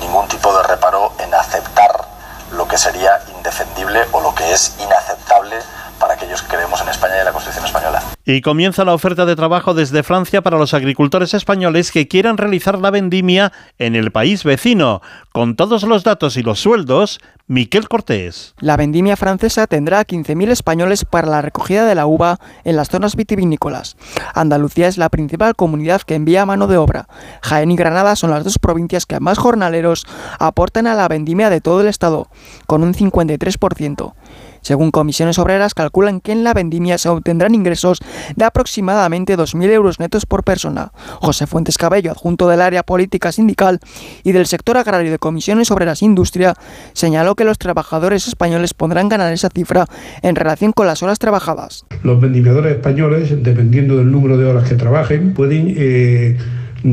ningún 0.00 0.26
tipo 0.28 0.56
de 0.56 0.62
reparo 0.62 1.12
en 1.18 1.34
aceptar 1.34 2.04
lo 2.52 2.68
que 2.68 2.78
sería 2.78 3.20
indefendible 3.36 4.06
o 4.12 4.20
lo 4.20 4.34
que 4.34 4.52
es 4.52 4.74
inaceptable 4.78 5.56
para 6.02 6.14
aquellos 6.14 6.42
que 6.42 6.56
creemos 6.56 6.82
en 6.82 6.88
España 6.88 7.14
y 7.16 7.18
en 7.20 7.24
la 7.26 7.32
Constitución 7.32 7.64
española. 7.64 8.02
Y 8.24 8.40
comienza 8.40 8.84
la 8.84 8.92
oferta 8.92 9.24
de 9.24 9.36
trabajo 9.36 9.72
desde 9.72 10.02
Francia 10.02 10.42
para 10.42 10.58
los 10.58 10.74
agricultores 10.74 11.32
españoles 11.32 11.92
que 11.92 12.08
quieran 12.08 12.38
realizar 12.38 12.76
la 12.80 12.90
vendimia 12.90 13.52
en 13.78 13.94
el 13.94 14.10
país 14.10 14.42
vecino. 14.42 15.00
Con 15.30 15.54
todos 15.54 15.84
los 15.84 16.02
datos 16.02 16.36
y 16.36 16.42
los 16.42 16.58
sueldos, 16.58 17.20
Miquel 17.46 17.88
Cortés. 17.88 18.54
La 18.58 18.76
vendimia 18.76 19.16
francesa 19.16 19.68
tendrá 19.68 20.00
a 20.00 20.04
15.000 20.04 20.50
españoles 20.50 21.04
para 21.04 21.28
la 21.28 21.40
recogida 21.40 21.84
de 21.84 21.94
la 21.94 22.06
uva 22.06 22.38
en 22.64 22.74
las 22.74 22.88
zonas 22.88 23.14
vitivinícolas. 23.14 23.96
Andalucía 24.34 24.88
es 24.88 24.98
la 24.98 25.08
principal 25.08 25.54
comunidad 25.54 26.02
que 26.02 26.16
envía 26.16 26.46
mano 26.46 26.66
de 26.66 26.78
obra. 26.78 27.06
Jaén 27.42 27.70
y 27.70 27.76
Granada 27.76 28.16
son 28.16 28.30
las 28.30 28.42
dos 28.42 28.58
provincias 28.58 29.06
que 29.06 29.20
más 29.20 29.38
jornaleros 29.38 30.04
aportan 30.40 30.88
a 30.88 30.94
la 30.94 31.06
vendimia 31.06 31.48
de 31.48 31.60
todo 31.60 31.80
el 31.80 31.86
estado, 31.86 32.28
con 32.66 32.82
un 32.82 32.92
53%. 32.92 34.14
Según 34.62 34.90
comisiones 34.90 35.38
obreras, 35.38 35.74
calculan 35.74 36.20
que 36.20 36.32
en 36.32 36.44
la 36.44 36.54
vendimia 36.54 36.98
se 36.98 37.08
obtendrán 37.08 37.54
ingresos 37.54 37.98
de 38.36 38.44
aproximadamente 38.44 39.36
2.000 39.36 39.70
euros 39.70 40.00
netos 40.00 40.24
por 40.24 40.44
persona. 40.44 40.92
José 41.20 41.46
Fuentes 41.46 41.76
Cabello, 41.76 42.12
adjunto 42.12 42.48
del 42.48 42.60
área 42.60 42.82
política 42.82 43.32
sindical 43.32 43.80
y 44.22 44.32
del 44.32 44.46
sector 44.46 44.76
agrario 44.76 45.10
de 45.10 45.18
comisiones 45.18 45.70
obreras 45.70 46.02
e 46.02 46.06
industria, 46.06 46.54
señaló 46.92 47.34
que 47.34 47.44
los 47.44 47.58
trabajadores 47.58 48.28
españoles 48.28 48.74
podrán 48.74 49.08
ganar 49.08 49.32
esa 49.32 49.50
cifra 49.50 49.86
en 50.22 50.36
relación 50.36 50.72
con 50.72 50.86
las 50.86 51.02
horas 51.02 51.18
trabajadas. 51.18 51.84
Los 52.02 52.20
vendimiadores 52.20 52.76
españoles, 52.76 53.42
dependiendo 53.42 53.96
del 53.96 54.10
número 54.10 54.36
de 54.36 54.46
horas 54.46 54.68
que 54.68 54.76
trabajen, 54.76 55.34
pueden 55.34 55.74
eh, 55.76 56.38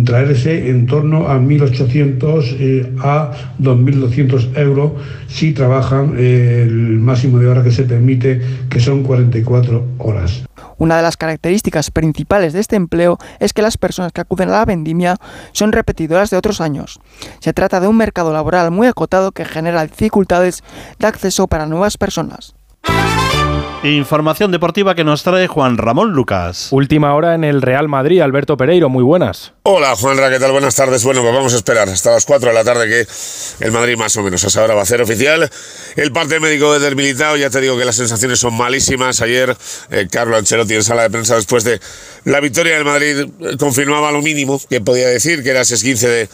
traerse 0.06 0.70
en 0.70 0.86
torno 0.86 1.28
a 1.28 1.40
1.800 1.40 2.56
eh, 2.60 2.94
a 3.00 3.32
2.200 3.60 4.58
euros 4.58 4.92
si 5.28 5.54
trabajan 5.54 6.16
eh, 6.18 6.64
el 6.64 7.00
máximo 7.00 7.40
de 7.40 7.48
horas 7.48 7.64
que 7.64 7.72
se 7.72 7.84
permite, 7.84 8.42
que 8.70 8.80
son 8.80 9.04
44 9.04 9.84
horas. 9.98 10.44
Una 10.78 10.96
de 10.96 11.04
las 11.04 11.18
características 11.18 11.92
principales 11.92 12.54
de 12.54 12.62
este 12.62 12.78
empleo 12.78 13.18
es 13.40 13.52
que 13.52 13.62
las 13.62 13.78
personas 13.78 14.14
que 14.14 14.22
acuden 14.22 14.50
a 14.50 14.54
la 14.54 14.66
vendimia 14.66 15.18
son 15.52 15.74
repetidoras 15.74 16.30
de 16.30 16.38
otros 16.38 16.62
años. 16.62 17.00
Se 17.40 17.52
trata 17.52 17.82
de 17.82 17.88
un 17.88 17.98
mercado 17.98 18.32
laboral 18.32 18.72
muy 18.72 18.88
acotado 18.88 19.34
que 19.34 19.44
genera 19.44 19.86
dificultades 19.86 20.64
de 20.98 21.08
acceso 21.08 21.48
para 21.48 21.66
nuevas 21.66 21.98
personas. 21.98 22.56
Información 23.84 24.52
deportiva 24.52 24.94
que 24.94 25.06
nos 25.06 25.24
trae 25.24 25.48
Juan 25.48 25.78
Ramón 25.78 26.12
Lucas. 26.12 26.68
Última 26.72 27.16
hora 27.16 27.34
en 27.34 27.46
el 27.46 27.62
Real 27.62 27.88
Madrid, 27.88 28.20
Alberto 28.20 28.58
Pereiro, 28.58 28.90
muy 28.90 29.04
buenas. 29.04 29.54
Hola 29.64 29.96
Juanra, 29.96 30.30
¿qué 30.30 30.38
tal? 30.38 30.52
Buenas 30.52 30.76
tardes. 30.76 31.02
Bueno, 31.06 31.22
pues 31.22 31.34
vamos 31.34 31.54
a 31.54 31.56
esperar 31.56 31.88
hasta 31.88 32.12
las 32.12 32.26
4 32.26 32.50
de 32.50 32.56
la 32.56 32.66
tarde 32.66 32.90
que 32.90 33.08
el 33.66 33.72
Madrid 33.72 33.96
más 33.96 34.18
o 34.18 34.22
menos 34.22 34.44
a 34.44 34.48
esa 34.48 34.64
hora 34.64 34.74
va 34.74 34.82
a 34.82 34.84
hacer 34.84 35.02
oficial 35.02 35.50
el 35.96 36.12
parte 36.12 36.42
médico 36.42 36.78
del 36.78 36.98
militado. 36.98 37.38
Ya 37.38 37.50
te 37.50 37.62
digo 37.62 37.78
que 37.78 37.86
las 37.86 37.96
sensaciones 37.96 38.38
son 38.40 38.54
malísimas. 38.58 39.22
Ayer 39.22 39.56
eh, 39.92 40.10
Carlo 40.12 40.36
Ancelotti 40.36 40.74
en 40.74 40.84
sala 40.84 41.04
de 41.04 41.12
prensa 41.12 41.36
después 41.36 41.64
de 41.64 41.80
la 42.26 42.42
victoria 42.42 42.76
del 42.76 42.84
Madrid 42.84 43.30
eh, 43.40 43.56
confirmaba 43.58 44.12
lo 44.12 44.22
mínimo 44.22 44.60
que 44.70 44.82
podía 44.82 45.08
decir, 45.08 45.42
que 45.42 45.52
era 45.52 45.62
ese 45.62 45.78
15 45.78 46.10
de 46.10 46.30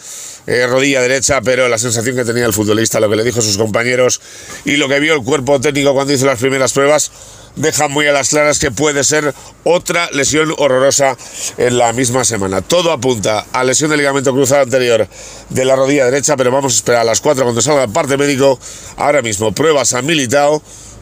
eh, 0.48 0.68
rodilla 0.68 1.02
derecha, 1.02 1.42
pero 1.42 1.68
la 1.68 1.78
sensación 1.78 2.16
que 2.16 2.26
tenía 2.26 2.46
el 2.46 2.54
futbolista, 2.54 3.00
lo 3.00 3.10
que 3.10 3.16
le 3.16 3.24
dijo 3.24 3.40
a 3.40 3.42
sus 3.42 3.58
compañeros 3.58 4.22
y 4.64 4.78
lo 4.78 4.88
que 4.88 5.00
vio 5.00 5.14
el 5.16 5.24
cuerpo 5.24 5.60
técnico 5.60 5.94
cuando 5.94 6.14
hizo 6.14 6.26
las 6.26 6.40
primeras 6.40 6.74
pruebas 6.74 7.12
deja 7.56 7.88
muy 7.88 8.08
a 8.08 8.12
las 8.12 8.30
claras 8.30 8.60
que 8.60 8.72
puede 8.72 9.04
ser 9.04 9.34
otra 9.64 10.10
lesión 10.12 10.54
horrorosa 10.58 11.18
en 11.58 11.78
la 11.78 11.94
misma 11.94 12.24
semana. 12.26 12.62
Todo 12.62 12.92
apunta 12.92 13.46
a 13.52 13.64
lesión 13.64 13.90
de 13.90 13.98
ligamento 13.98 14.34
cruzado 14.34 14.64
anterior 14.64 15.08
de 15.50 15.66
la 15.66 15.76
rodilla 15.76 16.06
derecha, 16.06 16.36
pero 16.38 16.52
vamos 16.52 16.74
a 16.74 16.76
esperar 16.76 17.02
a 17.02 17.06
las 17.06 17.22
4 17.22 17.44
cuando 17.44 17.62
salga 17.62 17.84
el 17.84 17.92
parte 17.92 18.18
médico. 18.18 18.60
Ahora 18.98 19.22
mismo 19.22 19.54
pruebas 19.54 19.94
han 19.94 20.06
militado, 20.06 20.62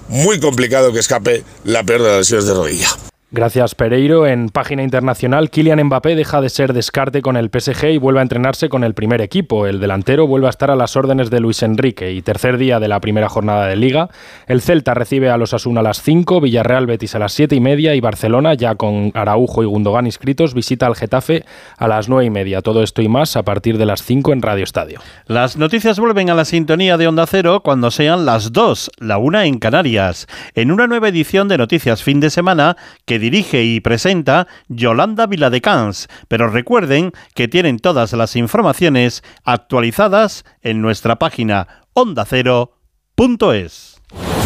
muy 0.09 0.39
complicado 0.39 0.93
que 0.93 0.99
escape 0.99 1.43
la 1.63 1.83
peor 1.83 2.03
de 2.03 2.09
las 2.09 2.17
lesiones 2.19 2.45
de 2.45 2.53
rodilla. 2.53 3.12
Gracias, 3.35 3.73
Pereiro. 3.73 4.27
En 4.27 4.49
página 4.49 4.83
internacional, 4.83 5.49
Kylian 5.49 5.83
Mbappé 5.85 6.15
deja 6.15 6.39
de 6.39 6.49
ser 6.49 6.71
descarte 6.71 7.23
con 7.23 7.35
el 7.35 7.49
PSG 7.49 7.85
y 7.85 7.97
vuelve 7.97 8.19
a 8.19 8.21
entrenarse 8.21 8.69
con 8.69 8.83
el 8.83 8.93
primer 8.93 9.21
equipo. 9.21 9.65
El 9.65 9.79
delantero 9.79 10.27
vuelve 10.27 10.45
a 10.45 10.51
estar 10.51 10.69
a 10.69 10.75
las 10.75 10.95
órdenes 10.95 11.31
de 11.31 11.39
Luis 11.39 11.63
Enrique 11.63 12.11
y 12.11 12.21
tercer 12.21 12.59
día 12.59 12.79
de 12.79 12.87
la 12.87 12.99
primera 12.99 13.29
jornada 13.29 13.65
de 13.65 13.75
Liga. 13.75 14.09
El 14.45 14.61
Celta 14.61 14.93
recibe 14.93 15.31
a 15.31 15.37
los 15.37 15.55
Asuna 15.55 15.79
a 15.79 15.83
las 15.83 16.03
5, 16.03 16.41
Villarreal 16.41 16.85
Betis 16.85 17.15
a 17.15 17.19
las 17.19 17.33
7 17.33 17.55
y 17.55 17.59
media 17.59 17.95
y 17.95 18.01
Barcelona, 18.01 18.53
ya 18.53 18.75
con 18.75 19.11
Araujo 19.15 19.63
y 19.63 19.65
Gundogan 19.65 20.05
inscritos, 20.05 20.53
visita 20.53 20.85
al 20.85 20.95
Getafe 20.95 21.43
a 21.79 21.87
las 21.87 22.09
9 22.09 22.25
y 22.25 22.29
media. 22.29 22.61
Todo 22.61 22.83
esto 22.83 23.01
y 23.01 23.07
más 23.07 23.35
a 23.35 23.41
partir 23.41 23.79
de 23.79 23.87
las 23.87 24.03
5 24.03 24.31
en 24.31 24.43
Radio 24.43 24.63
Estadio. 24.63 24.99
Las 25.25 25.57
noticias 25.57 25.99
vuelven 25.99 26.29
a 26.29 26.35
la 26.35 26.45
sintonía 26.45 26.97
de 26.97 27.07
Onda 27.07 27.25
Cero 27.25 27.61
cuando 27.63 27.89
sean 27.89 28.27
las 28.27 28.53
2, 28.53 28.91
la 28.99 29.17
1 29.17 29.41
en 29.41 29.57
Canarias, 29.57 30.27
en 30.53 30.69
una 30.69 30.85
nueva 30.85 31.07
edición 31.07 31.47
de 31.47 31.57
Noticias 31.57 32.03
Fin 32.03 32.19
de 32.19 32.29
Semana 32.29 32.77
que 33.05 33.22
dirige 33.23 33.63
y 33.63 33.79
presenta 33.79 34.47
Yolanda 34.67 35.25
Viladecans. 35.27 36.09
Pero 36.27 36.49
recuerden 36.49 37.13
que 37.33 37.47
tienen 37.47 37.79
todas 37.79 38.11
las 38.13 38.35
informaciones 38.35 39.23
actualizadas 39.45 40.43
en 40.61 40.81
nuestra 40.81 41.17
página 41.17 41.85
ondacero.es. 41.93 42.73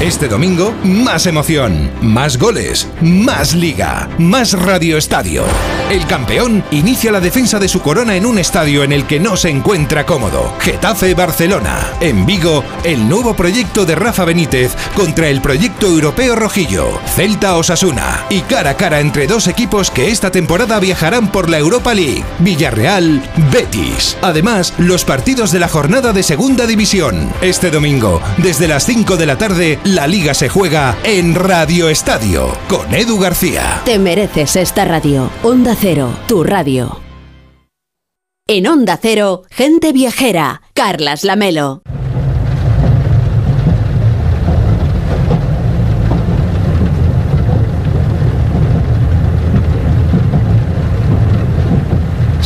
Este 0.02 0.28
domingo, 0.28 0.76
más 0.84 1.26
emoción, 1.26 1.90
más 2.04 2.38
goles, 2.38 2.88
más 3.02 3.56
liga, 3.56 4.08
más 4.20 4.54
Radio 4.54 4.96
Estadio. 4.96 5.44
El 5.90 6.06
campeón 6.06 6.64
inicia 6.70 7.12
la 7.12 7.20
defensa 7.20 7.58
de 7.58 7.68
su 7.68 7.82
corona 7.82 8.16
en 8.16 8.28
un 8.28 8.38
estadio 8.38 8.84
en 8.84 8.92
el 8.92 9.08
que 9.08 9.20
no 9.20 9.36
se 9.36 9.50
encuentra 9.50 10.06
cómodo. 10.06 10.54
Getafe 10.60 11.16
Barcelona. 11.16 11.94
En 12.00 12.28
Vigo, 12.28 12.64
el 12.84 13.10
nuevo 13.10 13.36
proyecto 13.36 13.86
de 13.86 13.96
Rafa 13.96 14.24
Benítez 14.24 14.76
contra 14.96 15.30
el 15.30 15.42
proyecto 15.42 15.88
europeo 15.88 16.36
Rojillo. 16.36 17.00
Celta 17.16 17.56
Osasuna. 17.56 18.24
Y 18.30 18.42
cara 18.42 18.72
a 18.72 18.78
cara 18.78 19.00
entre 19.00 19.26
dos 19.26 19.48
equipos 19.48 19.90
que 19.90 20.12
esta 20.12 20.30
temporada 20.30 20.80
viajarán 20.80 21.32
por 21.32 21.50
la 21.50 21.58
Europa 21.58 21.96
League. 21.96 22.24
Villarreal, 22.38 23.24
Betis. 23.52 24.16
Además, 24.22 24.76
los 24.78 25.06
partidos 25.06 25.52
de 25.52 25.60
la 25.60 25.70
jornada 25.70 26.14
de 26.14 26.22
Segunda 26.22 26.68
División. 26.68 27.32
Este 27.42 27.72
domingo, 27.72 28.22
desde 28.38 28.68
las 28.68 28.86
5 28.86 29.18
de 29.18 29.26
la 29.26 29.38
tarde, 29.40 29.80
la 29.96 30.08
liga 30.08 30.34
se 30.34 30.50
juega 30.50 30.98
en 31.04 31.36
Radio 31.36 31.90
Estadio 31.90 32.52
con 32.68 32.94
Edu 32.94 33.20
García. 33.20 33.82
Te 33.86 34.00
mereces 34.00 34.56
esta 34.56 34.86
radio. 34.86 35.30
Onda 35.44 35.76
Cero, 35.80 36.10
tu 36.28 36.44
radio. 36.44 37.00
En 38.48 38.68
Onda 38.68 38.98
Cero, 39.02 39.44
gente 39.50 39.94
viajera. 39.94 40.62
Carlas 40.74 41.24
Lamelo. 41.24 41.84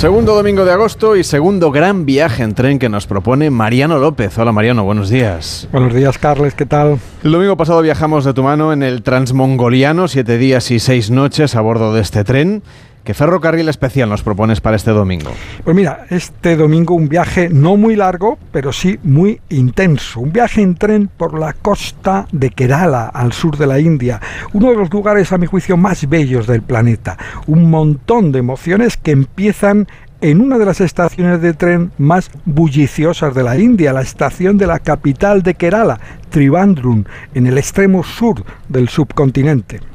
Segundo 0.01 0.33
domingo 0.33 0.65
de 0.65 0.71
agosto 0.71 1.15
y 1.15 1.23
segundo 1.23 1.69
gran 1.69 2.07
viaje 2.07 2.41
en 2.41 2.55
tren 2.55 2.79
que 2.79 2.89
nos 2.89 3.05
propone 3.05 3.51
Mariano 3.51 3.99
López. 3.99 4.35
Hola 4.39 4.51
Mariano, 4.51 4.83
buenos 4.83 5.11
días. 5.11 5.67
Buenos 5.71 5.93
días, 5.93 6.17
Carles, 6.17 6.55
¿qué 6.55 6.65
tal? 6.65 6.97
El 7.23 7.31
domingo 7.31 7.55
pasado 7.55 7.83
viajamos 7.83 8.25
de 8.25 8.33
tu 8.33 8.41
mano 8.41 8.73
en 8.73 8.81
el 8.81 9.03
Transmongoliano, 9.03 10.07
siete 10.07 10.39
días 10.39 10.71
y 10.71 10.79
seis 10.79 11.11
noches 11.11 11.55
a 11.55 11.61
bordo 11.61 11.93
de 11.93 12.01
este 12.01 12.23
tren. 12.23 12.63
¿Qué 13.03 13.15
ferrocarril 13.15 13.67
especial 13.67 14.09
nos 14.09 14.21
propones 14.21 14.61
para 14.61 14.75
este 14.75 14.91
domingo? 14.91 15.31
Pues 15.63 15.75
mira, 15.75 16.05
este 16.11 16.55
domingo 16.55 16.93
un 16.93 17.09
viaje 17.09 17.49
no 17.49 17.75
muy 17.75 17.95
largo, 17.95 18.37
pero 18.51 18.71
sí 18.71 18.99
muy 19.01 19.41
intenso. 19.49 20.19
Un 20.19 20.31
viaje 20.31 20.61
en 20.61 20.75
tren 20.75 21.07
por 21.07 21.37
la 21.37 21.53
costa 21.53 22.27
de 22.31 22.51
Kerala, 22.51 23.07
al 23.07 23.33
sur 23.33 23.57
de 23.57 23.65
la 23.65 23.79
India. 23.79 24.21
Uno 24.53 24.69
de 24.69 24.75
los 24.75 24.93
lugares, 24.93 25.31
a 25.31 25.39
mi 25.39 25.47
juicio, 25.47 25.77
más 25.77 26.07
bellos 26.07 26.45
del 26.45 26.61
planeta. 26.61 27.17
Un 27.47 27.71
montón 27.71 28.31
de 28.31 28.37
emociones 28.37 28.97
que 28.97 29.09
empiezan 29.11 29.87
en 30.21 30.39
una 30.39 30.59
de 30.59 30.65
las 30.65 30.79
estaciones 30.79 31.41
de 31.41 31.53
tren 31.53 31.91
más 31.97 32.29
bulliciosas 32.45 33.33
de 33.33 33.41
la 33.41 33.57
India, 33.57 33.93
la 33.93 34.03
estación 34.03 34.59
de 34.59 34.67
la 34.67 34.77
capital 34.77 35.41
de 35.41 35.55
Kerala, 35.55 35.99
Trivandrum, 36.29 37.05
en 37.33 37.47
el 37.47 37.57
extremo 37.57 38.03
sur 38.03 38.43
del 38.69 38.89
subcontinente. 38.89 39.90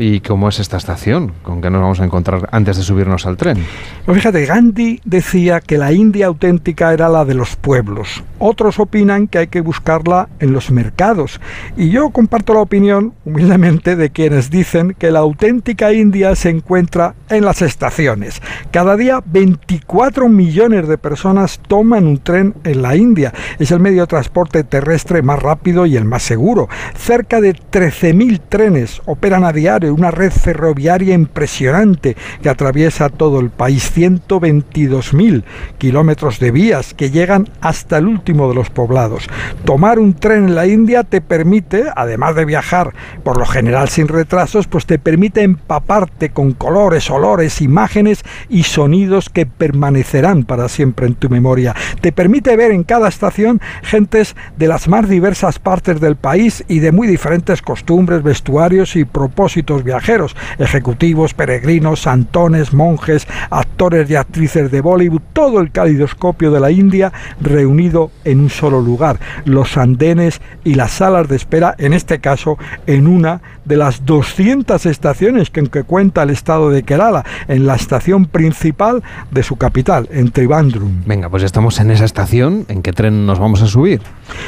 ¿Y 0.00 0.20
cómo 0.20 0.48
es 0.48 0.58
esta 0.60 0.78
estación? 0.78 1.32
¿Con 1.42 1.60
qué 1.60 1.68
nos 1.68 1.82
vamos 1.82 2.00
a 2.00 2.04
encontrar 2.06 2.48
antes 2.52 2.78
de 2.78 2.82
subirnos 2.82 3.26
al 3.26 3.36
tren? 3.36 3.58
Pues 4.06 4.16
fíjate, 4.16 4.46
Gandhi 4.46 4.98
decía 5.04 5.60
que 5.60 5.76
la 5.76 5.92
India 5.92 6.26
auténtica 6.26 6.94
era 6.94 7.10
la 7.10 7.26
de 7.26 7.34
los 7.34 7.54
pueblos. 7.56 8.24
Otros 8.38 8.78
opinan 8.78 9.28
que 9.28 9.36
hay 9.36 9.46
que 9.48 9.60
buscarla 9.60 10.30
en 10.38 10.54
los 10.54 10.70
mercados. 10.70 11.38
Y 11.76 11.90
yo 11.90 12.08
comparto 12.08 12.54
la 12.54 12.60
opinión, 12.60 13.12
humildemente, 13.26 13.94
de 13.94 14.08
quienes 14.08 14.50
dicen 14.50 14.96
que 14.98 15.10
la 15.10 15.18
auténtica 15.18 15.92
India 15.92 16.34
se 16.34 16.48
encuentra 16.48 17.14
en 17.28 17.44
las 17.44 17.60
estaciones. 17.60 18.40
Cada 18.70 18.96
día 18.96 19.22
24 19.26 20.30
millones 20.30 20.88
de 20.88 20.96
personas 20.96 21.60
toman 21.68 22.06
un 22.06 22.18
tren 22.18 22.54
en 22.64 22.80
la 22.80 22.96
India. 22.96 23.34
Es 23.58 23.70
el 23.70 23.80
medio 23.80 24.02
de 24.02 24.06
transporte 24.06 24.64
terrestre 24.64 25.20
más 25.20 25.42
rápido 25.42 25.84
y 25.84 25.98
el 25.98 26.06
más 26.06 26.22
seguro. 26.22 26.70
Cerca 26.96 27.42
de 27.42 27.54
13.000 27.54 28.40
trenes 28.48 29.02
operan 29.04 29.44
a 29.44 29.52
diario 29.52 29.89
una 29.90 30.10
red 30.10 30.32
ferroviaria 30.32 31.14
impresionante 31.14 32.16
que 32.42 32.48
atraviesa 32.48 33.08
todo 33.08 33.40
el 33.40 33.50
país, 33.50 33.92
122.000 33.96 35.44
kilómetros 35.78 36.38
de 36.38 36.50
vías 36.50 36.94
que 36.94 37.10
llegan 37.10 37.48
hasta 37.60 37.98
el 37.98 38.06
último 38.06 38.48
de 38.48 38.54
los 38.54 38.70
poblados. 38.70 39.26
Tomar 39.64 39.98
un 39.98 40.14
tren 40.14 40.48
en 40.48 40.54
la 40.54 40.66
India 40.66 41.04
te 41.04 41.20
permite, 41.20 41.84
además 41.94 42.34
de 42.34 42.44
viajar 42.44 42.92
por 43.22 43.38
lo 43.38 43.46
general 43.46 43.88
sin 43.88 44.08
retrasos, 44.08 44.66
pues 44.66 44.86
te 44.86 44.98
permite 44.98 45.42
empaparte 45.42 46.30
con 46.30 46.52
colores, 46.52 47.10
olores, 47.10 47.60
imágenes 47.60 48.22
y 48.48 48.64
sonidos 48.64 49.28
que 49.28 49.46
permanecerán 49.46 50.44
para 50.44 50.68
siempre 50.68 51.06
en 51.06 51.14
tu 51.14 51.28
memoria. 51.28 51.74
Te 52.00 52.12
permite 52.12 52.56
ver 52.56 52.70
en 52.70 52.84
cada 52.84 53.08
estación 53.08 53.60
gentes 53.82 54.36
de 54.56 54.68
las 54.68 54.88
más 54.88 55.08
diversas 55.08 55.58
partes 55.58 56.00
del 56.00 56.16
país 56.16 56.64
y 56.68 56.80
de 56.80 56.92
muy 56.92 57.06
diferentes 57.06 57.62
costumbres, 57.62 58.22
vestuarios 58.22 58.96
y 58.96 59.04
propósitos 59.04 59.79
viajeros, 59.84 60.36
ejecutivos, 60.58 61.34
peregrinos, 61.34 62.00
santones, 62.00 62.72
monjes, 62.72 63.26
actores 63.50 64.10
y 64.10 64.16
actrices 64.16 64.70
de 64.70 64.80
Bollywood, 64.80 65.22
todo 65.32 65.60
el 65.60 65.70
calidoscopio 65.70 66.50
de 66.50 66.60
la 66.60 66.70
India 66.70 67.12
reunido 67.40 68.10
en 68.24 68.40
un 68.40 68.50
solo 68.50 68.80
lugar, 68.80 69.18
los 69.44 69.76
andenes 69.76 70.40
y 70.64 70.74
las 70.74 70.92
salas 70.92 71.28
de 71.28 71.36
espera, 71.36 71.74
en 71.78 71.92
este 71.92 72.20
caso 72.20 72.58
en 72.86 73.06
una 73.06 73.40
de 73.70 73.76
las 73.76 74.04
200 74.04 74.84
estaciones 74.84 75.48
que, 75.48 75.62
que 75.62 75.84
cuenta 75.84 76.24
el 76.24 76.30
estado 76.30 76.70
de 76.70 76.82
Kerala, 76.82 77.24
en 77.46 77.66
la 77.66 77.76
estación 77.76 78.26
principal 78.26 79.04
de 79.30 79.44
su 79.44 79.56
capital, 79.56 80.08
en 80.10 80.32
Trivandrum. 80.32 81.04
Venga, 81.06 81.28
pues 81.28 81.44
estamos 81.44 81.78
en 81.78 81.92
esa 81.92 82.04
estación, 82.04 82.66
¿en 82.66 82.82
qué 82.82 82.92
tren 82.92 83.26
nos 83.26 83.38
vamos 83.38 83.62
a 83.62 83.68
subir? 83.68 84.02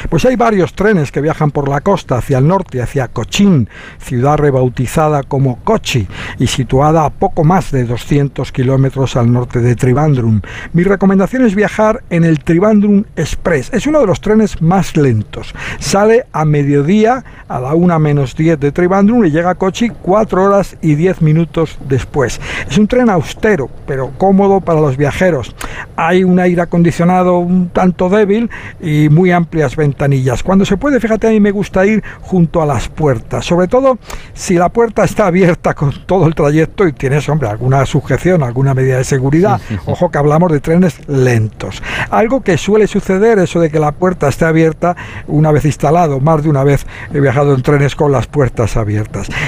Pues 0.09 0.25
hay 0.25 0.35
varios 0.35 0.73
trenes 0.73 1.09
que 1.09 1.21
viajan 1.21 1.51
por 1.51 1.69
la 1.69 1.79
costa 1.79 2.17
hacia 2.17 2.37
el 2.37 2.47
norte, 2.47 2.81
hacia 2.81 3.07
Cochin, 3.07 3.69
ciudad 3.97 4.37
rebautizada 4.37 5.23
como 5.23 5.59
Kochi 5.63 6.05
y 6.37 6.47
situada 6.47 7.05
a 7.05 7.09
poco 7.09 7.45
más 7.45 7.71
de 7.71 7.85
200 7.85 8.51
kilómetros 8.51 9.15
al 9.15 9.31
norte 9.31 9.59
de 9.59 9.77
Trivandrum. 9.77 10.41
Mi 10.73 10.83
recomendación 10.83 11.45
es 11.45 11.55
viajar 11.55 12.03
en 12.09 12.25
el 12.25 12.43
Trivandrum 12.43 13.05
Express. 13.15 13.71
Es 13.73 13.87
uno 13.87 14.01
de 14.01 14.07
los 14.07 14.19
trenes 14.19 14.61
más 14.61 14.97
lentos. 14.97 15.53
Sale 15.79 16.25
a 16.33 16.43
mediodía 16.43 17.23
a 17.47 17.59
la 17.61 17.73
1 17.73 17.99
menos 17.99 18.35
10 18.35 18.59
de 18.59 18.71
Trivandrum 18.73 19.12
y 19.23 19.31
llega 19.31 19.51
a 19.51 19.55
Kochi 19.55 19.89
4 19.89 20.43
horas 20.43 20.75
y 20.81 20.95
10 20.95 21.21
minutos 21.21 21.77
después. 21.87 22.41
Es 22.69 22.77
un 22.77 22.87
tren 22.87 23.09
austero, 23.09 23.69
pero 23.85 24.11
cómodo 24.17 24.59
para 24.61 24.81
los 24.81 24.97
viajeros. 24.97 25.55
Hay 25.95 26.23
un 26.23 26.39
aire 26.39 26.63
acondicionado 26.63 27.37
un 27.37 27.69
tanto 27.69 28.09
débil 28.09 28.49
y 28.81 29.09
muy 29.09 29.31
amplias 29.31 29.75
ventanillas. 29.75 30.41
Cuando 30.41 30.65
se 30.65 30.77
puede, 30.77 30.99
fíjate, 30.99 31.27
a 31.27 31.29
mí 31.29 31.39
me 31.39 31.51
gusta 31.51 31.85
ir 31.85 32.03
junto 32.21 32.61
a 32.61 32.65
las 32.65 32.89
puertas, 32.89 33.45
sobre 33.45 33.67
todo 33.67 33.99
si 34.33 34.55
la 34.55 34.69
puerta 34.69 35.03
está 35.03 35.27
abierta 35.27 35.75
con 35.75 35.93
todo 36.05 36.25
el 36.25 36.33
trayecto 36.33 36.87
y 36.87 36.93
tienes, 36.93 37.29
hombre, 37.29 37.49
alguna 37.49 37.85
sujeción, 37.85 38.41
alguna 38.41 38.73
medida 38.73 38.97
de 38.97 39.03
seguridad. 39.03 39.61
Ojo 39.85 40.09
que 40.09 40.17
hablamos 40.17 40.51
de 40.51 40.59
trenes 40.59 41.07
lentos. 41.07 41.83
Algo 42.09 42.41
que 42.41 42.57
suele 42.57 42.87
suceder, 42.87 43.37
eso 43.39 43.59
de 43.59 43.69
que 43.69 43.79
la 43.79 43.91
puerta 43.91 44.27
esté 44.27 44.45
abierta 44.45 44.95
una 45.27 45.51
vez 45.51 45.65
instalado, 45.65 46.19
más 46.19 46.41
de 46.43 46.49
una 46.49 46.63
vez 46.63 46.85
he 47.13 47.19
viajado 47.19 47.53
en 47.53 47.61
trenes 47.61 47.95
con 47.95 48.11
las 48.11 48.27
puertas 48.27 48.77
abiertas. 48.77 48.92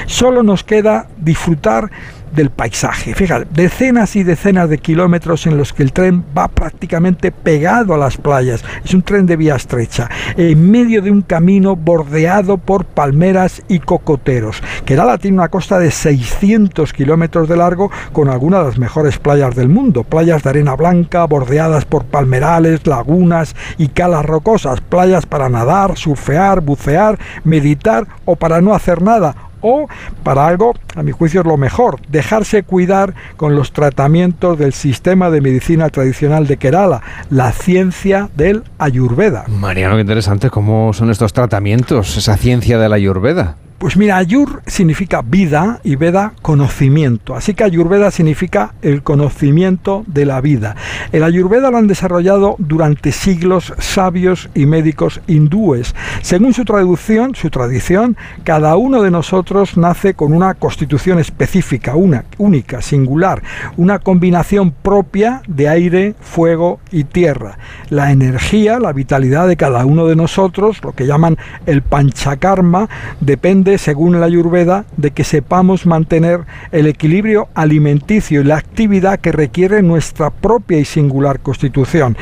Solo 0.06 0.44
nos 0.44 0.64
queda 0.64 1.08
disfrutar 1.18 1.92
del 2.34 2.50
paisaje. 2.50 3.14
Fíjate, 3.14 3.48
decenas 3.52 4.16
y 4.16 4.24
decenas 4.24 4.70
de 4.70 4.78
kilómetros 4.78 5.48
en 5.48 5.58
los 5.58 5.74
que 5.74 5.84
el 5.84 5.94
tren 5.94 6.24
va 6.38 6.48
prácticamente 6.48 7.32
pegado 7.32 7.94
a 7.94 7.98
las 7.98 8.18
playas. 8.18 8.64
Es 8.84 8.94
un 8.94 9.02
tren 9.02 9.26
de 9.26 9.36
vía 9.36 9.56
estrecha, 9.56 10.10
en 10.38 10.70
medio 10.70 11.02
de 11.02 11.12
un 11.12 11.22
camino 11.22 11.76
bordeado 11.76 12.58
por 12.58 12.86
palmeras 12.86 13.64
y 13.68 13.80
cocoteros. 13.80 14.62
Kerala 14.86 15.18
tiene 15.18 15.38
una 15.38 15.50
costa 15.50 15.80
de 15.80 15.92
600 15.92 16.94
kilómetros 16.94 17.48
de 17.50 17.58
largo 17.58 17.92
con 18.14 18.30
algunas 18.30 18.62
de 18.62 18.66
las 18.68 18.78
mejores 18.78 19.18
playas 19.18 19.56
del 19.56 19.70
mundo. 19.70 20.04
Playas 20.04 20.44
de 20.44 20.50
arena 20.50 20.76
blanca 20.76 21.26
bordeadas 21.26 21.86
por 21.86 22.06
palmerales, 22.06 22.86
lagunas 22.88 23.56
y 23.78 23.90
calas 23.90 24.26
rocosas. 24.26 24.82
Playas 24.82 25.26
para 25.26 25.50
nadar, 25.50 25.98
surfear, 25.98 26.62
bucear, 26.62 27.18
meditar 27.44 28.08
o 28.26 28.36
para 28.36 28.62
no 28.62 28.74
hacer 28.74 29.02
nada 29.02 29.36
o 29.62 29.88
para 30.24 30.48
algo, 30.48 30.74
a 30.96 31.04
mi 31.04 31.12
juicio 31.12 31.42
es 31.42 31.48
lo 31.48 31.58
mejor, 31.58 32.00
dejarse 32.10 32.64
cuidar 32.64 33.14
con 33.38 33.56
los 33.56 33.72
tratamientos 33.72 34.58
del 34.58 34.74
sistema 34.74 35.30
de 35.30 35.42
medicina 35.42 35.90
tradicional 35.90 36.48
de 36.48 36.58
Kerala, 36.58 37.02
la 37.30 37.52
ciencia 37.52 38.30
del 38.36 38.64
Ayurveda. 38.78 39.46
Mariano, 39.48 39.96
qué 39.96 40.02
interesante 40.02 40.50
cómo 40.50 40.94
son 40.94 41.10
estos 41.10 41.34
tratamientos, 41.34 42.18
esa 42.18 42.38
ciencia 42.38 42.78
de 42.78 42.90
la 42.90 42.96
Ayurveda. 42.96 43.56
Pues 43.86 43.98
mira, 43.98 44.18
Ayur 44.18 44.64
significa 44.66 45.22
vida 45.22 45.80
y 45.84 45.96
Veda 45.96 46.34
conocimiento. 46.42 47.36
Así 47.36 47.54
que 47.54 47.66
Ayurveda 47.66 48.10
significa 48.10 48.74
el 48.82 49.04
conocimiento 49.04 50.04
de 50.08 50.26
la 50.26 50.42
vida. 50.42 50.76
El 51.12 51.22
Ayurveda 51.22 51.70
lo 51.70 51.78
han 51.78 51.86
desarrollado 51.86 52.56
durante 52.58 53.12
siglos 53.12 53.76
sabios 53.78 54.50
y 54.56 54.66
médicos 54.66 55.22
hindúes. 55.28 55.94
Según 56.24 56.56
su 56.56 56.66
traducción, 56.66 57.36
su 57.36 57.52
tradición, 57.52 58.18
cada 58.44 58.76
uno 58.76 59.04
de 59.04 59.12
nosotros 59.12 59.78
nace 59.78 60.16
con 60.16 60.34
una 60.34 60.56
constitución 60.56 61.20
específica, 61.20 61.94
una, 61.94 62.26
única, 62.40 62.82
singular, 62.82 63.44
una 63.78 64.00
combinación 64.00 64.72
propia 64.72 65.44
de 65.48 65.70
aire, 65.70 66.16
fuego 66.22 66.80
y 66.92 67.04
tierra. 67.04 67.60
La 67.92 68.12
energía, 68.12 68.80
la 68.80 68.94
vitalidad 68.94 69.48
de 69.48 69.58
cada 69.58 69.86
uno 69.86 70.08
de 70.08 70.16
nosotros, 70.16 70.84
lo 70.84 70.94
que 70.94 71.06
llaman 71.06 71.38
el 71.68 71.84
panchakarma, 71.84 72.90
depende 73.22 73.75
según 73.78 74.20
la 74.20 74.26
Ayurveda, 74.26 74.86
de 74.98 75.12
que 75.12 75.24
sepamos 75.24 75.86
mantener 75.86 76.42
el 76.72 76.88
equilibrio 76.88 77.48
alimenticio 77.54 78.42
y 78.42 78.44
la 78.44 78.58
actividad 78.58 79.20
que 79.20 79.32
requiere 79.32 79.82
nuestra 79.82 80.30
propia 80.30 80.80
y 80.80 80.86
singular 80.86 81.40
constitución. 81.40 82.18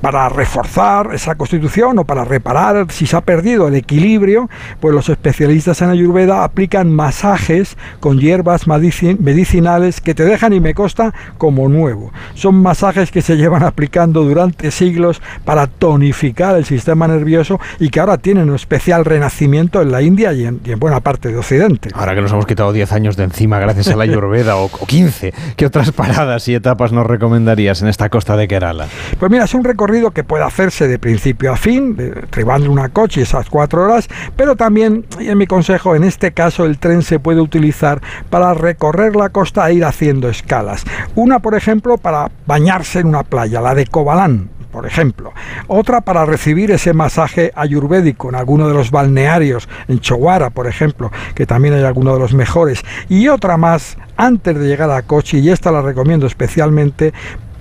Para 0.00 0.28
reforzar 0.28 1.10
esa 1.14 1.34
constitución 1.34 1.98
o 1.98 2.04
para 2.04 2.24
reparar 2.24 2.86
si 2.90 3.06
se 3.06 3.16
ha 3.16 3.20
perdido 3.20 3.68
el 3.68 3.74
equilibrio, 3.74 4.48
pues 4.80 4.94
los 4.94 5.08
especialistas 5.08 5.82
en 5.82 5.90
Ayurveda 5.90 6.44
aplican 6.44 6.92
masajes 6.92 7.76
con 8.00 8.18
hierbas 8.18 8.66
medicinales 8.66 10.00
que 10.00 10.14
te 10.14 10.24
dejan 10.24 10.52
y 10.52 10.60
me 10.60 10.74
consta 10.74 11.14
como 11.38 11.68
nuevo. 11.68 12.12
Son 12.34 12.60
masajes 12.60 13.10
que 13.10 13.22
se 13.22 13.36
llevan 13.36 13.62
aplicando 13.62 14.24
durante 14.24 14.70
siglos 14.70 15.20
para 15.44 15.66
tonificar 15.66 16.56
el 16.56 16.64
sistema 16.64 17.06
nervioso 17.08 17.60
y 17.78 17.90
que 17.90 18.00
ahora 18.00 18.18
tienen 18.18 18.48
un 18.50 18.56
especial 18.56 19.04
renacimiento 19.04 19.82
en 19.82 19.92
la 19.92 20.02
India 20.02 20.32
y 20.32 20.46
en, 20.46 20.60
y 20.64 20.72
en 20.72 20.79
buena 20.80 21.00
parte 21.00 21.28
de 21.28 21.36
Occidente. 21.36 21.90
Ahora 21.94 22.14
que 22.14 22.22
nos 22.22 22.32
hemos 22.32 22.46
quitado 22.46 22.72
10 22.72 22.92
años 22.92 23.16
de 23.16 23.24
encima 23.24 23.60
gracias 23.60 23.88
a 23.88 23.96
la 23.96 24.04
Ayurveda 24.04 24.56
o, 24.56 24.64
o 24.64 24.86
15, 24.86 25.32
¿qué 25.56 25.66
otras 25.66 25.92
paradas 25.92 26.48
y 26.48 26.54
etapas 26.54 26.90
nos 26.90 27.06
recomendarías 27.06 27.82
en 27.82 27.88
esta 27.88 28.08
costa 28.08 28.36
de 28.36 28.48
Kerala? 28.48 28.88
Pues 29.18 29.30
mira, 29.30 29.44
es 29.44 29.54
un 29.54 29.62
recorrido 29.62 30.10
que 30.10 30.24
puede 30.24 30.42
hacerse 30.42 30.88
de 30.88 30.98
principio 30.98 31.52
a 31.52 31.56
fin, 31.56 31.96
tribando 32.30 32.70
una 32.70 32.88
coche 32.88 33.22
esas 33.22 33.48
cuatro 33.48 33.84
horas, 33.84 34.08
pero 34.34 34.56
también, 34.56 35.04
y 35.20 35.28
en 35.28 35.38
mi 35.38 35.46
consejo, 35.46 35.94
en 35.94 36.04
este 36.04 36.32
caso 36.32 36.64
el 36.64 36.78
tren 36.78 37.02
se 37.02 37.18
puede 37.18 37.40
utilizar 37.40 38.00
para 38.30 38.54
recorrer 38.54 39.14
la 39.14 39.28
costa 39.28 39.68
e 39.68 39.74
ir 39.74 39.84
haciendo 39.84 40.28
escalas. 40.28 40.84
Una, 41.14 41.40
por 41.40 41.54
ejemplo, 41.54 41.98
para 41.98 42.30
bañarse 42.46 43.00
en 43.00 43.08
una 43.08 43.22
playa, 43.22 43.60
la 43.60 43.74
de 43.74 43.86
Kobalán, 43.86 44.48
por 44.70 44.86
ejemplo. 44.86 45.32
Otra 45.66 46.00
para 46.00 46.24
recibir 46.24 46.70
ese 46.70 46.92
masaje 46.92 47.52
ayurvédico 47.54 48.28
en 48.28 48.34
alguno 48.34 48.68
de 48.68 48.74
los 48.74 48.90
balnearios, 48.90 49.68
en 49.88 50.00
Chowara, 50.00 50.50
por 50.50 50.66
ejemplo, 50.66 51.10
que 51.34 51.46
también 51.46 51.74
hay 51.74 51.84
alguno 51.84 52.14
de 52.14 52.20
los 52.20 52.34
mejores. 52.34 52.82
Y 53.08 53.28
otra 53.28 53.56
más 53.56 53.96
antes 54.16 54.58
de 54.58 54.66
llegar 54.66 54.90
a 54.90 55.02
Kochi, 55.02 55.38
y 55.38 55.50
esta 55.50 55.70
la 55.72 55.82
recomiendo 55.82 56.26
especialmente 56.26 57.12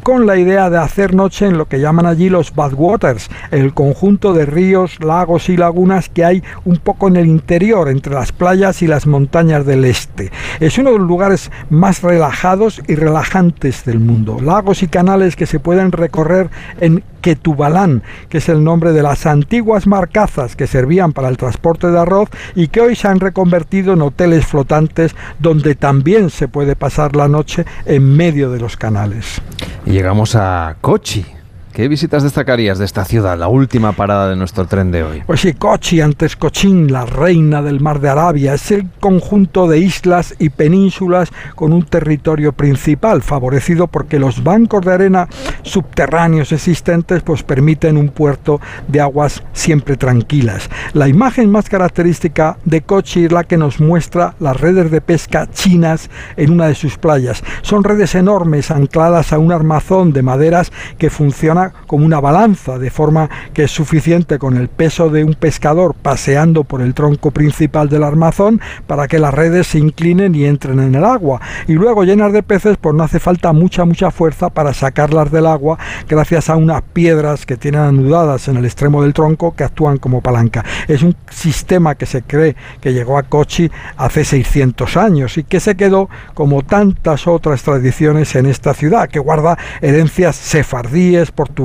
con 0.09 0.25
la 0.25 0.37
idea 0.37 0.71
de 0.71 0.79
hacer 0.79 1.13
noche 1.13 1.45
en 1.45 1.59
lo 1.59 1.67
que 1.67 1.79
llaman 1.79 2.07
allí 2.07 2.29
los 2.29 2.55
badwaters, 2.55 3.29
el 3.51 3.75
conjunto 3.75 4.33
de 4.33 4.47
ríos, 4.47 4.99
lagos 5.03 5.49
y 5.49 5.55
lagunas 5.55 6.09
que 6.09 6.25
hay 6.25 6.43
un 6.65 6.77
poco 6.77 7.09
en 7.09 7.15
el 7.15 7.27
interior, 7.27 7.87
entre 7.89 8.15
las 8.15 8.31
playas 8.31 8.81
y 8.81 8.87
las 8.87 9.05
montañas 9.05 9.67
del 9.67 9.85
este. 9.85 10.31
Es 10.59 10.79
uno 10.79 10.93
de 10.93 10.97
los 10.97 11.07
lugares 11.07 11.51
más 11.69 12.01
relajados 12.01 12.81
y 12.87 12.95
relajantes 12.95 13.85
del 13.85 13.99
mundo. 13.99 14.39
Lagos 14.41 14.81
y 14.81 14.87
canales 14.87 15.35
que 15.35 15.45
se 15.45 15.59
pueden 15.59 15.91
recorrer 15.91 16.49
en 16.79 17.03
Ketubalán, 17.21 18.03
que 18.29 18.39
es 18.39 18.49
el 18.49 18.63
nombre 18.63 18.91
de 18.91 19.03
las 19.03 19.25
antiguas 19.25 19.87
marcazas 19.87 20.55
que 20.55 20.67
servían 20.67 21.13
para 21.13 21.29
el 21.29 21.37
transporte 21.37 21.87
de 21.87 21.99
arroz 21.99 22.29
y 22.55 22.67
que 22.67 22.81
hoy 22.81 22.95
se 22.95 23.07
han 23.07 23.19
reconvertido 23.19 23.93
en 23.93 24.01
hoteles 24.01 24.45
flotantes 24.45 25.15
donde 25.39 25.75
también 25.75 26.29
se 26.29 26.47
puede 26.47 26.75
pasar 26.75 27.15
la 27.15 27.27
noche 27.27 27.65
en 27.85 28.15
medio 28.15 28.51
de 28.51 28.59
los 28.59 28.77
canales. 28.77 29.41
Llegamos 29.85 30.35
a 30.35 30.75
Kochi. 30.81 31.38
¿Qué 31.79 31.87
visitas 31.87 32.23
destacarías 32.23 32.77
de 32.77 32.83
esta 32.83 33.05
ciudad, 33.05 33.39
la 33.39 33.47
última 33.47 33.93
parada 33.93 34.29
de 34.29 34.35
nuestro 34.35 34.65
tren 34.67 34.91
de 34.91 35.01
hoy? 35.01 35.23
Pues 35.25 35.39
sí, 35.39 35.53
Kochi, 35.53 36.01
antes 36.01 36.35
Cochín, 36.35 36.91
la 36.91 37.05
reina 37.05 37.61
del 37.61 37.79
mar 37.79 38.01
de 38.01 38.09
Arabia, 38.09 38.55
es 38.55 38.69
el 38.71 38.89
conjunto 38.99 39.65
de 39.65 39.79
islas 39.79 40.35
y 40.39 40.49
penínsulas 40.49 41.29
con 41.55 41.71
un 41.71 41.85
territorio 41.85 42.51
principal, 42.51 43.21
favorecido 43.21 43.87
porque 43.87 44.19
los 44.19 44.43
bancos 44.43 44.85
de 44.85 44.91
arena 44.91 45.29
subterráneos 45.61 46.51
existentes 46.51 47.21
pues 47.21 47.43
permiten 47.43 47.95
un 47.95 48.09
puerto 48.09 48.59
de 48.89 48.99
aguas 48.99 49.41
siempre 49.53 49.95
tranquilas. 49.95 50.69
La 50.91 51.07
imagen 51.07 51.49
más 51.49 51.69
característica 51.69 52.57
de 52.65 52.81
Kochi 52.81 53.23
es 53.23 53.31
la 53.31 53.45
que 53.45 53.55
nos 53.55 53.79
muestra 53.79 54.35
las 54.41 54.59
redes 54.59 54.91
de 54.91 54.99
pesca 54.99 55.47
chinas 55.49 56.09
en 56.35 56.51
una 56.51 56.67
de 56.67 56.75
sus 56.75 56.97
playas. 56.97 57.41
Son 57.61 57.85
redes 57.85 58.15
enormes 58.15 58.69
ancladas 58.69 59.31
a 59.31 59.39
un 59.39 59.53
armazón 59.53 60.11
de 60.11 60.23
maderas 60.23 60.73
que 60.97 61.09
funciona 61.09 61.68
como 61.87 62.05
una 62.05 62.19
balanza, 62.19 62.77
de 62.77 62.89
forma 62.89 63.29
que 63.53 63.63
es 63.63 63.71
suficiente 63.71 64.37
con 64.39 64.57
el 64.57 64.67
peso 64.67 65.09
de 65.09 65.23
un 65.23 65.33
pescador 65.33 65.93
paseando 65.93 66.63
por 66.63 66.81
el 66.81 66.93
tronco 66.93 67.31
principal 67.31 67.89
del 67.89 68.03
armazón 68.03 68.61
para 68.87 69.07
que 69.07 69.19
las 69.19 69.33
redes 69.33 69.67
se 69.67 69.79
inclinen 69.79 70.35
y 70.35 70.45
entren 70.45 70.79
en 70.79 70.95
el 70.95 71.05
agua. 71.05 71.41
Y 71.67 71.73
luego 71.73 72.03
llenas 72.03 72.33
de 72.33 72.43
peces, 72.43 72.77
pues 72.77 72.95
no 72.95 73.03
hace 73.03 73.19
falta 73.19 73.53
mucha, 73.53 73.85
mucha 73.85 74.11
fuerza 74.11 74.49
para 74.49 74.73
sacarlas 74.73 75.31
del 75.31 75.45
agua 75.45 75.77
gracias 76.07 76.49
a 76.49 76.55
unas 76.55 76.81
piedras 76.81 77.45
que 77.45 77.57
tienen 77.57 77.81
anudadas 77.81 78.47
en 78.47 78.57
el 78.57 78.65
extremo 78.65 79.03
del 79.03 79.13
tronco 79.13 79.55
que 79.55 79.63
actúan 79.63 79.97
como 79.97 80.21
palanca. 80.21 80.63
Es 80.87 81.03
un 81.03 81.15
sistema 81.29 81.95
que 81.95 82.05
se 82.05 82.21
cree 82.21 82.55
que 82.81 82.93
llegó 82.93 83.17
a 83.17 83.23
Kochi 83.23 83.69
hace 83.97 84.23
600 84.23 84.97
años 84.97 85.37
y 85.37 85.43
que 85.43 85.59
se 85.59 85.75
quedó 85.75 86.09
como 86.33 86.63
tantas 86.63 87.27
otras 87.27 87.63
tradiciones 87.63 88.35
en 88.35 88.45
esta 88.45 88.73
ciudad, 88.73 89.09
que 89.09 89.19
guarda 89.19 89.57
herencias 89.81 90.35
sefardíes, 90.35 91.31
portuguesas, 91.31 91.58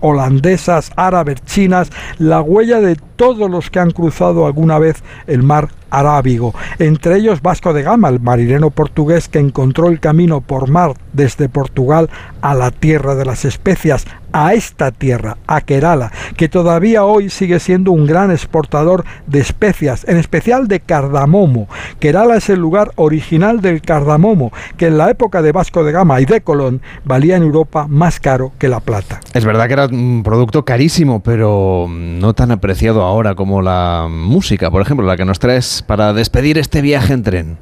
holandesas, 0.00 0.90
árabes, 0.96 1.44
chinas, 1.44 1.90
la 2.18 2.40
huella 2.40 2.80
de 2.80 2.96
todos 3.16 3.50
los 3.50 3.70
que 3.70 3.80
han 3.80 3.90
cruzado 3.90 4.46
alguna 4.46 4.78
vez 4.78 5.02
el 5.26 5.42
mar 5.42 5.68
Arábigo, 5.90 6.52
entre 6.78 7.16
ellos 7.16 7.42
Vasco 7.42 7.72
de 7.72 7.82
Gama, 7.82 8.08
el 8.08 8.20
marinero 8.20 8.70
portugués 8.70 9.28
que 9.28 9.38
encontró 9.38 9.88
el 9.88 10.00
camino 10.00 10.40
por 10.40 10.68
mar 10.68 10.94
desde 11.12 11.48
Portugal 11.48 12.10
a 12.42 12.54
la 12.54 12.70
tierra 12.70 13.14
de 13.14 13.24
las 13.24 13.44
especias, 13.44 14.04
a 14.32 14.52
esta 14.52 14.90
tierra, 14.90 15.38
a 15.46 15.62
Kerala, 15.62 16.12
que 16.36 16.48
todavía 16.48 17.04
hoy 17.04 17.30
sigue 17.30 17.58
siendo 17.58 17.92
un 17.92 18.06
gran 18.06 18.30
exportador 18.30 19.04
de 19.26 19.40
especias, 19.40 20.04
en 20.06 20.18
especial 20.18 20.68
de 20.68 20.80
cardamomo. 20.80 21.68
Kerala 22.00 22.36
es 22.36 22.50
el 22.50 22.58
lugar 22.58 22.92
original 22.96 23.62
del 23.62 23.80
cardamomo, 23.80 24.52
que 24.76 24.88
en 24.88 24.98
la 24.98 25.08
época 25.08 25.40
de 25.40 25.52
Vasco 25.52 25.84
de 25.84 25.92
Gama 25.92 26.20
y 26.20 26.26
de 26.26 26.42
Colón 26.42 26.82
valía 27.04 27.36
en 27.36 27.44
Europa 27.44 27.86
más 27.88 28.20
caro 28.20 28.52
que 28.58 28.68
la 28.68 28.80
plata. 28.80 29.20
Es 29.32 29.46
verdad 29.46 29.68
que 29.68 29.72
era 29.72 29.86
un 29.86 30.22
producto 30.22 30.64
carísimo, 30.66 31.20
pero 31.20 31.86
no 31.88 32.34
tan 32.34 32.50
apreciado 32.50 33.05
ahora 33.06 33.34
como 33.34 33.62
la 33.62 34.08
música, 34.10 34.70
por 34.70 34.82
ejemplo, 34.82 35.06
la 35.06 35.16
que 35.16 35.24
nos 35.24 35.38
traes 35.38 35.82
para 35.86 36.12
despedir 36.12 36.58
este 36.58 36.80
viaje 36.80 37.12
en 37.12 37.22
tren. 37.22 37.58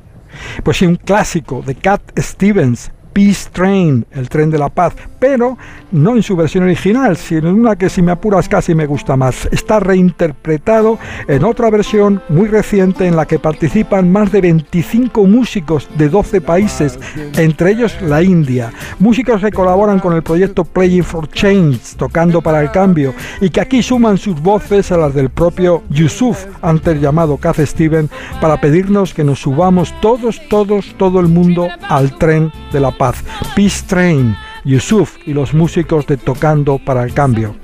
Pues 0.62 0.78
sí, 0.78 0.86
un 0.86 0.97
clásico 0.97 1.62
de 1.64 1.74
Cat 1.74 2.03
Stevens, 2.18 2.90
Peace 3.12 3.49
Train, 3.53 4.07
el 4.11 4.28
tren 4.28 4.51
de 4.51 4.59
la 4.59 4.68
paz, 4.68 4.95
pero 5.25 5.57
no 5.91 6.16
en 6.16 6.22
su 6.22 6.37
versión 6.37 6.64
original, 6.64 7.16
sino 7.16 7.49
en 7.49 7.59
una 7.59 7.77
que 7.77 7.89
si 7.89 8.03
me 8.03 8.12
apuras 8.12 8.47
casi 8.47 8.75
me 8.75 8.85
gusta 8.85 9.16
más. 9.16 9.49
Está 9.51 9.81
reinterpretado 9.81 10.99
en 11.27 11.45
otra 11.45 11.70
versión 11.70 12.20
muy 12.29 12.47
reciente 12.47 13.07
en 13.07 13.16
la 13.16 13.25
que 13.25 13.39
participan 13.39 14.12
más 14.12 14.31
de 14.31 14.43
25 14.43 15.25
músicos 15.25 15.89
de 15.97 16.11
12 16.11 16.43
países, 16.43 16.99
entre 17.39 17.70
ellos 17.70 17.97
la 18.03 18.22
India. 18.22 18.70
Músicos 18.99 19.41
que 19.41 19.51
colaboran 19.51 19.99
con 19.99 20.12
el 20.12 20.22
proyecto 20.22 20.62
Playing 20.62 21.05
for 21.05 21.27
Change, 21.31 21.97
tocando 21.97 22.43
para 22.43 22.61
el 22.61 22.70
cambio, 22.70 23.15
y 23.40 23.48
que 23.48 23.62
aquí 23.62 23.82
suman 23.82 24.19
sus 24.19 24.39
voces 24.39 24.93
a 24.93 24.98
las 24.98 25.15
del 25.15 25.31
propio 25.31 25.85
Yusuf, 25.89 26.44
antes 26.61 27.01
llamado 27.01 27.39
Cat 27.39 27.61
Steven, 27.61 28.11
para 28.43 28.61
pedirnos 28.61 29.15
que 29.15 29.24
nos 29.24 29.40
subamos 29.40 29.94
todos, 30.03 30.39
todos, 30.51 30.94
todo 30.98 31.19
el 31.19 31.28
mundo 31.28 31.69
al 31.89 32.19
tren 32.19 32.53
de 32.74 32.81
la 32.81 32.90
paz. 32.90 33.24
Peace 33.57 33.82
Train, 33.86 34.35
Yusuf 34.65 35.16
y 35.27 35.32
los 35.32 35.55
músicos 35.55 36.07
de 36.07 36.16
Tocando 36.16 36.78
para 36.78 37.05
el 37.05 37.15
Cambio. 37.15 37.57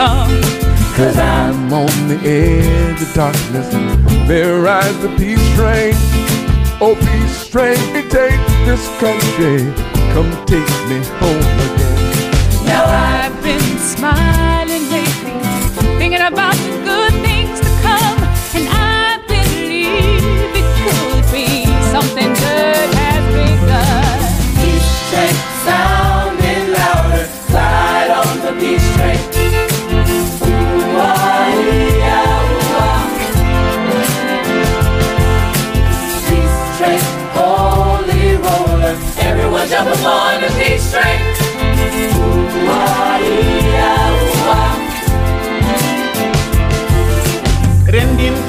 Oh. 0.00 0.26
Come 10.14 10.30
take 10.46 10.70
me 10.88 10.98
home 11.20 11.58
again. 11.66 12.66
Now 12.66 12.84
I've 12.86 13.42
been 13.42 13.78
smiling 13.78 14.37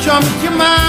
jumped 0.10 0.42
your 0.42 0.52
mind. 0.54 0.89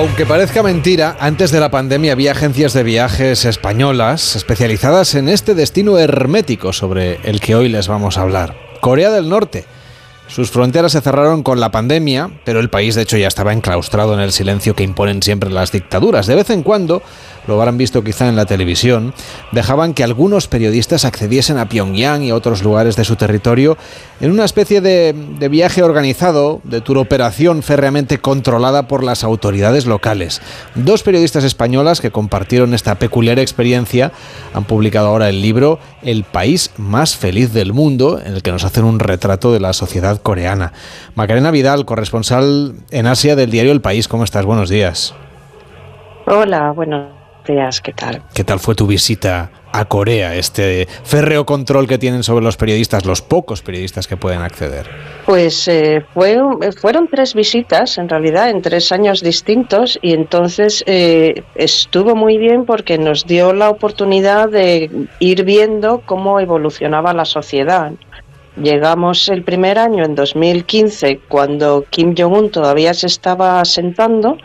Aunque 0.00 0.24
parezca 0.24 0.62
mentira, 0.62 1.18
antes 1.20 1.50
de 1.50 1.60
la 1.60 1.70
pandemia 1.70 2.12
había 2.12 2.32
agencias 2.32 2.72
de 2.72 2.82
viajes 2.82 3.44
españolas 3.44 4.34
especializadas 4.34 5.14
en 5.14 5.28
este 5.28 5.54
destino 5.54 5.98
hermético 5.98 6.72
sobre 6.72 7.20
el 7.22 7.38
que 7.38 7.54
hoy 7.54 7.68
les 7.68 7.86
vamos 7.86 8.16
a 8.16 8.22
hablar. 8.22 8.56
Corea 8.80 9.10
del 9.10 9.28
Norte. 9.28 9.66
Sus 10.26 10.50
fronteras 10.50 10.92
se 10.92 11.02
cerraron 11.02 11.42
con 11.42 11.60
la 11.60 11.70
pandemia, 11.70 12.30
pero 12.46 12.60
el 12.60 12.70
país 12.70 12.94
de 12.94 13.02
hecho 13.02 13.18
ya 13.18 13.28
estaba 13.28 13.52
enclaustrado 13.52 14.14
en 14.14 14.20
el 14.20 14.32
silencio 14.32 14.74
que 14.74 14.84
imponen 14.84 15.22
siempre 15.22 15.50
las 15.50 15.70
dictaduras. 15.70 16.26
De 16.26 16.34
vez 16.34 16.48
en 16.48 16.62
cuando, 16.62 17.02
lo 17.46 17.54
habrán 17.54 17.78
visto 17.78 18.04
quizá 18.04 18.28
en 18.28 18.36
la 18.36 18.46
televisión, 18.46 19.14
dejaban 19.52 19.94
que 19.94 20.04
algunos 20.04 20.48
periodistas 20.48 21.04
accediesen 21.04 21.58
a 21.58 21.68
Pyongyang 21.68 22.22
y 22.22 22.30
a 22.30 22.34
otros 22.34 22.62
lugares 22.62 22.96
de 22.96 23.04
su 23.04 23.16
territorio 23.16 23.76
en 24.20 24.30
una 24.30 24.44
especie 24.44 24.80
de, 24.80 25.14
viaje 25.48 25.82
organizado, 25.82 26.60
de 26.64 26.80
tour 26.80 26.98
operación 26.98 27.62
férreamente 27.62 28.18
controlada 28.18 28.86
por 28.86 29.02
las 29.02 29.24
autoridades 29.24 29.86
locales. 29.86 30.40
Dos 30.74 31.02
periodistas 31.02 31.44
españolas 31.44 32.00
que 32.00 32.10
compartieron 32.10 32.74
esta 32.74 32.96
peculiar 32.96 33.38
experiencia 33.38 34.12
han 34.54 34.64
publicado 34.64 35.08
ahora 35.08 35.28
el 35.28 35.42
libro 35.42 35.78
El 36.02 36.24
país 36.24 36.70
más 36.76 37.16
feliz 37.16 37.52
del 37.52 37.72
mundo, 37.72 38.20
en 38.24 38.34
el 38.34 38.42
que 38.42 38.52
nos 38.52 38.64
hacen 38.64 38.84
un 38.84 39.00
retrato 39.00 39.52
de 39.52 39.60
la 39.60 39.72
sociedad 39.72 40.20
coreana. 40.20 40.72
Macarena 41.14 41.50
Vidal, 41.50 41.84
corresponsal 41.84 42.74
en 42.90 43.06
Asia 43.06 43.36
del 43.36 43.50
diario 43.50 43.72
El 43.72 43.80
País, 43.80 44.08
¿cómo 44.08 44.24
estás? 44.24 44.44
Buenos 44.44 44.68
días. 44.68 45.14
Hola, 46.26 46.72
buenos 46.72 47.19
días, 47.44 47.80
¿qué 47.80 47.92
tal? 47.92 48.22
¿Qué 48.34 48.44
tal 48.44 48.58
fue 48.58 48.74
tu 48.74 48.86
visita 48.86 49.50
a 49.72 49.84
Corea, 49.84 50.34
este 50.34 50.88
férreo 51.04 51.46
control 51.46 51.86
que 51.86 51.98
tienen 51.98 52.22
sobre 52.22 52.44
los 52.44 52.56
periodistas, 52.56 53.04
los 53.04 53.22
pocos 53.22 53.62
periodistas 53.62 54.06
que 54.06 54.16
pueden 54.16 54.42
acceder? 54.42 54.86
Pues 55.26 55.68
eh, 55.68 56.04
fue, 56.12 56.38
fueron 56.80 57.08
tres 57.08 57.34
visitas, 57.34 57.98
en 57.98 58.08
realidad, 58.08 58.50
en 58.50 58.62
tres 58.62 58.90
años 58.92 59.22
distintos, 59.22 59.98
y 60.02 60.12
entonces 60.12 60.82
eh, 60.86 61.42
estuvo 61.54 62.16
muy 62.16 62.38
bien 62.38 62.64
porque 62.64 62.98
nos 62.98 63.26
dio 63.26 63.52
la 63.52 63.70
oportunidad 63.70 64.48
de 64.48 64.90
ir 65.20 65.44
viendo 65.44 66.02
cómo 66.04 66.40
evolucionaba 66.40 67.12
la 67.12 67.24
sociedad. 67.24 67.92
Llegamos 68.60 69.28
el 69.28 69.44
primer 69.44 69.78
año, 69.78 70.04
en 70.04 70.14
2015, 70.14 71.20
cuando 71.28 71.84
Kim 71.88 72.14
Jong-un 72.16 72.50
todavía 72.50 72.92
se 72.92 73.06
estaba 73.06 73.60
asentando 73.60 74.36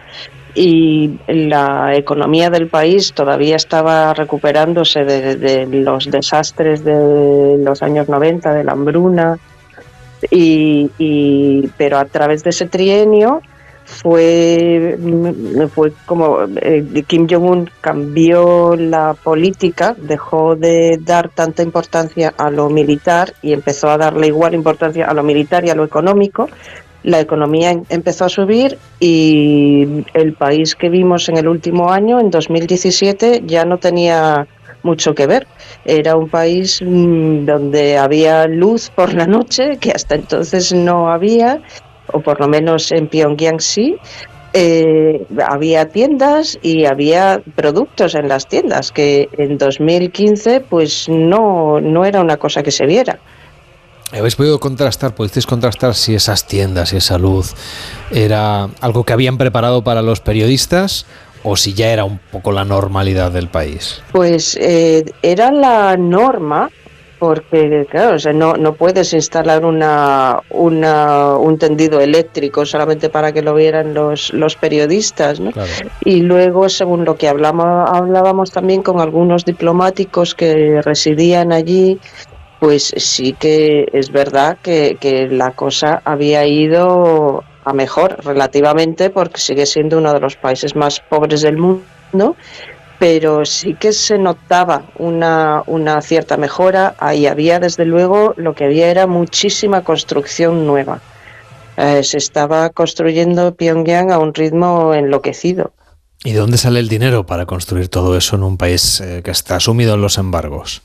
y 0.56 1.20
la 1.28 1.96
economía 1.96 2.50
del 2.50 2.68
país 2.68 3.12
todavía 3.14 3.58
estaba 3.58 4.14
recuperándose 4.14 5.04
de, 5.04 5.68
los 5.68 6.10
desastres 6.10 6.84
de 6.84 7.58
los 7.60 7.84
años 7.84 8.08
90, 8.08 8.54
de 8.54 8.64
la 8.64 8.72
hambruna, 8.72 9.38
y, 10.32 10.90
y- 10.98 11.70
pero 11.78 11.98
a 11.98 12.06
través 12.06 12.44
de 12.44 12.52
ese 12.52 12.68
trienio 12.68 13.42
fue, 13.84 14.98
fue 15.74 15.94
como 16.08 16.40
eh, 16.56 17.04
Kim 17.06 17.28
Jong-un 17.30 17.70
cambió 17.82 18.76
la 18.76 19.14
política, 19.14 19.96
dejó 19.98 20.56
de 20.56 20.98
dar 21.02 21.30
tanta 21.30 21.62
importancia 21.62 22.34
a 22.38 22.50
lo 22.50 22.70
militar 22.70 23.34
y 23.44 23.54
empezó 23.54 23.90
a 23.90 23.98
darle 23.98 24.28
igual 24.28 24.56
importancia 24.56 25.06
a 25.06 25.14
lo 25.14 25.22
militar 25.22 25.66
y 25.66 25.70
a 25.70 25.76
lo 25.76 25.84
económico. 25.84 26.50
La 27.06 27.20
economía 27.20 27.70
em- 27.72 27.84
empezó 27.90 28.26
a 28.26 28.30
subir 28.30 28.80
y 29.00 29.86
el 30.16 30.34
país 30.34 30.76
que 30.76 30.90
vimos 30.90 31.30
en 31.30 31.38
el 31.38 31.48
último 31.48 31.92
año, 31.92 32.20
en 32.20 32.32
2017, 32.32 33.44
ya 33.46 33.64
no 33.64 33.78
tenía 33.78 34.48
mucho 34.82 35.14
que 35.14 35.28
ver. 35.28 35.48
Era 35.86 36.16
un 36.16 36.30
país 36.30 36.82
mm, 36.82 37.46
donde 37.46 37.98
había 37.98 38.48
luz 38.48 38.90
por 38.90 39.14
la 39.14 39.28
noche, 39.28 39.78
que 39.80 39.92
hasta 39.92 40.16
entonces 40.16 40.74
no 40.74 41.12
había, 41.12 41.62
o 42.12 42.22
por 42.22 42.40
lo 42.40 42.48
menos 42.48 42.92
en 42.92 43.08
Pyongyang 43.08 43.60
sí. 43.60 43.98
Eh, 44.54 45.28
había 45.46 45.90
tiendas 45.90 46.58
y 46.62 46.86
había 46.86 47.42
productos 47.56 48.16
en 48.16 48.30
las 48.30 48.48
tiendas, 48.48 48.92
que 48.92 49.30
en 49.38 49.58
2015 49.60 50.62
pues 50.62 51.08
no, 51.10 51.80
no 51.82 52.06
era 52.06 52.22
una 52.22 52.38
cosa 52.38 52.64
que 52.64 52.72
se 52.72 52.86
viera. 52.88 53.20
¿Habéis 54.12 54.36
podido 54.36 54.60
contrastar, 54.60 55.16
pudisteis 55.16 55.46
contrastar 55.46 55.96
si 55.96 56.16
esas 56.16 56.46
tiendas 56.46 56.94
y 56.94 56.98
esa 56.98 57.18
luz 57.18 57.54
era 58.12 58.70
algo 58.82 59.04
que 59.04 59.14
habían 59.14 59.38
preparado 59.38 59.84
para 59.84 60.02
los 60.02 60.22
periodistas 60.22 61.06
o 61.44 61.56
si 61.56 61.74
ya 61.74 61.92
era 61.92 62.06
un 62.06 62.20
poco 62.32 62.52
la 62.52 62.66
normalidad 62.66 63.32
del 63.32 63.48
país? 63.48 64.02
Pues 64.12 64.58
eh, 64.60 65.06
era 65.22 65.52
la 65.52 65.98
norma, 65.98 66.70
porque 67.20 67.88
claro, 67.90 68.16
o 68.16 68.20
sea, 68.20 68.34
no, 68.34 68.54
no 68.56 68.74
puedes 68.74 69.14
instalar 69.14 69.66
una, 69.66 70.40
una, 70.50 71.36
un 71.38 71.58
tendido 71.58 72.00
eléctrico 72.00 72.66
solamente 72.66 73.10
para 73.10 73.32
que 73.32 73.42
lo 73.42 73.54
vieran 73.54 73.94
los, 73.94 74.34
los 74.34 74.56
periodistas, 74.56 75.40
¿no? 75.40 75.52
Y 76.04 76.22
luego, 76.22 76.70
según 76.70 77.06
lo 77.06 77.16
que 77.16 77.28
hablamos, 77.28 77.90
hablábamos 77.90 78.52
también 78.52 78.82
con 78.82 79.00
algunos 79.00 79.46
diplomáticos 79.46 80.36
que 80.36 80.82
residían 80.84 81.52
allí, 81.52 82.00
pues 82.66 82.96
sí 82.98 83.34
que 83.34 83.88
es 83.94 84.12
verdad 84.12 84.58
que, 84.60 85.28
la 85.30 85.52
cosa 85.52 86.02
había 86.04 86.48
ido 86.48 87.44
a 87.64 87.74
mejor 87.74 88.18
relativamente 88.26 89.12
porque 89.12 89.40
sigue 89.40 89.68
siendo 89.68 90.00
uno 90.00 90.12
de 90.12 90.20
los 90.20 90.36
países 90.36 90.76
más 90.76 91.00
pobres 91.00 91.42
del 91.42 91.60
mundo, 91.60 92.36
pero 92.98 93.46
sí 93.46 93.76
que 93.76 93.94
se 93.94 94.18
notaba 94.18 94.82
una, 94.98 95.62
una 95.68 96.02
cierta 96.02 96.38
mejora. 96.38 96.96
Ahí 96.98 97.28
había, 97.28 97.60
desde 97.60 97.86
luego, 97.86 98.34
lo 98.36 98.56
que 98.56 98.64
había 98.64 98.90
era 98.90 99.06
muchísima 99.06 99.84
construcción 99.84 100.66
nueva. 100.66 101.02
Eh, 101.78 102.02
se 102.04 102.18
estaba 102.18 102.72
construyendo 102.72 103.54
Pyongyang 103.54 104.12
a 104.12 104.18
un 104.18 104.34
ritmo 104.34 104.96
enloquecido. 104.96 105.72
¿Y 106.24 106.32
de 106.32 106.40
dónde 106.40 106.58
sale 106.58 106.80
el 106.80 106.90
dinero 106.90 107.28
para 107.28 107.46
construir 107.46 107.90
todo 107.90 108.18
eso 108.18 108.36
en 108.36 108.42
un 108.42 108.58
país 108.58 109.02
eh, 109.02 109.22
que 109.24 109.30
está 109.30 109.60
sumido 109.60 109.94
en 109.94 110.02
los 110.02 110.18
embargos? 110.18 110.82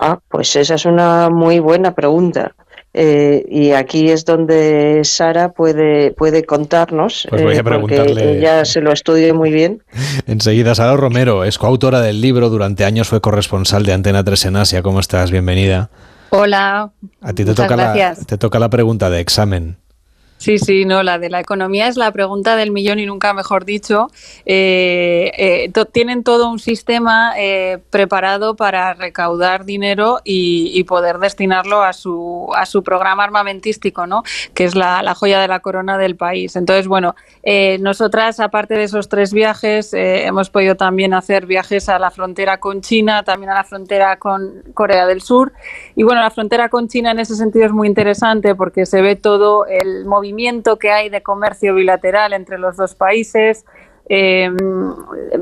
Ah, 0.00 0.18
pues 0.28 0.54
esa 0.56 0.74
es 0.74 0.84
una 0.84 1.28
muy 1.30 1.58
buena 1.58 1.94
pregunta. 1.94 2.54
Eh, 2.94 3.44
y 3.48 3.72
aquí 3.72 4.10
es 4.10 4.24
donde 4.24 5.02
Sara 5.04 5.50
puede, 5.52 6.12
puede 6.12 6.44
contarnos, 6.44 7.26
Pues 7.28 7.42
voy 7.42 7.54
a 7.54 7.58
eh, 7.58 7.62
porque 7.62 8.36
ella 8.38 8.64
se 8.64 8.80
lo 8.80 8.92
estudia 8.92 9.34
muy 9.34 9.50
bien. 9.50 9.82
Enseguida, 10.26 10.74
Sara 10.74 10.96
Romero 10.96 11.44
es 11.44 11.58
coautora 11.58 12.00
del 12.00 12.20
libro, 12.20 12.48
durante 12.48 12.84
años 12.84 13.08
fue 13.08 13.20
corresponsal 13.20 13.84
de 13.84 13.92
Antena 13.92 14.24
3 14.24 14.46
en 14.46 14.56
Asia. 14.56 14.82
¿Cómo 14.82 15.00
estás? 15.00 15.30
Bienvenida. 15.30 15.90
Hola. 16.30 16.90
A 17.20 17.28
ti 17.32 17.44
te 17.44 17.50
Muchas 17.50 17.66
toca, 17.66 17.76
la, 17.76 17.94
gracias. 17.94 18.26
te 18.26 18.38
toca 18.38 18.58
la 18.58 18.70
pregunta 18.70 19.10
de 19.10 19.20
examen. 19.20 19.76
Sí, 20.38 20.58
sí, 20.58 20.84
no, 20.84 21.02
la 21.02 21.18
de 21.18 21.30
la 21.30 21.40
economía 21.40 21.88
es 21.88 21.96
la 21.96 22.12
pregunta 22.12 22.54
del 22.54 22.70
millón 22.70 23.00
y 23.00 23.06
nunca 23.06 23.34
mejor 23.34 23.64
dicho. 23.64 24.06
Eh, 24.46 25.32
eh, 25.36 25.84
tienen 25.90 26.22
todo 26.22 26.48
un 26.48 26.60
sistema 26.60 27.32
eh, 27.36 27.78
preparado 27.90 28.54
para 28.54 28.94
recaudar 28.94 29.64
dinero 29.64 30.20
y, 30.22 30.78
poder 30.88 31.18
destinarlo 31.18 31.82
a 31.82 31.92
su, 31.92 32.48
a 32.56 32.64
su 32.64 32.82
programa 32.82 33.24
armamentístico, 33.24 34.06
¿no? 34.06 34.22
que 34.54 34.64
es 34.64 34.74
la, 34.74 35.02
la 35.02 35.14
joya 35.14 35.40
de 35.40 35.48
la 35.48 35.60
corona 35.60 35.98
del 35.98 36.16
país. 36.16 36.56
Entonces, 36.56 36.86
bueno, 36.86 37.14
nosotras, 37.80 38.40
aparte 38.40 38.74
de 38.74 38.84
esos 38.84 39.08
tres 39.08 39.34
viajes, 39.34 39.90
hemos 39.92 40.48
podido 40.48 40.76
también 40.76 41.12
hacer 41.12 41.44
viajes 41.44 41.88
a 41.90 41.98
la 41.98 42.10
frontera 42.10 42.58
con 42.58 42.80
China, 42.80 43.22
también 43.22 43.50
a 43.50 43.54
la 43.54 43.64
frontera 43.64 44.18
con 44.18 44.62
Corea 44.72 45.04
del 45.06 45.20
Sur. 45.20 45.52
Y 45.94 46.04
bueno, 46.04 46.22
la 46.22 46.30
frontera 46.30 46.70
con 46.70 46.88
China 46.88 47.10
en 47.10 47.18
ese 47.18 47.34
sentido 47.34 47.66
es 47.66 47.72
muy 47.72 47.88
interesante 47.88 48.54
porque 48.54 48.86
se 48.86 49.02
ve 49.02 49.16
todo 49.16 49.66
el 49.66 50.06
movimiento 50.06 50.27
que 50.78 50.90
hay 50.90 51.08
de 51.08 51.22
comercio 51.22 51.74
bilateral 51.74 52.32
entre 52.32 52.58
los 52.58 52.76
dos 52.76 52.94
países. 52.94 53.64
eh, 54.10 54.50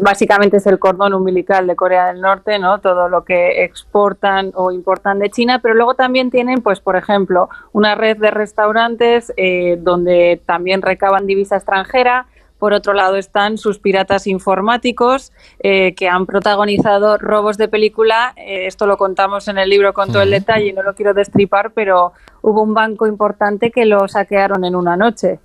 básicamente 0.00 0.56
es 0.56 0.66
el 0.66 0.78
cordón 0.78 1.14
umbilical 1.14 1.66
de 1.66 1.76
Corea 1.76 2.08
del 2.08 2.20
Norte, 2.20 2.58
¿no? 2.58 2.80
Todo 2.80 3.08
lo 3.08 3.24
que 3.24 3.64
exportan 3.64 4.50
o 4.54 4.72
importan 4.72 5.20
de 5.20 5.30
China, 5.30 5.60
pero 5.62 5.74
luego 5.74 5.94
también 5.94 6.30
tienen, 6.30 6.62
pues, 6.62 6.80
por 6.80 6.96
ejemplo, 6.96 7.48
una 7.72 7.94
red 7.94 8.16
de 8.16 8.30
restaurantes 8.32 9.32
eh, 9.36 9.76
donde 9.80 10.40
también 10.46 10.82
recaban 10.82 11.26
divisa 11.26 11.56
extranjera. 11.56 12.26
Por 12.58 12.72
otro 12.72 12.94
lado 12.94 13.16
están 13.16 13.58
sus 13.58 13.78
piratas 13.78 14.26
informáticos 14.26 15.30
eh, 15.60 15.94
que 15.94 16.08
han 16.08 16.24
protagonizado 16.24 17.18
robos 17.18 17.58
de 17.58 17.68
película. 17.68 18.32
Eh, 18.36 18.66
esto 18.66 18.86
lo 18.86 18.96
contamos 18.96 19.46
en 19.48 19.58
el 19.58 19.68
libro 19.68 19.92
con 19.92 20.08
todo 20.08 20.22
el 20.22 20.30
detalle 20.30 20.68
y 20.68 20.72
no 20.72 20.82
lo 20.82 20.94
quiero 20.94 21.12
destripar, 21.12 21.72
pero 21.72 22.14
hubo 22.47 22.62
un 22.62 22.74
banco 22.74 23.09
importante 23.09 23.73
que 23.73 23.85
lo 23.85 24.06
saquearon 24.06 24.64
en 24.64 24.77
una 24.77 24.97
noche. 24.97 25.40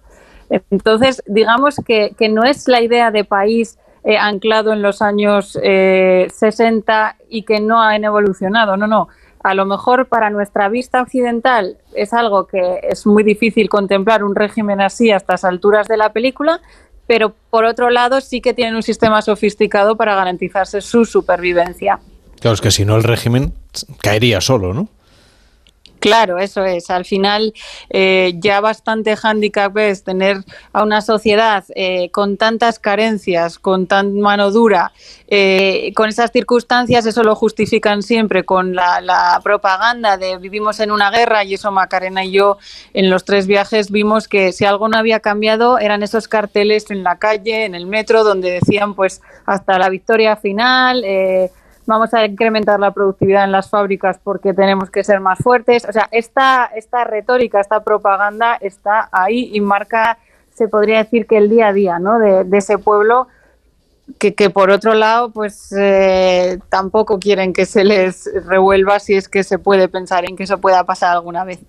Entonces, 0.69 1.23
digamos 1.26 1.78
que, 1.86 2.14
no 2.30 2.44
es 2.44 2.68
la 2.68 2.82
idea 2.82 3.10
de 3.10 3.23
país 3.23 3.80
eh, 4.03 4.18
anclado 4.18 4.72
en 4.72 4.84
los 4.84 5.02
años 5.02 5.57
eh, 5.64 6.28
60 6.32 7.15
y 7.28 7.44
que 7.44 7.60
no 7.60 7.82
han 7.82 8.03
evolucionado, 8.03 8.78
no, 8.78 8.86
no. 8.86 9.07
A 9.44 9.56
lo 9.56 9.65
mejor 9.65 10.07
para 10.07 10.30
nuestra 10.30 10.69
vista 10.69 11.02
occidental 11.02 11.78
es 11.95 12.14
algo 12.14 12.45
que 12.45 12.82
es 12.84 13.07
muy 13.07 13.23
difícil 13.23 13.69
contemplar 13.69 14.23
un 14.23 14.36
régimen 14.36 14.80
así 14.80 15.10
a 15.10 15.18
estas 15.18 15.44
alturas 15.44 15.88
de 15.88 15.98
la 15.98 16.14
película, 16.14 16.61
pero 17.07 17.34
por 17.49 17.65
otro 17.65 17.90
lado 17.90 18.22
sí 18.22 18.41
que 18.41 18.53
tienen 18.53 18.76
un 18.76 18.84
sistema 18.84 19.23
sofisticado 19.23 19.98
para 19.98 20.14
garantizarse 20.14 20.82
su 20.82 21.06
supervivencia. 21.06 21.99
Claro, 22.40 22.53
es 22.53 22.61
que 22.61 22.69
si 22.69 22.86
no 22.86 22.95
el 22.95 23.03
régimen 23.03 23.53
caería 24.03 24.40
solo, 24.40 24.76
¿no? 24.76 24.90
Claro, 26.02 26.40
eso 26.40 26.65
es. 26.65 26.90
Al 26.90 27.06
final, 27.06 27.53
eh, 27.91 28.34
ya 28.38 28.60
bastante 28.60 29.15
hándicap 29.15 29.78
es 29.78 30.03
tener 30.03 30.38
a 30.73 30.82
una 30.82 31.02
sociedad 31.02 31.64
eh, 31.76 32.10
con 32.10 32.38
tantas 32.38 32.80
carencias, 32.80 33.60
con 33.60 33.86
tan 33.86 34.19
mano 34.19 34.49
dura, 34.49 34.94
eh, 35.28 35.94
con 35.95 36.10
esas 36.10 36.32
circunstancias, 36.32 37.06
eso 37.06 37.22
lo 37.22 37.36
justifican 37.36 38.02
siempre 38.02 38.44
con 38.44 38.73
la, 38.73 38.99
la, 38.99 39.40
propaganda 39.44 40.18
de 40.18 40.40
vivimos 40.40 40.80
en 40.80 40.90
una 40.90 41.11
guerra 41.11 41.44
y 41.44 41.53
eso 41.53 41.72
Macarena 41.72 42.26
y 42.26 42.32
yo 42.32 42.57
en 42.95 43.11
los 43.11 43.23
tres 43.23 43.45
viajes 43.45 43.91
vimos 43.91 44.28
que 44.28 44.53
si 44.53 44.65
algo 44.65 44.90
no 44.90 44.98
había 44.98 45.19
cambiado 45.19 45.78
eran 45.78 46.02
esos 46.02 46.28
carteles 46.28 46.90
en 46.90 47.03
la 47.03 47.19
calle, 47.19 47.65
en 47.65 47.76
el 47.76 47.86
metro, 47.86 48.23
donde 48.23 48.49
decían 48.49 48.95
pues 48.95 49.22
hasta 49.45 49.78
la 49.78 49.90
victoria 49.90 50.36
final. 50.36 51.03
Eh, 51.06 51.52
vamos 51.86 52.14
a 52.14 52.26
incrementar 52.26 52.80
la 52.80 52.91
productividad 52.91 53.44
en 53.44 53.52
las 53.52 53.70
fábricas 53.70 54.20
porque 54.24 54.53
tenemos 54.53 54.90
que 54.90 55.03
ser 55.03 55.20
más 55.20 55.40
fuertes. 55.40 55.86
O 55.88 55.91
sea, 55.91 56.08
esta, 56.12 56.66
esta 56.76 57.03
retórica, 57.03 57.60
esta 57.60 57.84
propaganda 57.84 58.58
está 58.62 59.10
ahí 59.12 59.49
y 59.53 59.62
marca, 59.62 60.18
se 60.53 60.68
podría 60.68 60.99
decir 60.99 61.26
que 61.28 61.38
el 61.38 61.49
día 61.49 61.68
a 61.68 61.74
día 61.74 61.99
¿no? 61.99 62.20
de, 62.20 62.44
de 62.44 62.58
ese 62.58 62.78
pueblo. 62.78 63.28
Que, 64.20 64.34
que, 64.34 64.50
por 64.50 64.72
otro 64.72 64.94
lado, 64.94 65.32
pues 65.32 65.74
eh, 65.78 66.60
tampoco 66.70 67.20
quieren 67.20 67.54
que 67.54 67.66
se 67.66 67.84
les 67.84 68.30
revuelva 68.46 69.00
si 69.00 69.14
es 69.14 69.28
que 69.28 69.44
se 69.44 69.60
puede 69.60 69.88
pensar 69.88 70.26
en 70.28 70.36
que 70.36 70.44
eso 70.44 70.60
pueda 70.60 70.84
pasar 70.86 71.12
alguna 71.12 71.44
vez. 71.44 71.60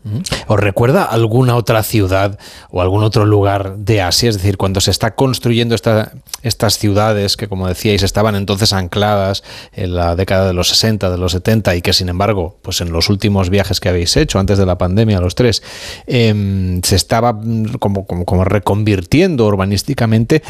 ¿Os 0.46 0.58
recuerda 0.58 1.04
alguna 1.04 1.56
otra 1.56 1.82
ciudad 1.82 2.38
o 2.70 2.80
algún 2.80 3.02
otro 3.02 3.24
lugar 3.24 3.76
de 3.76 4.02
Asia? 4.02 4.30
Es 4.30 4.36
decir, 4.36 4.56
cuando 4.56 4.80
se 4.80 4.90
está 4.90 5.14
construyendo 5.14 5.74
esta, 5.74 6.12
estas 6.42 6.78
ciudades 6.78 7.36
que, 7.36 7.48
como 7.48 7.68
decíais, 7.68 8.02
estaban 8.02 8.34
entonces 8.34 8.72
ancladas 8.72 9.42
en 9.72 9.94
la 9.94 10.16
década 10.16 10.46
de 10.46 10.52
los 10.52 10.68
60, 10.68 11.10
de 11.10 11.18
los 11.18 11.32
70 11.32 11.76
y 11.76 11.82
que, 11.82 11.92
sin 11.92 12.08
embargo, 12.08 12.58
pues 12.62 12.80
en 12.80 12.92
los 12.92 13.08
últimos 13.10 13.50
viajes 13.50 13.80
que 13.80 13.88
habéis 13.88 14.16
hecho, 14.16 14.38
antes 14.38 14.58
de 14.58 14.66
la 14.66 14.78
pandemia, 14.78 15.20
los 15.20 15.34
tres, 15.34 15.62
eh, 16.06 16.80
se 16.82 16.96
estaba 16.96 17.38
como, 17.78 18.06
como, 18.06 18.24
como 18.24 18.44
reconvirtiendo 18.44 19.46
urbanísticamente. 19.46 20.42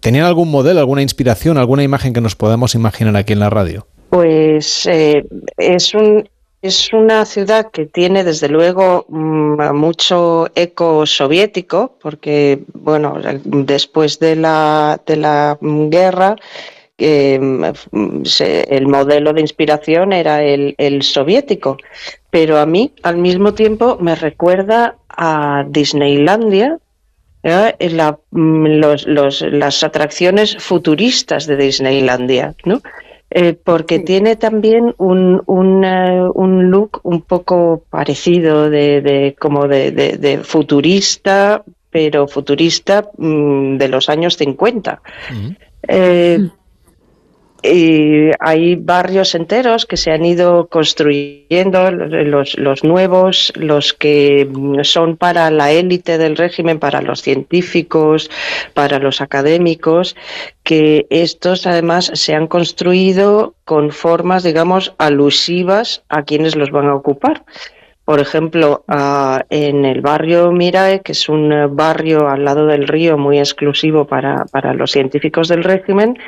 ¿Tenían 0.00 0.26
algún 0.26 0.50
modelo, 0.50 0.80
alguna 0.80 1.02
inspiración, 1.02 1.58
alguna 1.58 1.82
imagen 1.82 2.12
que 2.12 2.20
nos 2.20 2.36
podamos 2.36 2.74
imaginar 2.74 3.16
aquí 3.16 3.32
en 3.32 3.40
la 3.40 3.50
radio? 3.50 3.86
Pues 4.10 4.86
eh, 4.86 5.24
es 5.56 5.94
un, 5.94 6.28
es 6.62 6.92
una 6.92 7.26
ciudad 7.26 7.70
que 7.70 7.84
tiene 7.84 8.24
desde 8.24 8.48
luego 8.48 9.04
mucho 9.08 10.48
eco 10.54 11.04
soviético, 11.04 11.98
porque 12.00 12.60
bueno, 12.72 13.18
después 13.44 14.18
de 14.18 14.36
la, 14.36 15.00
de 15.06 15.16
la 15.16 15.58
guerra 15.60 16.36
eh, 16.96 17.40
el 18.68 18.86
modelo 18.86 19.32
de 19.32 19.40
inspiración 19.40 20.12
era 20.12 20.42
el, 20.42 20.74
el, 20.78 21.02
soviético, 21.02 21.76
pero 22.30 22.58
a 22.58 22.66
mí 22.66 22.92
al 23.02 23.16
mismo 23.16 23.52
tiempo 23.52 23.98
me 24.00 24.14
recuerda 24.14 24.96
a 25.08 25.64
Disneylandia. 25.68 26.78
¿Eh? 27.44 27.76
La, 27.90 28.18
los, 28.32 29.06
los, 29.06 29.42
las 29.42 29.84
atracciones 29.84 30.56
futuristas 30.58 31.46
de 31.46 31.56
Disneylandia, 31.56 32.54
¿no? 32.64 32.80
Eh, 33.30 33.54
porque 33.54 33.98
sí. 33.98 34.04
tiene 34.04 34.36
también 34.36 34.94
un, 34.98 35.42
un, 35.46 35.84
uh, 35.84 36.30
un, 36.34 36.70
look 36.70 37.00
un 37.02 37.22
poco 37.22 37.84
parecido 37.90 38.70
de, 38.70 39.00
de 39.00 39.36
como 39.38 39.66
de, 39.66 39.90
de, 39.90 40.16
de, 40.18 40.38
futurista, 40.38 41.64
pero 41.90 42.28
futurista 42.28 43.08
mm, 43.18 43.76
de 43.76 43.88
los 43.88 44.08
años 44.08 44.36
50. 44.36 45.02
Mm. 45.32 45.48
Eh, 45.88 46.48
y 47.64 48.30
hay 48.40 48.76
barrios 48.76 49.34
enteros 49.34 49.86
que 49.86 49.96
se 49.96 50.10
han 50.10 50.24
ido 50.26 50.66
construyendo, 50.66 51.90
los, 51.90 52.84
nuevos, 52.84 53.54
los 53.56 53.94
que 53.94 54.46
son 54.82 55.16
para 55.16 55.50
la 55.50 55.72
élite 55.72 56.18
del 56.18 56.36
régimen, 56.36 56.78
para 56.78 57.00
los 57.00 57.22
científicos, 57.22 58.30
para 58.74 58.98
los 58.98 59.22
académicos, 59.22 60.14
que 60.62 61.06
estos 61.08 61.66
además 61.66 62.10
se 62.12 62.34
han 62.34 62.48
construido 62.48 63.54
con 63.64 63.90
formas, 63.92 64.42
digamos, 64.42 64.94
alusivas 64.98 66.02
a 66.10 66.22
quienes 66.22 66.56
los 66.56 66.70
van 66.70 66.88
a 66.88 66.94
ocupar. 66.94 67.44
Por 68.04 68.20
ejemplo, 68.20 68.84
en 69.48 69.86
el 69.86 70.02
barrio 70.02 70.52
Mirae, 70.52 71.00
que 71.00 71.12
es 71.12 71.30
un 71.30 71.74
barrio 71.74 72.28
al 72.28 72.44
lado 72.44 72.66
del 72.66 72.86
río 72.86 73.16
muy 73.16 73.38
exclusivo 73.38 74.06
para, 74.06 74.44
para 74.52 74.74
los 74.74 74.90
científicos 74.90 75.48
del 75.48 75.64
régimen, 75.64 76.18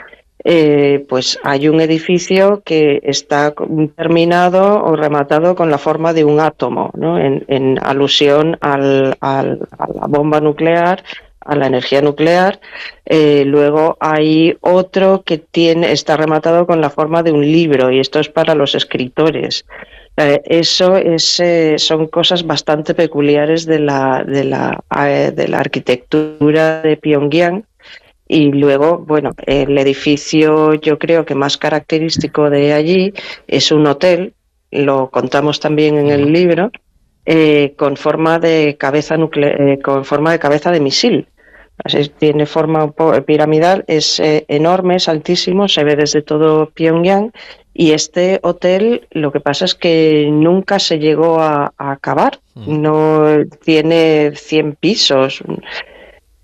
eh, 0.48 1.04
pues 1.08 1.40
hay 1.42 1.68
un 1.68 1.80
edificio 1.80 2.62
que 2.64 3.00
está 3.02 3.52
terminado 3.96 4.84
o 4.84 4.94
rematado 4.94 5.56
con 5.56 5.72
la 5.72 5.78
forma 5.78 6.12
de 6.12 6.22
un 6.22 6.38
átomo, 6.38 6.92
¿no? 6.94 7.18
en, 7.18 7.80
alusión 7.82 8.56
al, 8.60 9.16
a 9.20 9.42
la 9.42 10.06
bomba 10.06 10.40
nuclear, 10.40 11.02
a 11.40 11.56
la 11.56 11.66
energía 11.66 12.00
nuclear. 12.00 12.60
Eh, 13.06 13.42
luego 13.44 13.96
hay 13.98 14.56
otro 14.60 15.24
que 15.24 15.38
tiene, 15.38 15.90
está 15.90 16.16
rematado 16.16 16.64
con 16.64 16.80
la 16.80 16.90
forma 16.90 17.24
de 17.24 17.32
un 17.32 17.42
libro 17.42 17.90
y 17.90 17.98
esto 17.98 18.20
es 18.20 18.28
para 18.28 18.54
los 18.54 18.76
escritores. 18.76 19.66
Eh, 20.16 20.42
eso 20.44 20.96
es, 20.96 21.42
son 21.82 22.06
cosas 22.06 22.46
bastante 22.46 22.94
peculiares 22.94 23.66
de 23.66 23.80
la, 23.80 24.22
de 24.22 24.44
la, 24.44 24.80
de 25.34 25.48
la 25.48 25.58
arquitectura 25.58 26.82
de 26.82 26.96
Pyongyang 26.96 27.64
y 28.28 28.50
luego, 28.52 28.98
bueno, 28.98 29.30
el 29.46 29.76
edificio 29.78 30.74
yo 30.74 30.98
creo 30.98 31.24
que 31.24 31.34
más 31.34 31.56
característico 31.56 32.50
de 32.50 32.72
allí 32.72 33.12
es 33.46 33.70
un 33.70 33.86
hotel, 33.86 34.34
lo 34.70 35.10
contamos 35.10 35.60
también 35.60 35.96
en 35.96 36.10
el 36.10 36.32
libro, 36.32 36.70
eh, 37.24 37.74
con 37.76 37.96
forma 37.96 38.38
de 38.38 38.76
cabeza 38.78 39.16
nucle 39.16 39.72
eh, 39.72 39.78
con 39.80 40.04
forma 40.04 40.32
de 40.32 40.38
cabeza 40.38 40.70
de 40.70 40.80
misil. 40.80 41.28
Así, 41.84 42.08
tiene 42.08 42.46
forma 42.46 42.90
piramidal, 43.26 43.84
es 43.86 44.18
eh, 44.18 44.46
enorme, 44.48 44.96
es 44.96 45.08
altísimo, 45.10 45.68
se 45.68 45.84
ve 45.84 45.94
desde 45.94 46.22
todo 46.22 46.70
Pyongyang 46.70 47.32
y 47.74 47.92
este 47.92 48.40
hotel 48.42 49.06
lo 49.10 49.30
que 49.30 49.40
pasa 49.40 49.66
es 49.66 49.74
que 49.74 50.26
nunca 50.32 50.78
se 50.78 50.98
llegó 50.98 51.38
a, 51.38 51.74
a 51.76 51.92
acabar, 51.92 52.40
no 52.54 53.26
tiene 53.62 54.32
100 54.34 54.76
pisos 54.76 55.42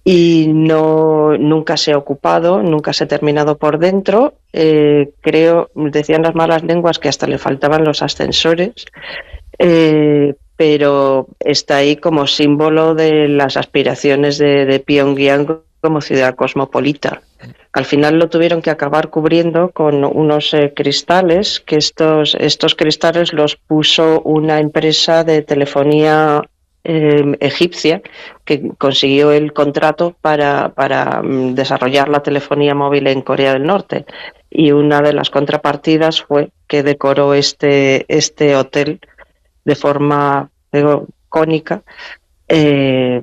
y 0.05 0.49
no 0.49 1.37
nunca 1.39 1.77
se 1.77 1.93
ha 1.93 1.99
ocupado, 1.99 2.63
nunca 2.63 2.93
se 2.93 3.05
ha 3.05 3.09
terminado 3.09 3.57
por 3.57 3.79
dentro. 3.79 4.35
Eh, 4.53 5.11
creo, 5.21 5.71
decían 5.75 6.23
las 6.23 6.35
malas 6.35 6.63
lenguas 6.65 6.99
que 6.99 7.09
hasta 7.09 7.27
le 7.27 7.39
faltaban 7.39 7.85
los 7.85 8.03
ascensores, 8.03 8.73
eh, 9.59 10.35
pero 10.57 11.29
está 11.41 11.77
ahí 11.77 11.97
como 11.97 12.27
símbolo 12.27 12.95
de 12.95 13.29
las 13.29 13.57
aspiraciones 13.57 14.39
de, 14.39 14.67
de 14.67 14.81
Pyongyang 14.81 15.63
como 15.81 16.01
ciudad 16.01 16.35
cosmopolita. 16.35 17.23
Al 17.73 17.85
final 17.87 18.19
lo 18.19 18.29
tuvieron 18.29 18.61
que 18.61 18.71
acabar 18.71 19.09
cubriendo 19.09 19.71
con 19.71 20.05
unos 20.05 20.53
eh, 20.53 20.73
cristales, 20.77 21.61
que 21.61 21.77
estos, 21.77 22.37
estos 22.39 22.75
cristales 22.75 23.33
los 23.33 23.57
puso 23.57 24.21
una 24.23 24.61
empresa 24.61 25.25
de 25.25 25.43
telefonía 25.43 26.43
eh, 26.85 27.37
egipcia 27.41 28.03
que 28.45 28.71
consiguió 28.77 29.31
el 29.31 29.53
contrato 29.53 30.17
para, 30.21 30.71
para 30.71 31.21
um, 31.21 31.55
desarrollar 31.55 32.09
la 32.09 32.23
telefonía 32.23 32.75
móvil 32.75 33.07
en 33.07 33.23
Corea 33.23 33.53
del 33.53 33.65
Norte. 33.65 34.05
Y 34.51 34.73
una 34.73 35.01
de 35.01 35.13
las 35.13 35.31
contrapartidas 35.31 36.23
fue 36.23 36.51
que 36.67 36.83
decoró 36.83 37.35
este, 37.35 38.05
este 38.09 38.57
hotel 38.57 39.01
de 39.65 39.75
forma 39.77 40.51
cónica 41.29 41.83
eh, 42.49 43.23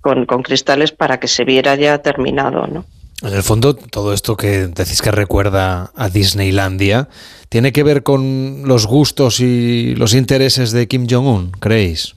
con, 0.00 0.26
con, 0.26 0.42
cristales 0.42 0.92
para 0.92 1.18
que 1.18 1.28
se 1.28 1.44
viera 1.44 1.74
ya 1.74 1.98
terminado. 1.98 2.66
¿no? 2.66 2.84
En 3.22 3.34
el 3.34 3.42
fondo, 3.42 3.74
todo 3.74 4.14
esto 4.14 4.36
que 4.36 4.68
decís 4.68 5.02
que 5.02 5.10
recuerda 5.10 5.90
a 5.94 6.08
Disneylandia, 6.08 7.08
¿tiene 7.48 7.72
que 7.72 7.82
ver 7.82 8.02
con 8.02 8.62
los 8.64 8.86
gustos 8.86 9.40
y 9.40 9.94
los 9.96 10.14
intereses 10.14 10.72
de 10.72 10.88
Kim 10.88 11.06
Jong-un, 11.10 11.50
creéis? 11.50 12.14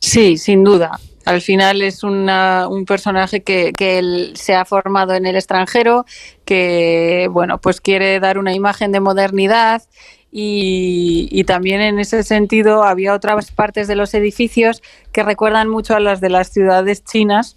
Sí, 0.00 0.38
sin 0.38 0.64
duda. 0.64 0.98
Al 1.26 1.40
final 1.42 1.82
es 1.82 2.02
una- 2.02 2.66
un 2.68 2.84
personaje 2.86 3.42
que, 3.42 3.74
que 3.74 3.98
él 3.98 4.32
se 4.34 4.54
ha 4.54 4.64
formado 4.64 5.14
en 5.14 5.26
el 5.26 5.36
extranjero, 5.36 6.06
que 6.44 7.28
bueno, 7.30 7.60
pues 7.60 7.80
quiere 7.80 8.18
dar 8.20 8.38
una 8.38 8.54
imagen 8.54 8.92
de 8.92 9.00
modernidad 9.00 9.82
y, 10.32 11.28
y 11.30 11.44
también 11.44 11.80
en 11.82 11.98
ese 11.98 12.22
sentido 12.22 12.82
había 12.84 13.14
otras 13.14 13.50
partes 13.52 13.88
de 13.88 13.96
los 13.96 14.14
edificios 14.14 14.82
que 15.12 15.22
recuerdan 15.22 15.68
mucho 15.68 15.94
a 15.94 16.00
las 16.00 16.20
de 16.20 16.30
las 16.30 16.48
ciudades 16.50 17.04
chinas. 17.04 17.56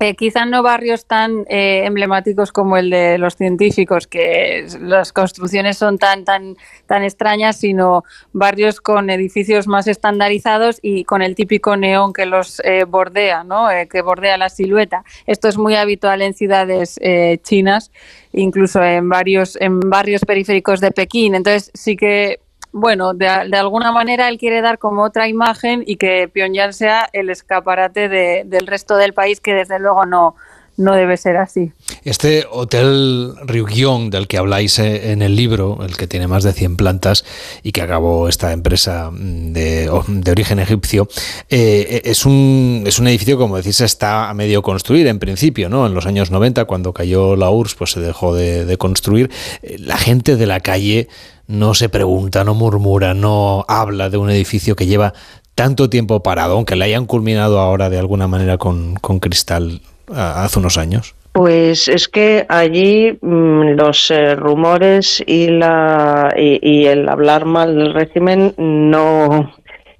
Eh, 0.00 0.16
quizá 0.16 0.44
no 0.44 0.62
barrios 0.62 1.06
tan 1.06 1.44
eh, 1.48 1.84
emblemáticos 1.84 2.50
como 2.50 2.76
el 2.76 2.90
de 2.90 3.16
los 3.16 3.36
científicos, 3.36 4.06
que 4.06 4.66
las 4.80 5.12
construcciones 5.12 5.78
son 5.78 5.98
tan, 5.98 6.24
tan, 6.24 6.56
tan 6.86 7.04
extrañas, 7.04 7.58
sino 7.58 8.02
barrios 8.32 8.80
con 8.80 9.08
edificios 9.08 9.68
más 9.68 9.86
estandarizados 9.86 10.80
y 10.82 11.04
con 11.04 11.22
el 11.22 11.36
típico 11.36 11.76
neón 11.76 12.12
que 12.12 12.26
los 12.26 12.60
eh, 12.64 12.84
bordea, 12.84 13.44
¿no? 13.44 13.70
Eh, 13.70 13.88
que 13.88 14.02
bordea 14.02 14.36
la 14.36 14.48
silueta. 14.48 15.04
Esto 15.26 15.48
es 15.48 15.56
muy 15.56 15.76
habitual 15.76 16.22
en 16.22 16.34
ciudades 16.34 16.98
eh, 17.00 17.38
chinas, 17.42 17.92
incluso 18.32 18.82
en 18.82 19.08
varios, 19.08 19.56
en 19.60 19.78
barrios 19.78 20.22
periféricos 20.24 20.80
de 20.80 20.90
Pekín. 20.90 21.34
Entonces 21.36 21.70
sí 21.72 21.96
que 21.96 22.40
bueno, 22.74 23.14
de, 23.14 23.28
alguna 23.28 23.92
manera 23.92 24.28
él 24.28 24.36
quiere 24.36 24.60
dar 24.60 24.80
como 24.80 25.04
otra 25.04 25.28
imagen 25.28 25.84
y 25.86 25.94
que 25.94 26.28
Pyongyang 26.28 26.72
sea 26.72 27.08
el 27.12 27.30
escaparate 27.30 28.08
de, 28.08 28.42
del 28.46 28.66
resto 28.66 28.96
del 28.96 29.14
país, 29.14 29.40
que 29.40 29.54
desde 29.54 29.78
luego 29.78 30.06
no, 30.06 30.34
no 30.76 30.94
debe 30.94 31.16
ser 31.16 31.36
así. 31.36 31.72
Este 32.02 32.46
hotel 32.50 33.34
Ryugyong 33.44 34.10
del 34.10 34.26
que 34.26 34.38
habláis 34.38 34.80
eh, 34.80 35.12
en 35.12 35.22
el 35.22 35.36
libro, 35.36 35.78
el 35.84 35.96
que 35.96 36.08
tiene 36.08 36.26
más 36.26 36.42
de 36.42 36.52
100 36.52 36.74
plantas 36.74 37.24
y 37.62 37.70
que 37.70 37.80
acabó 37.80 38.28
esta 38.28 38.52
empresa 38.52 39.12
mm, 39.12 39.52
de, 39.52 40.30
origen 40.30 40.58
egipcio, 40.58 41.06
eh, 41.50 42.02
es, 42.04 42.26
un, 42.26 42.82
es 42.86 42.98
un 42.98 43.06
edificio, 43.06 43.38
como 43.38 43.56
decís, 43.56 43.80
está 43.82 44.28
a 44.28 44.34
medio 44.34 44.62
construir 44.62 45.06
en 45.06 45.20
principio, 45.20 45.68
¿no? 45.68 45.86
En 45.86 45.94
los 45.94 46.06
años 46.06 46.32
90, 46.32 46.64
cuando 46.64 46.92
cayó 46.92 47.36
la 47.36 47.50
URSS, 47.50 47.74
pues 47.76 47.90
se 47.92 48.00
dejó 48.00 48.34
de, 48.34 48.64
de 48.64 48.76
construir. 48.76 49.30
Eh, 49.62 49.76
La 49.78 49.96
gente 49.96 50.34
de 50.34 50.46
la 50.46 50.58
calle 50.58 51.08
no 51.46 51.74
se 51.74 51.88
pregunta, 51.88 52.44
no 52.44 52.54
murmura, 52.54 53.14
no 53.14 53.64
habla 53.68 54.10
de 54.10 54.16
un 54.16 54.30
edificio 54.30 54.76
que 54.76 54.86
lleva 54.86 55.12
tanto 55.54 55.88
tiempo 55.88 56.22
parado, 56.22 56.54
aunque 56.54 56.76
le 56.76 56.84
hayan 56.84 57.06
culminado 57.06 57.60
ahora 57.60 57.90
de 57.90 57.98
alguna 57.98 58.26
manera 58.26 58.58
con, 58.58 58.94
con 58.96 59.20
cristal 59.20 59.80
hace 60.12 60.58
unos 60.58 60.78
años. 60.78 61.14
Pues 61.32 61.88
es 61.88 62.08
que 62.08 62.46
allí 62.48 63.18
mm, 63.20 63.74
los 63.76 64.08
eh, 64.12 64.36
rumores 64.36 65.22
y, 65.26 65.48
la, 65.48 66.32
y, 66.36 66.86
el 66.86 67.08
hablar 67.08 67.44
mal 67.44 67.74
del 67.74 67.92
régimen 67.92 68.54
no, 68.56 69.52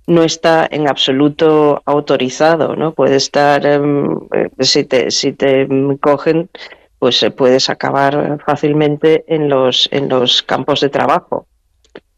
no 0.06 0.22
está 0.22 0.68
en 0.70 0.86
absoluto 0.86 1.82
autorizado, 1.86 2.76
¿no? 2.76 2.92
Puede 2.92 3.16
estar, 3.16 3.66
em, 3.66 4.12
eh, 4.32 4.48
si 4.60 4.84
te, 4.84 5.10
si 5.10 5.32
te 5.32 5.66
cogen, 6.00 6.48
pues 7.04 7.22
eh, 7.22 7.30
puedes 7.30 7.68
acabar 7.68 8.38
fácilmente 8.46 9.26
en 9.28 9.50
los, 9.50 9.90
en 9.92 10.08
los 10.08 10.42
campos 10.42 10.80
de 10.80 10.88
trabajo. 10.88 11.46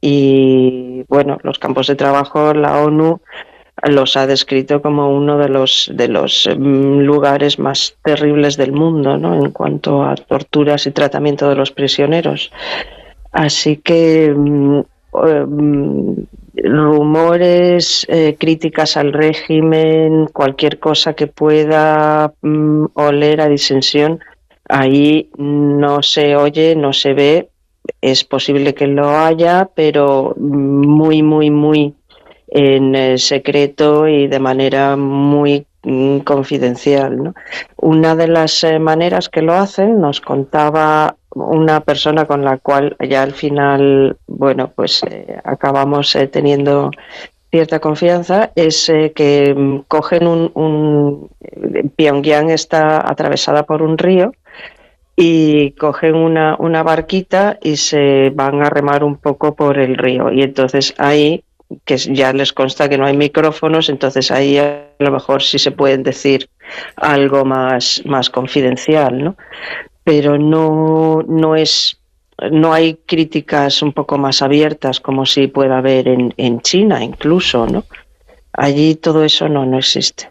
Y 0.00 1.02
bueno, 1.08 1.38
los 1.42 1.58
campos 1.58 1.88
de 1.88 1.96
trabajo, 1.96 2.54
la 2.54 2.78
ONU 2.78 3.20
los 3.82 4.16
ha 4.16 4.28
descrito 4.28 4.80
como 4.82 5.12
uno 5.12 5.38
de 5.38 5.48
los 5.48 5.90
de 5.92 6.06
los 6.06 6.48
mm, 6.56 7.00
lugares 7.00 7.58
más 7.58 7.96
terribles 8.04 8.56
del 8.56 8.70
mundo, 8.70 9.18
¿no? 9.18 9.34
En 9.34 9.50
cuanto 9.50 10.04
a 10.04 10.14
torturas 10.14 10.86
y 10.86 10.92
tratamiento 10.92 11.48
de 11.48 11.56
los 11.56 11.72
prisioneros. 11.72 12.52
Así 13.32 13.78
que 13.78 14.32
mm, 14.32 14.78
eh, 14.78 15.46
mm, 15.48 16.14
rumores, 16.62 18.06
eh, 18.08 18.36
críticas 18.38 18.96
al 18.96 19.12
régimen, 19.12 20.28
cualquier 20.32 20.78
cosa 20.78 21.14
que 21.14 21.26
pueda 21.26 22.32
oler 22.94 23.40
a 23.40 23.48
disensión, 23.48 24.20
ahí 24.68 25.30
no 25.36 26.02
se 26.02 26.36
oye, 26.36 26.76
no 26.76 26.92
se 26.92 27.14
ve. 27.14 27.50
Es 28.00 28.24
posible 28.24 28.74
que 28.74 28.86
lo 28.86 29.10
haya, 29.10 29.70
pero 29.74 30.34
muy, 30.36 31.22
muy, 31.22 31.50
muy 31.50 31.94
en 32.48 32.94
eh, 32.94 33.18
secreto 33.18 34.08
y 34.08 34.26
de 34.26 34.40
manera 34.40 34.96
muy 34.96 35.66
mm, 35.82 36.18
confidencial. 36.18 37.22
¿no? 37.22 37.34
Una 37.76 38.16
de 38.16 38.28
las 38.28 38.64
eh, 38.64 38.78
maneras 38.78 39.28
que 39.28 39.42
lo 39.42 39.54
hacen, 39.54 40.00
nos 40.00 40.20
contaba 40.20 41.16
una 41.34 41.80
persona 41.80 42.24
con 42.24 42.44
la 42.44 42.58
cual 42.58 42.96
ya 43.08 43.22
al 43.22 43.32
final, 43.32 44.16
bueno, 44.26 44.72
pues 44.74 45.02
eh, 45.08 45.38
acabamos 45.44 46.16
teniendo 46.32 46.90
cierta 47.50 47.78
confianza, 47.78 48.50
es 48.56 48.90
que 49.14 49.54
mm, 49.56 49.78
cogen 49.86 50.26
un, 50.26 50.50
un... 50.54 51.30
Pyongyang 51.96 52.50
está 52.50 53.08
atravesada 53.08 53.62
por 53.64 53.82
un 53.82 53.96
río 53.96 54.32
y 55.16 55.70
cogen 55.72 56.14
una, 56.14 56.56
una 56.58 56.82
barquita 56.82 57.58
y 57.62 57.78
se 57.78 58.30
van 58.30 58.62
a 58.62 58.68
remar 58.68 59.02
un 59.02 59.16
poco 59.16 59.56
por 59.56 59.78
el 59.78 59.96
río. 59.96 60.30
Y 60.30 60.42
entonces 60.42 60.94
ahí 60.98 61.42
que 61.84 61.96
ya 61.96 62.32
les 62.32 62.52
consta 62.52 62.88
que 62.88 62.98
no 62.98 63.06
hay 63.06 63.16
micrófonos, 63.16 63.88
entonces 63.88 64.30
ahí 64.30 64.58
a 64.58 64.90
lo 64.98 65.10
mejor 65.10 65.42
sí 65.42 65.58
se 65.58 65.72
pueden 65.72 66.02
decir 66.02 66.48
algo 66.96 67.44
más, 67.44 68.02
más 68.04 68.30
confidencial, 68.30 69.24
¿no? 69.24 69.36
Pero 70.04 70.38
no, 70.38 71.24
no 71.26 71.56
es 71.56 71.98
no 72.50 72.74
hay 72.74 72.98
críticas 73.06 73.80
un 73.80 73.94
poco 73.94 74.18
más 74.18 74.42
abiertas 74.42 75.00
como 75.00 75.24
si 75.24 75.46
pueda 75.46 75.78
haber 75.78 76.06
en, 76.06 76.34
en 76.36 76.60
China 76.60 77.02
incluso, 77.02 77.66
¿no? 77.66 77.84
Allí 78.52 78.94
todo 78.94 79.24
eso 79.24 79.48
no, 79.48 79.64
no 79.64 79.78
existe. 79.78 80.30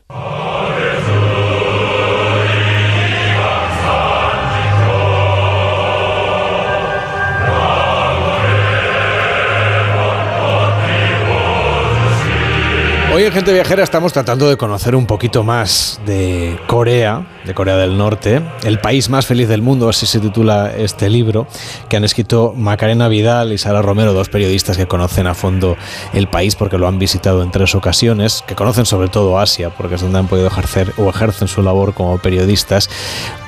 Hoy 13.16 13.24
en 13.24 13.32
Gente 13.32 13.54
Viajera 13.54 13.82
estamos 13.82 14.12
tratando 14.12 14.50
de 14.50 14.58
conocer 14.58 14.94
un 14.94 15.06
poquito 15.06 15.42
más 15.42 16.02
de 16.06 16.60
Corea, 16.68 17.26
de 17.46 17.54
Corea 17.54 17.78
del 17.78 17.98
Norte, 17.98 18.42
el 18.66 18.78
país 18.80 19.08
más 19.08 19.26
feliz 19.26 19.48
del 19.48 19.62
mundo, 19.62 19.88
así 19.88 20.06
se 20.06 20.20
titula 20.20 20.74
este 20.76 21.10
libro, 21.10 21.48
que 21.88 21.96
han 21.96 22.04
escrito 22.04 22.54
Macarena 22.58 23.08
Vidal 23.08 23.54
y 23.54 23.58
Sara 23.58 23.82
Romero, 23.82 24.12
dos 24.12 24.28
periodistas 24.28 24.76
que 24.76 24.86
conocen 24.86 25.28
a 25.28 25.34
fondo 25.34 25.78
el 26.12 26.28
país 26.28 26.58
porque 26.58 26.78
lo 26.78 26.90
han 26.90 27.00
visitado 27.00 27.42
en 27.42 27.52
tres 27.52 27.74
ocasiones, 27.74 28.44
que 28.46 28.54
conocen 28.54 28.86
sobre 28.86 29.08
todo 29.08 29.40
Asia, 29.40 29.70
porque 29.70 29.96
es 29.96 30.02
donde 30.02 30.20
han 30.20 30.28
podido 30.28 30.48
ejercer 30.48 30.92
o 30.98 31.10
ejercen 31.10 31.48
su 31.48 31.64
labor 31.64 31.94
como 31.94 32.18
periodistas. 32.18 32.90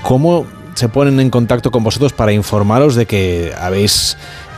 ¿Cómo 0.02 0.45
se 0.76 0.88
ponen 0.88 1.19
en 1.19 1.30
contacto 1.31 1.72
con 1.72 1.84
vosotros 1.84 2.14
para 2.14 2.31
informaros 2.31 2.95
de 2.95 3.06
que 3.07 3.52
habéis 3.60 4.15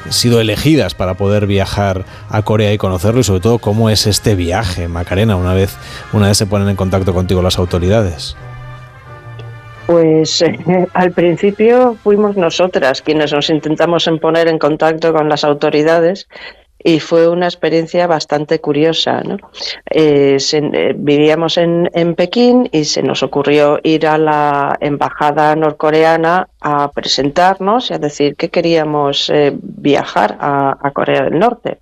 sido 0.09 0.41
elegidas 0.41 0.93
para 0.93 1.15
poder 1.15 1.47
viajar 1.47 2.05
a 2.29 2.41
Corea 2.41 2.73
y 2.73 2.77
conocerlo 2.77 3.19
y 3.19 3.23
sobre 3.23 3.41
todo 3.41 3.59
cómo 3.59 3.89
es 3.89 4.07
este 4.07 4.35
viaje, 4.35 4.87
Macarena, 4.87 5.35
una 5.35 5.53
vez, 5.53 5.75
una 6.13 6.27
vez 6.27 6.37
se 6.37 6.45
ponen 6.45 6.69
en 6.69 6.75
contacto 6.75 7.13
contigo 7.13 7.41
las 7.41 7.57
autoridades. 7.57 8.35
Pues 9.87 10.43
al 10.93 11.11
principio 11.11 11.97
fuimos 12.03 12.37
nosotras 12.37 13.01
quienes 13.01 13.33
nos 13.33 13.49
intentamos 13.49 14.07
en 14.07 14.19
poner 14.19 14.47
en 14.47 14.59
contacto 14.59 15.13
con 15.13 15.29
las 15.29 15.43
autoridades 15.43 16.27
y 16.81 16.99
fue 16.99 17.27
una 17.27 17.45
experiencia 17.45 18.07
bastante 18.07 18.59
curiosa. 18.59 19.21
¿no? 19.21 19.37
Eh, 19.89 20.37
eh, 20.51 20.93
vivíamos 20.95 21.57
en, 21.57 21.89
en 21.93 22.15
Pekín 22.15 22.69
y 22.71 22.85
se 22.85 23.03
nos 23.03 23.21
ocurrió 23.21 23.79
ir 23.83 24.07
a 24.07 24.17
la 24.17 24.77
embajada 24.79 25.55
norcoreana 25.55 26.47
a 26.61 26.91
presentarnos 26.91 27.91
y 27.91 27.93
a 27.93 27.99
decir 27.99 28.35
que 28.35 28.49
queríamos 28.49 29.29
eh, 29.29 29.53
viajar 29.81 30.37
a, 30.39 30.77
a 30.81 30.91
Corea 30.91 31.23
del 31.23 31.39
Norte. 31.39 31.79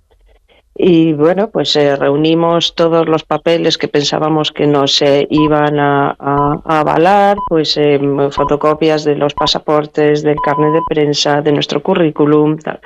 Y 0.80 1.12
bueno, 1.12 1.50
pues 1.50 1.74
eh, 1.74 1.96
reunimos 1.96 2.76
todos 2.76 3.08
los 3.08 3.24
papeles 3.24 3.76
que 3.78 3.88
pensábamos 3.88 4.52
que 4.52 4.66
nos 4.68 5.02
eh, 5.02 5.26
iban 5.28 5.80
a, 5.80 6.10
a- 6.18 6.60
a 6.64 6.80
avalar, 6.80 7.36
pues 7.48 7.76
eh, 7.76 7.98
fotocopias 8.30 9.02
de 9.02 9.16
los 9.16 9.34
pasaportes, 9.34 10.22
del 10.22 10.36
carnet 10.36 10.72
de 10.74 10.80
prensa, 10.88 11.40
de 11.42 11.50
nuestro 11.50 11.82
currículum. 11.82 12.58
tal. 12.58 12.78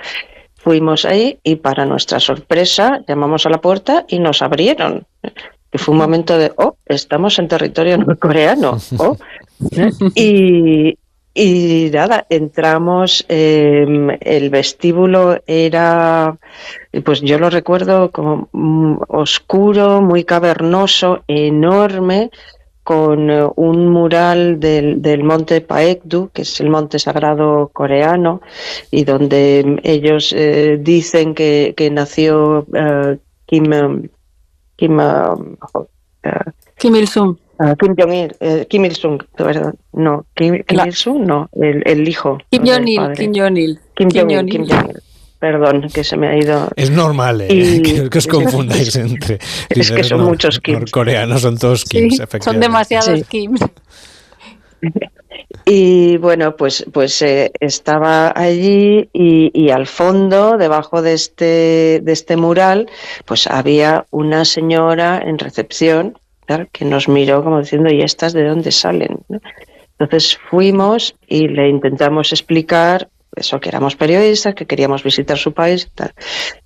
Fuimos 0.57 1.05
ahí 1.05 1.39
y 1.43 1.57
para 1.57 1.85
nuestra 1.85 2.19
sorpresa 2.19 3.01
llamamos 3.07 3.45
a 3.45 3.51
la 3.51 3.61
puerta 3.61 4.07
y 4.09 4.21
nos 4.21 4.41
abrieron. 4.41 5.05
Y 5.71 5.77
fue 5.79 5.93
un 5.93 5.99
momento 5.99 6.39
de, 6.39 6.51
oh, 6.57 6.77
estamos 6.87 7.39
en 7.39 7.49
territorio 7.49 7.99
norcoreano. 7.99 8.79
Oh. 8.99 9.17
Y, 10.15 10.97
y 11.35 11.91
nada, 11.93 12.27
entramos, 12.29 13.25
eh, 13.29 13.87
el 14.21 14.51
vestíbulo 14.51 15.41
era, 15.47 16.37
pues 17.05 17.23
yo 17.23 17.39
lo 17.39 17.49
recuerdo 17.49 18.11
como 18.11 18.49
mm, 18.53 19.03
oscuro, 19.09 20.03
muy 20.03 20.25
cavernoso, 20.25 21.23
enorme, 21.29 22.31
con 22.83 23.31
eh, 23.31 23.49
un 23.57 23.89
mural 23.89 24.59
del, 24.61 25.01
del 25.01 25.23
monte 25.25 25.61
Paekdu, 25.61 26.31
que 26.33 26.43
es 26.43 26.61
el 26.61 26.69
monte 26.69 26.99
sagrado 26.99 27.71
coreano, 27.73 28.43
y 28.91 29.05
donde 29.05 29.63
mm, 29.65 29.79
ellos 29.85 30.33
eh, 30.37 30.79
dicen 30.81 31.35
que, 31.35 31.75
que 31.77 31.91
nació 31.91 32.67
eh, 32.75 33.19
Kim, 33.47 33.71
Kim, 34.77 35.01
eh, 35.01 36.31
Kim 36.79 36.97
Il-sung. 36.97 37.37
Ah, 37.63 37.75
Kim 37.79 37.95
Jong-il, 37.97 38.35
eh, 38.41 38.67
Kim 38.69 38.85
Il-sung, 38.85 39.23
perdón, 39.37 39.75
no, 39.93 40.25
Kim, 40.35 40.63
Kim 40.67 40.77
La- 40.79 40.87
Il-sung, 40.87 41.25
no, 41.27 41.49
el, 41.61 41.83
el 41.87 42.07
hijo. 42.09 42.39
Kim 42.51 42.63
Jong-il. 42.67 43.13
Kim 43.17 43.33
Jong-il. 43.35 43.79
Kim 43.95 44.09
Kim 44.11 44.21
Jong-il, 44.21 44.37
Jong-il. 44.37 44.51
Kim 44.53 44.65
Jong-il. 44.67 44.97
Perdón, 45.39 45.89
que 45.93 46.05
se 46.05 46.17
me 46.17 46.29
ha 46.29 46.37
ido. 46.37 46.69
Es 46.77 46.91
normal 46.91 47.41
eh, 47.41 47.49
Y- 47.51 47.83
que, 47.87 48.09
que 48.11 48.19
os 48.19 48.27
confundáis 48.37 48.95
entre. 48.97 49.39
Es 49.71 49.91
que 49.91 50.05
son 50.05 50.23
muchos 50.25 50.61
Kims. 50.61 50.91
Coreanos 50.93 51.41
son 51.43 51.59
todos 51.59 51.81
Sí, 51.81 51.89
Kims, 51.99 52.17
son 52.19 52.25
efectivamente. 52.25 52.67
demasiados 52.67 53.19
Sí. 53.19 53.25
Kims. 53.29 53.61
Y 55.65 56.17
bueno, 56.17 56.57
pues, 56.57 56.85
pues 56.93 57.23
eh, 57.23 57.53
estaba 57.61 58.33
allí 58.35 59.09
y, 59.13 59.51
y 59.55 59.71
al 59.71 59.87
fondo, 59.87 60.57
debajo 60.59 61.03
de 61.03 61.13
este, 61.15 62.01
de 62.03 62.13
este 62.13 62.37
mural, 62.37 62.89
pues 63.27 63.47
había 63.47 64.05
una 64.11 64.45
señora 64.45 65.23
en 65.25 65.39
recepción 65.39 66.19
claro, 66.47 66.67
que 66.73 66.85
nos 66.85 67.09
miró 67.09 67.43
como 67.43 67.61
diciendo, 67.61 67.91
¿y 67.91 68.03
estas 68.03 68.33
de 68.33 68.45
dónde 68.45 68.71
salen? 68.71 69.19
¿no? 69.29 69.41
Entonces 69.99 70.39
fuimos 70.51 71.15
y 71.27 71.49
le 71.49 71.69
intentamos 71.69 72.33
explicar 72.33 73.09
eso, 73.35 73.61
que 73.61 73.69
éramos 73.69 73.97
periodistas, 73.97 74.55
que 74.55 74.67
queríamos 74.67 75.03
visitar 75.03 75.39
su 75.39 75.53
país. 75.53 75.91
tal. 75.95 76.13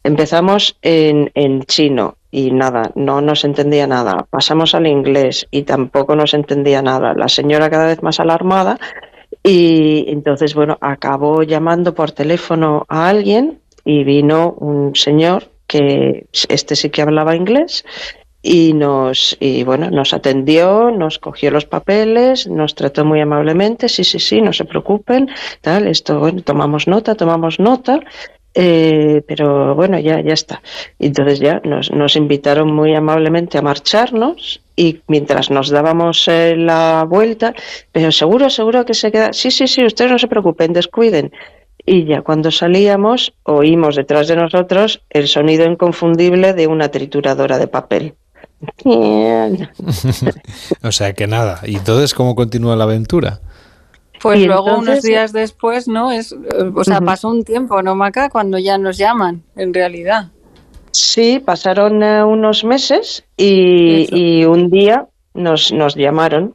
Empezamos 0.02 0.76
en, 0.82 1.30
en 1.34 1.62
chino 1.62 2.16
y 2.30 2.50
nada, 2.50 2.90
no 2.94 3.20
nos 3.20 3.44
entendía 3.44 3.86
nada. 3.86 4.26
Pasamos 4.30 4.74
al 4.74 4.86
inglés 4.86 5.46
y 5.50 5.62
tampoco 5.62 6.16
nos 6.16 6.34
entendía 6.34 6.82
nada. 6.82 7.14
La 7.14 7.28
señora 7.28 7.70
cada 7.70 7.86
vez 7.86 8.02
más 8.02 8.18
alarmada 8.18 8.78
y 9.42 10.06
entonces, 10.08 10.54
bueno, 10.54 10.76
acabó 10.80 11.42
llamando 11.42 11.94
por 11.94 12.10
teléfono 12.10 12.84
a 12.88 13.08
alguien 13.08 13.60
y 13.84 14.02
vino 14.02 14.52
un 14.58 14.96
señor 14.96 15.50
que 15.68 16.26
este 16.48 16.74
sí 16.76 16.90
que 16.90 17.02
hablaba 17.02 17.36
inglés 17.36 17.84
y 18.48 18.74
nos 18.74 19.36
y 19.40 19.64
bueno 19.64 19.90
nos 19.90 20.14
atendió 20.14 20.92
nos 20.92 21.18
cogió 21.18 21.50
los 21.50 21.64
papeles 21.64 22.46
nos 22.46 22.76
trató 22.76 23.04
muy 23.04 23.20
amablemente 23.20 23.88
sí 23.88 24.04
sí 24.04 24.20
sí 24.20 24.40
no 24.40 24.52
se 24.52 24.64
preocupen 24.64 25.28
tal 25.60 25.88
esto 25.88 26.20
bueno 26.20 26.42
tomamos 26.42 26.86
nota 26.86 27.16
tomamos 27.16 27.58
nota 27.58 27.98
eh, 28.54 29.22
pero 29.26 29.74
bueno 29.74 29.98
ya 29.98 30.20
ya 30.20 30.32
está 30.32 30.62
entonces 31.00 31.40
ya 31.40 31.60
nos, 31.64 31.90
nos 31.90 32.14
invitaron 32.14 32.72
muy 32.72 32.94
amablemente 32.94 33.58
a 33.58 33.62
marcharnos 33.62 34.62
y 34.76 35.00
mientras 35.08 35.50
nos 35.50 35.68
dábamos 35.68 36.28
eh, 36.28 36.54
la 36.56 37.04
vuelta 37.04 37.52
pero 37.90 38.12
seguro 38.12 38.48
seguro 38.48 38.84
que 38.84 38.94
se 38.94 39.10
queda 39.10 39.32
sí 39.32 39.50
sí 39.50 39.66
sí 39.66 39.84
ustedes 39.84 40.12
no 40.12 40.20
se 40.20 40.28
preocupen 40.28 40.72
descuiden 40.72 41.32
y 41.84 42.04
ya 42.04 42.22
cuando 42.22 42.52
salíamos 42.52 43.34
oímos 43.42 43.96
detrás 43.96 44.28
de 44.28 44.36
nosotros 44.36 45.02
el 45.10 45.26
sonido 45.26 45.64
inconfundible 45.66 46.52
de 46.52 46.66
una 46.66 46.88
trituradora 46.90 47.58
de 47.58 47.68
papel. 47.68 48.14
o 50.82 50.92
sea 50.92 51.12
que 51.14 51.26
nada. 51.26 51.60
¿Y 51.64 51.76
entonces 51.76 52.14
cómo 52.14 52.34
continúa 52.34 52.76
la 52.76 52.84
aventura? 52.84 53.40
Pues 54.20 54.40
Y 54.40 54.46
luego 54.46 54.78
unos 54.78 55.02
días 55.02 55.32
después, 55.32 55.88
¿no? 55.88 56.10
Es, 56.10 56.34
o 56.74 56.84
sea, 56.84 57.00
pasó 57.00 57.28
un 57.28 57.44
tiempo, 57.44 57.82
¿no, 57.82 57.94
Maca? 57.94 58.30
Cuando 58.30 58.58
ya 58.58 58.78
nos 58.78 58.96
llaman, 58.96 59.42
en 59.56 59.74
realidad. 59.74 60.30
Sí, 60.90 61.42
pasaron 61.44 62.02
eh, 62.02 62.24
unos 62.24 62.64
meses 62.64 63.24
y, 63.36 64.08
y 64.10 64.44
un 64.46 64.70
día 64.70 65.06
nos, 65.34 65.70
nos 65.72 65.94
llamaron. 65.94 66.54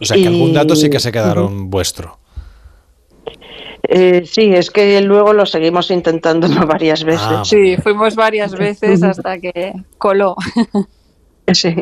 O 0.00 0.04
sea 0.04 0.16
que 0.16 0.28
algún 0.28 0.52
dato 0.52 0.76
sí 0.76 0.88
que 0.88 1.00
se 1.00 1.12
quedaron 1.12 1.70
vuestro. 1.70 2.18
Eh, 3.94 4.24
sí, 4.24 4.54
es 4.54 4.70
que 4.70 4.98
luego 5.02 5.34
lo 5.34 5.44
seguimos 5.44 5.90
intentando 5.90 6.48
varias 6.66 7.04
veces. 7.04 7.26
Ah, 7.28 7.42
Sí, 7.44 7.76
fuimos 7.76 8.16
varias 8.16 8.52
veces 8.52 9.02
hasta 9.02 9.38
que 9.38 9.74
coló. 9.98 10.34
Sí. 11.52 11.74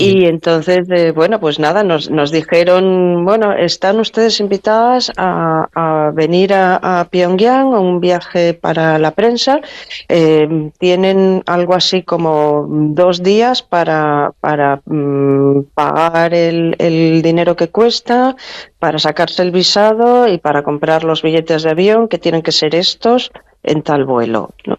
Y 0.00 0.24
entonces, 0.24 0.88
eh, 0.90 1.12
bueno, 1.12 1.38
pues 1.40 1.58
nada, 1.58 1.84
nos, 1.84 2.10
nos 2.10 2.30
dijeron, 2.30 3.24
bueno, 3.24 3.52
están 3.52 4.00
ustedes 4.00 4.40
invitadas 4.40 5.12
a, 5.18 5.68
a 5.74 6.10
venir 6.12 6.54
a, 6.54 7.00
a 7.00 7.04
Pyongyang 7.04 7.74
a 7.74 7.80
un 7.80 8.00
viaje 8.00 8.54
para 8.54 8.98
la 8.98 9.10
prensa. 9.10 9.60
Eh, 10.08 10.70
tienen 10.78 11.42
algo 11.44 11.74
así 11.74 12.02
como 12.02 12.66
dos 12.68 13.22
días 13.22 13.62
para, 13.62 14.32
para 14.40 14.80
mm, 14.86 15.64
pagar 15.74 16.32
el, 16.32 16.76
el 16.78 17.20
dinero 17.20 17.54
que 17.54 17.68
cuesta, 17.68 18.36
para 18.78 18.98
sacarse 18.98 19.42
el 19.42 19.50
visado 19.50 20.26
y 20.28 20.38
para 20.38 20.62
comprar 20.62 21.04
los 21.04 21.20
billetes 21.20 21.62
de 21.62 21.70
avión, 21.70 22.08
que 22.08 22.18
tienen 22.18 22.40
que 22.40 22.52
ser 22.52 22.74
estos 22.74 23.30
en 23.62 23.82
tal 23.82 24.06
vuelo. 24.06 24.50
¿no? 24.66 24.78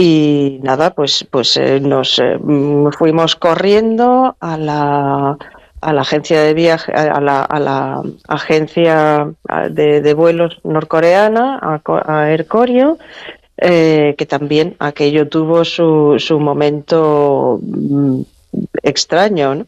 Y 0.00 0.60
nada, 0.62 0.94
pues, 0.94 1.26
pues 1.28 1.56
eh, 1.56 1.80
nos 1.80 2.20
eh, 2.20 2.38
mm, 2.38 2.92
fuimos 2.92 3.34
corriendo 3.34 4.36
a 4.38 4.56
la, 4.56 5.36
a 5.80 5.92
la 5.92 6.00
agencia 6.02 6.40
de 6.40 6.54
viaje, 6.54 6.92
a 6.92 7.20
la, 7.20 7.42
a 7.42 7.58
la 7.58 8.02
agencia 8.28 9.28
de, 9.70 10.14
vuelos 10.14 10.60
norcoreana, 10.62 11.58
a, 11.60 11.80
a 12.06 12.30
Air 12.30 12.46
eh, 13.56 14.14
que 14.16 14.24
también 14.24 14.76
aquello 14.78 15.26
tuvo 15.28 15.64
su, 15.64 16.14
su 16.20 16.38
momento 16.38 17.58
mm, 17.60 18.20
extraño, 18.84 19.56
¿no? 19.56 19.66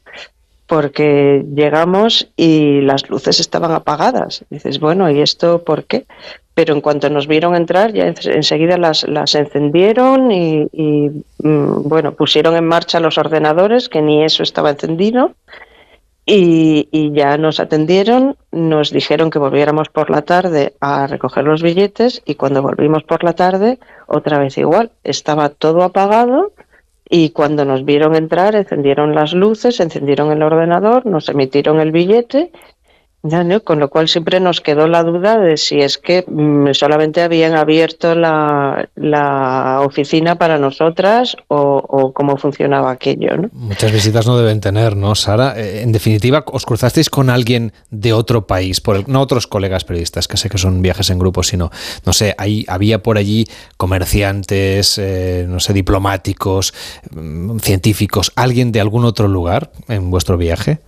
porque 0.71 1.45
llegamos 1.53 2.29
y 2.37 2.83
las 2.83 3.11
luces 3.11 3.41
estaban 3.41 3.73
apagadas. 3.73 4.45
Dices, 4.51 4.79
bueno, 4.79 5.11
¿y 5.11 5.21
esto 5.21 5.65
por 5.65 5.83
qué? 5.83 6.07
Pero 6.55 6.75
en 6.75 6.81
cuanto 6.81 7.09
nos 7.11 7.27
vieron 7.27 7.55
entrar, 7.55 7.93
ya 7.93 8.07
en- 8.07 8.15
enseguida 8.25 8.77
las, 8.77 9.09
las 9.09 9.35
encendieron 9.35 10.31
y, 10.33 10.67
y, 10.73 11.11
mm, 11.43 11.89
bueno, 11.89 12.13
pusieron 12.13 12.57
en 12.57 12.67
marcha 12.67 13.01
los 13.01 13.19
ordenadores, 13.19 13.89
que 13.89 14.03
ni 14.03 14.25
eso 14.25 14.43
estaba 14.43 14.71
encendido, 14.71 15.35
y, 16.27 17.11
ya 17.13 17.37
nos 17.39 17.59
atendieron, 17.59 18.37
nos 18.53 18.91
dijeron 18.93 19.31
que 19.31 19.39
volviéramos 19.41 19.89
por 19.89 20.11
la 20.11 20.23
tarde 20.23 20.75
a 20.81 21.07
recoger 21.09 21.45
los 21.45 21.63
billetes 21.63 22.23
y 22.25 22.37
cuando 22.37 22.63
volvimos 22.63 23.03
por 23.03 23.25
la 23.25 23.33
tarde, 23.33 23.79
otra 24.07 24.39
vez 24.39 24.57
igual, 24.59 24.93
estaba 25.03 25.49
todo 25.49 25.83
apagado 25.83 26.53
y 27.09 27.31
cuando 27.31 27.65
nos 27.65 27.85
vieron 27.85 28.15
entrar, 28.15 28.55
encendieron 28.55 29.15
las 29.15 29.33
luces, 29.33 29.81
encendieron 29.81 30.31
el 30.31 30.43
ordenador, 30.43 31.05
nos 31.07 31.29
emitieron 31.29 31.81
el 31.81 31.91
billete. 31.91 32.53
Con 33.65 33.79
lo 33.81 33.91
cual 33.91 34.09
siempre 34.09 34.41
nos 34.41 34.61
quedó 34.61 34.89
la 34.89 35.03
duda 35.03 35.39
de 35.39 35.59
si 35.59 35.81
es 35.81 35.99
que 35.99 36.25
mm, 36.27 36.73
solamente 36.73 37.21
habían 37.21 37.55
abierto 37.55 38.15
la, 38.15 38.89
oficina 39.85 40.37
para 40.37 40.59
nosotras 40.59 41.37
o, 41.49 42.13
cómo 42.15 42.37
funcionaba 42.37 42.91
aquello. 42.91 43.37
¿no? 43.37 43.49
Muchas 43.53 43.93
visitas 43.93 44.27
no 44.27 44.39
deben 44.39 44.61
tener, 44.61 44.97
¿no, 44.97 45.15
Sara? 45.15 45.55
Eh, 45.57 45.83
en 45.83 45.93
definitiva, 45.93 46.45
¿os 46.47 46.65
cruzasteis 46.65 47.11
con 47.11 47.29
alguien 47.29 47.73
de 47.91 48.13
otro 48.13 48.47
país? 48.47 48.83
No 49.07 49.21
otros 49.21 49.47
colegas 49.47 49.85
periodistas, 49.85 50.27
que 50.27 50.37
sé 50.37 50.49
que 50.49 50.59
son 50.59 50.81
viajes 50.81 51.11
en 51.11 51.19
grupo, 51.19 51.43
sino, 51.43 51.71
no 52.07 52.13
sé, 52.13 52.35
hay, 52.39 52.65
había 52.69 53.03
por 53.03 53.19
allí 53.19 53.47
comerciantes, 53.77 54.99
eh, 54.99 55.45
no 55.49 55.61
sé, 55.61 55.73
diplomáticos, 55.73 56.73
mm, 57.11 57.59
científicos, 57.59 58.33
alguien 58.37 58.73
de 58.73 58.81
algún 58.81 59.05
otro 59.05 59.29
lugar 59.29 59.71
en 59.89 60.11
vuestro 60.11 60.39
viaje? 60.39 60.79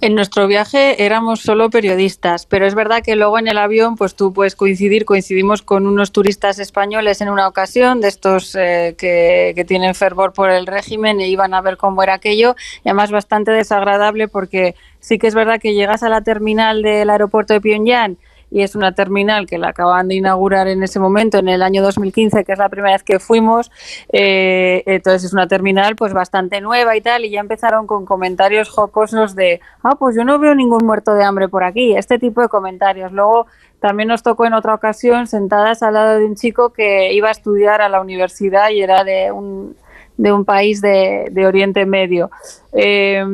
En 0.00 0.14
nuestro 0.14 0.46
viaje 0.46 1.04
éramos 1.04 1.40
solo 1.40 1.70
periodistas, 1.70 2.46
pero 2.46 2.66
es 2.66 2.74
verdad 2.74 3.02
que 3.02 3.16
luego 3.16 3.38
en 3.38 3.48
el 3.48 3.58
avión, 3.58 3.96
pues 3.96 4.14
tú 4.14 4.32
puedes 4.32 4.56
coincidir, 4.56 5.04
coincidimos 5.04 5.62
con 5.62 5.86
unos 5.86 6.12
turistas 6.12 6.58
españoles 6.58 7.20
en 7.20 7.28
una 7.28 7.48
ocasión, 7.48 8.00
de 8.00 8.08
estos 8.08 8.54
eh, 8.54 8.94
que, 8.98 9.52
que 9.54 9.64
tienen 9.64 9.94
fervor 9.94 10.32
por 10.32 10.50
el 10.50 10.66
régimen 10.66 11.20
e 11.20 11.28
iban 11.28 11.54
a 11.54 11.60
ver 11.60 11.76
cómo 11.76 12.02
era 12.02 12.14
aquello, 12.14 12.56
y 12.84 12.88
además 12.88 13.10
bastante 13.10 13.50
desagradable 13.50 14.28
porque 14.28 14.74
sí 15.00 15.18
que 15.18 15.26
es 15.26 15.34
verdad 15.34 15.60
que 15.60 15.74
llegas 15.74 16.02
a 16.02 16.08
la 16.08 16.22
terminal 16.22 16.82
del 16.82 17.10
aeropuerto 17.10 17.54
de 17.54 17.60
Pyongyang 17.60 18.16
y 18.52 18.62
es 18.62 18.74
una 18.74 18.92
terminal 18.92 19.46
que 19.46 19.56
la 19.56 19.68
acaban 19.68 20.08
de 20.08 20.16
inaugurar 20.16 20.68
en 20.68 20.82
ese 20.82 21.00
momento, 21.00 21.38
en 21.38 21.48
el 21.48 21.62
año 21.62 21.82
2015, 21.82 22.44
que 22.44 22.52
es 22.52 22.58
la 22.58 22.68
primera 22.68 22.94
vez 22.94 23.02
que 23.02 23.18
fuimos. 23.18 23.70
Eh, 24.12 24.82
entonces 24.84 25.24
es 25.24 25.32
una 25.32 25.48
terminal 25.48 25.96
pues 25.96 26.12
bastante 26.12 26.60
nueva 26.60 26.94
y 26.96 27.00
tal, 27.00 27.24
y 27.24 27.30
ya 27.30 27.40
empezaron 27.40 27.86
con 27.86 28.04
comentarios 28.04 28.68
jocosos 28.68 29.34
de, 29.34 29.60
ah, 29.82 29.96
pues 29.98 30.14
yo 30.14 30.24
no 30.24 30.38
veo 30.38 30.54
ningún 30.54 30.84
muerto 30.84 31.14
de 31.14 31.24
hambre 31.24 31.48
por 31.48 31.64
aquí, 31.64 31.96
este 31.96 32.18
tipo 32.18 32.42
de 32.42 32.48
comentarios. 32.48 33.10
Luego 33.12 33.46
también 33.80 34.08
nos 34.08 34.22
tocó 34.22 34.44
en 34.44 34.52
otra 34.52 34.74
ocasión 34.74 35.26
sentadas 35.26 35.82
al 35.82 35.94
lado 35.94 36.18
de 36.18 36.26
un 36.26 36.36
chico 36.36 36.74
que 36.74 37.14
iba 37.14 37.28
a 37.28 37.32
estudiar 37.32 37.80
a 37.80 37.88
la 37.88 38.02
universidad 38.02 38.68
y 38.70 38.82
era 38.82 39.02
de 39.02 39.32
un, 39.32 39.76
de 40.18 40.30
un 40.30 40.44
país 40.44 40.82
de, 40.82 41.28
de 41.30 41.46
Oriente 41.46 41.86
Medio. 41.86 42.30
Eh, 42.72 43.24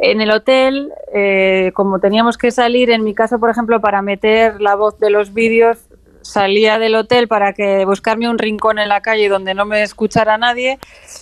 en 0.00 0.20
el 0.20 0.30
hotel, 0.30 0.92
eh, 1.12 1.72
como 1.74 1.98
teníamos 1.98 2.38
que 2.38 2.50
salir, 2.50 2.90
en 2.90 3.02
mi 3.04 3.14
caso, 3.14 3.38
por 3.38 3.50
ejemplo, 3.50 3.80
para 3.80 4.00
meter 4.02 4.60
la 4.60 4.76
voz 4.76 4.98
de 4.98 5.10
los 5.10 5.34
vídeos, 5.34 5.78
salía 6.22 6.78
del 6.78 6.94
hotel 6.94 7.26
para 7.26 7.52
que 7.52 7.84
buscarme 7.84 8.28
un 8.28 8.38
rincón 8.38 8.78
en 8.78 8.88
la 8.88 9.00
calle 9.00 9.28
donde 9.28 9.54
no 9.54 9.64
me 9.64 9.82
escuchara 9.82 10.36
nadie, 10.36 10.78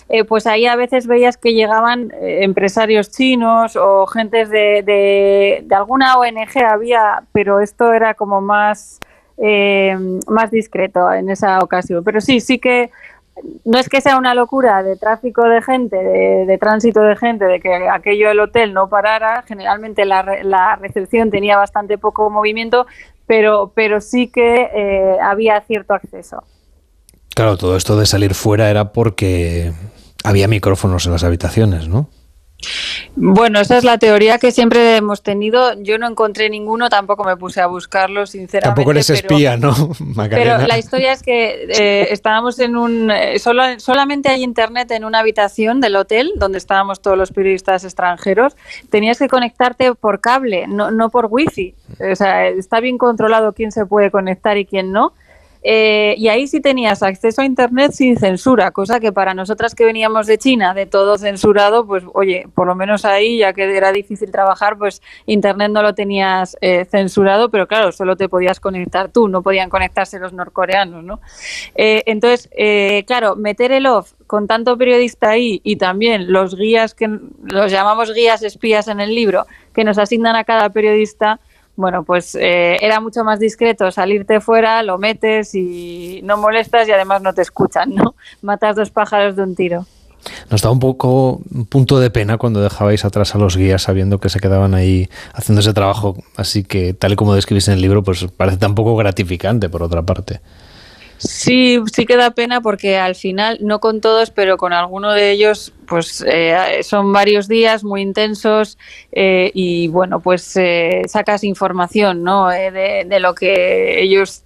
eh, 0.09 0.25
pues 0.25 0.45
ahí 0.47 0.65
a 0.65 0.75
veces 0.75 1.07
veías 1.07 1.37
que 1.37 1.53
llegaban 1.53 2.11
eh, 2.21 2.39
empresarios 2.41 3.09
chinos 3.11 3.75
o 3.75 4.05
gentes 4.05 4.49
de, 4.49 4.83
de, 4.83 5.75
alguna 5.75 6.17
ONG 6.17 6.63
había, 6.63 7.23
pero 7.31 7.61
esto 7.61 7.93
era 7.93 8.13
como 8.13 8.41
más, 8.41 8.99
más 10.27 10.51
discreto 10.51 11.11
en 11.13 11.29
esa 11.29 11.59
ocasión. 11.59 12.03
Pero 12.03 12.21
sí, 12.21 12.39
sí 12.41 12.57
que 12.57 12.91
no 13.65 13.77
es 13.77 13.89
que 13.89 14.01
sea 14.01 14.17
una 14.17 14.33
locura 14.33 14.83
de 14.83 14.95
tráfico 14.95 15.43
de 15.43 15.61
gente, 15.61 15.97
de, 15.97 16.57
tránsito 16.57 17.01
de 17.01 17.15
gente, 17.15 17.45
de 17.45 17.59
que 17.59 17.87
aquello 17.89 18.29
del 18.29 18.39
hotel 18.39 18.73
no 18.73 18.89
parara. 18.89 19.43
Generalmente 19.47 20.05
la, 20.05 20.23
la 20.43 20.75
recepción 20.77 21.29
tenía 21.29 21.57
bastante 21.57 21.97
poco 21.97 22.29
movimiento, 22.29 22.87
pero, 23.25 23.71
pero 23.75 24.01
sí 24.01 24.27
que 24.27 24.69
eh, 24.73 25.17
había 25.21 25.61
cierto 25.61 25.93
acceso. 25.93 26.43
Claro, 27.35 27.57
todo 27.57 27.77
esto 27.77 27.97
de 27.97 28.05
salir 28.05 28.33
fuera 28.33 28.69
era 28.69 28.91
porque 28.91 29.71
había 30.23 30.47
micrófonos 30.47 31.05
en 31.05 31.11
las 31.11 31.23
habitaciones, 31.23 31.87
¿no? 31.87 32.09
Bueno, 33.15 33.59
esa 33.59 33.77
es 33.77 33.83
la 33.83 33.97
teoría 33.97 34.37
que 34.37 34.51
siempre 34.51 34.95
hemos 34.97 35.23
tenido. 35.23 35.73
Yo 35.81 35.97
no 35.97 36.07
encontré 36.07 36.49
ninguno, 36.49 36.89
tampoco 36.89 37.23
me 37.23 37.35
puse 37.37 37.61
a 37.61 37.67
buscarlo, 37.67 38.25
sinceramente. 38.25 38.67
Tampoco 38.67 38.91
eres 38.91 39.07
pero- 39.07 39.19
espía, 39.19 39.57
¿no, 39.57 39.73
Macarena? 39.99 40.57
Pero 40.57 40.67
la 40.67 40.77
historia 40.77 41.11
es 41.13 41.23
que 41.23 41.67
eh, 41.69 42.07
estábamos 42.11 42.59
en 42.59 42.75
un. 42.75 43.09
eh, 43.11 43.39
solo, 43.39 43.63
solamente 43.79 44.29
hay 44.29 44.43
internet 44.43 44.91
en 44.91 45.03
una 45.05 45.19
habitación 45.19 45.81
del 45.81 45.95
hotel 45.95 46.33
donde 46.35 46.57
estábamos 46.57 47.01
todos 47.01 47.17
los 47.17 47.31
periodistas 47.31 47.83
extranjeros. 47.83 48.55
Tenías 48.89 49.17
que 49.19 49.27
conectarte 49.27 49.93
por 49.95 50.19
cable, 50.19 50.67
no, 50.67 50.91
no 50.91 51.09
por 51.09 51.27
wifi. 51.29 51.73
O 52.11 52.15
sea, 52.15 52.47
está 52.47 52.79
bien 52.79 52.97
controlado 52.97 53.53
quién 53.53 53.71
se 53.71 53.85
puede 53.85 54.11
conectar 54.11 54.57
y 54.57 54.65
quién 54.65 54.91
no. 54.91 55.13
Eh, 55.63 56.15
y 56.17 56.27
ahí 56.27 56.47
sí 56.47 56.61
tenías 56.61 57.03
acceso 57.03 57.41
a 57.41 57.45
internet 57.45 57.91
sin 57.91 58.17
censura, 58.17 58.71
cosa 58.71 58.99
que 58.99 59.11
para 59.11 59.33
nosotras 59.33 59.75
que 59.75 59.85
veníamos 59.85 60.27
de 60.27 60.37
China, 60.37 60.73
de 60.73 60.85
todo 60.85 61.17
censurado, 61.17 61.85
pues 61.85 62.03
oye, 62.13 62.47
por 62.53 62.67
lo 62.67 62.75
menos 62.75 63.05
ahí, 63.05 63.39
ya 63.39 63.53
que 63.53 63.75
era 63.75 63.91
difícil 63.91 64.31
trabajar, 64.31 64.77
pues 64.77 65.01
internet 65.25 65.71
no 65.71 65.81
lo 65.81 65.93
tenías 65.93 66.57
eh, 66.61 66.85
censurado, 66.85 67.49
pero 67.49 67.67
claro, 67.67 67.91
solo 67.91 68.15
te 68.15 68.29
podías 68.29 68.59
conectar 68.59 69.09
tú, 69.09 69.27
no 69.27 69.41
podían 69.41 69.69
conectarse 69.69 70.19
los 70.19 70.33
norcoreanos, 70.33 71.03
¿no? 71.03 71.19
Eh, 71.75 72.03
entonces, 72.05 72.49
eh, 72.55 73.03
claro, 73.07 73.35
meter 73.35 73.71
el 73.71 73.85
off 73.85 74.13
con 74.27 74.47
tanto 74.47 74.77
periodista 74.77 75.29
ahí 75.29 75.61
y 75.63 75.77
también 75.77 76.31
los 76.31 76.55
guías 76.55 76.93
que 76.93 77.09
los 77.43 77.71
llamamos 77.71 78.13
guías 78.13 78.43
espías 78.43 78.87
en 78.87 78.99
el 78.99 79.15
libro, 79.15 79.45
que 79.73 79.83
nos 79.83 79.97
asignan 79.97 80.35
a 80.35 80.43
cada 80.43 80.69
periodista, 80.69 81.39
bueno, 81.77 82.03
pues 82.03 82.35
eh, 82.35 82.77
era 82.81 82.99
mucho 82.99 83.23
más 83.23 83.39
discreto 83.39 83.89
salirte 83.91 84.41
fuera, 84.41 84.81
lo 84.81 84.97
metes 84.97 85.53
y 85.53 86.19
no 86.23 86.35
molestas 86.35 86.87
y 86.87 86.91
además 86.91 87.21
no 87.21 87.33
te 87.33 87.43
escuchan, 87.43 87.93
¿no? 87.93 88.15
Matas 88.41 88.75
dos 88.75 88.89
pájaros 88.89 89.35
de 89.35 89.43
un 89.43 89.55
tiro. 89.55 89.85
Nos 90.49 90.63
da 90.63 90.71
un 90.71 90.79
poco 90.79 91.39
un 91.53 91.65
punto 91.67 91.99
de 91.99 92.09
pena 92.09 92.37
cuando 92.37 92.61
dejabais 92.61 93.05
atrás 93.05 93.35
a 93.35 93.37
los 93.37 93.55
guías 93.55 93.83
sabiendo 93.83 94.19
que 94.19 94.29
se 94.29 94.39
quedaban 94.39 94.73
ahí 94.73 95.07
haciendo 95.33 95.61
ese 95.61 95.73
trabajo. 95.73 96.17
Así 96.35 96.63
que, 96.63 96.93
tal 96.93 97.13
y 97.13 97.15
como 97.15 97.35
describís 97.35 97.67
en 97.67 97.75
el 97.75 97.81
libro, 97.81 98.03
pues 98.03 98.25
parece 98.35 98.57
tan 98.57 98.73
poco 98.73 98.95
gratificante, 98.95 99.69
por 99.69 99.83
otra 99.83 100.01
parte. 100.01 100.41
Sí, 101.19 101.79
sí 101.91 102.05
que 102.05 102.15
da 102.15 102.31
pena 102.31 102.61
porque 102.61 102.97
al 102.97 103.15
final, 103.15 103.57
no 103.61 103.79
con 103.79 104.01
todos, 104.01 104.29
pero 104.29 104.57
con 104.57 104.71
alguno 104.71 105.13
de 105.13 105.31
ellos, 105.31 105.73
pues 105.87 106.23
eh, 106.27 106.83
son 106.83 107.11
varios 107.11 107.47
días 107.47 107.83
muy 107.83 108.01
intensos 108.03 108.77
eh, 109.11 109.49
y 109.55 109.87
bueno, 109.87 110.19
pues 110.19 110.55
eh, 110.57 111.01
sacas 111.07 111.43
información, 111.43 112.23
¿no? 112.23 112.51
Eh, 112.51 112.69
de, 112.71 113.05
de 113.05 113.19
lo 113.19 113.33
que 113.33 113.99
ellos 114.03 114.43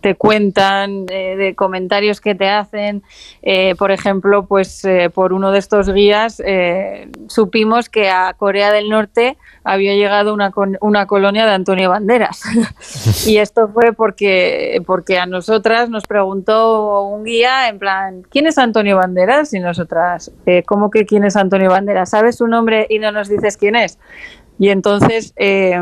te, 0.00 0.14
cuentan, 0.14 1.06
eh, 1.10 1.36
de 1.36 1.54
comentarios 1.54 2.20
que 2.20 2.34
te 2.34 2.48
hacen. 2.48 3.02
Eh, 3.42 3.74
por 3.76 3.90
ejemplo, 3.90 4.46
pues 4.46 4.84
eh, 4.84 5.10
por 5.12 5.32
uno 5.32 5.52
de 5.52 5.58
estos 5.58 5.92
guías 5.92 6.42
supimos 7.28 7.88
que 7.88 8.08
a 8.10 8.34
Corea 8.34 8.72
del 8.72 8.88
Norte 8.88 9.36
había 9.64 9.94
llegado 9.94 10.32
una, 10.32 10.52
una 10.80 11.06
colonia 11.06 11.44
de 11.44 11.52
Antonio 11.52 11.90
Banderas. 11.90 12.42
y 13.26 13.38
esto 13.38 13.68
fue 13.68 13.92
porque, 13.92 14.80
porque 14.86 15.18
a 15.18 15.26
nosotras 15.26 15.90
nos 15.90 16.04
preguntó 16.04 17.02
un 17.02 17.24
guía 17.24 17.68
en 17.68 17.78
plan, 17.78 18.22
¿quién 18.30 18.46
es 18.46 18.58
Antonio 18.58 18.96
Banderas? 18.96 19.52
Y 19.54 19.60
nosotras, 19.60 20.30
"Eh, 20.46 20.62
¿cómo 20.64 20.90
que 20.90 21.04
quién 21.04 21.24
es 21.24 21.36
Antonio 21.36 21.70
Banderas? 21.70 22.10
¿Sabes 22.10 22.36
su 22.36 22.46
nombre 22.46 22.86
y 22.88 23.00
no 23.00 23.10
nos 23.10 23.28
dices 23.28 23.56
quién 23.56 23.74
es? 23.74 23.98
Y 24.58 24.70
entonces 24.70 25.34
eh, 25.36 25.78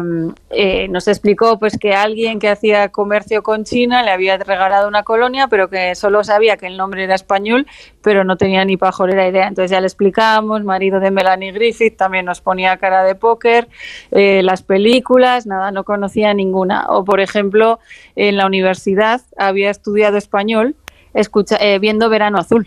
eh, 0.51 0.89
nos 0.89 1.07
explicó 1.07 1.59
pues 1.59 1.79
que 1.79 1.95
alguien 1.95 2.39
que 2.39 2.49
hacía 2.49 2.89
comercio 2.89 3.43
con 3.43 3.65
China 3.65 4.03
le 4.03 4.11
había 4.11 4.37
regalado 4.37 4.89
una 4.89 5.05
colonia, 5.05 5.47
pero 5.49 5.69
que 5.71 5.95
solo 5.95 6.25
sabía 6.25 6.57
que 6.57 6.67
el 6.67 6.77
nombre 6.77 7.05
era 7.05 7.15
español, 7.15 7.67
pero 8.03 8.25
no 8.25 8.37
tenía 8.37 8.65
ni 8.65 8.77
pajolera 8.77 9.29
idea. 9.29 9.47
Entonces 9.47 9.71
ya 9.71 9.81
le 9.81 9.87
explicamos, 9.87 10.65
marido 10.65 10.99
de 10.99 11.11
Melanie 11.11 11.53
Griffith, 11.53 11.97
también 11.97 12.25
nos 12.25 12.41
ponía 12.41 12.77
cara 12.79 13.05
de 13.05 13.15
póker, 13.15 13.69
eh, 14.11 14.43
las 14.43 14.63
películas, 14.63 15.47
nada, 15.47 15.71
no 15.71 15.85
conocía 15.85 16.35
ninguna. 16.35 16.87
O 16.89 17.05
por 17.05 17.21
ejemplo, 17.21 17.79
en 18.17 18.37
la 18.37 18.47
universidad 18.47 19.21
había 19.37 19.71
estudiado 19.71 20.17
español 20.17 20.75
escucha, 21.15 21.57
eh, 21.61 21.79
viendo 21.79 22.09
Verano 22.11 22.39
Azul. 22.39 22.65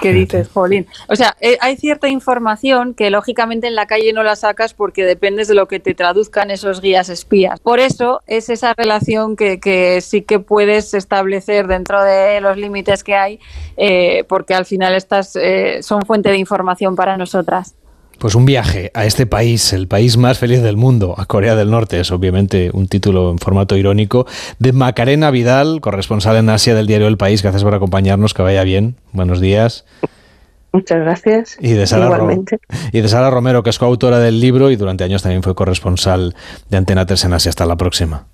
¿Qué 0.00 0.12
dices, 0.12 0.48
Jolín? 0.48 0.86
O 1.08 1.16
sea, 1.16 1.36
eh, 1.40 1.58
hay 1.60 1.76
cierta 1.76 2.08
información 2.08 2.94
que 2.94 3.10
lógicamente 3.10 3.66
en 3.66 3.74
la 3.74 3.86
calle 3.86 4.12
no 4.12 4.22
la 4.22 4.36
sacas 4.36 4.72
porque 4.72 5.04
dependes 5.04 5.48
de 5.48 5.54
lo 5.54 5.66
que 5.66 5.80
te 5.80 5.94
traduzcan 5.94 6.50
esos 6.50 6.80
guías 6.80 7.08
espías. 7.08 7.60
Por 7.60 7.80
eso 7.80 8.22
es 8.26 8.48
esa 8.48 8.72
relación 8.74 9.36
que, 9.36 9.60
que 9.60 10.00
sí 10.00 10.22
que 10.22 10.38
puedes 10.38 10.94
establecer 10.94 11.66
dentro 11.66 12.02
de 12.02 12.40
los 12.40 12.56
límites 12.56 13.02
que 13.02 13.14
hay, 13.14 13.40
eh, 13.76 14.24
porque 14.28 14.54
al 14.54 14.64
final 14.64 14.94
estas 14.94 15.36
eh, 15.36 15.82
son 15.82 16.02
fuente 16.02 16.30
de 16.30 16.38
información 16.38 16.96
para 16.96 17.16
nosotras. 17.16 17.74
Pues 18.24 18.36
un 18.36 18.46
viaje 18.46 18.90
a 18.94 19.04
este 19.04 19.26
país, 19.26 19.74
el 19.74 19.86
país 19.86 20.16
más 20.16 20.38
feliz 20.38 20.62
del 20.62 20.78
mundo, 20.78 21.14
a 21.18 21.26
Corea 21.26 21.56
del 21.56 21.70
Norte, 21.70 22.00
es 22.00 22.10
obviamente 22.10 22.70
un 22.72 22.88
título 22.88 23.30
en 23.30 23.38
formato 23.38 23.76
irónico, 23.76 24.26
de 24.58 24.72
Macarena 24.72 25.30
Vidal, 25.30 25.82
corresponsal 25.82 26.36
en 26.36 26.48
Asia 26.48 26.74
del 26.74 26.86
diario 26.86 27.06
El 27.06 27.18
País. 27.18 27.42
Gracias 27.42 27.62
por 27.62 27.74
acompañarnos, 27.74 28.32
que 28.32 28.40
vaya 28.40 28.64
bien. 28.64 28.96
Buenos 29.12 29.42
días. 29.42 29.84
Muchas 30.72 31.00
gracias. 31.00 31.58
Y 31.60 31.74
de, 31.74 31.86
Sara 31.86 32.06
Igualmente. 32.06 32.60
y 32.92 33.02
de 33.02 33.08
Sara 33.08 33.28
Romero, 33.28 33.62
que 33.62 33.68
es 33.68 33.78
coautora 33.78 34.18
del 34.18 34.40
libro 34.40 34.70
y 34.70 34.76
durante 34.76 35.04
años 35.04 35.22
también 35.22 35.42
fue 35.42 35.54
corresponsal 35.54 36.34
de 36.70 36.78
Antena 36.78 37.04
3 37.04 37.26
en 37.26 37.32
Asia. 37.34 37.50
Hasta 37.50 37.66
la 37.66 37.76
próxima. 37.76 38.28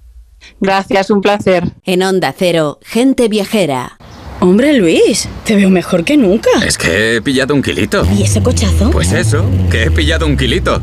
Gracias, 0.60 1.10
un 1.10 1.20
placer. 1.20 1.64
En 1.84 2.04
Onda 2.04 2.32
Cero, 2.38 2.78
gente 2.82 3.26
viajera. 3.26 3.98
Hombre, 4.40 4.72
Luis, 4.72 5.28
te 5.44 5.54
veo 5.54 5.68
mejor 5.68 6.02
que 6.02 6.16
nunca. 6.16 6.48
Es 6.66 6.78
que 6.78 7.16
he 7.16 7.22
pillado 7.22 7.54
un 7.54 7.62
kilito. 7.62 8.06
¿Y 8.16 8.22
ese 8.22 8.42
cochazo? 8.42 8.90
Pues 8.90 9.12
eso, 9.12 9.44
que 9.70 9.84
he 9.84 9.90
pillado 9.90 10.26
un 10.26 10.36
kilito. 10.36 10.82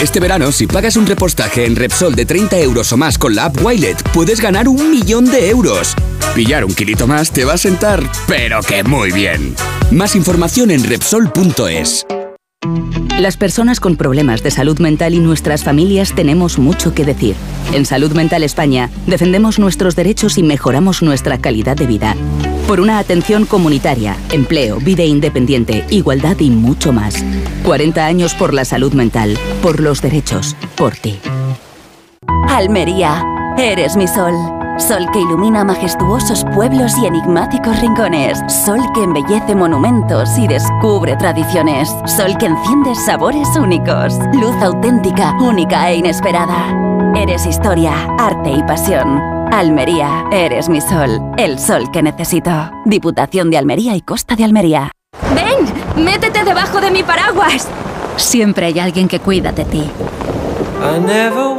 Este 0.00 0.20
verano, 0.20 0.50
si 0.52 0.66
pagas 0.66 0.96
un 0.96 1.06
repostaje 1.06 1.66
en 1.66 1.76
Repsol 1.76 2.14
de 2.14 2.24
30 2.24 2.58
euros 2.60 2.90
o 2.92 2.96
más 2.96 3.18
con 3.18 3.34
la 3.34 3.44
app 3.46 3.62
Wilet, 3.62 4.02
puedes 4.14 4.40
ganar 4.40 4.68
un 4.68 4.90
millón 4.90 5.26
de 5.26 5.50
euros. 5.50 5.94
Pillar 6.34 6.64
un 6.64 6.74
kilito 6.74 7.06
más 7.06 7.30
te 7.30 7.44
va 7.44 7.52
a 7.52 7.58
sentar, 7.58 8.02
pero 8.26 8.60
que 8.62 8.82
muy 8.82 9.12
bien. 9.12 9.54
Más 9.90 10.16
información 10.16 10.70
en 10.70 10.82
Repsol.es. 10.82 12.06
Las 13.18 13.36
personas 13.36 13.80
con 13.80 13.96
problemas 13.96 14.42
de 14.42 14.50
salud 14.50 14.78
mental 14.80 15.14
y 15.14 15.18
nuestras 15.18 15.64
familias 15.64 16.12
tenemos 16.14 16.58
mucho 16.58 16.94
que 16.94 17.04
decir. 17.04 17.36
En 17.72 17.86
Salud 17.86 18.12
Mental 18.12 18.42
España 18.42 18.90
defendemos 19.06 19.58
nuestros 19.58 19.96
derechos 19.96 20.36
y 20.36 20.42
mejoramos 20.42 21.02
nuestra 21.02 21.38
calidad 21.38 21.76
de 21.76 21.86
vida. 21.86 22.16
Por 22.66 22.80
una 22.80 22.98
atención 22.98 23.46
comunitaria, 23.46 24.16
empleo, 24.32 24.78
vida 24.78 25.04
independiente, 25.04 25.84
igualdad 25.90 26.38
y 26.40 26.50
mucho 26.50 26.92
más. 26.92 27.24
40 27.64 28.04
años 28.04 28.34
por 28.34 28.52
la 28.52 28.64
salud 28.64 28.92
mental, 28.92 29.38
por 29.62 29.80
los 29.80 30.02
derechos, 30.02 30.56
por 30.76 30.96
ti. 30.96 31.18
Almería, 32.48 33.22
eres 33.56 33.96
mi 33.96 34.06
sol. 34.06 34.34
Sol 34.78 35.06
que 35.12 35.20
ilumina 35.20 35.62
majestuosos 35.64 36.44
pueblos 36.52 36.98
y 36.98 37.06
enigmáticos 37.06 37.80
rincones. 37.80 38.40
Sol 38.48 38.80
que 38.92 39.04
embellece 39.04 39.54
monumentos 39.54 40.36
y 40.36 40.48
descubre 40.48 41.16
tradiciones. 41.16 41.94
Sol 42.06 42.36
que 42.38 42.46
enciende 42.46 42.94
sabores 42.94 43.48
únicos. 43.56 44.18
Luz 44.32 44.54
auténtica, 44.62 45.32
única 45.40 45.90
e 45.90 45.96
inesperada. 45.96 46.74
Eres 47.14 47.46
historia, 47.46 47.92
arte 48.18 48.50
y 48.50 48.62
pasión. 48.64 49.20
Almería, 49.52 50.24
eres 50.32 50.68
mi 50.68 50.80
sol. 50.80 51.20
El 51.36 51.60
sol 51.60 51.90
que 51.92 52.02
necesito. 52.02 52.50
Diputación 52.84 53.50
de 53.50 53.58
Almería 53.58 53.94
y 53.94 54.00
Costa 54.00 54.34
de 54.34 54.42
Almería. 54.42 54.90
¡Ven! 55.34 56.04
¡Métete 56.04 56.42
debajo 56.42 56.80
de 56.80 56.90
mi 56.90 57.04
paraguas! 57.04 57.68
Siempre 58.16 58.66
hay 58.66 58.80
alguien 58.80 59.06
que 59.06 59.20
cuida 59.20 59.52
de 59.52 59.64
ti. 59.64 59.90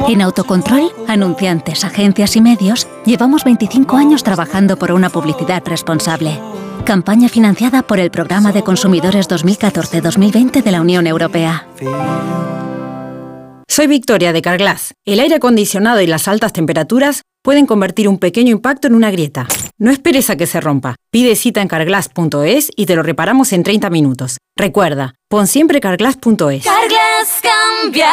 En 0.08 0.22
Autocontrol, 0.22 0.92
anunciantes, 1.08 1.84
agencias 1.84 2.36
y 2.36 2.40
medios, 2.40 2.86
llevamos 3.04 3.44
25 3.44 3.96
años 3.96 4.22
trabajando 4.22 4.78
por 4.78 4.92
una 4.92 5.10
publicidad 5.10 5.62
responsable. 5.66 6.38
Campaña 6.84 7.28
financiada 7.28 7.82
por 7.82 7.98
el 7.98 8.10
Programa 8.12 8.52
de 8.52 8.62
Consumidores 8.62 9.28
2014-2020 9.28 10.62
de 10.62 10.70
la 10.70 10.80
Unión 10.80 11.06
Europea. 11.06 11.66
Soy 13.68 13.88
Victoria 13.88 14.32
de 14.32 14.42
Carglass. 14.42 14.94
El 15.04 15.20
aire 15.20 15.34
acondicionado 15.34 16.00
y 16.00 16.06
las 16.06 16.28
altas 16.28 16.52
temperaturas 16.52 17.22
pueden 17.42 17.66
convertir 17.66 18.08
un 18.08 18.18
pequeño 18.18 18.52
impacto 18.52 18.86
en 18.86 18.94
una 18.94 19.10
grieta. 19.10 19.46
No 19.78 19.90
esperes 19.90 20.30
a 20.30 20.36
que 20.36 20.46
se 20.46 20.60
rompa. 20.60 20.96
Pide 21.10 21.36
cita 21.36 21.60
en 21.60 21.68
carglass.es 21.68 22.70
y 22.74 22.86
te 22.86 22.96
lo 22.96 23.02
reparamos 23.02 23.52
en 23.52 23.64
30 23.64 23.90
minutos. 23.90 24.38
Recuerda, 24.56 25.14
pon 25.28 25.46
siempre 25.46 25.80
carglass.es. 25.80 26.64
Carglass 26.64 26.95
cambia, 27.42 28.12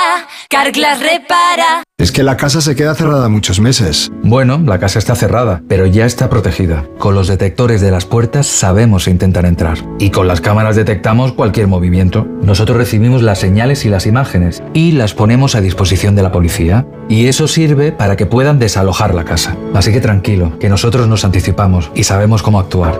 Carglass 0.50 1.00
repara. 1.00 1.84
Es 1.98 2.12
que 2.12 2.24
la 2.24 2.38
casa 2.38 2.60
se 2.60 2.76
queda 2.76 2.96
cerrada 2.96 3.30
muchos 3.30 3.60
meses. 3.60 4.12
Bueno, 4.24 4.62
la 4.66 4.80
casa 4.80 5.00
está 5.00 5.16
cerrada, 5.16 5.62
pero 5.70 5.86
ya 5.86 6.06
está 6.06 6.30
protegida. 6.30 6.86
Con 6.98 7.16
los 7.16 7.28
detectores 7.28 7.82
de 7.82 7.92
las 7.92 8.06
puertas 8.06 8.48
sabemos 8.48 9.08
intentar 9.08 9.46
entrar. 9.46 9.78
Y 10.00 10.10
con 10.10 10.28
las 10.28 10.42
cámaras 10.42 10.76
detectamos 10.76 11.34
cualquier 11.34 11.68
movimiento. 11.68 12.26
Nosotros 12.42 12.78
recibimos 12.78 13.22
las 13.22 13.40
señales 13.40 13.86
y 13.86 13.90
las 13.90 14.06
imágenes 14.06 14.64
y 14.74 14.94
las 14.94 15.14
ponemos 15.14 15.56
a 15.56 15.62
disposición 15.62 16.16
de 16.16 16.24
la 16.24 16.32
policía. 16.32 16.86
Y 17.10 17.28
eso 17.28 17.48
sirve 17.48 17.92
para 17.92 18.16
que 18.16 18.26
puedan 18.26 18.60
desalojar 18.60 19.14
la 19.14 19.24
casa. 19.24 19.56
Así 19.74 19.92
que 19.92 20.02
tranquilo, 20.02 20.58
que 20.60 20.70
nosotros 20.70 21.08
nos 21.08 21.26
anticipamos 21.26 21.92
y 21.94 22.04
sabemos 22.04 22.42
cómo 22.42 22.60
actuar. 22.60 23.00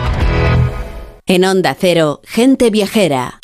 En 1.33 1.45
Onda 1.45 1.73
Cero, 1.79 2.19
gente 2.25 2.69
viajera. 2.69 3.39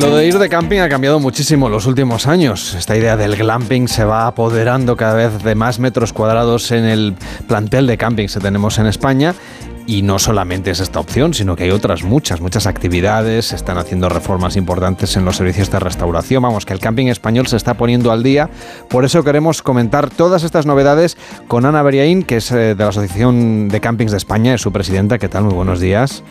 Lo 0.00 0.16
de 0.16 0.26
ir 0.26 0.36
de 0.36 0.48
camping 0.48 0.80
ha 0.80 0.88
cambiado 0.88 1.20
muchísimo 1.20 1.68
los 1.68 1.86
últimos 1.86 2.26
años. 2.26 2.74
Esta 2.74 2.96
idea 2.96 3.16
del 3.16 3.36
glamping 3.36 3.86
se 3.86 4.04
va 4.04 4.26
apoderando 4.26 4.96
cada 4.96 5.14
vez 5.14 5.44
de 5.44 5.54
más 5.54 5.78
metros 5.78 6.12
cuadrados 6.12 6.72
en 6.72 6.86
el 6.86 7.14
plantel 7.46 7.86
de 7.86 7.96
campings 7.96 8.34
que 8.34 8.40
tenemos 8.40 8.78
en 8.80 8.86
España. 8.86 9.36
Y 9.88 10.02
no 10.02 10.18
solamente 10.18 10.70
es 10.70 10.80
esta 10.80 11.00
opción, 11.00 11.32
sino 11.32 11.56
que 11.56 11.64
hay 11.64 11.70
otras 11.70 12.04
muchas, 12.04 12.42
muchas 12.42 12.66
actividades. 12.66 13.46
Se 13.46 13.56
están 13.56 13.78
haciendo 13.78 14.10
reformas 14.10 14.54
importantes 14.56 15.16
en 15.16 15.24
los 15.24 15.36
servicios 15.36 15.70
de 15.70 15.78
restauración. 15.78 16.42
Vamos, 16.42 16.66
que 16.66 16.74
el 16.74 16.78
camping 16.78 17.06
español 17.06 17.46
se 17.46 17.56
está 17.56 17.72
poniendo 17.72 18.12
al 18.12 18.22
día. 18.22 18.50
Por 18.90 19.06
eso 19.06 19.24
queremos 19.24 19.62
comentar 19.62 20.10
todas 20.10 20.42
estas 20.42 20.66
novedades 20.66 21.16
con 21.46 21.64
Ana 21.64 21.80
Beriaín, 21.80 22.22
que 22.22 22.36
es 22.36 22.52
eh, 22.52 22.74
de 22.74 22.84
la 22.84 22.90
Asociación 22.90 23.70
de 23.70 23.80
Campings 23.80 24.10
de 24.10 24.18
España, 24.18 24.52
es 24.52 24.60
su 24.60 24.70
presidenta. 24.72 25.18
¿Qué 25.18 25.30
tal? 25.30 25.44
Muy 25.44 25.54
buenos 25.54 25.80
días. 25.80 26.22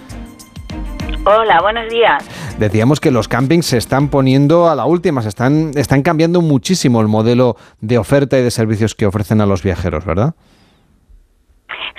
Hola, 1.25 1.59
buenos 1.59 1.89
días. 1.89 2.23
Decíamos 2.59 2.99
que 2.99 3.09
los 3.09 3.27
campings 3.27 3.65
se 3.65 3.77
están 3.77 4.09
poniendo 4.09 4.69
a 4.69 4.75
la 4.75 4.85
última, 4.85 5.23
se 5.23 5.29
están, 5.29 5.71
están 5.73 6.03
cambiando 6.03 6.41
muchísimo 6.41 7.01
el 7.01 7.07
modelo 7.07 7.57
de 7.81 7.97
oferta 7.97 8.37
y 8.37 8.43
de 8.43 8.51
servicios 8.51 8.93
que 8.93 9.07
ofrecen 9.07 9.41
a 9.41 9.47
los 9.47 9.63
viajeros, 9.63 10.05
¿verdad? 10.05 10.35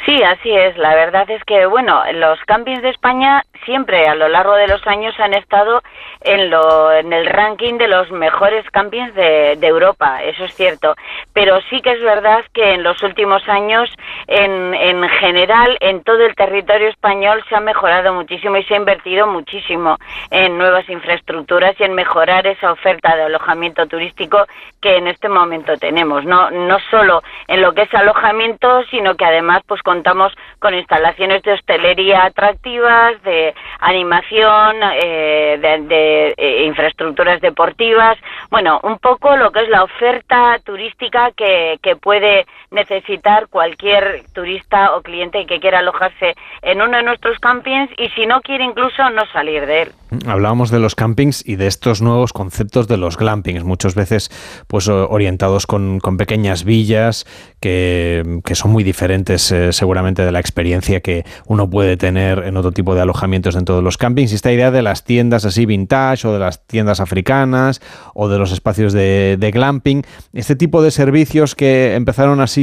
Sí, 0.05 0.23
así 0.23 0.51
es. 0.51 0.77
La 0.77 0.95
verdad 0.95 1.29
es 1.31 1.43
que, 1.45 1.67
bueno, 1.67 2.03
los 2.13 2.39
campings 2.47 2.83
de 2.83 2.91
España 2.91 3.43
siempre 3.65 4.07
a 4.07 4.15
lo 4.15 4.29
largo 4.29 4.55
de 4.55 4.69
los 4.69 4.87
años 4.87 5.15
han 5.19 5.35
estado 5.35 5.83
en, 6.23 6.51
lo, 6.51 6.93
en 6.93 7.13
el 7.13 7.27
ranking 7.27 7.79
de 7.79 7.89
los 7.89 8.11
mejores 8.11 8.65
campings 8.71 9.15
de, 9.15 9.57
de 9.57 9.67
Europa, 9.67 10.23
eso 10.23 10.45
es 10.45 10.55
cierto. 10.55 10.95
Pero 11.33 11.61
sí 11.69 11.81
que 11.83 11.93
es 11.93 12.01
verdad 12.01 12.45
que 12.53 12.73
en 12.73 12.83
los 12.83 13.03
últimos 13.03 13.47
años, 13.49 13.91
en, 14.27 14.75
en 14.75 15.09
general, 15.11 15.77
en 15.81 16.03
todo 16.03 16.25
el 16.25 16.35
territorio 16.35 16.89
español 16.89 17.45
se 17.49 17.57
ha 17.57 17.61
mejorado 17.61 18.15
muchísimo 18.15 18.57
y 18.57 18.65
se 18.65 18.75
ha 18.75 18.79
invertido 18.79 19.27
muchísimo 19.27 19.99
en 20.31 20.57
nuevas 20.59 20.89
infraestructuras 20.89 21.75
y 21.79 21.85
en 21.85 21.95
mejorar 21.95 22.47
esa 22.47 22.73
oferta 22.73 23.17
de 23.17 23.25
alojamiento 23.25 23.87
turístico 23.87 24.47
que 24.81 24.97
en 24.97 25.09
este 25.09 25.29
momento 25.29 25.77
tenemos. 25.77 26.25
No, 26.25 26.51
no 26.51 26.79
solo 26.91 27.23
en 27.47 27.61
lo 27.61 27.73
que 27.73 27.83
es 27.83 27.95
alojamiento, 27.95 28.83
sino 28.91 29.15
que 29.15 29.25
además 29.25 29.63
pues 29.67 29.78
contamos 29.83 30.33
con 30.59 30.75
instalaciones 30.75 31.43
de 31.43 31.53
hostelería 31.53 32.25
atractivas, 32.25 33.23
de 33.23 33.55
animación, 33.81 34.77
eh, 35.03 35.59
de, 35.61 35.79
de, 35.87 36.35
eh, 36.37 36.65
infraestructuras 36.65 37.41
deportivas, 37.41 38.19
bueno, 38.51 38.81
un 38.83 38.99
poco 38.99 39.37
lo 39.37 39.53
que 39.53 39.63
es 39.63 39.69
la 39.69 39.85
oferta 39.85 40.59
turística 40.65 41.31
que, 41.33 41.79
que 41.83 41.97
puede 41.97 42.47
necesitar 42.71 43.49
cualquier 43.49 44.25
turista 44.33 44.95
o 44.97 45.03
cliente 45.03 45.47
que 45.47 45.61
quiera 45.61 45.79
alojarse 45.79 46.35
en 46.63 46.83
uno 46.83 46.99
de 46.99 47.03
nuestros 47.03 47.39
campings 47.39 47.91
y 47.97 48.09
si 48.11 48.27
no 48.27 48.41
quiere 48.43 48.65
incluso 48.65 49.09
no 49.11 49.23
salir 49.33 49.67
de 49.67 49.83
él. 49.83 49.93
Hablábamos 50.27 50.71
de 50.71 50.79
los 50.79 50.95
campings 50.95 51.47
y 51.47 51.57
de 51.57 51.67
estos 51.67 52.01
nuevos 52.01 52.33
conceptos 52.33 52.89
de 52.89 52.97
los 52.97 53.19
glampings, 53.19 53.63
muchas 53.65 53.95
veces 53.95 54.31
pues 54.67 54.89
orientados 54.89 55.67
con, 55.67 56.01
con 56.01 56.17
pequeñas 56.17 56.65
villas 56.65 57.27
que, 57.61 58.41
que 58.45 58.55
son 58.55 58.71
muy 58.71 58.85
diferentes 58.85 59.51
eh, 59.53 59.73
seguramente 59.73 60.25
de 60.25 60.33
la 60.33 60.41
experiencia 60.41 61.01
que 61.01 61.25
uno 61.47 61.69
puede 61.69 61.97
tener 61.97 62.45
en 62.45 62.57
otro 62.57 62.73
tipo 62.73 62.95
de 62.95 63.03
alojamientos 63.03 63.55
dentro 63.55 63.77
de 63.77 63.83
los 63.83 63.99
campings. 63.99 64.33
Y 64.33 64.37
esta 64.37 64.53
idea 64.53 64.71
de 64.71 64.83
las 64.83 65.05
tiendas 65.05 65.45
así 65.45 65.67
vintage 65.67 66.27
o 66.27 66.33
de 66.33 66.39
las 66.39 66.67
tiendas 66.67 67.01
africanas 67.01 67.83
o 68.15 68.29
de 68.29 68.39
los 68.39 68.53
espacios 68.53 68.93
de, 68.93 69.37
de 69.39 69.51
glamping, 69.51 70.03
este 70.33 70.57
tipo 70.57 70.83
de 70.83 70.91
servicios 70.91 71.55
que 71.55 71.95
empezaron 71.95 72.41
así 72.41 72.58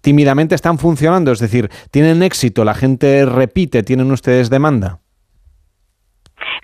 tímidamente 0.00 0.54
están 0.54 0.78
funcionando, 0.78 1.32
es 1.32 1.38
decir, 1.38 1.70
tienen 1.90 2.22
éxito, 2.22 2.64
la 2.64 2.74
gente 2.74 3.24
repite, 3.26 3.82
tienen 3.82 4.10
ustedes 4.10 4.50
demanda. 4.50 5.00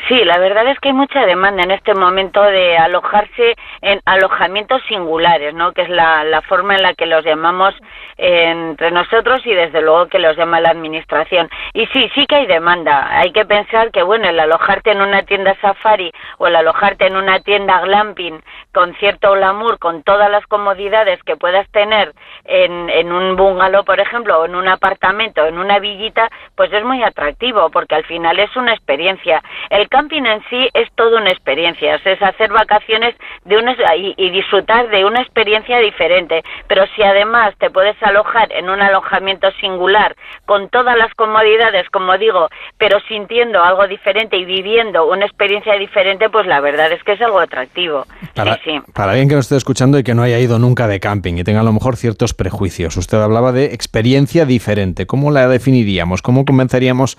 Sí, 0.08 0.24
la 0.24 0.38
verdad 0.38 0.68
es 0.68 0.78
que 0.78 0.90
hay 0.90 0.94
mucha 0.94 1.26
demanda 1.26 1.64
en 1.64 1.72
este 1.72 1.92
momento 1.92 2.40
de 2.40 2.76
alojarse 2.76 3.56
en 3.82 4.00
alojamientos 4.04 4.80
singulares, 4.86 5.52
¿no? 5.52 5.72
Que 5.72 5.82
es 5.82 5.88
la, 5.88 6.42
forma 6.48 6.76
en 6.76 6.82
la 6.82 6.94
que 6.94 7.06
los 7.06 7.24
llamamos 7.24 7.74
eh, 8.16 8.50
entre 8.50 8.92
nosotros 8.92 9.40
y 9.44 9.52
desde 9.52 9.82
luego 9.82 10.06
que 10.06 10.20
los 10.20 10.36
llama 10.36 10.60
la 10.60 10.70
administración. 10.70 11.48
Y 11.72 11.86
sí, 11.86 12.08
sí 12.14 12.24
que 12.26 12.36
hay 12.36 12.46
demanda. 12.46 13.18
Hay 13.18 13.32
que 13.32 13.44
pensar 13.44 13.90
que, 13.90 14.04
bueno, 14.04 14.28
el 14.28 14.38
alojarte 14.38 14.92
en 14.92 15.00
una 15.00 15.24
tienda 15.24 15.56
safari 15.60 16.12
o 16.38 16.46
el 16.46 16.54
alojarte 16.54 17.06
en 17.06 17.16
una 17.16 17.40
tienda 17.40 17.80
glamping 17.80 18.40
con 18.72 18.94
cierto 18.96 19.32
glamour, 19.32 19.80
con 19.80 20.04
todas 20.04 20.30
las 20.30 20.46
comodidades 20.46 21.20
que 21.24 21.34
puedas 21.34 21.68
tener 21.70 22.12
en, 22.44 22.90
en 22.90 23.10
un 23.10 23.34
bungalow, 23.34 23.84
por 23.84 23.98
ejemplo, 23.98 24.38
o 24.38 24.44
en 24.44 24.54
un 24.54 24.68
apartamento, 24.68 25.44
en 25.46 25.58
una 25.58 25.80
villita, 25.80 26.28
pues 26.54 26.72
es 26.72 26.84
muy 26.84 27.02
atractivo 27.02 27.70
porque 27.70 27.96
al 27.96 28.04
final 28.04 28.38
es 28.38 28.54
una 28.54 28.72
experiencia. 28.72 29.42
El 29.68 29.88
camping 29.96 30.26
en 30.26 30.42
sí 30.50 30.68
es 30.74 30.90
toda 30.94 31.20
una 31.20 31.30
experiencia, 31.30 31.94
es 31.94 32.22
hacer 32.22 32.50
vacaciones 32.50 33.14
de 33.46 33.56
una, 33.56 33.74
y, 33.96 34.14
y 34.18 34.30
disfrutar 34.30 34.90
de 34.90 35.06
una 35.06 35.22
experiencia 35.22 35.78
diferente. 35.78 36.42
Pero 36.68 36.84
si 36.94 37.02
además 37.02 37.54
te 37.58 37.70
puedes 37.70 37.96
alojar 38.02 38.52
en 38.52 38.68
un 38.68 38.82
alojamiento 38.82 39.50
singular 39.52 40.14
con 40.44 40.68
todas 40.68 40.98
las 40.98 41.14
comodidades, 41.14 41.88
como 41.88 42.18
digo, 42.18 42.48
pero 42.76 42.98
sintiendo 43.08 43.62
algo 43.62 43.86
diferente 43.88 44.36
y 44.36 44.44
viviendo 44.44 45.06
una 45.06 45.24
experiencia 45.24 45.74
diferente, 45.78 46.28
pues 46.28 46.46
la 46.46 46.60
verdad 46.60 46.92
es 46.92 47.02
que 47.02 47.12
es 47.12 47.22
algo 47.22 47.40
atractivo. 47.40 48.06
Para, 48.34 48.56
sí, 48.56 48.60
sí. 48.64 48.80
para 48.92 49.12
alguien 49.12 49.30
que 49.30 49.34
nos 49.36 49.46
esté 49.46 49.56
escuchando 49.56 49.98
y 49.98 50.04
que 50.04 50.14
no 50.14 50.22
haya 50.22 50.38
ido 50.38 50.58
nunca 50.58 50.86
de 50.88 51.00
camping 51.00 51.38
y 51.38 51.44
tenga 51.44 51.60
a 51.60 51.64
lo 51.64 51.72
mejor 51.72 51.96
ciertos 51.96 52.34
prejuicios, 52.34 52.98
usted 52.98 53.18
hablaba 53.18 53.52
de 53.52 53.72
experiencia 53.72 54.44
diferente. 54.44 55.06
¿Cómo 55.06 55.30
la 55.30 55.48
definiríamos? 55.48 56.20
¿Cómo 56.20 56.44
convenceríamos 56.44 57.16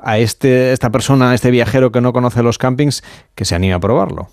a 0.00 0.18
este, 0.18 0.72
esta 0.72 0.90
persona, 0.90 1.30
a 1.30 1.34
este 1.34 1.50
viajero 1.50 1.92
que 1.92 2.00
no 2.00 2.12
conoce 2.12 2.42
los 2.42 2.58
campings, 2.58 3.02
que 3.34 3.44
se 3.44 3.54
anime 3.54 3.74
a 3.74 3.80
probarlo? 3.80 4.28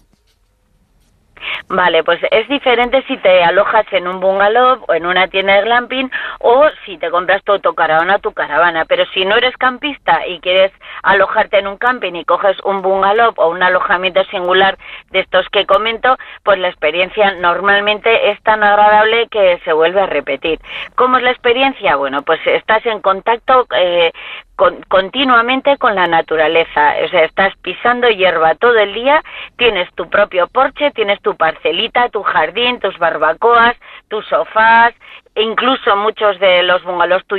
Vale, 1.68 2.04
pues 2.04 2.20
es 2.30 2.48
diferente 2.48 3.04
si 3.08 3.18
te 3.18 3.44
alojas 3.44 3.86
en 3.92 4.08
un 4.08 4.20
bungalow 4.20 4.84
o 4.88 4.94
en 4.94 5.06
una 5.06 5.28
tienda 5.28 5.56
de 5.56 5.64
glamping 5.64 6.12
o 6.40 6.66
si 6.86 6.98
te 6.98 7.10
compras 7.10 7.44
tu 7.44 7.54
autocaravana 7.54 8.20
tu 8.20 8.34
caravana. 8.34 8.86
Pero 8.86 9.06
si 9.14 9.26
no 9.26 9.36
eres 9.36 9.58
campista 9.58 10.28
y 10.28 10.40
quieres 10.42 10.72
alojarte 11.02 11.58
en 11.58 11.68
un 11.68 11.78
camping 11.78 12.14
y 12.14 12.26
coges 12.26 12.58
un 12.64 12.82
bungalow 12.82 13.34
o 13.38 13.50
un 13.50 13.64
alojamiento 13.64 14.24
singular 14.26 14.78
de 15.10 15.22
estos 15.22 15.48
que 15.50 15.66
comento, 15.66 16.18
pues 16.44 16.60
la 16.60 16.70
experiencia 16.70 17.34
normalmente 17.34 18.30
es 18.30 18.42
tan 18.44 18.64
agradable 18.64 19.28
que 19.30 19.60
se 19.66 19.74
vuelve 19.74 20.02
a 20.02 20.06
repetir. 20.06 20.60
¿Cómo 20.94 21.18
es 21.18 21.24
la 21.24 21.32
experiencia? 21.32 21.96
Bueno, 21.96 22.22
pues 22.22 22.40
estás 22.46 22.86
en 22.86 23.02
contacto 23.02 23.66
eh, 23.76 24.12
con- 24.56 24.82
continuamente 24.88 25.78
con 25.78 25.96
la 25.96 26.08
naturaleza. 26.08 26.94
O 27.06 27.10
sea, 27.10 27.24
estás 27.26 27.54
pisando 27.62 28.10
hierba 28.10 28.56
todo 28.56 28.78
el 28.78 28.94
día, 28.94 29.24
tienes 29.58 29.92
tu 29.96 30.10
propio 30.10 30.48
porche, 30.48 30.92
tienes 30.92 31.22
tu 31.22 31.36
parcelita, 31.36 32.10
tu 32.10 32.24
jardín, 32.24 32.80
tus 32.80 32.98
barbacoas, 32.98 33.76
tus 34.08 34.26
sofás, 34.28 34.94
incluso 35.36 35.96
muchos 35.96 36.40
de 36.40 36.64
los 36.64 36.84
bungalows 36.84 37.26
tu 37.26 37.36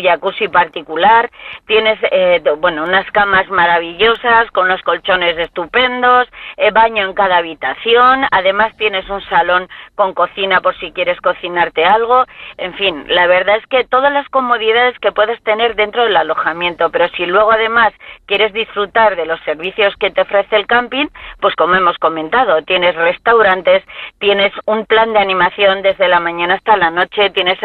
particular, 0.50 1.30
tienes 1.66 1.98
eh, 2.10 2.42
bueno 2.58 2.84
unas 2.84 3.10
camas 3.10 3.48
maravillosas 3.48 4.50
con 4.52 4.66
unos 4.66 4.82
colchones 4.82 5.38
estupendos, 5.38 6.28
eh, 6.56 6.70
baño 6.70 7.04
en 7.04 7.14
cada 7.14 7.38
habitación, 7.38 8.26
además 8.30 8.76
tienes 8.76 9.08
un 9.08 9.22
salón 9.22 9.68
con 9.94 10.12
cocina 10.12 10.60
por 10.60 10.76
si 10.78 10.92
quieres 10.92 11.20
cocinarte 11.20 11.84
algo, 11.84 12.24
en 12.58 12.74
fin, 12.74 13.04
la 13.08 13.26
verdad 13.26 13.56
es 13.56 13.66
que 13.66 13.84
todas 13.84 14.12
las 14.12 14.28
comodidades 14.28 14.98
que 14.98 15.12
puedes 15.12 15.42
tener 15.42 15.74
dentro 15.74 16.04
del 16.04 16.16
alojamiento, 16.16 16.90
pero 16.90 17.08
si 17.10 17.26
luego 17.26 17.52
además 17.52 17.92
quieres 18.26 18.52
disfrutar 18.52 19.16
de 19.16 19.26
los 19.26 19.40
servicios 19.40 19.94
que 19.96 20.10
te 20.10 20.22
ofrece 20.22 20.56
el 20.56 20.66
camping, 20.66 21.06
pues 21.40 21.54
como 21.54 21.74
hemos 21.74 21.96
comentado, 21.98 22.62
tienes 22.62 22.94
restaurantes, 22.94 23.82
tienes 24.18 24.52
un 24.66 24.84
plan 24.86 25.12
de 25.12 25.18
animación 25.18 25.82
desde 25.82 26.08
la 26.08 26.20
mañana 26.20 26.54
hasta 26.54 26.76
la 26.76 26.90
noche, 26.90 27.30
tienes 27.30 27.62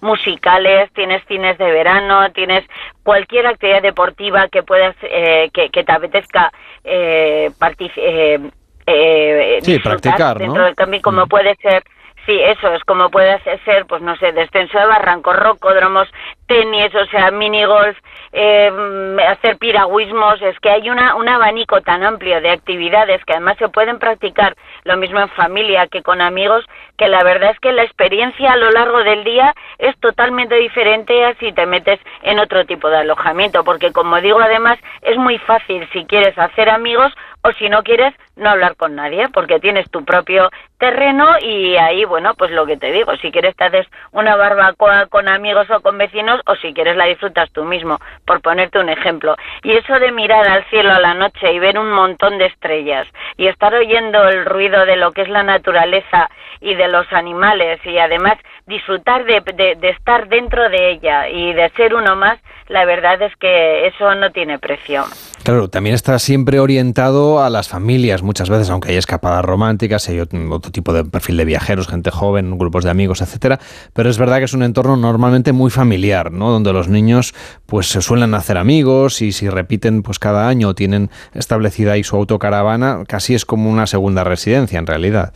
musicales, 0.00 0.90
tienes 0.92 1.24
cines 1.26 1.58
de 1.58 1.70
verano, 1.70 2.30
tienes 2.32 2.64
cualquier 3.02 3.46
actividad 3.46 3.82
deportiva 3.82 4.48
que 4.48 4.62
puedas, 4.62 4.96
eh, 5.02 5.50
que, 5.52 5.70
que 5.70 5.84
te 5.84 5.92
apetezca 5.92 6.52
eh, 6.84 7.50
eh, 7.86 8.50
eh, 8.86 9.58
Sí, 9.62 9.78
practicar, 9.78 10.38
¿no? 10.38 10.44
dentro 10.44 10.64
del 10.64 10.74
camping, 10.74 11.00
como 11.00 11.26
puede 11.26 11.54
ser 11.56 11.82
Sí, 12.28 12.38
eso 12.42 12.74
es 12.74 12.84
como 12.84 13.08
puede 13.08 13.40
ser, 13.64 13.86
pues 13.86 14.02
no 14.02 14.14
sé, 14.16 14.32
descenso 14.32 14.78
de 14.78 14.84
barrancos, 14.84 15.34
rocódromos, 15.34 16.08
tenis, 16.46 16.94
o 16.94 17.06
sea, 17.06 17.30
mini 17.30 17.64
golf, 17.64 17.96
eh, 18.32 18.70
mm, 18.70 19.18
hacer 19.20 19.56
piragüismos, 19.56 20.42
es 20.42 20.60
que 20.60 20.68
hay 20.68 20.90
una, 20.90 21.14
un 21.14 21.26
abanico 21.26 21.80
tan 21.80 22.02
amplio 22.02 22.42
de 22.42 22.50
actividades 22.50 23.24
que 23.24 23.32
además 23.32 23.56
se 23.58 23.70
pueden 23.70 23.98
practicar 23.98 24.54
lo 24.88 24.96
mismo 24.96 25.20
en 25.20 25.28
familia 25.28 25.86
que 25.86 26.02
con 26.02 26.20
amigos, 26.22 26.64
que 26.96 27.08
la 27.08 27.22
verdad 27.22 27.50
es 27.50 27.60
que 27.60 27.72
la 27.72 27.84
experiencia 27.84 28.52
a 28.52 28.56
lo 28.56 28.70
largo 28.70 29.04
del 29.04 29.22
día 29.22 29.54
es 29.78 29.96
totalmente 30.00 30.54
diferente 30.56 31.24
a 31.26 31.34
si 31.34 31.52
te 31.52 31.66
metes 31.66 32.00
en 32.22 32.38
otro 32.38 32.64
tipo 32.64 32.88
de 32.88 32.96
alojamiento, 32.96 33.64
porque 33.64 33.92
como 33.92 34.20
digo 34.20 34.40
además 34.40 34.78
es 35.02 35.18
muy 35.18 35.38
fácil 35.38 35.86
si 35.92 36.06
quieres 36.06 36.36
hacer 36.38 36.70
amigos 36.70 37.12
o 37.42 37.52
si 37.52 37.68
no 37.68 37.82
quieres 37.82 38.14
no 38.38 38.50
hablar 38.50 38.76
con 38.76 38.94
nadie, 38.94 39.28
porque 39.28 39.60
tienes 39.60 39.90
tu 39.90 40.04
propio 40.04 40.50
terreno 40.78 41.26
y 41.42 41.76
ahí, 41.76 42.04
bueno, 42.04 42.34
pues 42.34 42.50
lo 42.52 42.64
que 42.64 42.76
te 42.76 42.92
digo, 42.92 43.16
si 43.16 43.30
quieres 43.32 43.56
te 43.56 43.64
haces 43.64 43.86
una 44.12 44.36
barbacoa 44.36 45.06
con 45.06 45.28
amigos 45.28 45.68
o 45.70 45.80
con 45.80 45.98
vecinos 45.98 46.40
o 46.46 46.54
si 46.56 46.72
quieres 46.72 46.96
la 46.96 47.06
disfrutas 47.06 47.50
tú 47.50 47.64
mismo, 47.64 47.98
por 48.24 48.40
ponerte 48.40 48.78
un 48.78 48.88
ejemplo. 48.88 49.34
Y 49.64 49.72
eso 49.72 49.98
de 49.98 50.12
mirar 50.12 50.46
al 50.48 50.64
cielo 50.66 50.92
a 50.92 51.00
la 51.00 51.14
noche 51.14 51.52
y 51.52 51.58
ver 51.58 51.78
un 51.78 51.90
montón 51.90 52.38
de 52.38 52.46
estrellas 52.46 53.06
y 53.36 53.48
estar 53.48 53.74
oyendo 53.74 54.28
el 54.28 54.44
ruido 54.44 54.86
de 54.86 54.96
lo 54.96 55.12
que 55.12 55.22
es 55.22 55.28
la 55.28 55.42
naturaleza 55.42 56.30
y 56.60 56.74
de 56.74 56.88
los 56.88 57.12
animales 57.12 57.80
y 57.84 57.98
además 57.98 58.34
disfrutar 58.66 59.24
de, 59.24 59.40
de- 59.54 59.74
de 59.76 59.88
estar 59.90 60.28
dentro 60.28 60.68
de 60.68 60.90
ella 60.90 61.28
y 61.28 61.52
de 61.54 61.68
ser 61.70 61.94
uno 61.94 62.14
más, 62.16 62.38
la 62.68 62.84
verdad 62.84 63.20
es 63.22 63.34
que 63.36 63.86
eso 63.86 64.14
no 64.14 64.30
tiene 64.30 64.58
precio. 64.58 65.04
Claro, 65.42 65.68
también 65.68 65.94
está 65.94 66.18
siempre 66.18 66.60
orientado 66.60 67.42
a 67.42 67.48
las 67.48 67.68
familias, 67.68 68.22
muchas 68.28 68.50
veces, 68.50 68.68
aunque 68.68 68.90
hay 68.90 68.96
escapadas 68.98 69.42
románticas, 69.42 70.06
hay 70.10 70.18
ot- 70.18 70.52
otro 70.52 70.70
tipo 70.70 70.92
de 70.92 71.02
perfil 71.02 71.38
de 71.38 71.46
viajeros, 71.46 71.88
gente 71.88 72.10
joven, 72.10 72.58
grupos 72.58 72.84
de 72.84 72.90
amigos, 72.90 73.22
etcétera. 73.22 73.58
Pero 73.94 74.10
es 74.10 74.18
verdad 74.18 74.36
que 74.36 74.44
es 74.44 74.52
un 74.52 74.62
entorno 74.62 74.96
normalmente 74.98 75.52
muy 75.54 75.70
familiar, 75.70 76.30
¿no? 76.30 76.50
Donde 76.50 76.74
los 76.74 76.88
niños, 76.88 77.32
pues, 77.64 77.86
se 77.88 78.02
suelen 78.02 78.34
hacer 78.34 78.58
amigos 78.58 79.22
y 79.22 79.32
si 79.32 79.48
repiten, 79.48 80.02
pues, 80.02 80.18
cada 80.18 80.46
año 80.46 80.74
tienen 80.74 81.08
establecida 81.32 81.92
ahí 81.92 82.04
su 82.04 82.16
autocaravana, 82.16 83.04
casi 83.08 83.34
es 83.34 83.46
como 83.46 83.70
una 83.70 83.86
segunda 83.86 84.24
residencia, 84.24 84.78
en 84.78 84.86
realidad. 84.86 85.32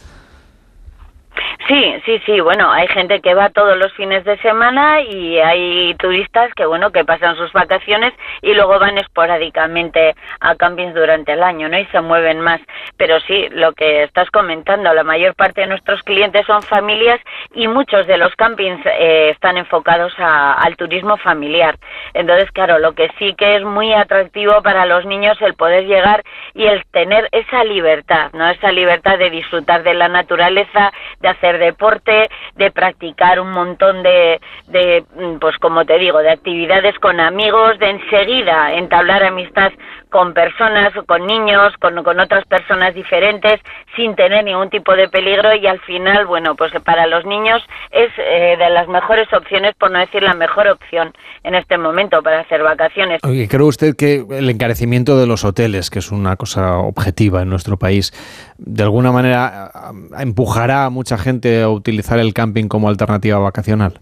Sí, 1.69 1.95
sí, 2.05 2.21
sí, 2.27 2.41
bueno, 2.41 2.71
hay 2.73 2.87
gente 2.89 3.21
que 3.21 3.35
va 3.35 3.49
todos 3.51 3.77
los 3.77 3.93
fines 3.95 4.25
de 4.25 4.37
semana 4.39 5.01
y 5.01 5.39
hay 5.39 5.95
turistas 5.95 6.53
que, 6.55 6.67
bueno, 6.67 6.91
que 6.91 7.05
pasan 7.05 7.37
sus 7.37 7.53
vacaciones 7.53 8.13
y 8.43 8.53
luego 8.55 8.79
van 8.79 8.99
esporádicamente 8.99 10.15
a 10.41 10.55
campings 10.57 10.95
durante 10.95 11.33
el 11.33 11.43
año, 11.43 11.69
¿no? 11.69 11.79
Y 11.79 11.87
se 11.87 12.01
mueven 12.01 12.41
más. 12.41 12.61
Pero 12.97 13.21
sí, 13.21 13.49
lo 13.53 13.73
que 13.73 14.03
estás 14.05 14.31
comentando, 14.31 14.93
la 14.93 15.05
mayor 15.05 15.35
parte 15.35 15.61
de 15.63 15.67
nuestros 15.69 16.03
clientes 16.03 16.45
son 16.47 16.63
familias 16.63 17.21
y 17.55 17.69
muchos 17.69 18.07
de 18.07 18.19
los 18.19 18.35
campings 18.35 18.85
eh, 18.87 19.31
están 19.31 19.57
enfocados 19.57 20.13
a- 20.19 20.55
al 20.55 20.77
turismo 20.77 21.17
familiar. 21.19 21.77
Entonces, 22.15 22.51
claro, 22.53 22.79
lo 22.79 22.93
que 22.93 23.09
sí 23.19 23.35
que 23.35 23.57
es 23.57 23.63
muy 23.63 23.93
atractivo 23.93 24.63
para 24.63 24.85
los 24.87 25.07
niños 25.07 25.41
el 25.41 25.55
poder 25.55 25.85
llegar 25.87 26.23
y 26.55 26.65
el 26.67 26.85
tener 26.93 27.29
esa 27.33 27.63
libertad, 27.65 28.31
¿no? 28.33 28.49
Esa 28.51 28.73
libertad 28.73 29.19
de 29.19 29.31
disfrutar 29.31 29.83
de 29.83 29.95
la 29.95 30.09
naturaleza, 30.09 30.93
de 31.21 31.29
hacer 31.29 31.42
deporte, 31.59 32.29
de 32.57 32.71
practicar 32.71 33.41
un 33.41 33.51
montón 33.51 34.03
de, 34.03 34.41
de, 34.69 35.05
mm, 35.17 35.39
pues 35.39 35.57
como 35.59 35.85
te 35.85 35.99
digo, 35.99 36.19
de 36.19 36.31
actividades 36.31 36.99
con 36.99 37.21
amigos, 37.21 37.79
de 37.79 37.91
enseguida 37.91 38.75
entablar 38.75 39.25
amistad 39.25 39.73
con 40.13 40.35
personas, 40.35 40.93
con 41.07 41.27
niños, 41.27 41.73
con, 41.81 42.05
con 42.05 42.21
otras 42.21 42.45
personas 42.45 42.95
diferentes, 42.95 43.59
sin 43.97 44.15
tener 44.15 44.45
ningún 44.45 44.69
tipo 44.69 44.95
de 44.95 45.09
peligro 45.09 45.55
y 45.57 45.67
al 45.67 45.81
final, 45.81 46.27
bueno, 46.27 46.55
pues 46.55 46.71
para 46.85 47.07
los 47.07 47.25
niños 47.25 47.63
es 47.91 48.11
eh, 48.19 48.57
de 48.59 48.71
las 48.71 48.87
mejores 48.89 49.27
opciones, 49.33 49.75
por 49.75 49.91
no 49.91 49.99
decir 49.99 50.23
la 50.23 50.35
mejor 50.35 50.69
opción 50.69 51.13
en 51.43 51.55
este 51.55 51.79
momento 51.79 52.23
para 52.23 52.41
hacer 52.41 52.63
vacaciones. 52.63 53.21
Oye, 53.25 53.49
¿Cree 53.49 53.63
usted 53.63 53.97
que 53.97 54.25
el 54.31 54.51
encarecimiento 54.51 55.17
de 55.19 55.27
los 55.27 55.45
hoteles, 55.45 55.89
que 55.89 56.01
es 56.01 56.13
una 56.13 56.37
cosa 56.37 56.77
objetiva 56.77 57.41
en 57.41 57.49
nuestro 57.49 57.79
país, 57.79 58.13
de 58.59 58.83
alguna 58.83 59.13
manera 59.13 59.71
ah, 59.73 59.93
empujará 60.19 60.85
a 60.85 60.91
mucha 60.91 61.17
gente 61.17 61.32
a 61.63 61.69
utilizar 61.69 62.19
el 62.19 62.35
camping 62.35 62.69
como 62.69 62.89
alternativa 62.89 63.39
vacacional? 63.39 64.01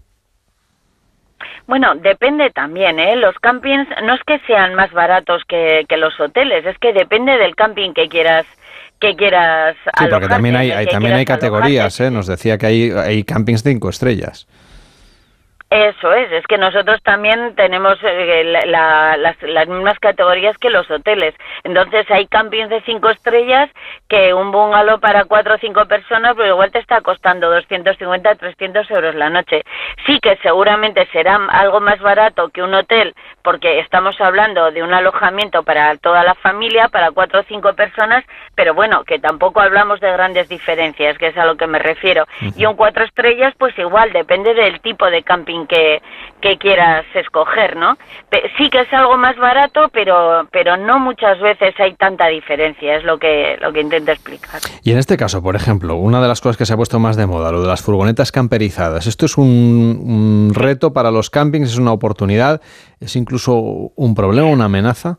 Bueno, 1.67 1.95
depende 1.95 2.49
también, 2.49 2.99
¿eh? 2.99 3.15
Los 3.15 3.35
campings 3.39 3.87
no 4.03 4.15
es 4.15 4.21
que 4.25 4.39
sean 4.47 4.75
más 4.75 4.91
baratos 4.91 5.43
que, 5.47 5.85
que 5.87 5.97
los 5.97 6.19
hoteles, 6.19 6.65
es 6.65 6.77
que 6.79 6.91
depende 6.91 7.37
del 7.37 7.55
camping 7.55 7.93
que 7.93 8.09
quieras 8.09 8.45
que 8.99 9.15
quieras 9.15 9.75
Sí, 9.97 10.05
porque 10.09 10.27
también 10.27 10.55
hay, 10.55 10.85
también 10.85 11.15
hay 11.15 11.25
categorías, 11.25 11.99
¿eh? 12.01 12.11
Nos 12.11 12.27
decía 12.27 12.57
que 12.57 12.67
hay, 12.67 12.91
hay 12.91 13.23
campings 13.23 13.63
cinco 13.63 13.89
estrellas. 13.89 14.47
Eso 15.71 16.11
es, 16.13 16.29
es 16.33 16.45
que 16.47 16.57
nosotros 16.57 17.01
también 17.01 17.55
tenemos 17.55 17.97
eh, 18.03 18.43
la- 18.43 18.65
la- 18.65 19.15
las, 19.15 19.41
las 19.41 19.67
mismas 19.69 19.97
categorías 19.99 20.57
que 20.57 20.69
los 20.69 20.91
hoteles. 20.91 21.33
Entonces 21.63 22.05
hay 22.11 22.27
campings 22.27 22.67
de 22.69 22.81
cinco 22.81 23.09
estrellas 23.09 23.69
que 24.09 24.33
un 24.33 24.51
bungalow 24.51 24.99
para 24.99 25.23
cuatro 25.23 25.55
o 25.55 25.57
cinco 25.59 25.85
personas, 25.85 26.33
pues 26.35 26.49
igual 26.49 26.71
te 26.73 26.79
está 26.79 26.99
costando 26.99 27.49
250, 27.49 28.35
300 28.35 28.91
euros 28.91 29.15
la 29.15 29.29
noche. 29.29 29.63
Sí 30.05 30.19
que 30.19 30.35
seguramente 30.43 31.07
será 31.13 31.39
algo 31.49 31.79
más 31.79 31.99
barato 32.01 32.49
que 32.49 32.61
un 32.61 32.73
hotel, 32.73 33.15
porque 33.41 33.79
estamos 33.79 34.19
hablando 34.19 34.71
de 34.71 34.83
un 34.83 34.93
alojamiento 34.93 35.63
para 35.63 35.95
toda 35.95 36.21
la 36.25 36.35
familia, 36.35 36.89
para 36.89 37.11
cuatro 37.11 37.39
o 37.39 37.43
cinco 37.43 37.73
personas, 37.75 38.25
pero 38.55 38.73
bueno, 38.73 39.05
que 39.05 39.19
tampoco 39.19 39.61
hablamos 39.61 40.01
de 40.01 40.11
grandes 40.11 40.49
diferencias, 40.49 41.17
que 41.17 41.27
es 41.27 41.37
a 41.37 41.45
lo 41.45 41.55
que 41.55 41.67
me 41.67 41.79
refiero. 41.79 42.25
Y 42.57 42.65
un 42.65 42.75
cuatro 42.75 43.05
estrellas, 43.05 43.53
pues 43.57 43.77
igual, 43.79 44.11
depende 44.11 44.53
del 44.53 44.81
tipo 44.81 45.09
de 45.09 45.23
camping 45.23 45.60
que, 45.67 46.01
que 46.41 46.57
quieras 46.57 47.05
escoger, 47.13 47.75
¿no? 47.75 47.97
Sí 48.57 48.69
que 48.69 48.81
es 48.81 48.93
algo 48.93 49.17
más 49.17 49.37
barato, 49.37 49.89
pero, 49.93 50.47
pero 50.51 50.77
no 50.77 50.99
muchas 50.99 51.39
veces 51.39 51.73
hay 51.79 51.93
tanta 51.95 52.27
diferencia, 52.27 52.95
es 52.95 53.03
lo 53.03 53.17
que, 53.17 53.57
lo 53.61 53.71
que 53.71 53.81
intento 53.81 54.11
explicar. 54.11 54.61
Y 54.83 54.91
en 54.91 54.97
este 54.97 55.17
caso, 55.17 55.41
por 55.41 55.55
ejemplo, 55.55 55.95
una 55.95 56.21
de 56.21 56.27
las 56.27 56.41
cosas 56.41 56.57
que 56.57 56.65
se 56.65 56.73
ha 56.73 56.77
puesto 56.77 56.99
más 56.99 57.17
de 57.17 57.27
moda, 57.27 57.51
lo 57.51 57.61
de 57.61 57.67
las 57.67 57.81
furgonetas 57.81 58.31
camperizadas. 58.31 59.07
Esto 59.07 59.25
es 59.25 59.37
un, 59.37 59.45
un 59.45 60.53
reto 60.53 60.93
para 60.93 61.11
los 61.11 61.29
campings, 61.29 61.71
es 61.71 61.77
una 61.77 61.91
oportunidad, 61.91 62.61
es 62.99 63.15
incluso 63.15 63.53
un 63.53 64.15
problema, 64.15 64.47
una 64.47 64.65
amenaza. 64.65 65.17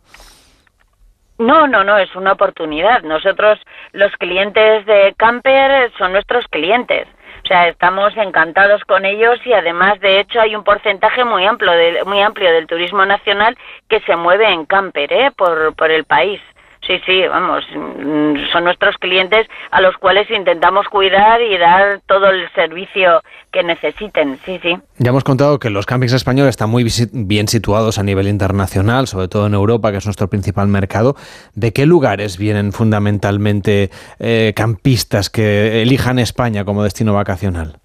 No, 1.38 1.66
no, 1.66 1.82
no, 1.82 1.98
es 1.98 2.14
una 2.14 2.32
oportunidad. 2.32 3.02
Nosotros, 3.02 3.58
los 3.92 4.12
clientes 4.12 4.86
de 4.86 5.12
Camper, 5.16 5.90
son 5.98 6.12
nuestros 6.12 6.46
clientes. 6.48 7.08
Sea, 7.52 7.68
estamos 7.68 8.16
encantados 8.16 8.82
con 8.84 9.04
ellos 9.04 9.38
y 9.44 9.52
además, 9.52 10.00
de 10.00 10.20
hecho, 10.20 10.40
hay 10.40 10.56
un 10.56 10.64
porcentaje 10.64 11.22
muy 11.22 11.44
amplio, 11.44 11.70
del- 11.72 12.02
muy 12.06 12.22
amplio 12.22 12.50
del 12.50 12.66
turismo 12.66 13.04
nacional 13.04 13.58
que 13.90 14.00
se 14.00 14.16
mueve 14.16 14.48
en 14.50 14.64
camper, 14.64 15.12
¿eh? 15.12 15.30
Por 15.36 15.90
el 15.90 16.04
país. 16.04 16.40
Sí, 16.86 16.94
sí, 17.06 17.22
vamos, 17.28 17.64
mm, 17.74 18.50
son 18.52 18.64
nuestros 18.64 18.96
clientes 18.96 19.46
a 19.70 19.80
los 19.80 19.96
cuales 19.98 20.28
intentamos 20.30 20.88
cuidar 20.88 21.40
y 21.40 21.56
dar 21.56 22.00
todo 22.06 22.26
el 22.28 22.50
servicio 22.54 23.22
que 23.52 23.62
necesiten. 23.62 24.36
Sí, 24.44 24.58
sí. 24.60 24.76
Ya 24.98 25.10
hemos 25.10 25.22
contado 25.22 25.60
que 25.60 25.70
los 25.70 25.86
campings 25.86 26.12
españoles 26.12 26.50
están 26.50 26.70
muy 26.70 26.84
bien 27.12 27.46
situados 27.46 27.98
a 27.98 28.02
nivel 28.02 28.26
internacional, 28.26 29.06
sobre 29.06 29.28
todo 29.28 29.46
en 29.46 29.54
Europa, 29.54 29.92
que 29.92 29.98
es 29.98 30.06
nuestro 30.06 30.28
principal 30.28 30.66
mercado. 30.66 31.14
¿De 31.54 31.72
qué 31.72 31.86
lugares 31.86 32.36
vienen 32.36 32.72
fundamentalmente 32.72 33.90
eh, 34.18 34.52
campistas 34.56 35.30
que 35.30 35.82
elijan 35.82 36.18
España 36.18 36.64
como 36.64 36.82
destino 36.82 37.14
vacacional? 37.14 37.78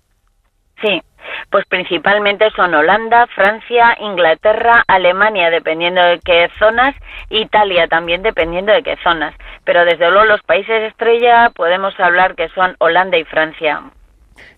Sí, 0.82 1.02
pues 1.49 1.66
principalmente 1.66 2.49
son 2.56 2.74
Holanda, 2.74 3.28
Francia, 3.28 3.95
Inglaterra, 3.99 4.84
Alemania, 4.88 5.49
dependiendo 5.49 6.02
de 6.04 6.20
qué 6.20 6.49
zonas, 6.60 6.95
Italia 7.30 7.88
también, 7.88 8.24
dependiendo 8.24 8.72
de 8.72 8.84
qué 8.84 8.98
zonas. 9.04 9.34
Pero 9.64 9.86
desde 9.86 10.10
luego 10.10 10.26
los 10.26 10.41
países 10.44 10.84
estrella 10.84 11.52
podemos 11.56 11.99
hablar 11.99 12.36
que 12.36 12.49
son 12.49 12.76
Holanda 12.80 13.18
y 13.18 13.24
Francia. 13.24 13.82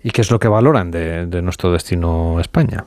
¿Y 0.04 0.12
qué 0.12 0.22
es 0.22 0.32
lo 0.32 0.40
que 0.40 0.48
valoran 0.48 0.92
de, 0.92 1.26
de 1.26 1.42
nuestro 1.42 1.72
destino 1.72 2.40
España? 2.40 2.86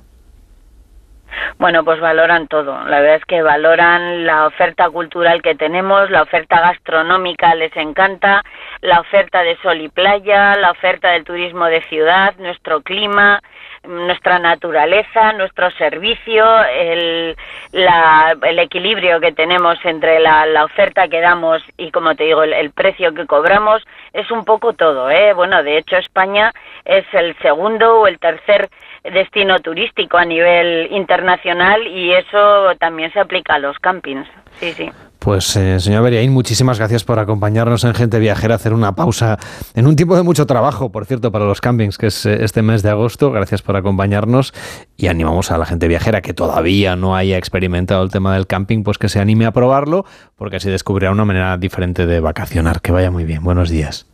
Bueno, 1.59 1.85
pues 1.85 2.01
valoran 2.01 2.49
todo. 2.49 2.85
La 2.85 3.01
verdad 3.01 3.17
es 3.17 3.25
que 3.25 3.43
valoran 3.43 4.27
la 4.27 4.47
oferta 4.47 4.91
cultural 4.91 5.43
que 5.43 5.55
tenemos, 5.55 6.11
la 6.11 6.23
oferta 6.23 6.61
gastronómica 6.61 7.55
les 7.55 7.75
encanta, 7.77 8.43
la 8.81 9.01
oferta 9.01 9.43
de 9.43 9.57
sol 9.59 9.81
y 9.81 9.89
playa, 9.89 10.57
la 10.57 10.71
oferta 10.71 11.11
del 11.11 11.25
turismo 11.25 11.67
de 11.67 11.83
ciudad, 11.83 12.35
nuestro 12.39 12.83
clima, 12.83 13.41
nuestra 13.87 14.39
naturaleza, 14.39 15.33
nuestro 15.33 15.71
servicio, 15.73 16.45
el, 16.65 17.37
la- 17.73 18.37
el 18.43 18.59
equilibrio 18.59 19.21
que 19.21 19.33
tenemos 19.33 19.77
entre 19.85 20.21
la, 20.21 20.47
la 20.47 20.65
oferta 20.65 21.09
que 21.09 21.21
damos 21.21 21.63
y, 21.77 21.91
como 21.91 22.15
te 22.15 22.25
digo, 22.25 22.43
el, 22.43 22.53
el 22.53 22.71
precio 22.71 23.13
que 23.15 23.27
cobramos, 23.27 23.83
es 24.13 24.31
un 24.31 24.45
poco 24.45 24.73
todo. 24.73 25.11
¿eh? 25.11 25.33
Bueno, 25.33 25.63
de 25.63 25.79
hecho, 25.79 25.97
España 25.97 26.53
es 26.85 27.05
el 27.13 27.37
segundo 27.39 28.01
o 28.01 28.07
el 28.07 28.19
tercer 28.19 28.69
destino 29.05 29.59
turístico 29.61 30.17
a 30.17 30.25
nivel 30.25 30.89
internacional 30.93 31.87
y 31.87 32.13
eso 32.13 32.75
también 32.79 33.13
se 33.13 33.21
aplica 33.21 33.55
a 33.55 33.59
los 33.59 33.79
campings. 33.81 34.29
Sí, 34.61 34.73
sí. 34.73 34.91
Pues, 35.23 35.55
eh, 35.55 35.79
señor 35.79 36.03
Beriaín, 36.03 36.33
muchísimas 36.33 36.79
gracias 36.79 37.05
por 37.05 37.21
acompañarnos 37.21 37.85
en 37.85 37.95
Gente 37.95 38.19
Viajera, 38.19 38.57
hacer 38.57 38.73
una 38.73 38.97
pausa 38.97 39.39
en 39.77 39.87
un 39.87 39.95
tiempo 39.95 40.17
de 40.17 40.25
mucho 40.25 40.47
trabajo, 40.47 40.91
por 40.91 41.07
cierto, 41.07 41.31
para 41.31 41.45
los 41.45 41.61
campings, 41.61 41.97
que 41.97 42.09
es 42.09 42.27
eh, 42.27 42.43
este 42.43 42.63
mes 42.63 42.83
de 42.83 42.91
agosto. 42.91 43.31
Gracias 43.31 43.63
por 43.63 43.77
acompañarnos 43.77 44.53
y 44.97 45.07
animamos 45.07 45.53
a 45.53 45.59
la 45.59 45.65
gente 45.65 45.87
viajera 45.87 46.23
que 46.23 46.35
todavía 46.35 46.97
no 46.97 47.15
haya 47.15 47.39
experimentado 47.39 48.03
el 48.03 48.11
tema 48.11 48.35
del 48.35 48.49
camping, 48.49 48.83
pues 48.83 48.99
que 48.99 49.09
se 49.09 49.21
anime 49.21 49.47
a 49.47 49.53
probarlo, 49.53 50.05
porque 50.35 50.57
así 50.57 50.69
descubrirá 50.69 51.13
una 51.13 51.25
manera 51.25 51.57
diferente 51.57 52.05
de 52.05 52.19
vacacionar. 52.19 52.81
Que 52.81 52.91
vaya 52.91 53.13
muy 53.13 53.23
bien. 53.23 53.45
Buenos 53.45 53.71
días. 53.71 54.09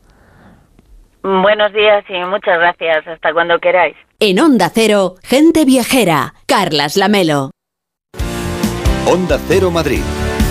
Buenos 1.23 1.73
días 1.73 2.05
y 2.11 2.23
muchas 2.27 2.59
gracias. 2.59 3.07
Hasta 3.07 3.33
cuando 3.33 3.59
queráis. 3.61 3.97
En 4.21 4.41
Onda 4.41 4.71
Cero, 4.75 5.15
gente 5.23 5.65
viajera. 5.65 6.35
Carlas 6.47 6.99
Lamelo. 6.99 7.51
Onda 9.07 9.39
Cero 9.49 9.71
Madrid, 9.71 10.03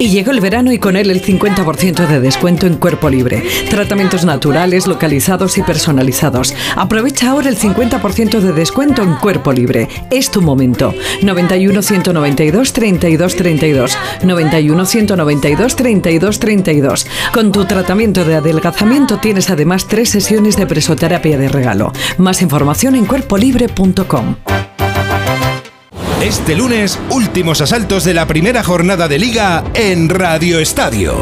Y 0.00 0.10
llegó 0.10 0.30
el 0.30 0.40
verano 0.40 0.72
y 0.72 0.78
con 0.78 0.96
él 0.96 1.10
el 1.10 1.22
50% 1.22 2.06
de 2.06 2.20
descuento 2.20 2.66
en 2.66 2.76
Cuerpo 2.76 3.10
Libre. 3.10 3.42
Tratamientos 3.68 4.24
naturales, 4.24 4.86
localizados 4.86 5.58
y 5.58 5.62
personalizados. 5.62 6.54
Aprovecha 6.76 7.30
ahora 7.30 7.48
el 7.48 7.58
50% 7.58 8.38
de 8.38 8.52
descuento 8.52 9.02
en 9.02 9.16
Cuerpo 9.16 9.52
Libre. 9.52 9.88
Es 10.10 10.30
tu 10.30 10.40
momento. 10.40 10.94
91 11.22 11.82
192 11.82 12.72
32 12.72 13.36
32. 13.36 13.98
91 14.22 14.86
192 14.86 15.76
32 15.76 16.38
32. 16.38 17.06
Con 17.32 17.50
tu 17.50 17.64
tratamiento 17.64 18.24
de 18.24 18.36
adelgazamiento 18.36 19.18
tienes 19.18 19.50
además 19.50 19.88
tres 19.88 20.10
sesiones 20.10 20.56
de 20.56 20.66
presoterapia 20.66 21.38
de 21.38 21.48
regalo. 21.48 21.92
Más 22.18 22.40
información 22.40 22.94
en 22.94 23.04
cuerpolibre.com. 23.04 24.36
Este 26.22 26.56
lunes, 26.56 26.98
últimos 27.10 27.60
asaltos 27.60 28.02
de 28.02 28.12
la 28.12 28.26
primera 28.26 28.64
jornada 28.64 29.06
de 29.06 29.20
liga 29.20 29.62
en 29.74 30.08
Radio 30.08 30.58
Estadio. 30.58 31.14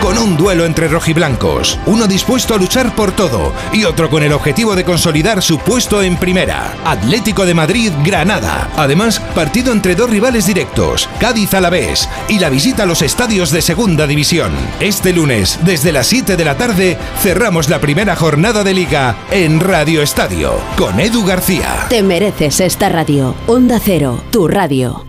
Con 0.00 0.16
un 0.16 0.38
duelo 0.38 0.64
entre 0.64 0.88
rojiblancos, 0.88 1.78
uno 1.84 2.06
dispuesto 2.06 2.54
a 2.54 2.56
luchar 2.56 2.94
por 2.94 3.12
todo 3.12 3.52
y 3.72 3.84
otro 3.84 4.08
con 4.08 4.22
el 4.22 4.32
objetivo 4.32 4.74
de 4.74 4.84
consolidar 4.84 5.42
su 5.42 5.58
puesto 5.58 6.02
en 6.02 6.16
primera. 6.16 6.74
Atlético 6.86 7.44
de 7.44 7.52
Madrid, 7.52 7.92
Granada. 8.04 8.70
Además, 8.76 9.20
partido 9.34 9.70
entre 9.70 9.96
dos 9.96 10.08
rivales 10.08 10.46
directos, 10.46 11.10
Cádiz 11.20 11.52
Alavés 11.52 12.08
y 12.28 12.38
la 12.38 12.48
visita 12.48 12.84
a 12.84 12.86
los 12.86 13.02
estadios 13.02 13.50
de 13.50 13.60
Segunda 13.60 14.06
División. 14.06 14.52
Este 14.80 15.12
lunes, 15.12 15.58
desde 15.64 15.92
las 15.92 16.06
7 16.06 16.36
de 16.36 16.44
la 16.44 16.56
tarde, 16.56 16.96
cerramos 17.20 17.68
la 17.68 17.80
primera 17.80 18.16
jornada 18.16 18.64
de 18.64 18.72
liga 18.72 19.16
en 19.30 19.60
Radio 19.60 20.00
Estadio 20.00 20.54
con 20.78 21.00
Edu 21.00 21.24
García. 21.26 21.86
Te 21.90 22.02
mereces 22.02 22.60
esta 22.60 22.88
radio. 22.88 23.34
Onda 23.46 23.80
Cero, 23.82 24.22
tu 24.38 24.46
radio. 24.46 25.04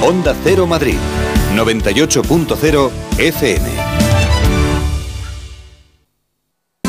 Onda 0.00 0.34
Cero 0.42 0.66
Madrid, 0.66 0.96
98.0 1.54 2.90
FM. 3.18 3.68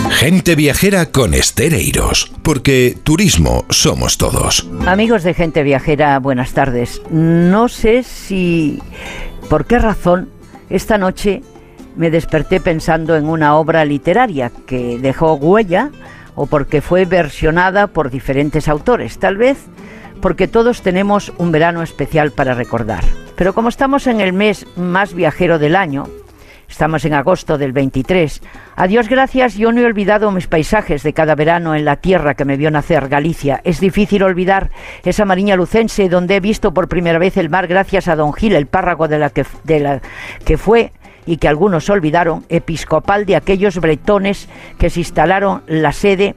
Gente 0.10 0.56
viajera 0.56 1.08
con 1.08 1.34
estereiros, 1.34 2.32
porque 2.44 2.98
turismo 3.04 3.66
somos 3.72 4.18
todos. 4.18 4.66
Amigos 4.88 5.24
de 5.24 5.34
Gente 5.34 5.64
Viajera, 5.64 6.18
buenas 6.20 6.54
tardes. 6.54 7.02
No 7.12 7.68
sé 7.68 8.04
si, 8.04 8.80
por 9.50 9.66
qué 9.66 9.80
razón, 9.80 10.30
esta 10.70 10.98
noche 10.98 11.42
me 11.98 12.10
desperté 12.10 12.62
pensando 12.62 13.18
en 13.18 13.26
una 13.26 13.58
obra 13.58 13.84
literaria 13.84 14.50
que 14.66 14.98
dejó 14.98 15.34
huella 15.34 15.92
o 16.36 16.46
porque 16.46 16.80
fue 16.80 17.04
versionada 17.04 17.88
por 17.88 18.10
diferentes 18.10 18.70
autores. 18.70 19.20
Tal 19.20 19.36
vez 19.36 19.58
porque 20.24 20.48
todos 20.48 20.82
tenemos 20.82 21.34
un 21.38 21.52
verano 21.52 21.84
especial 21.84 22.32
para 22.32 22.54
recordar. 22.54 23.04
Pero 23.36 23.54
como 23.54 23.68
estamos 23.68 24.08
en 24.08 24.22
el 24.22 24.32
mes 24.32 24.66
más 24.78 25.14
viajero 25.14 25.60
del 25.60 25.76
año, 25.76 26.08
estamos 26.70 27.04
en 27.04 27.14
agosto 27.14 27.58
del 27.58 27.74
23, 27.74 28.42
a 28.78 28.88
Dios 28.88 29.10
gracias 29.10 29.56
yo 29.56 29.74
no 29.74 29.82
he 29.82 29.86
olvidado 29.86 30.32
mis 30.32 30.48
paisajes 30.48 31.04
de 31.04 31.12
cada 31.12 31.36
verano 31.36 31.76
en 31.76 31.84
la 31.84 31.98
tierra 31.98 32.36
que 32.36 32.46
me 32.46 32.56
vio 32.56 32.72
nacer, 32.72 33.10
Galicia. 33.10 33.60
Es 33.66 33.82
difícil 33.82 34.24
olvidar 34.24 34.70
esa 35.04 35.26
mariña 35.26 35.58
lucense 35.58 36.08
donde 36.08 36.38
he 36.38 36.40
visto 36.40 36.74
por 36.74 36.88
primera 36.88 37.20
vez 37.20 37.36
el 37.36 37.50
mar 37.50 37.68
gracias 37.68 38.08
a 38.08 38.16
Don 38.16 38.32
Gil, 38.32 38.56
el 38.56 38.68
párrago 38.68 39.10
de 39.10 39.20
la 39.20 39.30
que, 39.30 39.46
de 39.66 39.82
la 39.82 40.02
que 40.46 40.58
fue 40.58 40.94
y 41.26 41.36
que 41.36 41.50
algunos 41.50 41.90
olvidaron, 41.90 42.46
episcopal 42.48 43.26
de 43.26 43.36
aquellos 43.36 43.78
bretones 43.78 44.48
que 44.78 44.90
se 44.90 45.02
instalaron 45.02 45.64
la 45.68 45.92
sede, 45.92 46.36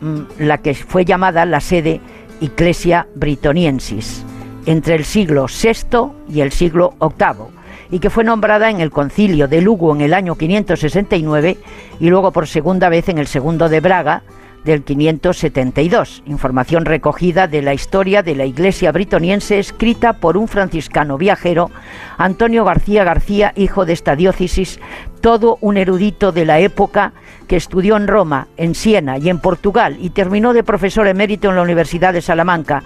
mm, 0.00 0.20
la 0.38 0.58
que 0.58 0.74
fue 0.74 1.04
llamada 1.04 1.44
la 1.44 1.58
sede 1.58 2.00
Iglesia 2.40 3.06
Britoniensis, 3.14 4.24
entre 4.66 4.94
el 4.94 5.04
siglo 5.04 5.46
VI 5.46 6.12
y 6.28 6.40
el 6.40 6.52
siglo 6.52 6.94
VIII, 7.00 7.46
y 7.90 7.98
que 7.98 8.10
fue 8.10 8.24
nombrada 8.24 8.70
en 8.70 8.80
el 8.80 8.90
concilio 8.90 9.48
de 9.48 9.60
Lugo 9.60 9.94
en 9.94 10.00
el 10.00 10.14
año 10.14 10.36
569 10.36 11.58
y 11.98 12.08
luego 12.08 12.32
por 12.32 12.46
segunda 12.46 12.88
vez 12.88 13.08
en 13.08 13.18
el 13.18 13.26
segundo 13.26 13.68
de 13.68 13.80
Braga 13.80 14.22
del 14.64 14.82
572. 14.82 16.22
Información 16.26 16.84
recogida 16.84 17.46
de 17.46 17.62
la 17.62 17.74
historia 17.74 18.22
de 18.22 18.34
la 18.34 18.44
Iglesia 18.44 18.92
Britoniense 18.92 19.58
escrita 19.58 20.14
por 20.14 20.36
un 20.36 20.48
franciscano 20.48 21.18
viajero, 21.18 21.70
Antonio 22.18 22.64
García 22.64 23.04
García, 23.04 23.52
hijo 23.56 23.84
de 23.84 23.92
esta 23.92 24.16
diócesis, 24.16 24.78
todo 25.20 25.58
un 25.60 25.76
erudito 25.76 26.32
de 26.32 26.44
la 26.44 26.60
época 26.60 27.12
que 27.46 27.56
estudió 27.56 27.96
en 27.96 28.06
Roma, 28.06 28.48
en 28.56 28.74
Siena 28.74 29.18
y 29.18 29.28
en 29.28 29.38
Portugal 29.38 29.96
y 30.00 30.10
terminó 30.10 30.52
de 30.52 30.62
profesor 30.62 31.06
emérito 31.08 31.48
en 31.48 31.56
la 31.56 31.62
Universidad 31.62 32.12
de 32.12 32.22
Salamanca. 32.22 32.82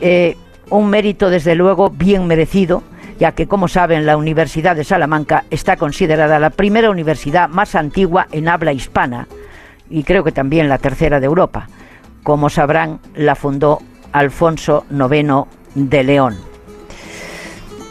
Eh, 0.00 0.36
un 0.70 0.90
mérito 0.90 1.30
desde 1.30 1.54
luego 1.54 1.90
bien 1.90 2.26
merecido, 2.26 2.82
ya 3.18 3.32
que 3.32 3.46
como 3.46 3.68
saben 3.68 4.06
la 4.06 4.16
Universidad 4.16 4.76
de 4.76 4.84
Salamanca 4.84 5.44
está 5.50 5.76
considerada 5.76 6.38
la 6.38 6.50
primera 6.50 6.90
universidad 6.90 7.48
más 7.48 7.74
antigua 7.74 8.28
en 8.30 8.48
habla 8.48 8.72
hispana 8.72 9.26
y 9.90 10.02
creo 10.04 10.24
que 10.24 10.32
también 10.32 10.68
la 10.68 10.78
tercera 10.78 11.20
de 11.20 11.26
Europa. 11.26 11.68
Como 12.22 12.50
sabrán, 12.50 13.00
la 13.14 13.34
fundó 13.34 13.80
Alfonso 14.12 14.84
IX 14.90 15.44
de 15.74 16.04
León. 16.04 16.36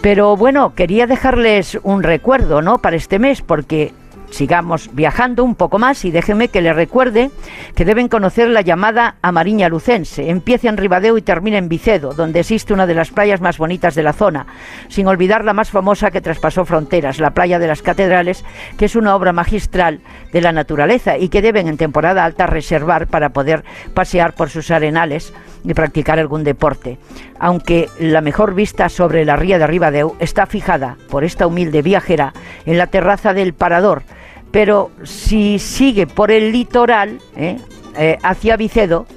Pero 0.01 0.37
bueno, 0.37 0.73
quería 0.75 1.07
dejarles 1.07 1.79
un 1.83 2.03
recuerdo, 2.03 2.61
¿no? 2.61 2.77
Para 2.79 2.95
este 2.95 3.19
mes, 3.19 3.41
porque 3.41 3.93
sigamos 4.29 4.89
viajando 4.93 5.43
un 5.43 5.55
poco 5.55 5.79
más 5.79 6.05
y 6.05 6.11
déjenme 6.11 6.49
que 6.49 6.61
les 6.61 6.75
recuerde 6.75 7.31
que 7.75 7.85
deben 7.85 8.07
conocer 8.07 8.49
la 8.49 8.61
llamada 8.61 9.15
Amariña 9.21 9.69
Lucense. 9.69 10.29
Empieza 10.29 10.69
en 10.69 10.77
Ribadeo 10.77 11.17
y 11.17 11.21
termina 11.21 11.57
en 11.57 11.69
Vicedo, 11.69 12.13
donde 12.13 12.41
existe 12.41 12.73
una 12.73 12.87
de 12.87 12.95
las 12.95 13.11
playas 13.11 13.41
más 13.41 13.57
bonitas 13.57 13.95
de 13.95 14.03
la 14.03 14.13
zona, 14.13 14.47
sin 14.89 15.07
olvidar 15.07 15.43
la 15.43 15.53
más 15.53 15.71
famosa 15.71 16.11
que 16.11 16.21
traspasó 16.21 16.65
fronteras, 16.65 17.19
la 17.19 17.31
playa 17.31 17.59
de 17.59 17.67
las 17.67 17.81
Catedrales, 17.81 18.43
que 18.77 18.85
es 18.85 18.95
una 18.95 19.15
obra 19.15 19.33
magistral 19.33 19.99
de 20.31 20.41
la 20.41 20.51
naturaleza 20.51 21.17
y 21.17 21.29
que 21.29 21.41
deben 21.41 21.67
en 21.67 21.77
temporada 21.77 22.25
alta 22.25 22.47
reservar 22.47 23.07
para 23.07 23.29
poder 23.29 23.63
pasear 23.93 24.33
por 24.33 24.49
sus 24.49 24.71
arenales 24.71 25.33
y 25.63 25.73
practicar 25.73 26.19
algún 26.19 26.43
deporte. 26.43 26.97
Aunque 27.39 27.89
la 27.99 28.21
mejor 28.21 28.53
vista 28.53 28.89
sobre 28.89 29.25
la 29.25 29.35
ría 29.35 29.59
de 29.59 29.67
Ribadeo 29.67 30.15
está 30.19 30.45
fijada 30.45 30.97
por 31.09 31.23
esta 31.23 31.47
humilde 31.47 31.81
viajera 31.81 32.33
en 32.65 32.77
la 32.77 32.87
terraza 32.87 33.33
del 33.33 33.53
Parador, 33.53 34.03
pero 34.51 34.91
si 35.03 35.59
sigue 35.59 36.07
por 36.07 36.31
el 36.31 36.51
litoral, 36.51 37.19
¿eh? 37.35 37.57
Eh, 37.97 38.17
hacia 38.21 38.57
Vicedo, 38.57 39.07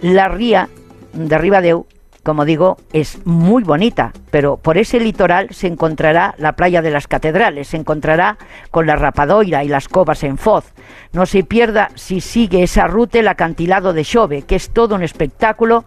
la 0.00 0.26
ría 0.26 0.68
de 1.12 1.38
Ribadeu, 1.38 1.86
como 2.24 2.44
digo, 2.44 2.76
es 2.92 3.24
muy 3.26 3.62
bonita, 3.62 4.12
pero 4.30 4.56
por 4.56 4.78
ese 4.78 5.00
litoral 5.00 5.48
se 5.50 5.66
encontrará 5.66 6.34
la 6.38 6.52
playa 6.52 6.82
de 6.82 6.90
las 6.90 7.06
catedrales, 7.06 7.68
se 7.68 7.76
encontrará 7.76 8.38
con 8.70 8.86
la 8.86 8.96
Rapadoira 8.96 9.64
y 9.64 9.68
las 9.68 9.88
covas 9.88 10.24
en 10.24 10.38
Foz. 10.38 10.72
No 11.12 11.26
se 11.26 11.44
pierda 11.44 11.90
si 11.94 12.20
sigue 12.20 12.62
esa 12.62 12.86
ruta 12.86 13.18
el 13.18 13.28
acantilado 13.28 13.92
de 13.92 14.04
Xove, 14.04 14.42
que 14.42 14.56
es 14.56 14.70
todo 14.70 14.94
un 14.94 15.02
espectáculo 15.02 15.84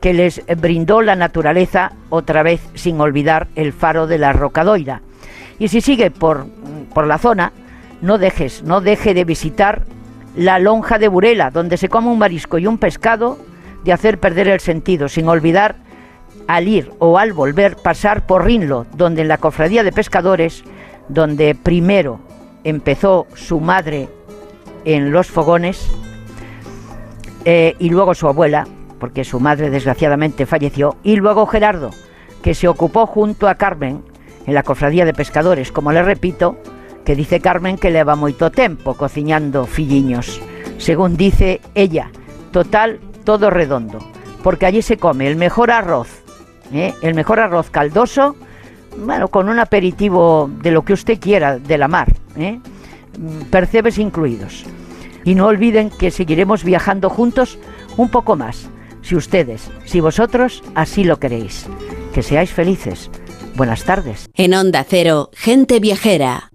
que 0.00 0.12
les 0.12 0.42
brindó 0.58 1.00
la 1.00 1.16
naturaleza, 1.16 1.92
otra 2.10 2.42
vez 2.42 2.60
sin 2.74 3.00
olvidar 3.00 3.48
el 3.54 3.72
faro 3.72 4.06
de 4.06 4.18
la 4.18 4.32
Rocadoira. 4.32 5.00
Y 5.58 5.68
si 5.68 5.80
sigue 5.80 6.10
por, 6.10 6.46
por 6.92 7.06
la 7.06 7.18
zona, 7.18 7.52
no 8.02 8.18
dejes, 8.18 8.62
no 8.64 8.80
deje 8.80 9.14
de 9.14 9.24
visitar 9.24 9.86
la 10.36 10.58
lonja 10.58 10.98
de 10.98 11.08
Burela, 11.08 11.50
donde 11.50 11.76
se 11.76 11.88
come 11.88 12.08
un 12.08 12.18
marisco 12.18 12.58
y 12.58 12.66
un 12.66 12.78
pescado 12.78 13.38
de 13.84 13.92
hacer 13.92 14.18
perder 14.18 14.48
el 14.48 14.60
sentido, 14.60 15.08
sin 15.08 15.28
olvidar 15.28 15.76
al 16.48 16.68
ir 16.68 16.90
o 16.98 17.18
al 17.18 17.32
volver 17.32 17.76
pasar 17.76 18.26
por 18.26 18.44
Rinlo, 18.44 18.86
donde 18.96 19.22
en 19.22 19.28
la 19.28 19.38
cofradía 19.38 19.84
de 19.84 19.92
pescadores, 19.92 20.64
donde 21.08 21.54
primero 21.54 22.20
empezó 22.64 23.26
su 23.34 23.60
madre 23.60 24.08
en 24.84 25.12
los 25.12 25.28
fogones 25.28 25.90
eh, 27.44 27.74
y 27.78 27.90
luego 27.90 28.14
su 28.14 28.26
abuela, 28.26 28.66
porque 28.98 29.24
su 29.24 29.40
madre 29.40 29.70
desgraciadamente 29.70 30.46
falleció, 30.46 30.96
y 31.02 31.16
luego 31.16 31.46
Gerardo, 31.46 31.90
que 32.42 32.54
se 32.54 32.68
ocupó 32.68 33.06
junto 33.06 33.48
a 33.48 33.54
Carmen 33.54 34.02
en 34.46 34.54
la 34.54 34.62
cofradía 34.62 35.04
de 35.04 35.14
pescadores, 35.14 35.70
como 35.70 35.92
le 35.92 36.02
repito, 36.02 36.56
que 37.04 37.16
dice 37.16 37.40
Carmen 37.40 37.78
que 37.78 37.90
le 37.90 38.04
va 38.04 38.16
moito 38.16 38.50
tempo 38.50 38.94
cociñando 38.94 39.66
filliños. 39.66 40.40
Según 40.78 41.16
dice 41.16 41.60
ella, 41.74 42.10
total, 42.50 43.00
todo 43.24 43.50
redondo, 43.50 43.98
porque 44.42 44.66
allí 44.66 44.82
se 44.82 44.96
come 44.96 45.28
el 45.28 45.36
mejor 45.36 45.70
arroz, 45.70 46.08
¿eh? 46.72 46.94
el 47.02 47.14
mejor 47.14 47.40
arroz 47.40 47.70
caldoso, 47.70 48.36
bueno, 48.96 49.28
con 49.28 49.48
un 49.48 49.58
aperitivo 49.58 50.50
de 50.60 50.70
lo 50.70 50.82
que 50.82 50.92
usted 50.92 51.18
quiera, 51.18 51.58
de 51.58 51.78
la 51.78 51.88
mar, 51.88 52.12
¿eh? 52.36 52.60
percebes 53.50 53.98
incluidos. 53.98 54.64
Y 55.24 55.34
no 55.34 55.46
olviden 55.46 55.90
que 55.90 56.10
seguiremos 56.10 56.64
viajando 56.64 57.08
juntos 57.08 57.58
un 57.96 58.08
poco 58.08 58.36
más, 58.36 58.68
si 59.02 59.14
ustedes, 59.14 59.70
si 59.84 60.00
vosotros 60.00 60.62
así 60.74 61.04
lo 61.04 61.18
queréis. 61.18 61.66
Que 62.12 62.22
seáis 62.22 62.50
felices. 62.50 63.10
Buenas 63.54 63.84
tardes. 63.84 64.28
En 64.34 64.54
Onda 64.54 64.84
Cero, 64.88 65.30
gente 65.32 65.78
viajera. 65.80 66.50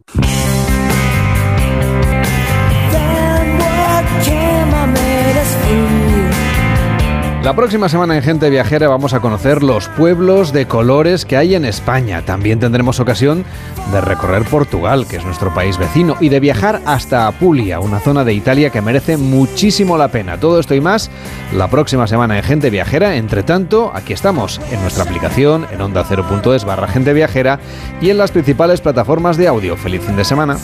La 7.47 7.55
próxima 7.55 7.87
semana 7.87 8.17
en 8.17 8.23
Gente 8.23 8.49
Viajera 8.49 8.89
vamos 8.89 9.13
a 9.13 9.21
conocer 9.21 9.63
los 9.63 9.87
pueblos 9.87 10.51
de 10.51 10.67
colores 10.67 11.23
que 11.23 11.37
hay 11.37 11.55
en 11.55 11.63
España. 11.63 12.21
También 12.23 12.59
tendremos 12.59 12.99
ocasión 12.99 13.45
de 13.89 14.01
recorrer 14.01 14.43
Portugal, 14.43 15.07
que 15.07 15.15
es 15.15 15.23
nuestro 15.23 15.53
país 15.53 15.77
vecino, 15.77 16.17
y 16.19 16.27
de 16.27 16.41
viajar 16.41 16.81
hasta 16.85 17.25
Apulia, 17.25 17.79
una 17.79 18.01
zona 18.01 18.25
de 18.25 18.33
Italia 18.33 18.69
que 18.69 18.81
merece 18.81 19.15
muchísimo 19.15 19.97
la 19.97 20.09
pena. 20.09 20.37
Todo 20.37 20.59
esto 20.59 20.75
y 20.75 20.81
más 20.81 21.09
la 21.55 21.69
próxima 21.69 22.05
semana 22.05 22.35
en 22.37 22.43
Gente 22.43 22.69
Viajera. 22.69 23.15
Entre 23.15 23.43
tanto, 23.43 23.91
aquí 23.95 24.11
estamos 24.11 24.59
en 24.69 24.81
nuestra 24.81 25.05
aplicación, 25.05 25.67
en 25.71 25.79
onda0.es 25.79 26.65
barra 26.65 26.89
Gente 26.89 27.13
Viajera 27.13 27.61
y 28.01 28.09
en 28.09 28.17
las 28.17 28.31
principales 28.31 28.81
plataformas 28.81 29.37
de 29.37 29.47
audio. 29.47 29.77
Feliz 29.77 30.01
fin 30.01 30.17
de 30.17 30.25
semana. 30.25 30.57